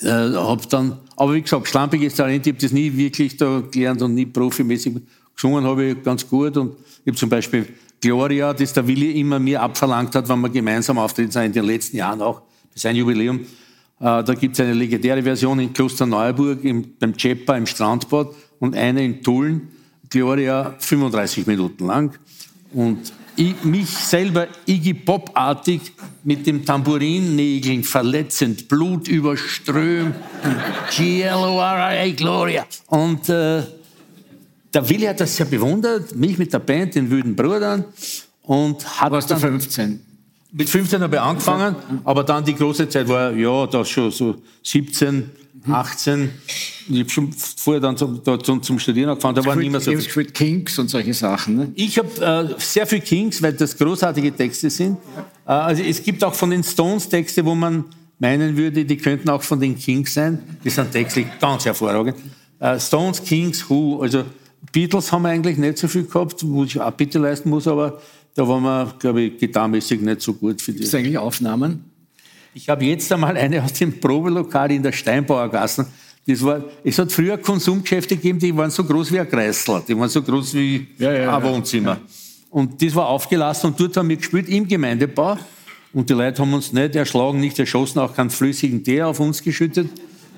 äh, 0.00 0.32
hab 0.32 0.66
dann, 0.70 0.96
aber 1.14 1.34
wie 1.34 1.42
gesagt, 1.42 1.68
schlampiges 1.68 2.14
Talent, 2.14 2.46
ich 2.46 2.54
habe 2.54 2.62
das 2.62 2.72
nie 2.72 2.90
wirklich 2.96 3.36
da 3.36 3.62
gelernt 3.70 4.00
und 4.00 4.14
nie 4.14 4.24
profimäßig 4.24 4.94
gesungen 5.34 5.62
habe 5.64 5.84
ich 5.84 6.02
ganz 6.02 6.26
gut. 6.26 6.56
Und 6.56 6.76
ich 7.04 7.08
habe 7.08 7.18
zum 7.18 7.28
Beispiel 7.28 7.66
Gloria, 8.00 8.54
das 8.54 8.72
der 8.72 8.86
Willi 8.86 9.20
immer 9.20 9.38
mir 9.38 9.60
abverlangt 9.60 10.14
hat, 10.14 10.26
wenn 10.30 10.40
wir 10.40 10.48
gemeinsam 10.48 10.96
auftreten 10.96 11.30
sind, 11.30 11.44
in 11.44 11.52
den 11.52 11.64
letzten 11.66 11.98
Jahren 11.98 12.22
auch, 12.22 12.40
sein 12.74 12.96
Jubiläum. 12.96 13.40
Äh, 13.40 14.24
da 14.24 14.34
gibt 14.34 14.58
es 14.58 14.60
eine 14.60 14.72
legendäre 14.72 15.22
Version 15.22 15.60
in 15.60 15.70
Klosterneuburg, 15.74 16.64
im, 16.64 16.94
beim 16.98 17.14
Chepper 17.14 17.58
im 17.58 17.66
Strandbad 17.66 18.28
und 18.58 18.74
eine 18.74 19.04
in 19.04 19.22
Tulln. 19.22 19.68
Gloria 20.08 20.74
35 20.78 21.46
Minuten 21.46 21.84
lang. 21.84 22.18
Und 22.72 23.12
ich, 23.38 23.62
mich 23.62 23.88
selber 23.88 24.48
Iggy 24.66 24.94
Pop-artig 24.94 25.92
mit 26.24 26.46
dem 26.46 26.64
Tamburinnägeln 26.64 27.84
verletzend, 27.84 28.68
Blut 28.68 29.06
überströmt. 29.06 30.16
Gloria. 32.16 32.66
Und 32.88 33.28
äh, 33.28 33.62
der 34.74 34.88
Willi 34.88 35.06
hat 35.06 35.20
das 35.20 35.36
sehr 35.36 35.46
bewundert, 35.46 36.14
mich 36.16 36.36
mit 36.36 36.52
der 36.52 36.58
Band, 36.58 36.96
den 36.96 37.10
Wüden 37.10 37.36
Brudern. 37.36 37.84
Und 38.42 38.84
hat 39.00 39.12
Warst 39.12 39.30
du 39.30 39.36
15? 39.36 40.00
Mit 40.50 40.68
15 40.68 41.02
habe 41.02 41.16
ich 41.16 41.20
angefangen, 41.20 41.76
aber 42.04 42.24
dann 42.24 42.44
die 42.44 42.54
große 42.54 42.88
Zeit 42.88 43.06
war, 43.06 43.32
ja, 43.32 43.66
das 43.66 43.88
schon 43.88 44.10
so 44.10 44.36
17, 44.62 45.30
18. 45.70 46.30
Ich 46.88 47.00
habe 47.00 47.10
schon 47.10 47.32
vorher 47.32 47.80
dann 47.80 47.96
zum, 47.96 48.22
da, 48.22 48.38
zum, 48.38 48.62
zum 48.62 48.78
Studieren 48.78 49.10
angefangen, 49.10 49.34
da 49.34 49.44
waren 49.44 49.58
nicht 49.58 49.70
mehr 49.70 49.80
so 49.80 49.90
viel. 49.90 49.98
gespielt 49.98 50.34
Kings 50.34 50.78
und 50.78 50.88
solche 50.88 51.14
Sachen, 51.14 51.56
ne? 51.56 51.72
Ich 51.74 51.98
habe 51.98 52.54
äh, 52.56 52.60
sehr 52.60 52.86
viel 52.86 53.00
Kings, 53.00 53.42
weil 53.42 53.52
das 53.52 53.76
großartige 53.76 54.34
Texte 54.34 54.70
sind. 54.70 54.98
Äh, 55.46 55.50
also 55.50 55.82
es 55.82 56.02
gibt 56.02 56.24
auch 56.24 56.34
von 56.34 56.50
den 56.50 56.62
Stones 56.62 57.08
Texte, 57.08 57.44
wo 57.44 57.54
man 57.54 57.84
meinen 58.18 58.56
würde, 58.56 58.84
die 58.84 58.96
könnten 58.96 59.28
auch 59.30 59.42
von 59.42 59.60
den 59.60 59.76
Kings 59.76 60.14
sein. 60.14 60.38
Die 60.64 60.70
sind 60.70 60.90
textlich 60.92 61.26
ganz 61.40 61.64
hervorragend. 61.64 62.16
Äh, 62.58 62.78
Stones, 62.80 63.22
Kings, 63.22 63.68
Who, 63.68 64.00
also 64.00 64.24
Beatles 64.72 65.12
haben 65.12 65.22
wir 65.22 65.28
eigentlich 65.28 65.56
nicht 65.56 65.78
so 65.78 65.88
viel 65.88 66.04
gehabt, 66.04 66.44
wo 66.46 66.64
ich 66.64 66.80
auch 66.80 66.90
bitte 66.92 67.18
leisten 67.18 67.48
muss, 67.50 67.66
aber 67.68 68.00
da 68.34 68.46
waren 68.46 68.62
wir, 68.62 68.94
glaube 68.98 69.22
ich, 69.22 69.38
gitarmäßig 69.38 70.00
nicht 70.00 70.20
so 70.20 70.32
gut 70.34 70.60
für 70.60 70.72
die. 70.72 70.78
Gibt 70.78 70.88
es 70.88 70.94
eigentlich 70.94 71.18
Aufnahmen? 71.18 71.87
Ich 72.58 72.68
habe 72.68 72.84
jetzt 72.86 73.12
einmal 73.12 73.36
eine 73.36 73.62
aus 73.62 73.72
dem 73.74 74.00
Probelokal 74.00 74.72
in 74.72 74.82
der 74.82 74.90
Steinbauergassen. 74.90 75.86
Das 76.26 76.42
war, 76.42 76.64
es 76.82 76.98
hat 76.98 77.12
früher 77.12 77.38
Konsumgeschäfte 77.38 78.16
gegeben, 78.16 78.40
die 78.40 78.54
waren 78.56 78.70
so 78.72 78.82
groß 78.82 79.12
wie 79.12 79.20
ein 79.20 79.28
Kreisler, 79.30 79.80
die 79.86 79.96
waren 79.96 80.08
so 80.08 80.20
groß 80.20 80.54
wie 80.54 80.88
ja, 80.98 81.12
ja, 81.12 81.36
ein 81.36 81.42
Wohnzimmer. 81.44 81.92
Ja. 81.92 82.00
Und 82.50 82.82
das 82.82 82.96
war 82.96 83.06
aufgelassen 83.06 83.70
und 83.70 83.78
dort 83.78 83.96
haben 83.96 84.08
wir 84.08 84.16
gespielt 84.16 84.48
im 84.48 84.66
Gemeindebau. 84.66 85.38
Und 85.92 86.10
die 86.10 86.14
Leute 86.14 86.42
haben 86.42 86.52
uns 86.52 86.72
nicht 86.72 86.96
erschlagen, 86.96 87.38
nicht 87.38 87.60
erschossen, 87.60 88.00
auch 88.00 88.12
keinen 88.12 88.30
flüssigen 88.30 88.82
Tee 88.82 89.02
auf 89.02 89.20
uns 89.20 89.40
geschüttet, 89.40 89.88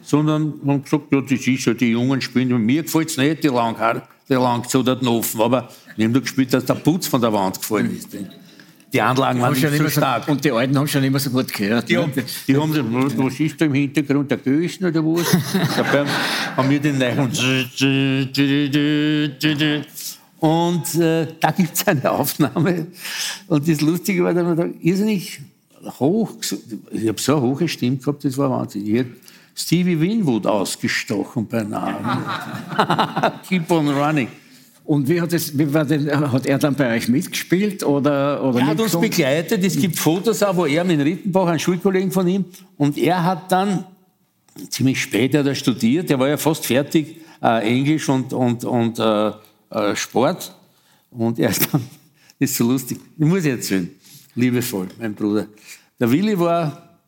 sondern 0.02 0.60
haben 0.66 0.84
gesagt, 0.84 1.04
ja, 1.10 1.22
das 1.22 1.32
ist 1.32 1.64
ja 1.64 1.72
die 1.72 1.92
Jungen 1.92 2.20
spielen. 2.20 2.48
mir 2.66 2.82
gefällt 2.82 3.08
es 3.08 3.16
nicht, 3.16 3.44
die 3.44 3.48
Langhaar, 3.48 4.06
die 4.28 4.34
Langzodert 4.34 5.06
Offen. 5.06 5.40
Aber 5.40 5.70
wir 5.96 6.04
haben 6.04 6.12
da 6.12 6.20
gespielt, 6.20 6.52
dass 6.52 6.66
der 6.66 6.74
Putz 6.74 7.06
von 7.06 7.22
der 7.22 7.32
Wand 7.32 7.58
gefallen 7.58 7.96
ist 7.96 8.10
die 8.92 9.00
Anlagen 9.00 9.40
waren 9.40 9.52
nicht 9.52 9.76
so 9.76 9.88
stark. 9.88 10.28
und 10.28 10.44
die 10.44 10.50
Alten 10.50 10.76
haben 10.76 10.88
schon 10.88 11.04
immer 11.04 11.18
so 11.18 11.30
gut 11.30 11.52
gehört. 11.52 11.88
Die, 11.88 11.94
ne? 11.94 12.02
haben, 12.02 12.12
die 12.48 12.56
haben 12.56 12.72
gesagt, 12.72 13.18
was 13.18 13.40
ist 13.40 13.60
da 13.60 13.64
im 13.66 13.74
Hintergrund, 13.74 14.30
der 14.30 14.38
Gößen 14.38 14.86
oder 14.86 15.04
was? 15.04 15.26
Dabei 15.76 16.06
haben 16.56 16.70
wir 16.70 16.80
den 16.80 16.98
neuen 16.98 17.30
und 20.40 20.94
äh, 20.94 21.26
da 21.38 21.50
gibt 21.50 21.74
es 21.74 21.86
eine 21.86 22.10
Aufnahme. 22.10 22.86
Und 23.46 23.68
das 23.68 23.80
Lustige 23.82 24.24
war, 24.24 24.32
dass 24.32 24.42
man 24.42 24.56
da 24.56 24.66
irrsinnig 24.80 25.40
hoch, 25.98 26.32
ich 26.90 27.08
habe 27.08 27.20
so 27.20 27.36
eine 27.36 27.42
hohe 27.42 27.68
Stimme 27.68 27.98
gehabt, 27.98 28.24
das 28.24 28.38
war 28.38 28.50
Wahnsinn. 28.50 28.86
Ich 28.86 28.94
hätte 28.94 29.10
Stevie 29.54 30.00
Winwood 30.00 30.46
ausgestochen 30.46 31.46
beinahe. 31.46 32.22
Keep 33.48 33.70
on 33.70 33.88
running. 33.88 34.28
Und 34.90 35.08
wie 35.08 35.20
hat, 35.20 35.32
es, 35.32 35.56
wie 35.56 35.66
denn, 35.66 36.32
hat 36.32 36.46
er 36.46 36.58
dann 36.58 36.74
bei 36.74 36.96
euch 36.96 37.06
mitgespielt? 37.06 37.84
Oder, 37.84 38.42
oder 38.42 38.58
er 38.58 38.66
hat 38.66 38.80
uns 38.80 38.98
begleitet. 38.98 39.62
Es 39.62 39.78
gibt 39.78 39.96
Fotos 39.96 40.42
auch, 40.42 40.56
wo 40.56 40.66
er 40.66 40.82
mit 40.82 40.98
Rittenbach, 40.98 41.46
ein 41.46 41.60
Schulkollegen 41.60 42.10
von 42.10 42.26
ihm, 42.26 42.44
und 42.76 42.98
er 42.98 43.22
hat 43.22 43.52
dann 43.52 43.84
ziemlich 44.68 45.00
spät 45.00 45.32
hat 45.36 45.46
er 45.46 45.54
studiert. 45.54 46.10
Er 46.10 46.18
war 46.18 46.26
ja 46.26 46.36
fast 46.36 46.66
fertig, 46.66 47.20
äh, 47.40 47.68
Englisch 47.68 48.08
und, 48.08 48.32
und, 48.32 48.64
und 48.64 48.98
äh, 48.98 49.28
äh, 49.70 49.94
Sport. 49.94 50.52
Und 51.12 51.38
er 51.38 51.50
ist 51.50 51.72
dann, 51.72 51.82
das 52.40 52.50
ist 52.50 52.56
so 52.56 52.64
lustig, 52.64 52.98
ich 53.16 53.24
muss 53.24 53.44
erzählen, 53.44 53.88
liebevoll, 54.34 54.88
mein 54.98 55.14
Bruder. 55.14 55.46
Der 56.00 56.10
Willi 56.10 56.36
war 56.36 56.98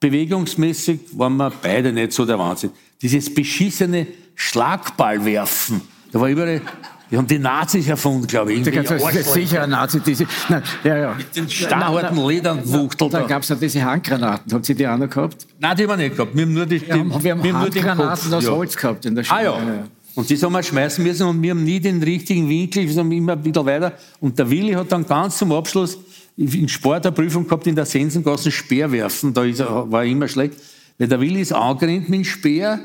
bewegungsmäßig, 0.00 0.98
waren 1.12 1.36
wir 1.36 1.52
beide 1.62 1.92
nicht 1.92 2.10
so 2.10 2.26
der 2.26 2.40
Wahnsinn. 2.40 2.70
Dieses 3.00 3.32
beschissene 3.32 4.04
Schlagballwerfen, 4.34 5.80
da 6.10 6.20
war 6.20 6.28
überall 6.28 6.60
die 7.10 7.16
haben 7.18 7.26
die 7.26 7.38
Nazis 7.38 7.86
erfunden, 7.86 8.26
glaube 8.26 8.52
ich. 8.52 8.62
Das 8.62 8.90
ist 9.14 9.32
sicher 9.32 9.62
ein 9.62 9.70
Nazi. 9.70 10.00
Diese, 10.00 10.26
nein, 10.48 10.62
ja, 10.82 10.96
ja. 10.96 11.14
Mit 11.14 11.36
den 11.36 11.48
steinharten 11.48 12.26
Lederwuchtel. 12.26 13.10
Da, 13.10 13.20
da 13.20 13.26
gab 13.26 13.42
es 13.42 13.50
ja 13.50 13.56
diese 13.56 13.84
Handgranaten. 13.84 14.52
Hat 14.52 14.64
sie 14.64 14.74
die 14.74 14.86
auch 14.88 14.96
noch 14.96 15.10
gehabt? 15.10 15.46
Nein, 15.58 15.76
die 15.76 15.82
haben 15.82 15.90
wir 15.90 15.96
nicht 15.96 16.16
gehabt. 16.16 16.34
Wir 16.34 16.42
haben 16.42 16.54
nur 16.54 16.66
die, 16.66 16.80
wir 16.80 16.94
haben, 16.94 17.22
wir 17.22 17.32
haben 17.32 17.42
wir 17.42 17.58
Handgranaten 17.58 18.34
aus 18.34 18.48
Holz 18.48 18.76
gehabt 18.76 19.04
in 19.04 19.14
der 19.14 19.24
Schule. 19.24 19.38
Ah, 19.38 19.42
ja. 19.42 19.84
Und 20.14 20.30
das 20.30 20.42
haben 20.42 20.52
wir 20.52 20.62
schmeißen 20.62 21.04
müssen 21.04 21.26
und 21.26 21.42
wir 21.42 21.50
haben 21.50 21.64
nie 21.64 21.80
den 21.80 22.02
richtigen 22.02 22.48
Winkel, 22.48 22.88
wir 22.88 22.96
haben 22.96 23.10
immer 23.10 23.32
ein 23.32 23.42
bisschen 23.42 23.66
weiter. 23.66 23.92
Und 24.20 24.38
der 24.38 24.48
Willi 24.48 24.72
hat 24.72 24.92
dann 24.92 25.04
ganz 25.06 25.38
zum 25.38 25.50
Abschluss 25.52 25.98
in 26.36 26.68
Sport 26.68 27.06
eine 27.06 27.12
Prüfung 27.12 27.44
gehabt 27.44 27.66
in 27.66 27.74
der 27.74 27.84
Sensengasse 27.84 28.50
Speer 28.50 28.90
werfen. 28.90 29.34
Da 29.34 29.42
war 29.42 30.02
er 30.02 30.08
immer 30.08 30.28
schlecht. 30.28 30.54
Weil 30.98 31.08
der 31.08 31.20
Willi 31.20 31.40
ist 31.40 31.52
angerannt 31.52 32.08
mit 32.08 32.20
dem 32.20 32.24
Speer, 32.24 32.78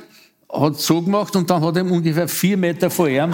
hat 0.51 0.79
so 0.79 1.01
gemacht 1.01 1.35
und 1.35 1.49
dann 1.49 1.63
hat 1.63 1.77
er 1.77 1.85
ungefähr 1.85 2.27
vier 2.27 2.57
Meter 2.57 2.89
vor 2.89 3.07
ihm 3.07 3.31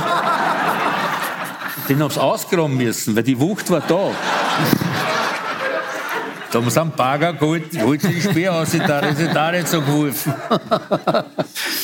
den 1.90 2.02
haben 2.02 2.12
sie 2.12 2.22
ausgraben 2.22 2.78
müssen, 2.78 3.16
weil 3.16 3.24
die 3.24 3.40
Wucht 3.40 3.70
war 3.70 3.82
da. 3.82 4.12
Da 6.56 6.62
haben 6.62 6.70
sie 6.70 6.80
einen 6.82 6.92
Bagger 6.92 7.34
geholt, 7.34 7.64
holt 7.82 8.02
sich 8.02 8.22
den 8.22 8.32
Speer 8.32 8.54
aus, 8.54 8.70
da 8.72 9.00
ist 9.00 9.20
da 9.34 9.52
nicht 9.52 9.68
so 9.68 9.82
geholfen. 9.82 10.34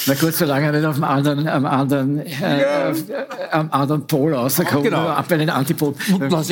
Na 0.06 0.14
gut, 0.14 0.34
solange 0.34 0.68
er 0.68 0.72
nicht 0.72 0.86
auf 0.86 0.95
dem 0.95 1.03
anderen, 1.03 1.45
am 1.45 1.65
anderen, 1.65 2.19
äh, 2.19 2.61
ja. 2.61 2.94
am 3.52 3.69
anderen 3.69 4.07
Pol 4.07 4.34
rauskommt, 4.34 4.84
genau. 4.84 5.10
ab 5.10 5.26
bei 5.28 5.36
den 5.36 5.49
Antipoden. 5.49 5.99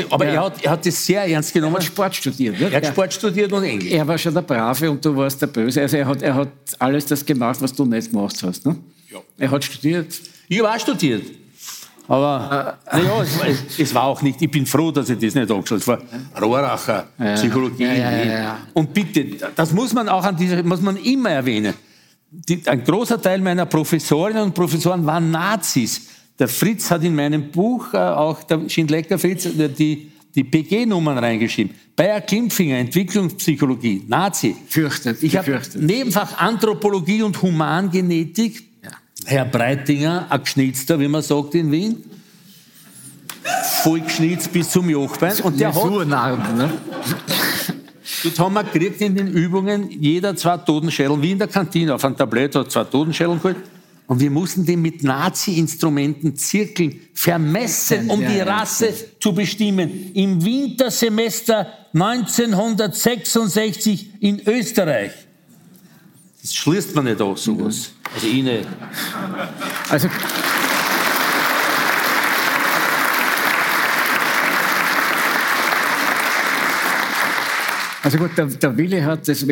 Aber 0.09 0.25
ja. 0.25 0.33
er, 0.33 0.43
hat, 0.43 0.63
er 0.63 0.71
hat 0.71 0.85
das 0.85 1.05
sehr 1.05 1.23
ernst 1.29 1.53
genommen. 1.53 1.75
Er 1.75 1.79
hat 1.79 1.85
Sport 1.85 2.15
studiert. 2.15 2.59
Ne? 2.59 2.69
Er 2.69 2.77
hat 2.81 2.87
Sport 2.87 3.13
studiert 3.13 3.53
und 3.53 3.63
Englisch. 3.63 3.89
Er 3.89 4.05
war 4.05 4.17
schon 4.17 4.33
der 4.33 4.41
Brave 4.41 4.91
und 4.91 5.05
du 5.05 5.15
warst 5.15 5.41
der 5.41 5.47
Böse. 5.47 5.81
Also 5.81 5.95
er 5.95 6.05
hat, 6.05 6.21
er 6.21 6.35
hat 6.35 6.49
alles 6.77 7.05
das 7.05 7.25
gemacht, 7.25 7.61
was 7.61 7.73
du 7.73 7.85
nicht 7.85 8.11
gemacht 8.11 8.35
hast. 8.43 8.65
Ne? 8.65 8.75
Ja. 9.09 9.19
Er 9.37 9.51
hat 9.51 9.63
studiert. 9.63 10.13
Ich 10.49 10.59
habe 10.59 10.75
auch 10.75 10.79
studiert. 10.79 11.23
Aber 12.09 12.79
äh, 12.87 12.97
naja, 12.97 13.21
es, 13.21 13.77
es, 13.77 13.93
war 13.93 14.05
auch 14.05 14.23
nicht, 14.23 14.41
ich 14.41 14.49
bin 14.49 14.65
froh, 14.65 14.89
dass 14.89 15.11
ich 15.11 15.19
das 15.19 15.35
nicht 15.35 15.51
angeschaut 15.51 15.87
habe. 15.87 16.01
Es 16.01 16.33
war 16.33 16.41
Rohracher, 16.41 17.07
ja. 17.19 17.35
Psychologie. 17.35 17.83
Ja, 17.83 18.23
ja, 18.23 18.57
und 18.73 18.91
bitte, 18.91 19.27
das 19.55 19.71
muss 19.71 19.93
man 19.93 20.09
auch 20.09 20.23
an 20.23 20.35
dieser, 20.35 20.63
muss 20.63 20.81
man 20.81 20.97
immer 20.97 21.29
erwähnen. 21.29 21.75
Die, 22.31 22.63
ein 22.65 22.83
großer 22.83 23.21
Teil 23.21 23.41
meiner 23.41 23.67
Professorinnen 23.67 24.41
und 24.41 24.55
Professoren 24.55 25.05
waren 25.05 25.29
Nazis. 25.29 26.01
Der 26.39 26.47
Fritz 26.47 26.89
hat 26.89 27.03
in 27.03 27.13
meinem 27.13 27.51
Buch, 27.51 27.93
äh, 27.93 27.97
auch 27.97 28.41
der 28.41 28.67
Schindlecker 28.67 29.19
Fritz, 29.19 29.45
äh, 29.45 29.69
die, 29.69 30.11
die 30.33 30.43
PG-Nummern 30.43 31.19
reingeschrieben. 31.19 31.75
Bayer 31.95 32.21
Klimpfinger, 32.21 32.77
Entwicklungspsychologie, 32.77 34.05
Nazi. 34.07 34.55
Fürchtet, 34.67 35.21
ich 35.21 35.37
habe 35.37 35.61
Nebenfach 35.75 36.39
Anthropologie 36.39 37.21
und 37.21 37.39
Humangenetik 37.39 38.68
Herr 39.25 39.45
Breitinger, 39.45 40.27
ein 40.29 40.43
Geschnitzter, 40.43 40.99
wie 40.99 41.07
man 41.07 41.21
sagt 41.21 41.55
in 41.55 41.71
Wien, 41.71 42.03
voll 43.83 44.01
geschnitzt 44.01 44.51
bis 44.51 44.69
zum 44.69 44.89
Jochbein. 44.89 45.39
Und 45.41 45.59
der 45.59 45.73
hat... 45.73 46.55
Ne? 46.55 46.69
Dort 48.23 48.39
haben 48.39 48.53
wir 48.53 48.63
gekriegt 48.63 49.01
in 49.01 49.15
den 49.15 49.27
Übungen, 49.27 49.89
jeder 49.89 50.35
zwei 50.35 50.57
Totenschädel, 50.57 51.21
wie 51.21 51.31
in 51.31 51.39
der 51.39 51.47
Kantine, 51.47 51.95
auf 51.95 52.03
einem 52.03 52.17
Tablett 52.17 52.55
hat 52.55 52.71
zwei 52.71 52.83
Totenschädel 52.83 53.35
geholt. 53.35 53.57
Und 54.07 54.19
wir 54.19 54.31
mussten 54.31 54.65
den 54.65 54.81
mit 54.81 55.03
Nazi-Instrumenten 55.03 56.35
Zirkeln 56.35 56.99
vermessen, 57.13 58.09
um 58.09 58.19
die 58.19 58.39
Rasse 58.39 58.91
zu 59.19 59.33
bestimmen. 59.33 60.11
Im 60.15 60.43
Wintersemester 60.43 61.67
1966 61.93 64.13
in 64.19 64.41
Österreich. 64.47 65.11
Das 66.41 66.55
schließt 66.55 66.95
man 66.95 67.05
nicht 67.05 67.21
aus, 67.21 67.43
sowas. 67.43 67.91
Also 68.13 68.27
ich 68.27 68.43
nicht. 68.43 68.67
Also 69.89 70.09
Also 78.01 78.17
gut, 78.17 78.31
der, 78.37 78.45
der 78.45 78.77
Willi 78.77 79.01
hat, 79.01 79.27
das 79.27 79.45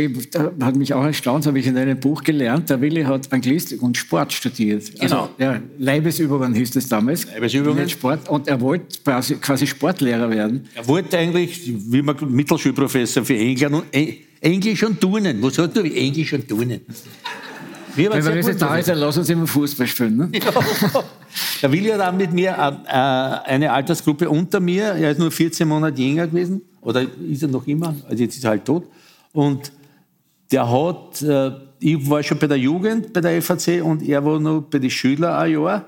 hat 0.61 0.75
mich 0.77 0.93
auch 0.93 1.03
erstaunt, 1.03 1.41
das 1.41 1.47
habe 1.47 1.59
ich 1.59 1.67
in 1.67 1.77
einem 1.77 1.99
Buch 1.99 2.23
gelernt, 2.23 2.69
der 2.69 2.79
Willi 2.79 3.03
hat 3.03 3.31
Anglistik 3.31 3.83
und 3.83 3.97
Sport 3.97 4.31
studiert. 4.31 4.83
Also, 4.99 5.15
genau. 5.15 5.29
ja, 5.37 5.61
Leibesübungen 5.77 6.53
hieß 6.53 6.71
das 6.71 6.87
damals. 6.87 7.25
Leibesübungen. 7.25 7.87
Sport, 7.89 8.29
und 8.29 8.47
er 8.47 8.59
wollte 8.61 8.97
quasi, 9.03 9.35
quasi 9.35 9.67
Sportlehrer 9.67 10.29
werden. 10.29 10.67
Er 10.73 10.87
wollte 10.87 11.17
eigentlich, 11.17 11.71
wie 11.91 12.01
man 12.01 12.15
Mittelschulprofessor 12.27 13.25
für 13.25 13.37
Englisch 13.37 13.69
und, 13.69 13.83
Englisch 14.41 14.83
und 14.83 14.99
Turnen. 14.99 15.41
Was 15.41 15.57
hat 15.57 15.83
wie 15.83 15.97
Englisch 15.97 16.33
und 16.33 16.47
Turnen? 16.47 16.81
Wir 17.95 18.11
Wenn 18.13 18.25
wir 18.25 18.35
jetzt 18.35 18.61
da 18.61 18.77
ist, 18.77 18.87
dann 18.89 18.99
lass 18.99 19.17
uns 19.17 19.29
immer 19.29 19.47
Fußball 19.47 19.87
spielen. 19.87 20.17
Ne? 20.17 20.29
Ja. 20.33 21.03
Der 21.61 21.71
Willi 21.71 21.89
hat 21.89 22.01
auch 22.01 22.13
mit 22.13 22.31
mir 22.31 22.51
äh, 22.51 23.49
eine 23.49 23.71
Altersgruppe 23.71 24.29
unter 24.29 24.59
mir. 24.59 24.93
Er 24.93 25.11
ist 25.11 25.19
nur 25.19 25.31
14 25.31 25.67
Monate 25.67 26.01
jünger 26.01 26.27
gewesen. 26.27 26.61
Oder 26.81 27.05
ist 27.27 27.41
er 27.41 27.49
noch 27.49 27.65
immer? 27.67 27.95
Also 28.07 28.23
jetzt 28.23 28.37
ist 28.37 28.43
er 28.43 28.51
halt 28.51 28.65
tot. 28.65 28.83
Und 29.33 29.71
der 30.51 30.69
hat, 30.69 31.21
äh, 31.21 31.51
ich 31.79 32.09
war 32.09 32.23
schon 32.23 32.39
bei 32.39 32.47
der 32.47 32.57
Jugend, 32.57 33.13
bei 33.13 33.21
der 33.21 33.41
FAC, 33.41 33.83
und 33.83 34.01
er 34.03 34.23
war 34.23 34.39
noch 34.39 34.61
bei 34.61 34.79
den 34.79 34.89
Schülern 34.89 35.33
ein 35.33 35.51
Jahr. 35.51 35.87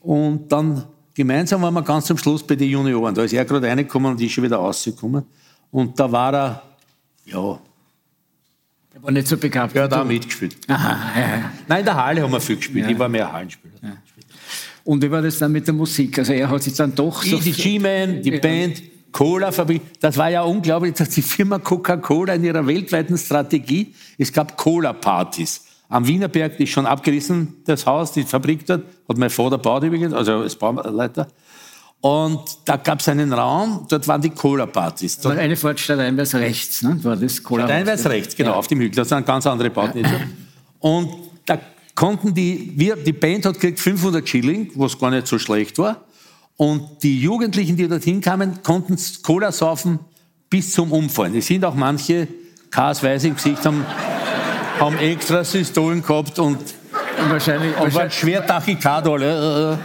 Und 0.00 0.50
dann 0.50 0.84
gemeinsam 1.14 1.62
waren 1.62 1.74
wir 1.74 1.82
ganz 1.82 2.06
zum 2.06 2.18
Schluss 2.18 2.42
bei 2.42 2.56
den 2.56 2.68
Junioren. 2.68 3.14
Da 3.14 3.22
ist 3.22 3.32
er 3.32 3.44
gerade 3.44 3.66
reingekommen 3.66 4.12
und 4.12 4.20
ich 4.20 4.34
schon 4.34 4.44
wieder 4.44 4.56
rausgekommen. 4.56 5.24
Und 5.70 5.98
da 5.98 6.10
war 6.10 6.34
er, 6.34 6.62
ja, 7.24 7.58
er 8.94 9.02
war 9.02 9.10
nicht 9.10 9.26
so 9.26 9.36
begabt. 9.36 9.74
Er 9.74 9.84
hat 9.84 9.92
auch 9.92 10.04
mitgespielt. 10.04 10.56
Aha, 10.68 11.18
ja, 11.18 11.20
ja. 11.20 11.52
Nein, 11.66 11.80
in 11.80 11.84
der 11.84 11.96
Halle 11.96 12.22
haben 12.22 12.32
wir 12.32 12.40
viel 12.40 12.56
gespielt. 12.56 12.84
Ja. 12.84 12.92
Ich 12.92 12.98
war 12.98 13.08
mehr 13.08 13.32
Hallenspieler. 13.32 13.74
Ja. 13.82 13.96
Und 14.84 15.02
wie 15.02 15.10
war 15.10 15.20
das 15.20 15.38
dann 15.38 15.50
mit 15.50 15.66
der 15.66 15.74
Musik? 15.74 16.18
Also 16.18 16.32
er 16.32 16.48
hat 16.48 16.62
sich 16.62 16.74
dann 16.74 16.94
doch 16.94 17.22
so... 17.22 17.38
Die 17.38 17.52
G-Man, 17.52 18.22
die 18.22 18.38
Band, 18.38 18.82
Cola-Fabrik. 19.10 19.82
Das 20.00 20.16
war 20.16 20.30
ja 20.30 20.42
unglaublich, 20.42 20.94
dass 20.94 21.08
die 21.08 21.22
Firma 21.22 21.58
Coca-Cola 21.58 22.34
in 22.34 22.44
ihrer 22.44 22.66
weltweiten 22.66 23.16
Strategie, 23.16 23.94
es 24.18 24.32
gab 24.32 24.56
Cola-Partys. 24.56 25.64
Am 25.88 26.06
Wienerberg 26.06 26.58
ist 26.60 26.70
schon 26.70 26.86
abgerissen, 26.86 27.56
das 27.64 27.86
Haus, 27.86 28.12
die 28.12 28.24
Fabrik 28.24 28.66
dort, 28.66 28.84
hat 29.08 29.18
mein 29.18 29.30
Vater 29.30 29.58
baut 29.58 29.84
übrigens, 29.84 30.12
also 30.12 30.38
als 30.38 30.56
Bauleiter. 30.56 31.28
Und 32.04 32.58
da 32.66 32.76
gab 32.76 33.00
es 33.00 33.08
einen 33.08 33.32
Raum, 33.32 33.86
dort 33.88 34.06
waren 34.06 34.20
die 34.20 34.28
Cola-Partys. 34.28 35.20
Dort 35.20 35.38
eine 35.38 35.56
Fahrt 35.56 35.80
stadteinwärts 35.80 36.34
rechts, 36.34 36.82
ne? 36.82 37.02
war 37.02 37.16
das 37.16 37.42
Cola 37.42 37.64
Stadteinwärts 37.64 38.04
rechts, 38.04 38.36
genau, 38.36 38.50
ja. 38.50 38.56
auf 38.56 38.66
dem 38.66 38.78
Hügel. 38.80 38.96
Das 38.96 39.08
sind 39.08 39.24
ganz 39.24 39.46
andere 39.46 39.70
Bauten. 39.70 40.00
Ja. 40.00 40.20
Und 40.80 41.08
da 41.46 41.58
konnten 41.94 42.34
die, 42.34 42.74
wir, 42.76 42.96
die 42.96 43.14
Band 43.14 43.46
hat 43.46 43.54
gekriegt 43.54 43.80
500 43.80 44.28
Schilling, 44.28 44.70
was 44.74 44.98
gar 44.98 45.12
nicht 45.12 45.26
so 45.26 45.38
schlecht 45.38 45.78
war. 45.78 46.04
Und 46.58 47.02
die 47.02 47.22
Jugendlichen, 47.22 47.74
die 47.74 47.88
dorthin 47.88 48.20
kamen, 48.20 48.62
konnten 48.62 48.98
Cola 49.22 49.50
saufen 49.50 49.98
bis 50.50 50.72
zum 50.72 50.92
Umfallen. 50.92 51.34
Es 51.34 51.46
sind 51.46 51.64
auch 51.64 51.74
manche 51.74 52.28
Kars 52.70 53.02
weiß 53.02 53.24
im 53.24 53.36
Gesicht, 53.36 53.64
haben, 53.64 53.82
haben 54.78 54.98
extra 54.98 55.42
Systolen 55.42 56.02
gehabt 56.02 56.38
und, 56.38 56.58
und 56.58 57.30
wahrscheinlich, 57.30 57.74
und 57.78 57.94
waren 57.94 58.10
schwer 58.10 58.46
Tachykard 58.46 59.08
alle. 59.08 59.78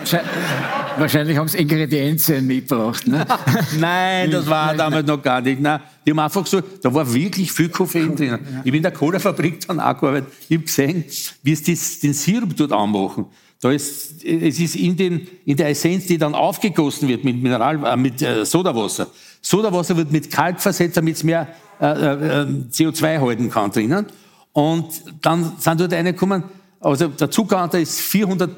Wahrscheinlich 0.99 1.37
haben 1.37 1.47
sie 1.47 1.59
Ingredienzien 1.59 2.45
mitgebracht. 2.45 3.07
Ne? 3.07 3.25
Nein, 3.79 4.31
das 4.31 4.47
war 4.47 4.73
damals 4.75 5.07
noch 5.07 5.21
gar 5.21 5.41
nicht. 5.41 5.59
Nein, 5.59 5.79
die 6.05 6.11
haben 6.11 6.19
einfach 6.19 6.45
so, 6.45 6.61
da 6.61 6.93
war 6.93 7.11
wirklich 7.13 7.51
viel 7.51 7.69
Koffein 7.69 8.15
drin. 8.15 8.39
Ich 8.59 8.65
bin 8.65 8.75
in 8.75 8.83
der 8.83 8.91
Cola-Fabrik 8.91 9.67
dann 9.67 9.79
auch 9.79 9.99
gearbeitet. 9.99 10.31
Ich 10.47 10.57
habe 10.57 10.65
gesehen, 10.65 11.03
wie 11.43 11.55
sie 11.55 11.99
den 12.01 12.13
Sirup 12.13 12.55
dort 12.55 12.71
anmachen. 12.71 13.25
Da 13.61 13.71
ist, 13.71 14.23
es 14.23 14.59
ist 14.59 14.75
in, 14.75 14.95
den, 14.95 15.27
in 15.45 15.57
der 15.57 15.69
Essenz, 15.69 16.05
die 16.05 16.17
dann 16.17 16.33
aufgegossen 16.33 17.09
wird 17.09 17.25
mit 17.25 17.41
Mineral, 17.41 17.83
äh, 17.85 17.97
mit 17.97 18.21
äh, 18.21 18.45
Sodawasser. 18.45 19.07
Sodawasser 19.41 19.97
wird 19.97 20.11
mit 20.11 20.31
Kalk 20.31 20.61
versetzt, 20.61 20.95
damit 20.95 21.17
es 21.17 21.23
mehr 21.23 21.47
äh, 21.81 21.85
äh, 21.85 22.45
CO2 22.71 23.19
halten 23.19 23.49
kann 23.49 23.71
drinnen. 23.71 24.05
Und 24.53 25.03
dann 25.21 25.53
sind 25.59 25.79
dort 25.79 25.93
reingekommen, 25.93 26.43
also 26.79 27.07
der 27.07 27.29
Zuckeranteil 27.29 27.81
ist 27.81 27.99
400, 28.01 28.51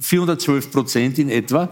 412 0.00 0.70
Prozent 0.70 1.18
in 1.18 1.30
etwa. 1.30 1.68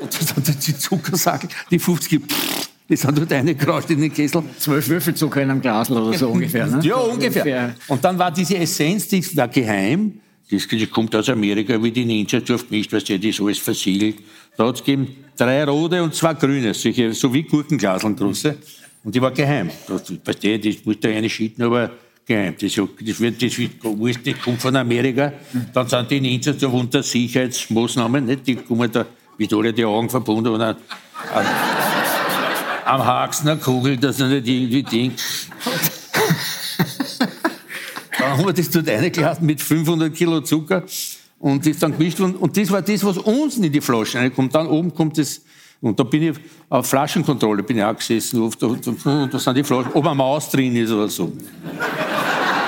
Und 0.00 0.36
dann 0.36 0.56
die 0.66 0.78
Zuckersackel, 0.78 1.48
die 1.70 1.78
50, 1.78 2.20
pff, 2.20 2.68
die 2.88 2.96
sind 2.96 3.16
dort 3.16 3.30
reingerauscht 3.30 3.90
in 3.90 4.00
den 4.00 4.12
Kessel. 4.12 4.42
Zwölf 4.58 4.88
Würfel 4.88 5.14
Zucker 5.14 5.42
in 5.42 5.50
einem 5.50 5.60
Glas 5.60 5.90
oder 5.90 6.12
so 6.16 6.28
ungefähr, 6.28 6.66
ne? 6.66 6.80
Ja, 6.82 6.96
ungefähr. 6.96 7.76
Und 7.86 8.04
dann 8.04 8.18
war 8.18 8.32
diese 8.32 8.56
Essenz, 8.56 9.06
die 9.06 9.24
war 9.36 9.48
geheim. 9.48 10.20
Das, 10.50 10.66
kommt 10.90 11.14
aus 11.14 11.28
Amerika, 11.28 11.80
wie 11.80 11.92
die 11.92 12.04
Ninja 12.04 12.40
durchgemischt, 12.40 12.92
was 12.92 13.04
die 13.04 13.20
das 13.20 13.40
alles 13.40 13.58
versiegelt. 13.58 14.16
Da 14.56 14.66
hat 14.66 14.74
es 14.74 14.84
gegeben 14.84 15.14
drei 15.36 15.64
rote 15.64 16.02
und 16.02 16.14
zwei 16.14 16.34
grüne, 16.34 16.74
solche, 16.74 17.12
so 17.12 17.32
wie 17.32 17.44
Gurkenglaseln 17.44 18.16
große. 18.16 18.56
Und 19.04 19.14
die 19.14 19.22
war 19.22 19.30
geheim. 19.30 19.70
Das, 19.86 20.12
weißt 20.24 20.44
du, 20.44 20.58
das 20.58 20.84
musste 20.84 21.08
eine 21.08 21.30
schieten, 21.30 21.62
aber 21.62 21.90
geheim. 22.26 22.54
Das, 22.60 22.74
das, 22.74 23.20
wird, 23.20 23.42
das, 23.42 23.58
wird, 23.58 24.26
das 24.26 24.40
kommt 24.42 24.60
von 24.60 24.76
Amerika. 24.76 25.32
Dann 25.72 25.88
sind 25.88 26.10
die 26.10 26.20
Ninjas 26.20 26.58
da 26.58 26.68
unter 26.68 27.02
Sicherheitsmaßnahmen, 27.02 28.26
nicht? 28.26 28.46
die 28.46 28.56
kommen 28.56 28.90
da 28.90 29.06
mit 29.38 29.52
alle 29.52 29.72
die 29.72 29.84
Augen 29.84 30.10
verbunden 30.10 30.48
und 30.48 30.60
an, 30.60 30.76
am 32.84 33.04
Haxen 33.04 33.48
eine 33.48 33.60
Kugel, 33.60 33.96
dass 33.96 34.20
er 34.20 34.28
nicht 34.28 34.46
irgendwie 34.46 34.82
denkt. 34.82 35.22
dann 38.18 38.36
haben 38.36 38.44
wir 38.44 38.52
das 38.52 38.70
dort 38.70 38.88
reingelassen 38.88 39.46
mit 39.46 39.60
500 39.60 40.14
Kilo 40.14 40.40
Zucker 40.40 40.84
und 41.38 41.66
das 41.66 41.78
dann 41.78 41.96
gemischt 41.96 42.20
worden. 42.20 42.36
Und 42.36 42.56
das 42.56 42.70
war 42.70 42.82
das, 42.82 43.04
was 43.04 43.18
unten 43.18 43.64
in 43.64 43.72
die 43.72 43.80
Flaschen 43.80 44.20
reinkommt. 44.20 44.54
Dann 44.54 44.66
oben 44.66 44.94
kommt 44.94 45.18
das 45.18 45.40
und 45.80 45.98
da 45.98 46.04
bin 46.04 46.22
ich 46.22 46.36
auf 46.68 46.86
Flaschenkontrolle 46.86 47.62
bin 47.62 47.78
ich 47.78 47.84
auch 47.84 47.96
gesessen. 47.96 48.50
Da, 48.58 48.66
da, 48.66 49.26
da 49.26 49.38
sind 49.38 49.56
die 49.56 49.64
Flaschen, 49.64 49.92
ob 49.94 50.06
eine 50.06 50.14
Maus 50.14 50.50
drin 50.50 50.76
ist 50.76 50.90
oder 50.90 51.08
so. 51.08 51.32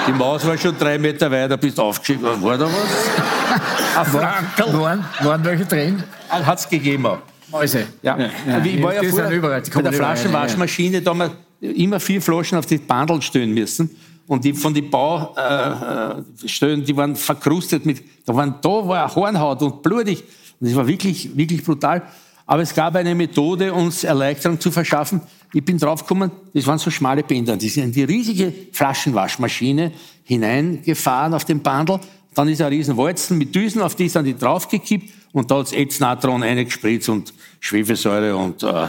Die 0.06 0.12
Maus 0.12 0.46
war 0.46 0.56
schon 0.58 0.76
drei 0.76 0.98
Meter 0.98 1.30
weiter, 1.30 1.56
bist 1.56 1.78
aufgeschickt. 1.78 2.22
War 2.22 2.58
da 2.58 2.66
was? 2.66 3.96
Ein 3.98 4.06
Frankel. 4.06 4.80
Waren, 4.80 5.04
waren 5.20 5.44
welche 5.44 5.64
drin? 5.66 6.02
Hat 6.28 6.58
es 6.58 6.68
gegeben 6.68 7.06
auch. 7.06 7.18
Mäuse. 7.50 7.86
Ja. 8.02 8.18
ja, 8.18 8.30
ja. 8.46 8.64
Ich 8.64 8.82
war 8.82 8.94
ja 8.94 9.02
vorher 9.08 9.30
überall, 9.30 9.62
bei 9.62 9.82
der 9.82 9.92
Flaschenwaschmaschine, 9.92 11.02
da 11.02 11.10
haben 11.10 11.18
wir 11.60 11.76
immer 11.76 12.00
vier 12.00 12.20
Flaschen 12.20 12.58
auf 12.58 12.66
die 12.66 12.78
Bandel 12.78 13.20
stellen 13.20 13.52
müssen. 13.52 13.90
Und 14.26 14.44
die, 14.44 14.54
von 14.54 14.72
den 14.72 14.88
Baustellen, 14.88 16.80
äh, 16.80 16.84
die 16.84 16.96
waren 16.96 17.14
verkrustet 17.14 17.84
mit, 17.84 18.02
da, 18.24 18.34
waren, 18.34 18.54
da 18.62 18.68
war 18.68 19.14
Hornhaut 19.14 19.60
und 19.62 19.82
blutig. 19.82 20.24
Und 20.58 20.68
das 20.68 20.76
war 20.76 20.86
wirklich, 20.86 21.36
wirklich 21.36 21.62
brutal. 21.62 22.02
Aber 22.46 22.62
es 22.62 22.74
gab 22.74 22.94
eine 22.96 23.14
Methode, 23.14 23.72
uns 23.72 24.04
Erleichterung 24.04 24.58
zu 24.60 24.70
verschaffen. 24.70 25.20
ich 25.52 25.64
bin 25.64 25.78
draufgekommen, 25.78 26.30
das 26.54 26.66
waren 26.66 26.78
so 26.78 26.90
schmale 26.90 27.22
Bänder, 27.22 27.56
die 27.56 27.68
sind 27.68 27.84
in 27.84 27.92
die 27.92 28.04
riesige 28.04 28.52
Flaschenwaschmaschine 28.72 29.92
hineingefahren 30.24 31.34
auf 31.34 31.44
den 31.44 31.60
Bandel. 31.62 32.00
Dann 32.34 32.48
ist 32.48 32.62
ein 32.62 32.68
riesen 32.68 32.96
Walzen 32.96 33.36
mit 33.38 33.54
Düsen, 33.54 33.82
auf 33.82 33.94
die 33.94 34.08
sind 34.08 34.24
die 34.24 34.36
draufgekippt 34.36 35.10
und 35.32 35.50
da 35.50 35.58
hat's 35.58 35.72
Etznatron 35.72 36.42
eingespritzt 36.42 37.08
und 37.08 37.32
Schwefelsäure 37.60 38.36
und, 38.36 38.62
äh, 38.62 38.88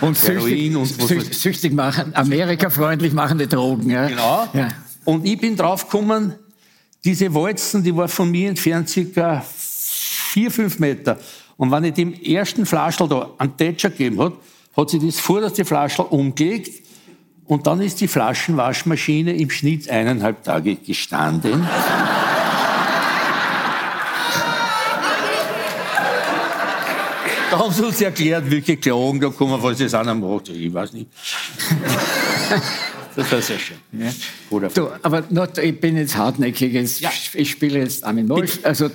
Und 0.00 0.16
süchtig, 0.16 0.36
Heroin 0.36 0.76
und 0.76 0.86
süchtig, 0.86 1.36
süchtig 1.36 1.72
machen, 1.72 2.14
Amerika-freundlich 2.14 3.12
machende 3.12 3.46
Drogen. 3.46 3.90
Ja. 3.90 4.06
Genau. 4.06 4.48
Ja. 4.52 4.68
Und 5.04 5.26
ich 5.26 5.38
bin 5.38 5.56
draufgekommen, 5.56 6.34
diese 7.04 7.32
Walzen, 7.34 7.82
die 7.82 7.94
war 7.96 8.08
von 8.08 8.30
mir 8.30 8.48
entfernt 8.48 8.88
circa 8.88 9.44
vier, 9.56 10.50
fünf 10.50 10.78
Meter. 10.78 11.18
Und 11.58 11.72
wenn 11.72 11.84
ich 11.84 11.94
dem 11.94 12.14
ersten 12.14 12.64
Flaschel 12.64 13.08
da 13.08 13.30
einen 13.36 13.56
Tätscher 13.56 13.90
gegeben 13.90 14.20
hat, 14.20 14.32
hat 14.76 14.90
sie 14.90 15.00
das 15.00 15.18
vorderste 15.18 15.64
Flaschel 15.64 16.04
umgelegt 16.08 16.84
und 17.46 17.66
dann 17.66 17.80
ist 17.80 18.00
die 18.00 18.06
Flaschenwaschmaschine 18.06 19.32
im 19.32 19.50
Schnitt 19.50 19.90
eineinhalb 19.90 20.44
Tage 20.44 20.76
gestanden. 20.76 21.66
Da 27.50 27.58
haben 27.58 27.72
sie 27.72 27.84
uns 27.84 28.00
erklärt, 28.00 28.48
welche 28.50 28.76
Klagen 28.76 29.18
da 29.20 29.30
kommen, 29.30 29.60
was 29.60 29.78
das 29.78 29.94
einer 29.94 30.14
macht. 30.14 30.50
Ich 30.50 30.72
weiß 30.72 30.92
nicht. 30.92 31.10
Das 33.16 33.32
war 33.32 33.40
sehr 33.42 33.58
schön. 33.58 33.76
Ja. 33.92 34.10
Du, 34.74 34.88
aber 35.02 35.24
noch, 35.30 35.48
ich 35.56 35.80
bin 35.80 35.96
jetzt 35.96 36.16
hartnäckig. 36.16 36.72
Jetzt, 36.72 37.00
Ja. 37.00 37.10
Ich 37.34 37.50
spiele 37.50 37.80
jetzt 37.80 38.04
Armin 38.04 38.28
Wolf. 38.28 38.60
Also 38.62 38.88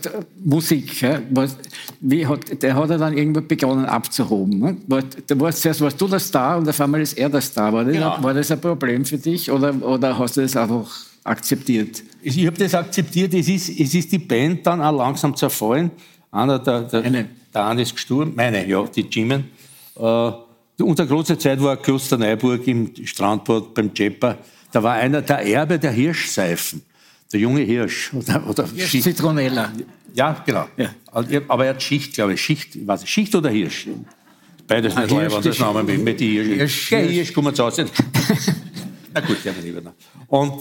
Musik. 0.43 1.01
Ja, 1.01 1.21
was, 1.31 1.57
wie 1.99 2.25
hat, 2.25 2.61
der 2.61 2.75
hat 2.75 2.89
er 2.89 2.97
dann 2.97 3.17
irgendwann 3.17 3.47
begonnen 3.47 3.85
abzuhoben. 3.85 4.59
Ne? 4.59 4.77
War, 4.87 5.03
da 5.27 5.39
warst, 5.39 5.61
zuerst 5.61 5.81
warst 5.81 5.99
du 5.99 6.07
der 6.07 6.19
Star 6.19 6.57
und 6.57 6.67
auf 6.69 6.79
einmal 6.81 7.01
ist 7.01 7.17
er 7.17 7.29
der 7.29 7.41
Star. 7.41 7.71
War 7.73 7.83
das, 7.85 7.93
Genau. 7.93 8.17
war 8.21 8.33
das 8.33 8.49
ein 8.51 8.59
Problem 8.61 9.03
für 9.05 9.17
dich 9.17 9.49
oder, 9.51 9.73
oder 9.83 10.17
hast 10.17 10.37
du 10.37 10.41
das 10.41 10.55
einfach 10.55 10.89
akzeptiert? 11.23 12.03
Ich, 12.21 12.37
ich 12.37 12.45
habe 12.47 12.57
das 12.57 12.73
akzeptiert. 12.73 13.33
Es 13.33 13.47
ist, 13.47 13.69
es 13.69 13.93
ist 13.93 14.11
die 14.11 14.19
Band 14.19 14.65
dann 14.65 14.81
auch 14.81 14.95
langsam 14.97 15.35
zerfallen. 15.35 15.91
Einer, 16.31 16.59
der, 16.59 16.81
der, 16.83 17.03
Eine. 17.03 17.29
der 17.53 17.65
eine 17.65 17.81
ist 17.83 17.93
gestorben. 17.93 18.33
Meine, 18.35 18.67
ja, 18.67 18.83
die 18.85 19.01
Jimen. 19.09 19.45
Äh, 19.95 20.31
unter 20.79 21.05
großer 21.05 21.37
Zeit 21.37 21.61
war 21.61 21.77
Klosterneuburg 21.77 22.67
im 22.67 22.91
Strandbad 23.05 23.73
beim 23.73 23.91
Jepper. 23.93 24.37
Da 24.71 24.81
war 24.81 24.93
einer 24.93 25.21
der 25.21 25.45
Erbe 25.45 25.77
der 25.77 25.91
Hirschseifen. 25.91 26.81
Der 27.31 27.39
junge 27.39 27.61
Hirsch. 27.61 28.11
Oder, 28.13 28.47
oder 28.47 28.67
Schicht. 28.67 29.03
Zitronella. 29.03 29.71
Ja, 30.13 30.43
genau. 30.45 30.67
Ja. 30.77 30.89
Aber 31.47 31.65
er 31.65 31.71
hat 31.71 31.83
Schicht, 31.83 32.13
glaube 32.13 32.33
ich. 32.33 32.41
Schicht, 32.41 32.75
nicht, 32.75 33.07
Schicht 33.07 33.35
oder 33.35 33.49
Hirsch? 33.49 33.87
Beides 34.67 34.95
nicht 34.95 35.11
Hirsch, 35.11 35.41
das 35.41 35.59
Name 35.59 35.83
mit, 35.83 36.03
mit 36.03 36.19
Hirsch. 36.19 36.47
Hirsch, 36.47 36.89
Hirsch. 36.89 37.11
Hirsch 37.11 37.33
kommen 37.33 37.53
zu 37.53 37.63
Hause. 37.63 37.85
Na 39.13 39.21
gut, 39.21 39.37
der 39.43 39.53
lieber 39.63 39.81
noch. 39.81 39.93
Und 40.27 40.53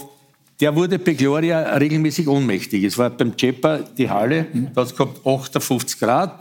der 0.59 0.75
wurde 0.75 0.99
bei 0.99 1.13
Gloria 1.13 1.75
regelmäßig 1.75 2.27
ohnmächtig. 2.27 2.83
Es 2.83 2.97
war 2.97 3.09
beim 3.09 3.33
Jepper 3.37 3.79
die 3.79 4.09
Halle, 4.09 4.47
da 4.73 4.81
hat 4.81 4.87
es 4.87 4.95
gehabt 4.95 5.25
58 5.25 5.99
Grad, 5.99 6.39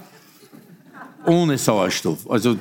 ohne 1.27 1.57
Sauerstoff. 1.57 2.31
Also, 2.31 2.57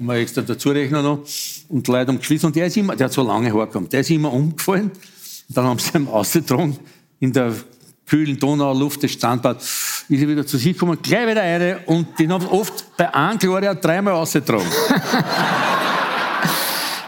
mal 0.00 0.18
extra 0.18 0.42
dazu 0.42 0.70
rechnen 0.70 1.02
noch. 1.02 1.24
Und 1.68 1.86
die 1.86 1.90
Leute 1.90 2.08
haben 2.08 2.18
geschwitzt. 2.18 2.44
Und 2.44 2.56
der 2.56 2.66
ist 2.66 2.76
immer, 2.76 2.96
der 2.96 3.06
hat 3.06 3.12
so 3.12 3.22
lange 3.22 3.52
Haare 3.52 3.68
gehabt, 3.68 3.92
der 3.92 4.00
ist 4.00 4.10
immer 4.10 4.32
umgefallen. 4.32 4.90
Und 4.90 5.56
dann 5.56 5.64
haben 5.64 5.78
sie 5.78 5.96
ihn 5.96 6.08
ausgetragen 6.12 6.78
in 7.20 7.32
der 7.32 7.54
kühlen 8.06 8.38
Donauluft 8.38 9.02
des 9.02 9.12
Standbads. 9.12 10.04
Ist 10.08 10.22
er 10.22 10.28
wieder 10.28 10.46
zu 10.46 10.56
sich 10.56 10.72
gekommen, 10.72 10.98
gleich 11.00 11.28
wieder 11.28 11.42
eine. 11.42 11.78
Und 11.86 12.18
den 12.18 12.32
haben 12.32 12.42
sie 12.42 12.50
oft 12.50 12.96
bei 12.96 13.14
einem 13.14 13.38
Gloria 13.38 13.74
dreimal 13.74 14.14
ausgetragen. 14.14 14.66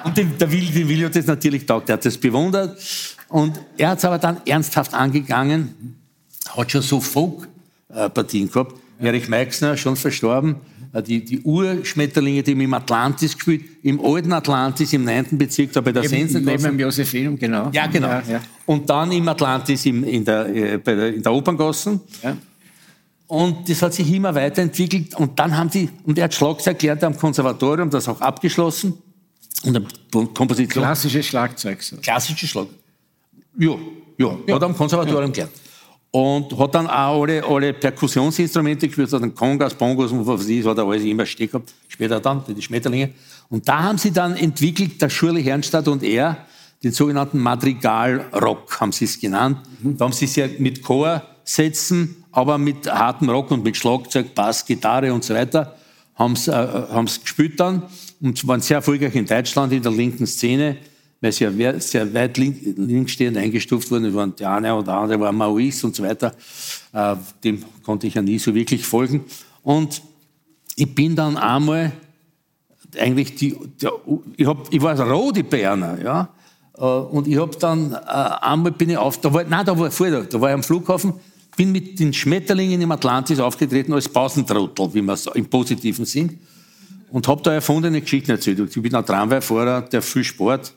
Und 0.04 0.16
den, 0.16 0.36
der 0.36 0.50
Willi, 0.50 0.66
den 0.66 0.88
Willi 0.88 1.02
hat 1.02 1.16
das 1.16 1.26
natürlich 1.26 1.64
taugt, 1.64 1.88
der 1.88 1.94
hat 1.94 2.04
das 2.04 2.18
bewundert. 2.18 2.78
Und 3.28 3.60
er 3.76 3.90
hat 3.90 3.98
es 3.98 4.04
aber 4.04 4.18
dann 4.18 4.38
ernsthaft 4.46 4.94
angegangen, 4.94 5.96
hat 6.56 6.70
schon 6.70 6.82
so 6.82 7.00
Folk-Partien 7.00 8.50
gehabt. 8.50 8.74
Erich 8.98 9.28
Meixner, 9.28 9.76
schon 9.76 9.96
verstorben, 9.96 10.52
äh, 10.52 10.56
die, 11.00 11.24
die 11.24 11.40
Urschmetterlinge, 11.40 12.42
die 12.42 12.52
haben 12.52 12.60
im 12.60 12.74
Atlantis 12.74 13.34
gespielt, 13.34 13.64
im 13.82 14.04
alten 14.04 14.32
Atlantis, 14.32 14.92
im 14.92 15.04
9. 15.04 15.38
Bezirk, 15.38 15.72
da 15.72 15.80
bei 15.80 15.92
der 15.92 16.02
Neben, 16.02 16.44
neben 16.44 16.62
dem 16.62 16.78
Josephinum, 16.78 17.38
genau. 17.38 17.70
Ja, 17.72 17.86
genau. 17.86 18.08
Ja, 18.08 18.22
ja. 18.28 18.40
Und 18.66 18.90
dann 18.90 19.10
im 19.12 19.26
Atlantis 19.26 19.86
im, 19.86 20.04
in, 20.04 20.24
der, 20.24 20.54
äh, 20.54 20.78
bei 20.78 20.94
der, 20.94 21.14
in 21.14 21.22
der 21.22 21.32
Operngassen. 21.32 22.00
Ja. 22.22 22.36
Und 23.26 23.66
das 23.70 23.80
hat 23.80 23.94
sich 23.94 24.12
immer 24.12 24.34
weiterentwickelt. 24.34 25.14
Und 25.14 25.38
dann 25.38 25.56
haben 25.56 25.70
die, 25.70 25.88
und 26.04 26.18
er 26.18 26.24
hat 26.24 26.34
Schlagzeug 26.34 26.78
gelernt 26.78 27.02
am 27.02 27.16
Konservatorium, 27.16 27.88
das 27.88 28.06
auch 28.06 28.20
abgeschlossen. 28.20 28.92
Und 29.64 29.76
am 29.76 30.34
Komposition. 30.34 30.82
Klassisches 30.82 31.26
Schlagzeug. 31.26 31.82
So. 31.82 31.96
Klassische 31.96 32.46
Schlag. 32.46 32.66
Ja, 33.58 33.74
ja, 34.18 34.54
hat 34.54 34.62
am 34.62 34.76
Konservatorium 34.76 35.32
gelernt. 35.32 35.52
Und 36.14 36.58
hat 36.58 36.74
dann 36.74 36.86
auch 36.88 37.22
alle, 37.22 37.42
alle 37.42 37.72
Perkussionsinstrumente 37.72 38.86
gespielt, 38.86 39.10
dann 39.14 39.34
Kongas, 39.34 39.72
Bongos 39.72 40.12
und 40.12 40.26
was 40.26 40.40
weiß 40.40 40.48
ich, 40.48 40.64
hat 40.66 40.76
er 40.76 40.84
alles 40.84 41.04
immer 41.04 41.24
stehen 41.24 41.48
gehabt. 41.48 41.72
Später 41.88 42.20
dann, 42.20 42.42
die 42.46 42.60
Schmetterlinge. 42.60 43.10
Und 43.48 43.66
da 43.66 43.82
haben 43.82 43.96
sie 43.96 44.12
dann 44.12 44.36
entwickelt, 44.36 45.00
der 45.00 45.08
Schurli 45.08 45.42
Hernstadt 45.42 45.88
und 45.88 46.02
er, 46.02 46.36
den 46.84 46.92
sogenannten 46.92 47.38
Madrigal-Rock, 47.38 48.78
haben 48.78 48.92
sie 48.92 49.06
es 49.06 49.18
genannt. 49.18 49.58
Da 49.82 50.04
haben 50.04 50.12
sie 50.12 50.26
es 50.26 50.36
ja 50.36 50.48
mit 50.58 50.82
Chorsätzen, 50.82 52.22
aber 52.30 52.58
mit 52.58 52.92
hartem 52.92 53.30
Rock 53.30 53.50
und 53.50 53.64
mit 53.64 53.76
Schlagzeug, 53.76 54.34
Bass, 54.34 54.66
Gitarre 54.66 55.14
und 55.14 55.24
so 55.24 55.32
weiter, 55.32 55.76
haben 56.14 56.36
sie 56.36 56.50
äh, 56.50 56.88
haben's 56.92 57.22
gespielt 57.22 57.58
dann 57.58 57.84
und 58.20 58.46
waren 58.46 58.60
sehr 58.60 58.76
erfolgreich 58.76 59.14
in 59.14 59.24
Deutschland 59.24 59.72
in 59.72 59.82
der 59.82 59.92
linken 59.92 60.26
Szene, 60.26 60.76
weil 61.22 61.32
sie 61.32 61.44
ja 61.44 61.80
sehr 61.80 62.12
weit 62.12 62.36
link, 62.36 62.58
linksstehend 62.76 63.38
eingestuft 63.38 63.90
wurden. 63.90 64.06
Es 64.06 64.14
waren 64.14 64.34
der 64.36 64.50
eine 64.50 64.74
und 64.74 64.88
der 64.88 64.94
andere 64.94 65.20
war 65.20 65.32
Maoist 65.32 65.84
und 65.84 65.94
so 65.94 66.02
weiter. 66.02 66.34
Äh, 66.92 67.16
dem 67.44 67.64
konnte 67.84 68.08
ich 68.08 68.14
ja 68.14 68.22
nie 68.22 68.38
so 68.38 68.54
wirklich 68.54 68.84
folgen. 68.84 69.24
Und 69.62 70.02
ich 70.74 70.92
bin 70.92 71.14
dann 71.14 71.36
einmal 71.36 71.92
eigentlich 72.98 73.36
die, 73.36 73.56
der, 73.80 73.92
ich, 74.36 74.46
hab, 74.46 74.72
ich 74.72 74.82
war 74.82 74.98
Rodi 75.00 75.44
Berner, 75.44 76.02
ja. 76.02 76.28
Äh, 76.76 76.82
Und 76.82 77.28
ich 77.28 77.38
habe 77.38 77.56
dann 77.56 77.92
äh, 77.92 77.96
einmal 77.96 78.72
bin 78.72 78.90
ich 78.90 78.96
auf, 78.96 79.20
da 79.20 79.32
war, 79.32 79.44
nein, 79.44 79.64
da 79.64 79.78
war 79.78 79.92
vorher, 79.92 80.22
da 80.22 80.40
war 80.40 80.50
ich 80.50 80.54
am 80.54 80.62
Flughafen, 80.64 81.14
bin 81.56 81.70
mit 81.70 82.00
den 82.00 82.12
Schmetterlingen 82.12 82.80
im 82.80 82.90
Atlantis 82.90 83.38
aufgetreten 83.38 83.92
als 83.92 84.08
Pausentrottel, 84.08 84.92
wie 84.92 85.02
man 85.02 85.16
so 85.16 85.32
im 85.32 85.46
positiven 85.46 86.04
Sinn. 86.04 86.40
Und 87.12 87.28
habe 87.28 87.42
da 87.42 87.52
erfundene 87.52 88.00
Geschichten 88.00 88.32
erzählt. 88.32 88.58
Ich 88.58 88.82
bin 88.82 88.92
ein 88.94 89.06
Tramwayfahrer, 89.06 89.82
der 89.82 90.02
viel 90.02 90.24
Sport. 90.24 90.72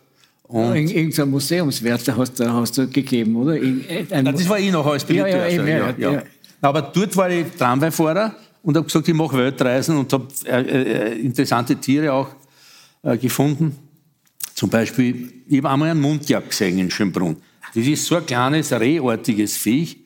Und 0.48 0.76
In, 0.76 0.88
irgendein 0.90 1.30
Museumswert 1.30 2.08
hast 2.16 2.40
hast 2.40 2.78
du 2.78 2.88
gegeben, 2.88 3.36
oder? 3.36 3.58
In, 3.58 3.84
ein, 4.12 4.26
das 4.26 4.48
war 4.48 4.60
ich 4.60 4.72
noch 4.72 4.86
als 4.86 5.06
Ja, 5.10 5.26
ja, 5.28 5.50
Spediteur. 5.50 5.50
eben, 5.50 5.68
ja, 5.68 5.96
ja, 5.98 6.12
ja. 6.14 6.24
Aber 6.62 6.82
dort 6.84 7.16
war 7.18 7.30
ich 7.30 7.48
Tramwayfahrer 7.58 8.36
und 8.64 8.76
habe 8.78 8.86
gesagt, 8.86 9.08
ich 9.08 9.14
mache 9.14 9.38
Weltreisen 9.38 9.98
und 9.98 10.12
habe 10.14 10.28
äh, 10.46 10.62
äh, 10.62 11.20
interessante 11.20 11.76
Tiere 11.76 12.14
auch 12.14 12.30
äh, 13.04 13.18
gefunden. 13.18 13.76
Zum 14.54 14.70
Beispiel, 14.70 15.34
ich 15.48 15.58
habe 15.58 15.70
einmal 15.72 15.90
einen 15.90 16.02
Mundjagd 16.02 16.50
gesehen 16.50 16.78
in 16.78 16.90
Schönbrunn. 16.92 17.38
Das 17.74 17.86
ist 17.86 18.06
so 18.06 18.16
ein 18.16 18.26
kleines, 18.26 18.72
rehartiges 18.72 19.58
Viech. 19.58 19.98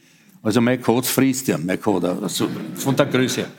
Also 0.41 0.61
mein 0.61 0.81
Katz 0.81 1.09
frisst 1.09 1.47
ja, 1.49 1.57
mein 1.57 1.79
Kater, 1.81 2.17
also 2.21 2.47
von 2.75 2.95
der 2.95 3.05
Größe. 3.07 3.41
her. 3.41 3.51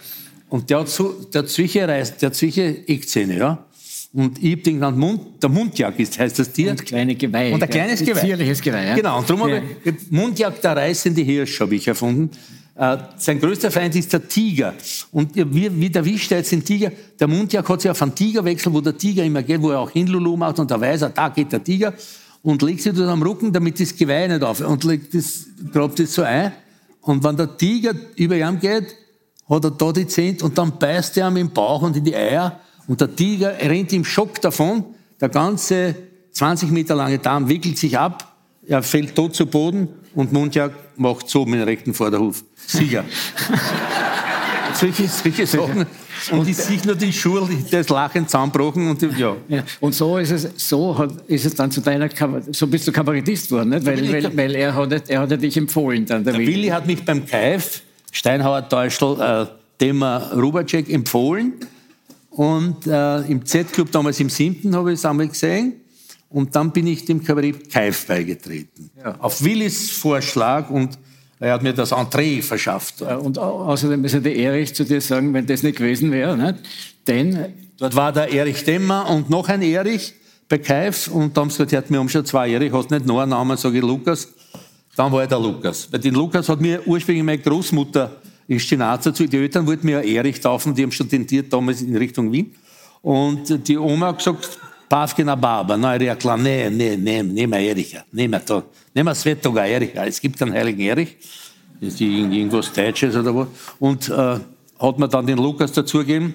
Und 0.49 0.69
der 0.69 0.81
hat 0.81 0.89
so, 0.89 1.13
der 1.33 1.43
hat 1.43 1.49
solche, 1.49 1.87
Reiß, 1.87 2.17
der 2.17 2.29
hat 2.31 2.35
solche 2.37 2.89
Eckzähne, 2.89 3.37
ja. 3.39 3.67
Und 4.13 4.43
ich 4.43 4.53
habe 4.53 4.63
den 4.63 4.75
genannt 4.75 4.99
Mund, 4.99 5.21
der 5.41 5.49
Mundjagd 5.51 6.01
ist, 6.01 6.19
heißt 6.19 6.39
das 6.39 6.51
Tier. 6.53 6.73
und 6.73 6.85
kleine 6.85 7.15
Geweih. 7.15 7.55
Und 7.55 7.63
ein 7.63 7.71
kleines 7.71 8.01
Ein 8.01 8.07
Geweih. 8.07 8.21
Zierliches 8.21 8.61
Geweih. 8.61 8.89
Ja. 8.89 8.95
Genau, 8.97 9.19
und 9.19 9.31
darum 9.31 9.49
Ja. 9.49 9.57
habe 9.57 9.67
ich 9.85 10.11
Mundjagd 10.11 10.65
der 10.65 10.77
reißende 10.77 11.23
Hirsch 11.23 11.61
habe 11.61 11.77
ich 11.77 11.87
erfunden. 11.87 12.31
Äh, 12.75 12.97
sein 13.19 13.39
größter 13.39 13.71
Feind 13.71 13.95
ist 13.95 14.13
der 14.13 14.27
Tiger. 14.27 14.75
Und 15.13 15.37
wie, 15.37 15.81
wie 15.81 15.91
der 15.91 16.05
Wisch, 16.05 16.29
jetzt 16.31 16.51
den 16.51 16.65
Tiger, 16.65 16.91
der 17.21 17.29
Mundjagd 17.29 17.69
hat 17.69 17.81
sich 17.83 17.91
auf 17.91 18.03
einen 18.03 18.15
Tiger 18.15 18.45
wechselt, 18.45 18.75
wo 18.75 18.81
der 18.81 18.97
Tiger 18.97 19.23
immer 19.23 19.43
geht, 19.45 19.63
wo 19.63 19.71
er 19.71 19.79
auch 19.81 19.91
Hinlulu 19.91 20.37
macht 20.37 20.59
und 20.59 20.71
da 20.71 20.81
weiß 20.81 21.03
er, 21.03 21.11
da 21.11 21.29
geht 21.29 21.53
der 21.53 21.63
Tiger 21.63 21.93
und 22.43 22.63
legt 22.63 22.81
sich 22.81 22.93
das 22.93 23.07
am 23.07 23.23
Rücken, 23.23 23.53
damit 23.53 23.79
das 23.79 23.95
Geweih 23.95 24.27
nicht 24.27 24.43
auf 24.43 24.61
und 24.61 24.83
legt 24.85 25.15
das, 25.15 25.47
grabt 25.73 25.99
das 26.01 26.15
so 26.15 26.23
ein. 26.23 26.53
Und 27.03 27.23
wenn 27.23 27.37
der 27.37 27.57
Tiger 27.57 27.93
über 28.17 28.37
ihm 28.37 28.59
geht, 28.59 28.87
hat 29.49 29.65
er 29.65 29.71
da 29.71 29.93
die 29.93 30.07
Zähne 30.07 30.39
und 30.43 30.57
dann 30.59 30.79
beißt 30.79 31.17
er 31.19 31.29
ihm 31.29 31.37
im 31.37 31.51
Bauch 31.51 31.83
und 31.83 31.97
in 31.97 32.05
die 32.05 32.15
Eier 32.17 32.59
und 32.91 33.01
der 33.01 33.15
Tiger 33.15 33.57
rennt 33.57 33.93
im 33.93 34.05
Schock 34.05 34.41
davon. 34.41 34.85
Der 35.21 35.29
ganze 35.29 35.95
20 36.33 36.73
Meter 36.73 36.97
lange 36.97 37.21
Darm 37.21 37.49
wickelt 37.49 37.79
sich 37.79 37.97
ab, 37.97 38.35
er 38.67 38.83
fällt 38.83 39.15
tot 39.15 39.33
zu 39.33 39.47
Boden 39.47 39.87
und 40.17 40.33
Mundjak 40.33 40.73
macht 40.97 41.29
so 41.29 41.47
mit 41.47 41.61
dem 41.61 41.69
rechten 41.69 41.95
Vorderhuf. 41.95 42.43
Sieger. 42.67 43.05
solche, 44.75 45.07
solche 45.07 45.47
Sachen. 45.47 45.87
Und 46.33 46.49
ich 46.49 46.57
sehe 46.57 46.81
nur 46.85 46.97
die 46.97 47.13
Schuhe, 47.13 47.49
der 47.71 47.83
ist 47.83 47.91
lachend 47.91 48.29
zusammengebrochen 48.29 48.91
und 48.91 49.03
ja. 49.17 49.37
Ja. 49.47 49.63
Und 49.79 49.95
so 49.95 50.19
ist 50.19 50.33
es, 50.33 50.49
so 50.57 50.99
hat, 50.99 51.13
ist 51.29 51.47
es 51.47 51.55
dann 51.55 51.71
zu 51.71 51.83
deiner, 51.83 52.09
so 52.51 52.67
bist 52.67 52.89
du 52.89 52.93
Kabarettist 52.93 53.51
geworden, 53.51 53.69
nicht? 53.69 53.87
Weil, 53.87 54.13
weil, 54.13 54.37
weil 54.37 54.55
er 54.57 54.75
hat, 54.75 55.09
er 55.09 55.21
hat 55.21 55.41
dich 55.41 55.57
empfohlen 55.57 56.07
dann. 56.07 56.25
Der 56.25 56.33
Der 56.33 56.43
Willi. 56.43 56.55
Willi 56.55 56.69
hat 56.69 56.89
mich 56.89 57.05
beim 57.05 57.25
Kaif, 57.25 57.83
Steinhauer 58.11 58.69
Teuschel, 58.69 59.21
äh, 59.21 59.47
Thema 59.79 60.33
Rubacek 60.35 60.91
empfohlen. 60.91 61.53
Und 62.31 62.87
äh, 62.87 63.21
im 63.23 63.45
Z-Club 63.45 63.91
damals 63.91 64.21
im 64.21 64.31
siebten 64.31 64.75
habe 64.75 64.93
ich 64.93 64.99
es 64.99 65.05
einmal 65.05 65.29
gesehen. 65.29 65.75
Und 66.29 66.55
dann 66.55 66.71
bin 66.71 66.87
ich 66.87 67.05
dem 67.05 67.23
Kabarett 67.23 67.71
Keif 67.71 68.07
beigetreten. 68.07 68.91
Ja. 68.97 69.17
Auf 69.19 69.43
Willis 69.43 69.91
Vorschlag 69.91 70.71
und 70.71 70.97
er 71.41 71.55
hat 71.55 71.63
mir 71.63 71.73
das 71.73 71.91
Entree 71.91 72.43
verschafft. 72.43 73.03
Und 73.03 73.39
außerdem 73.39 74.05
ist 74.05 74.13
ja 74.13 74.21
der 74.21 74.37
Erich 74.37 74.75
zu 74.75 74.85
dir 74.85 75.01
sagen, 75.01 75.33
wenn 75.35 75.47
das 75.47 75.63
nicht 75.63 75.79
gewesen 75.79 76.13
wäre, 76.13 76.37
nicht? 76.37 76.57
denn... 77.07 77.55
Dort 77.79 77.97
war 77.97 78.13
der 78.13 78.31
Erich 78.31 78.63
Demmer 78.63 79.09
und 79.09 79.31
noch 79.31 79.49
ein 79.49 79.63
Erich 79.63 80.13
bei 80.51 80.59
Keif 80.59 81.09
und 81.09 81.35
da 81.35 81.41
haben 81.41 81.49
sie 81.49 81.65
gesagt, 81.65 81.91
wir 81.91 81.99
haben 81.99 82.11
schon 82.11 82.27
zwei 82.27 82.51
Erich, 82.51 82.71
hast 82.75 82.91
nicht 82.91 83.07
noch 83.07 83.21
einen 83.21 83.31
Namen, 83.31 83.57
sage 83.57 83.79
ich 83.79 83.83
Lukas. 83.83 84.29
Dann 84.97 85.11
war 85.11 85.23
ich 85.23 85.31
der 85.31 85.39
Lukas. 85.39 85.91
Weil 85.91 86.01
den 86.01 86.13
Lukas 86.13 86.47
hat 86.51 86.61
mir 86.61 86.87
ursprünglich 86.87 87.25
meine 87.25 87.41
Großmutter 87.41 88.21
in 88.51 88.59
Stinaz 88.59 89.05
dazu, 89.05 89.27
die 89.27 89.37
Eltern 89.37 89.65
wollten 89.65 89.87
mir 89.87 90.03
Erich 90.03 90.41
taufen, 90.41 90.75
die 90.75 90.83
haben 90.83 90.91
schon 90.91 91.09
tentiert 91.09 91.53
damals 91.53 91.83
in 91.83 91.97
Richtung 91.97 92.33
Wien. 92.33 92.53
Und 93.01 93.69
die 93.69 93.79
Oma 93.79 94.09
hat 94.09 94.19
gesagt, 94.19 94.59
Pavke 94.89 95.25
na 95.25 95.37
Baba. 95.37 95.77
Na, 95.77 95.93
je 95.95 95.99
rekla, 95.99 96.37
ne, 96.37 96.69
ne, 96.69 96.97
ne, 96.97 97.23
nema 97.23 97.59
Ericha, 97.59 98.05
nema 98.13 98.41
to, 98.41 98.65
nema 98.93 99.15
svetoga 99.15 99.65
Ericha. 99.65 100.05
Es 100.05 100.21
gibt 100.21 100.37
keinen 100.37 100.53
heiligen 100.53 100.81
Erich, 100.81 101.17
das 101.81 101.95
ist 101.95 102.01
irgendwas 102.01 102.73
Deutsches 102.73 103.15
oder 103.15 103.35
was. 103.37 103.47
Und 103.79 104.09
äh, 104.09 104.41
hat 104.81 104.99
mir 104.99 105.09
dann 105.09 105.27
den 105.27 105.39
Lukas 105.39 105.71
dazugegeben. 105.71 106.35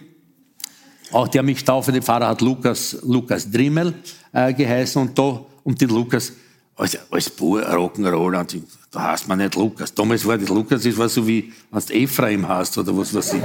Auch 1.11 1.27
der 1.27 1.43
mich 1.43 1.65
taufende 1.65 2.01
Pfarrer 2.01 2.29
hat 2.29 2.39
Lukas, 2.39 2.97
Lukas 3.03 3.51
Drimmel 3.51 3.93
äh, 4.31 4.53
geheißen 4.53 5.01
und 5.01 5.19
da, 5.19 5.41
und 5.65 5.81
den 5.81 5.89
Lukas, 5.89 6.31
als, 6.77 6.97
als 7.11 7.29
Bauer 7.29 7.61
Rock'n'Roll, 7.63 8.61
da 8.95 9.11
heißt 9.11 9.27
man 9.27 9.37
nicht 9.37 9.55
Lukas. 9.55 9.93
Damals 9.93 10.25
war 10.25 10.37
das 10.37 10.47
Lukas, 10.47 10.83
das 10.83 10.97
war 10.97 11.09
so 11.09 11.27
wie, 11.27 11.51
wenn 11.69 11.83
du 11.85 11.93
Ephraim 11.93 12.47
hast 12.47 12.77
oder 12.77 12.97
was 12.97 13.13
weiß 13.13 13.33
ich. 13.33 13.41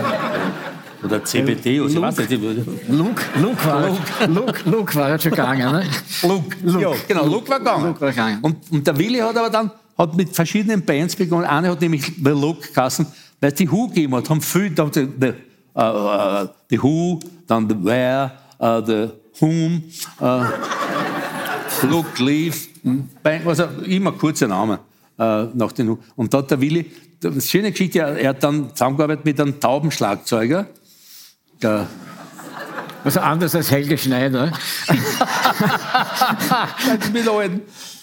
Oder 1.03 1.25
CBD, 1.25 1.81
oder 1.81 2.03
was 2.03 2.19
weiß 2.19 2.31
ich. 2.31 2.41
Luke, 2.89 3.23
Luke, 3.37 3.67
war, 3.67 3.89
Luke, 4.29 4.61
Luke 4.65 4.95
war 4.95 5.19
schon 5.19 5.33
gegangen, 5.33 5.73
ne? 5.73 5.85
Luke, 6.23 6.57
Luke. 6.63 6.81
Ja, 6.81 6.91
genau, 7.09 7.27
Luke 7.27 7.49
war 7.49 7.59
gegangen. 7.59 7.87
Luke 7.87 8.01
war 8.01 8.11
gegangen. 8.11 8.39
Und, 8.43 8.57
und 8.71 8.87
der 8.87 8.97
Willi 8.97 9.19
hat 9.19 9.37
aber 9.37 9.51
dann 9.51 9.73
hat 9.99 10.17
mit 10.17 10.33
verschiedenen 10.33 10.83
Bands 10.85 11.17
begonnen. 11.17 11.47
Eine 11.47 11.71
hat 11.71 11.81
nämlich 11.81 12.05
The 12.05 12.31
Look 12.31 12.73
geheißen, 12.73 13.07
weil 13.41 13.51
es 13.51 13.57
die 13.57 13.71
Who 13.71 13.89
gegeben 13.89 14.15
hat. 14.15 14.31
Haben 14.31 14.41
viel, 14.41 14.71
da 14.71 14.89
the, 14.93 15.09
the, 15.21 15.33
uh, 15.75 15.81
uh, 15.81 16.49
the 16.71 16.81
Who, 16.81 17.19
dann 17.49 17.69
The 17.69 17.85
Where, 17.85 18.31
uh, 18.61 18.81
The 18.87 19.09
Whom, 19.41 19.83
uh, 20.21 20.45
Look, 21.89 22.19
Leave, 22.21 22.57
Band, 23.23 23.47
also 23.49 23.65
immer 23.85 24.13
kurze 24.13 24.47
Namen 24.47 24.79
uh, 25.21 25.49
nach 25.55 25.73
den. 25.73 25.99
Und 26.17 26.33
da 26.33 26.39
hat 26.39 26.51
der 26.51 26.61
Willi, 26.61 26.91
das 27.21 27.49
schöne 27.49 27.71
Geschichte, 27.71 28.01
er, 28.01 28.31
hat 28.31 28.43
dann 28.43 28.71
zusammengearbeitet 28.71 29.25
mit 29.25 29.41
einem 29.41 29.61
Taubenschlagzeuger, 29.61 30.67
der 31.63 31.87
also 33.05 33.21
anders 33.21 33.55
als 33.55 33.71
Helge 33.71 33.97
Schneider. 33.97 34.53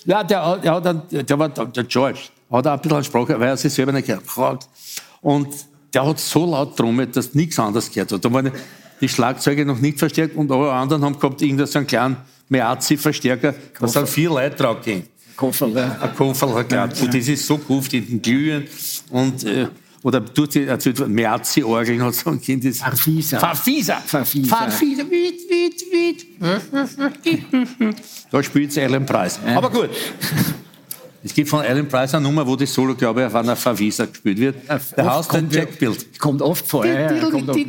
ja, 0.05 0.23
der, 0.23 0.57
der, 0.57 0.73
hat 0.73 0.85
dann, 0.85 1.03
der 1.09 1.39
war 1.39 1.49
der 1.49 1.83
George, 1.83 2.19
hat 2.51 2.67
auch 2.67 2.71
ein 2.71 2.81
bisschen 2.81 3.03
Sprache, 3.03 3.39
weil 3.39 3.49
er 3.49 3.57
sich 3.57 3.73
selber 3.73 3.91
nicht 3.91 4.07
gehört 4.07 4.67
Und 5.21 5.49
der 5.93 6.05
hat 6.05 6.19
so 6.19 6.45
laut 6.49 6.75
trommelt, 6.75 7.15
dass 7.15 7.35
nichts 7.35 7.59
anderes 7.59 7.91
gehört 7.91 8.11
hat. 8.11 8.25
Da 8.25 8.33
waren 8.33 8.51
die 8.99 9.09
Schlagzeuge 9.09 9.65
noch 9.65 9.77
nicht 9.77 9.99
verstärkt 9.99 10.35
und 10.35 10.51
alle 10.51 10.71
anderen 10.71 11.03
haben 11.03 11.19
gehabt 11.19 11.41
irgendeinen 11.41 11.67
so 11.67 11.77
einen 11.77 11.87
kleinen 11.87 12.17
Meazzi-Verstärker, 12.49 13.53
da 13.79 13.87
sind 13.87 14.09
vier 14.09 14.29
Leute 14.29 14.55
drauf 14.55 14.81
gehen. 14.81 15.03
Koffer, 15.37 15.67
ja. 15.67 15.97
Ein 16.01 16.15
Koffer, 16.15 16.63
klar. 16.65 16.89
Ja, 16.89 16.93
ja. 16.93 17.07
Das 17.07 17.27
ist 17.27 17.47
so 17.47 17.57
gut 17.57 17.93
in 17.93 18.07
den 18.07 18.21
Glühen 18.21 18.67
und... 19.11 19.43
Äh, 19.45 19.67
oder 20.03 20.23
tut 20.23 20.53
sie 20.53 20.63
erzählt, 20.63 21.05
Merzi-Orgeln 21.05 22.01
hat 22.01 22.13
so 22.13 22.29
ein 22.29 22.39
Kind. 22.39 22.63
Das 22.63 22.77
Farfisa. 22.77 23.39
Farfisa. 23.39 23.95
Farfisa. 24.05 24.55
Farfisa. 24.55 25.03
Wied, 25.09 25.49
wied, 25.49 25.81
wied. 25.91 26.25
Da 28.31 28.43
spielt 28.43 28.71
sie 28.71 28.81
Alan 28.83 29.05
Price. 29.05 29.39
Ja. 29.45 29.57
Aber 29.57 29.69
gut. 29.69 29.89
Es 31.23 31.33
gibt 31.33 31.49
von 31.49 31.61
Alan 31.61 31.87
Price 31.89 32.13
eine 32.13 32.23
Nummer, 32.23 32.45
wo 32.47 32.55
das 32.55 32.73
Solo, 32.73 32.95
glaube 32.95 33.21
ich, 33.21 33.27
auf 33.27 33.35
einer 33.35 33.55
Farfisa 33.55 34.05
gespielt 34.05 34.37
wird. 34.37 34.55
Ja, 34.69 34.79
der 34.95 35.13
Haus 35.13 35.27
der 35.27 35.43
Jack-Bild. 35.49 36.19
Kommt 36.19 36.41
oft 36.41 36.65
vor. 36.65 36.85
Ja, 36.85 37.11
kommt 37.29 37.49
oft, 37.49 37.59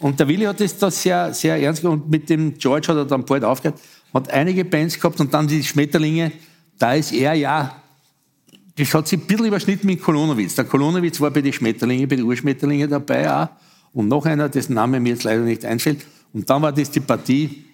und 0.00 0.18
der 0.20 0.28
Willi 0.28 0.44
hat 0.44 0.60
das 0.60 0.76
da 0.76 0.90
sehr, 0.90 1.32
sehr 1.32 1.56
ernst 1.62 1.80
genommen. 1.80 2.02
Und 2.02 2.10
mit 2.10 2.28
dem 2.28 2.58
George 2.58 2.88
hat 2.88 2.96
er 2.96 3.04
dann 3.04 3.24
bald 3.24 3.44
aufgehört. 3.44 3.80
Hat 4.14 4.30
einige 4.30 4.64
Bands 4.64 4.94
gehabt 4.94 5.20
und 5.20 5.34
dann 5.34 5.46
die 5.46 5.62
Schmetterlinge. 5.62 6.32
Da 6.78 6.94
ist 6.94 7.12
er 7.12 7.34
ja 7.34 7.84
das 8.76 8.92
hat 8.92 9.06
sich 9.06 9.20
ein 9.20 9.26
bisschen 9.26 9.46
überschnitten 9.46 9.86
mit 9.86 10.02
Kolonowitz. 10.02 10.56
Der 10.56 10.64
Kolonowitz 10.64 11.20
war 11.20 11.30
bei 11.30 11.40
den 11.40 11.52
Schmetterlingen, 11.52 12.08
bei 12.08 12.16
den 12.16 12.24
Urschmetterlingen 12.24 12.90
dabei 12.90 13.32
auch. 13.32 13.48
Und 13.92 14.08
noch 14.08 14.26
einer, 14.26 14.48
dessen 14.48 14.74
Name 14.74 14.98
mir 14.98 15.10
jetzt 15.10 15.22
leider 15.22 15.42
nicht 15.42 15.64
einfällt. 15.64 16.04
Und 16.32 16.50
dann 16.50 16.62
war 16.62 16.72
das 16.72 16.90
die 16.90 17.00
Partie, 17.00 17.64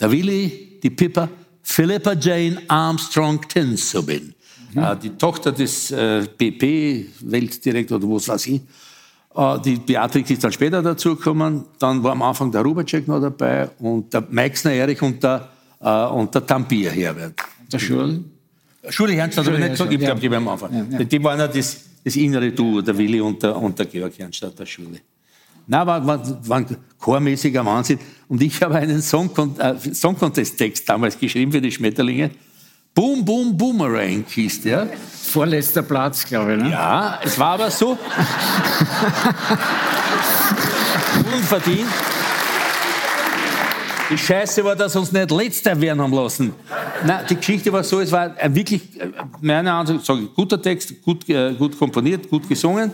der 0.00 0.10
Willi, 0.10 0.80
die 0.82 0.90
Pippa, 0.90 1.28
Philippa 1.62 2.14
Jane 2.14 2.60
Armstrong 2.66 3.40
Tinsobin. 3.46 4.34
Mhm. 4.72 4.82
Äh, 4.82 4.96
die 4.96 5.10
Tochter 5.10 5.52
des 5.52 5.92
äh, 5.92 6.26
BP-Weltdirektors 6.36 8.02
oder 8.02 8.12
was 8.12 8.26
weiß 8.26 8.46
ich. 8.48 8.60
Äh, 9.34 9.60
die 9.60 9.76
Beatrix 9.76 10.30
ist 10.30 10.44
dann 10.44 10.52
später 10.52 10.82
dazugekommen. 10.82 11.64
Dann 11.78 12.02
war 12.02 12.12
am 12.12 12.22
Anfang 12.22 12.50
der 12.50 12.62
Rubacek 12.62 13.06
noch 13.06 13.20
dabei 13.20 13.68
und 13.78 14.12
der 14.12 14.24
Meixner 14.30 14.72
Erich 14.72 15.00
und 15.02 15.22
der, 15.22 15.48
äh, 15.80 16.06
und 16.06 16.34
der 16.34 16.46
Tampier 16.46 16.90
Herbert. 16.90 17.34
Der 17.72 17.78
Schul? 17.78 18.24
Schule 18.88 19.14
Ernst 19.14 19.38
hat 19.38 19.46
aber 19.46 19.58
nicht 19.58 19.70
gesagt, 19.72 19.92
ich 19.92 19.98
glaube, 19.98 20.20
die 20.20 20.30
waren 20.30 20.42
am 20.42 20.48
Anfang. 20.48 20.72
Ja, 20.72 20.98
ja. 20.98 21.04
Die 21.04 21.22
waren 21.22 21.38
ja 21.38 21.48
das, 21.48 21.76
das 22.02 22.16
innere 22.16 22.50
Duo, 22.50 22.80
der 22.80 22.96
Willi 22.96 23.20
und 23.20 23.42
der, 23.42 23.56
und 23.56 23.78
der 23.78 23.86
Georg 23.86 24.18
Ernst 24.18 24.42
der 24.42 24.66
Schule. 24.66 25.00
Nein, 25.66 25.86
war, 25.86 26.04
war, 26.04 26.48
war 26.48 26.56
ein 26.56 26.76
chormäßiger 26.98 27.64
Wahnsinn. 27.64 27.98
Und 28.26 28.42
ich 28.42 28.60
habe 28.62 28.76
einen 28.76 29.00
Song, 29.02 29.30
äh, 29.58 29.74
Song 29.94 30.16
Contest 30.18 30.58
Text 30.58 30.88
damals 30.88 31.18
geschrieben 31.18 31.52
für 31.52 31.60
die 31.60 31.70
Schmetterlinge. 31.70 32.30
Boom, 33.00 33.24
boom, 33.24 33.56
boomerang 33.56 34.26
hieß 34.28 34.60
der. 34.60 34.86
Vorletzter 35.22 35.80
Platz, 35.80 36.22
glaube 36.22 36.52
ich. 36.52 36.62
Ne? 36.62 36.70
Ja, 36.70 37.18
es 37.24 37.38
war 37.38 37.54
aber 37.54 37.70
so. 37.70 37.96
Unverdient. 41.34 41.88
Die 44.10 44.18
Scheiße 44.18 44.62
war, 44.62 44.76
dass 44.76 44.94
uns 44.96 45.12
nicht 45.12 45.30
letzter 45.30 45.80
werden 45.80 46.02
haben 46.02 46.12
lassen. 46.12 46.52
Nein, 47.06 47.24
die 47.30 47.36
Geschichte 47.36 47.72
war 47.72 47.82
so, 47.84 48.00
es 48.00 48.12
war 48.12 48.36
ein 48.36 48.54
wirklich, 48.54 48.82
äh, 49.00 49.08
meiner 49.40 49.72
Ansicht 49.72 50.06
nach, 50.06 50.18
guter 50.36 50.60
Text, 50.60 51.00
gut, 51.00 51.26
äh, 51.30 51.54
gut 51.54 51.78
komponiert, 51.78 52.28
gut 52.28 52.46
gesungen, 52.46 52.92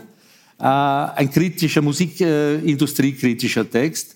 äh, 0.60 0.62
ein 0.62 1.28
kritischer, 1.28 1.82
musikindustriekritischer 1.82 3.68
Text. 3.68 4.14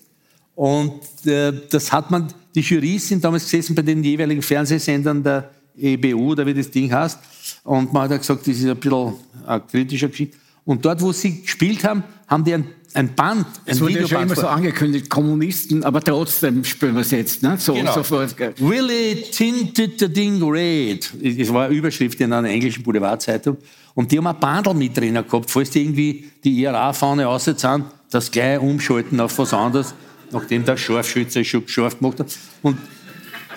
Und 0.55 1.01
das 1.25 1.91
hat 1.91 2.09
man, 2.11 2.29
die 2.55 2.61
Jurys 2.61 3.09
sind 3.09 3.21
damals 3.25 3.43
gesessen 3.43 3.75
bei 3.75 3.81
den 3.81 4.01
jeweiligen 4.01 4.41
Fernsehsendern 4.41 5.21
der 5.21 5.49
EBU, 5.77 6.31
oder 6.31 6.45
wie 6.45 6.53
das 6.53 6.69
Ding 6.69 6.91
heißt. 6.91 7.19
Und 7.63 7.93
man 7.93 8.09
hat 8.09 8.19
gesagt, 8.19 8.41
das 8.41 8.57
ist 8.57 8.65
ein 8.65 8.77
bisschen 8.77 9.13
eine 9.45 9.61
kritische 9.61 10.09
Geschichte. 10.09 10.37
Und 10.65 10.85
dort, 10.85 11.01
wo 11.01 11.11
sie 11.11 11.41
gespielt 11.41 11.83
haben, 11.83 12.03
haben 12.27 12.43
die 12.43 12.53
ein 12.53 12.67
ein 12.93 13.15
Band, 13.15 13.45
ein 13.47 13.53
Es 13.65 13.79
wurde 13.79 14.01
ja 14.01 14.07
schon 14.07 14.23
immer 14.23 14.35
so 14.35 14.47
angekündigt, 14.47 15.09
Kommunisten, 15.09 15.83
aber 15.83 16.01
trotzdem 16.01 16.63
spüren 16.63 16.95
wir 16.95 17.01
es 17.01 17.11
jetzt. 17.11 17.41
Ne? 17.41 17.55
So, 17.57 17.73
genau. 17.73 17.93
sofort. 17.93 18.35
Willie 18.59 19.21
tinted 19.31 19.99
the 19.99 20.11
Ding 20.11 20.43
red. 20.43 21.09
Das 21.21 21.53
war 21.53 21.65
eine 21.65 21.75
Überschrift 21.75 22.19
in 22.19 22.33
einer 22.33 22.49
englischen 22.49 22.83
Boulevardzeitung. 22.83 23.57
Und 23.93 24.11
die 24.11 24.17
haben 24.17 24.27
ein 24.27 24.39
Bandel 24.39 24.73
mit 24.73 24.97
drin 24.97 25.13
gehabt, 25.13 25.49
falls 25.49 25.69
die 25.69 25.81
irgendwie 25.81 26.31
die 26.43 26.61
IRA-Fahne 26.61 27.27
aussetzen, 27.27 27.85
das 28.09 28.29
gleich 28.29 28.59
umschalten 28.59 29.19
auf 29.19 29.37
was 29.37 29.53
anderes, 29.53 29.93
nachdem 30.31 30.65
der 30.65 30.77
Scharfschütze 30.77 31.45
schon 31.45 31.67
scharf 31.67 31.97
gemacht 31.99 32.19
hat. 32.19 32.37
Und, 32.61 32.77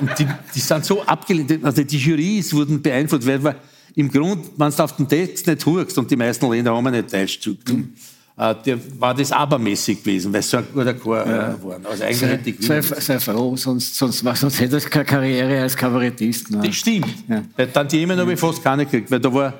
und 0.00 0.10
die, 0.18 0.26
die 0.54 0.60
sind 0.60 0.84
so 0.84 1.02
abgelehnt, 1.02 1.64
also 1.64 1.82
die 1.82 1.98
Jurys 1.98 2.52
wurden 2.52 2.80
beeinflusst, 2.82 3.26
weil 3.26 3.56
im 3.96 4.10
Grunde, 4.10 4.48
wenn 4.56 4.70
du 4.70 4.82
auf 4.82 4.96
den 4.96 5.08
Text 5.08 5.46
nicht 5.46 5.64
hurkst, 5.64 5.96
und 5.98 6.10
die 6.10 6.16
meisten 6.16 6.50
Länder 6.50 6.74
haben 6.74 6.90
nicht 6.90 7.12
Deutsch 7.12 7.40
zu 7.40 7.54
tun, 7.54 7.94
äh, 8.36 8.54
der 8.66 8.78
war 8.98 9.14
das 9.14 9.30
abermäßig 9.30 10.02
gewesen, 10.02 10.32
weil 10.32 10.40
es 10.40 10.50
so 10.50 10.56
ein 10.56 10.66
guter 10.72 10.94
Chor 10.94 11.18
ja. 11.18 11.56
war. 11.62 11.78
Also 11.84 12.02
eigentlich 12.02 12.56
sei, 12.60 12.80
sei, 12.80 13.00
sei 13.00 13.20
froh, 13.20 13.56
sonst, 13.56 13.94
sonst, 13.94 14.24
sonst 14.24 14.60
hätte 14.60 14.76
er 14.76 14.80
keine 14.80 15.04
Karriere 15.04 15.62
als 15.62 15.76
Kabarettist. 15.76 16.50
Ne? 16.50 16.62
Das 16.64 16.74
stimmt. 16.74 17.06
Ja. 17.28 17.42
Bei 17.56 17.66
Tantiemen 17.66 18.18
habe 18.18 18.32
ich 18.32 18.40
fast 18.40 18.62
keine 18.62 18.84
gekriegt, 18.84 19.10
weil 19.10 19.20
da 19.20 19.32
war, 19.32 19.54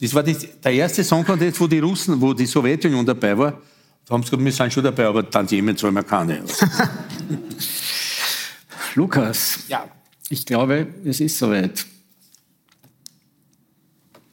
das 0.00 0.14
war 0.14 0.22
das, 0.22 0.46
der 0.62 0.72
erste 0.72 1.02
Song 1.02 1.24
Contest, 1.24 1.60
wo 1.60 1.66
die 1.66 1.80
Russen, 1.80 2.20
wo 2.20 2.32
die 2.32 2.46
Sowjetunion 2.46 3.04
dabei 3.04 3.36
war. 3.36 3.60
Da 4.06 4.14
haben 4.14 4.22
sie 4.22 4.30
gesagt, 4.30 4.44
wir 4.44 4.52
sind 4.52 4.72
schon 4.72 4.84
dabei, 4.84 5.06
aber 5.06 5.28
Tantiemen 5.28 5.76
zahlen 5.76 5.94
wir 5.94 6.04
keine. 6.04 6.44
Lukas, 8.94 9.60
ja. 9.68 9.88
ich 10.28 10.44
glaube, 10.44 10.88
es 11.04 11.20
ist 11.20 11.38
soweit. 11.38 11.86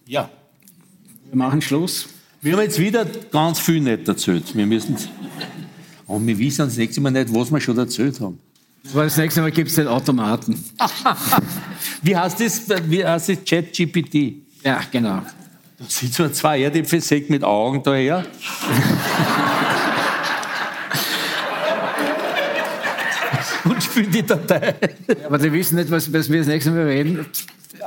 Ja. 0.05 0.29
Wir 1.25 1.35
machen 1.37 1.61
Schluss. 1.61 2.07
Wir 2.41 2.53
haben 2.53 2.61
jetzt 2.61 2.79
wieder 2.79 3.05
ganz 3.05 3.59
viel 3.59 3.81
nicht 3.81 4.07
erzählt. 4.07 4.55
Wir 4.55 4.65
müssen 4.65 4.95
und 6.05 6.25
wir 6.25 6.39
wissen 6.39 6.65
das 6.65 6.77
nächste 6.77 7.01
Mal 7.01 7.11
nicht, 7.11 7.33
was 7.33 7.51
wir 7.51 7.59
schon 7.59 7.77
erzählt 7.77 8.19
haben. 8.21 8.39
Weil 8.93 9.07
das 9.07 9.17
nächste 9.17 9.41
Mal 9.41 9.51
gibt 9.51 9.69
es 9.69 9.75
den 9.75 9.87
Automaten. 9.87 10.63
wie 12.01 12.15
heißt 12.15 12.39
das? 12.39 12.61
Wie 12.85 13.05
heißt 13.05 13.29
das? 13.29 13.37
ChatGPT? 13.43 14.35
Ja, 14.63 14.81
genau. 14.89 15.21
Da 15.77 15.85
sieht 15.87 16.13
so 16.13 16.23
ein 16.23 16.33
zwei 16.33 16.61
Erdäpfelsäck 16.61 17.29
mit 17.29 17.43
Augen 17.43 17.83
daher. 17.83 18.25
und 23.69 23.83
spielen 23.83 24.11
die 24.11 24.23
Datei. 24.23 24.75
Aber 25.25 25.37
die 25.37 25.51
wissen 25.51 25.75
nicht, 25.75 25.89
was, 25.91 26.11
was 26.11 26.29
wir 26.29 26.39
das 26.39 26.47
nächste 26.47 26.71
Mal 26.71 26.83
reden. 26.83 27.25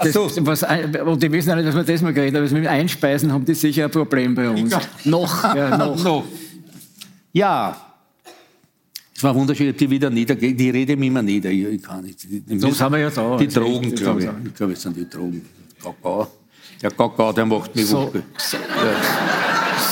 Das, 0.02 0.12
so. 0.12 0.30
was, 0.46 0.62
und 0.62 1.22
die 1.22 1.32
wissen 1.32 1.50
auch 1.50 1.56
nicht, 1.56 1.66
was 1.66 1.74
wir 1.74 1.82
das 1.82 2.00
mal 2.02 2.12
geredet 2.12 2.36
haben. 2.36 2.44
Aber 2.46 2.54
mit 2.54 2.64
dem 2.64 2.70
Einspeisen 2.70 3.32
haben 3.32 3.44
die 3.44 3.54
sicher 3.54 3.84
ein 3.86 3.90
Problem 3.90 4.34
bei 4.34 4.48
uns. 4.48 4.72
Noch. 5.04 5.54
Ja, 5.54 5.76
noch. 5.76 6.02
noch. 6.04 6.24
Ja. 7.32 7.76
Es 9.16 9.22
war 9.24 9.34
wunderschön, 9.34 9.66
ich 9.66 9.72
habe 9.72 9.78
die 9.78 9.90
wieder 9.90 10.08
niedergelegt. 10.10 10.58
Die 10.60 10.70
rede 10.70 10.96
mir 10.96 11.06
immer 11.06 11.22
nieder. 11.22 11.50
Ich, 11.50 11.64
ich 11.64 11.82
kann 11.82 12.04
nicht. 12.04 12.22
Die, 12.22 12.58
So 12.58 12.70
sind 12.70 12.92
wir 12.92 12.98
ja 12.98 13.10
da. 13.10 13.36
Die 13.36 13.46
Also, 13.46 13.60
Drogen, 13.60 13.88
ich- 13.92 13.94
glaube 13.96 14.20
ich. 14.22 14.28
Ich 14.46 14.54
glaube, 14.54 14.72
es 14.72 14.82
sind 14.82 14.96
die 14.96 15.08
Drogen. 15.08 15.44
Kakao. 15.82 16.28
Der 16.80 16.90
Kakao, 16.90 17.32
der 17.32 17.44
macht 17.44 17.74
mich 17.76 17.86
So, 17.86 18.10
so, 18.38 18.58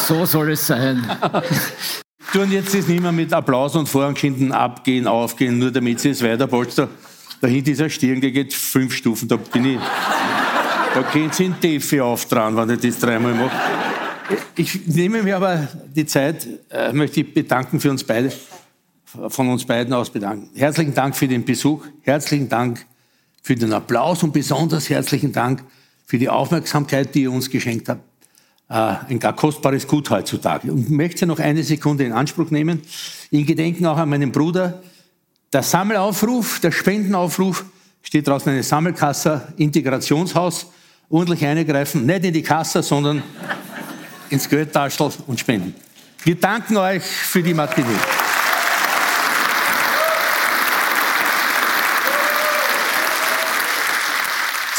so 0.06 0.24
soll 0.24 0.52
es 0.52 0.66
sein. 0.66 1.05
tun 2.33 2.51
jetzt 2.51 2.75
das 2.75 2.87
nicht 2.87 3.01
mehr 3.01 3.13
mit 3.13 3.33
Applaus 3.33 3.75
und 3.77 3.89
Vorangschinden 3.89 4.53
abgehen, 4.53 5.07
aufgehen, 5.07 5.59
nur 5.59 5.71
damit 5.71 6.01
sie 6.01 6.11
es 6.11 6.23
weiterpolstern. 6.23 6.89
Dahinter 7.41 7.71
ist 7.71 7.81
ein 7.81 7.91
Stirn, 7.91 8.21
der 8.21 8.31
geht 8.31 8.53
fünf 8.53 8.95
Stufen, 8.95 9.29
da 9.29 9.37
bin 9.37 9.65
ich. 9.65 9.81
Da 10.95 11.03
können 11.03 11.31
Sie 11.31 11.45
einen 11.45 11.61
Defi 11.61 12.01
auftragen, 12.01 12.57
wenn 12.57 12.71
ich 12.71 12.81
das 12.81 12.99
dreimal 12.99 13.35
mache. 13.35 13.57
Ich 14.57 14.87
nehme 14.87 15.23
mir 15.23 15.37
aber 15.37 15.69
die 15.95 16.07
Zeit, 16.07 16.47
äh, 16.71 16.93
möchte 16.93 17.21
ich 17.21 17.33
bedanken 17.33 17.79
für 17.79 17.91
uns 17.91 18.03
beide, 18.03 18.33
von 19.29 19.49
uns 19.49 19.65
beiden 19.65 19.93
aus 19.93 20.11
bedanken. 20.11 20.51
Herzlichen 20.55 20.95
Dank 20.95 21.17
für 21.17 21.29
den 21.29 21.45
Besuch, 21.45 21.85
herzlichen 22.03 22.49
Dank 22.49 22.85
für 23.43 23.55
den 23.55 23.73
Applaus 23.73 24.23
und 24.23 24.33
besonders 24.33 24.91
herzlichen 24.91 25.33
Dank 25.33 25.63
für 26.05 26.19
die 26.19 26.29
Aufmerksamkeit, 26.29 27.15
die 27.15 27.23
ihr 27.23 27.33
uns 27.33 27.49
geschenkt 27.49 27.89
habt 27.89 28.08
ein 28.69 29.19
gar 29.19 29.35
kostbares 29.35 29.86
Gut 29.86 30.11
heutzutage. 30.11 30.70
Und 30.70 30.90
möchte 30.90 31.27
noch 31.27 31.39
eine 31.39 31.62
Sekunde 31.62 32.05
in 32.05 32.12
Anspruch 32.12 32.51
nehmen, 32.51 32.82
in 33.31 33.47
Gedenken 33.47 33.86
auch 33.86 33.97
an 33.97 34.09
meinen 34.09 34.31
Bruder. 34.31 34.82
Der 35.53 35.62
Sammelaufruf, 35.62 36.61
der 36.61 36.73
Spendenaufruf 36.73 37.65
steht 38.03 38.28
draußen 38.28 38.53
eine 38.53 38.62
Sammelkasse, 38.62 39.55
Integrationshaus, 39.57 40.66
ordentlich 41.09 41.45
eingreifen, 41.45 42.05
nicht 42.05 42.24
in 42.24 42.35
die 42.35 42.43
Kasse, 42.43 42.82
sondern 42.82 43.23
ins 44.28 44.49
Geldtaschel 44.49 45.11
und 45.27 45.40
spenden. 45.40 45.74
Wir 46.24 46.35
danken 46.35 46.77
euch 46.77 47.03
für 47.03 47.43
die 47.43 47.55
Matinee. 47.55 47.86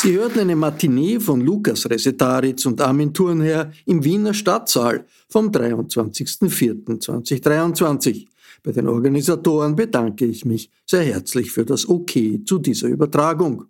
Sie 0.01 0.15
hörten 0.15 0.39
eine 0.39 0.55
Matinee 0.55 1.19
von 1.19 1.41
Lukas 1.41 1.89
Resetaritz 1.89 2.65
und 2.65 2.79
Armin 2.79 3.13
Thurnherr 3.13 3.73
im 3.85 4.01
Wiener 4.01 4.33
Stadtsaal 4.33 5.05
vom 5.27 5.51
23.04.2023. 5.51 8.25
Bei 8.63 8.71
den 8.71 8.87
Organisatoren 8.87 9.75
bedanke 9.75 10.25
ich 10.25 10.45
mich 10.45 10.71
sehr 10.85 11.03
herzlich 11.03 11.51
für 11.51 11.65
das 11.65 11.89
OK 11.89 12.11
zu 12.45 12.59
dieser 12.59 12.87
Übertragung. 12.87 13.65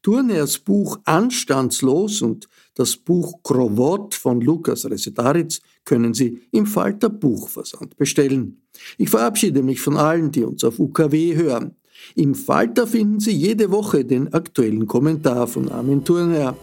Thurnherrs 0.00 0.58
Buch 0.58 1.00
Anstandslos 1.04 2.22
und 2.22 2.48
das 2.74 2.96
Buch 2.96 3.42
Krovot 3.42 4.14
von 4.14 4.40
Lukas 4.40 4.86
Resetaritz 4.86 5.60
können 5.84 6.14
Sie 6.14 6.40
im 6.50 6.64
Falter 6.64 7.10
Buchversand 7.10 7.98
bestellen. 7.98 8.62
Ich 8.96 9.10
verabschiede 9.10 9.62
mich 9.62 9.82
von 9.82 9.98
allen, 9.98 10.30
die 10.30 10.44
uns 10.44 10.64
auf 10.64 10.78
UKW 10.78 11.36
hören. 11.36 11.76
Im 12.14 12.34
Falter 12.34 12.86
finden 12.86 13.20
Sie 13.20 13.32
jede 13.32 13.70
Woche 13.70 14.04
den 14.04 14.32
aktuellen 14.32 14.86
Kommentar 14.86 15.46
von 15.46 15.70
Armin 15.70 16.04
Thurnherr. 16.04 16.56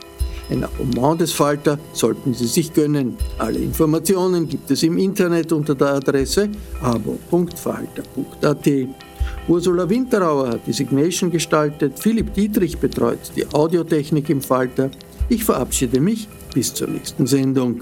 Ein 0.50 0.64
Abonnement 0.64 1.22
des 1.22 1.32
Falter 1.32 1.80
sollten 1.94 2.34
Sie 2.34 2.48
sich 2.48 2.74
gönnen. 2.74 3.16
Alle 3.38 3.60
Informationen 3.60 4.50
gibt 4.50 4.70
es 4.72 4.84
im 4.84 4.98
Internet 4.98 5.52
unter 5.52 5.76
der 5.76 5.94
Adresse 5.94 6.50
abo.falter.at. 6.82 8.68
Ursula 9.48 9.90
Winterauer 9.90 10.50
hat 10.50 10.68
die 10.68 10.74
Signation 10.74 11.32
gestaltet, 11.32 12.00
Philipp 12.00 12.34
Dietrich 12.34 12.78
betreut 12.78 13.32
die 13.36 13.46
Audiotechnik 13.48 14.30
im 14.30 14.42
Falter. 14.42 14.92
Ich 15.30 15.44
verabschiede 15.44 16.00
mich 16.00 16.28
bis 16.54 16.74
zur 16.74 16.90
nächsten 16.90 17.26
Sendung. 17.26 17.82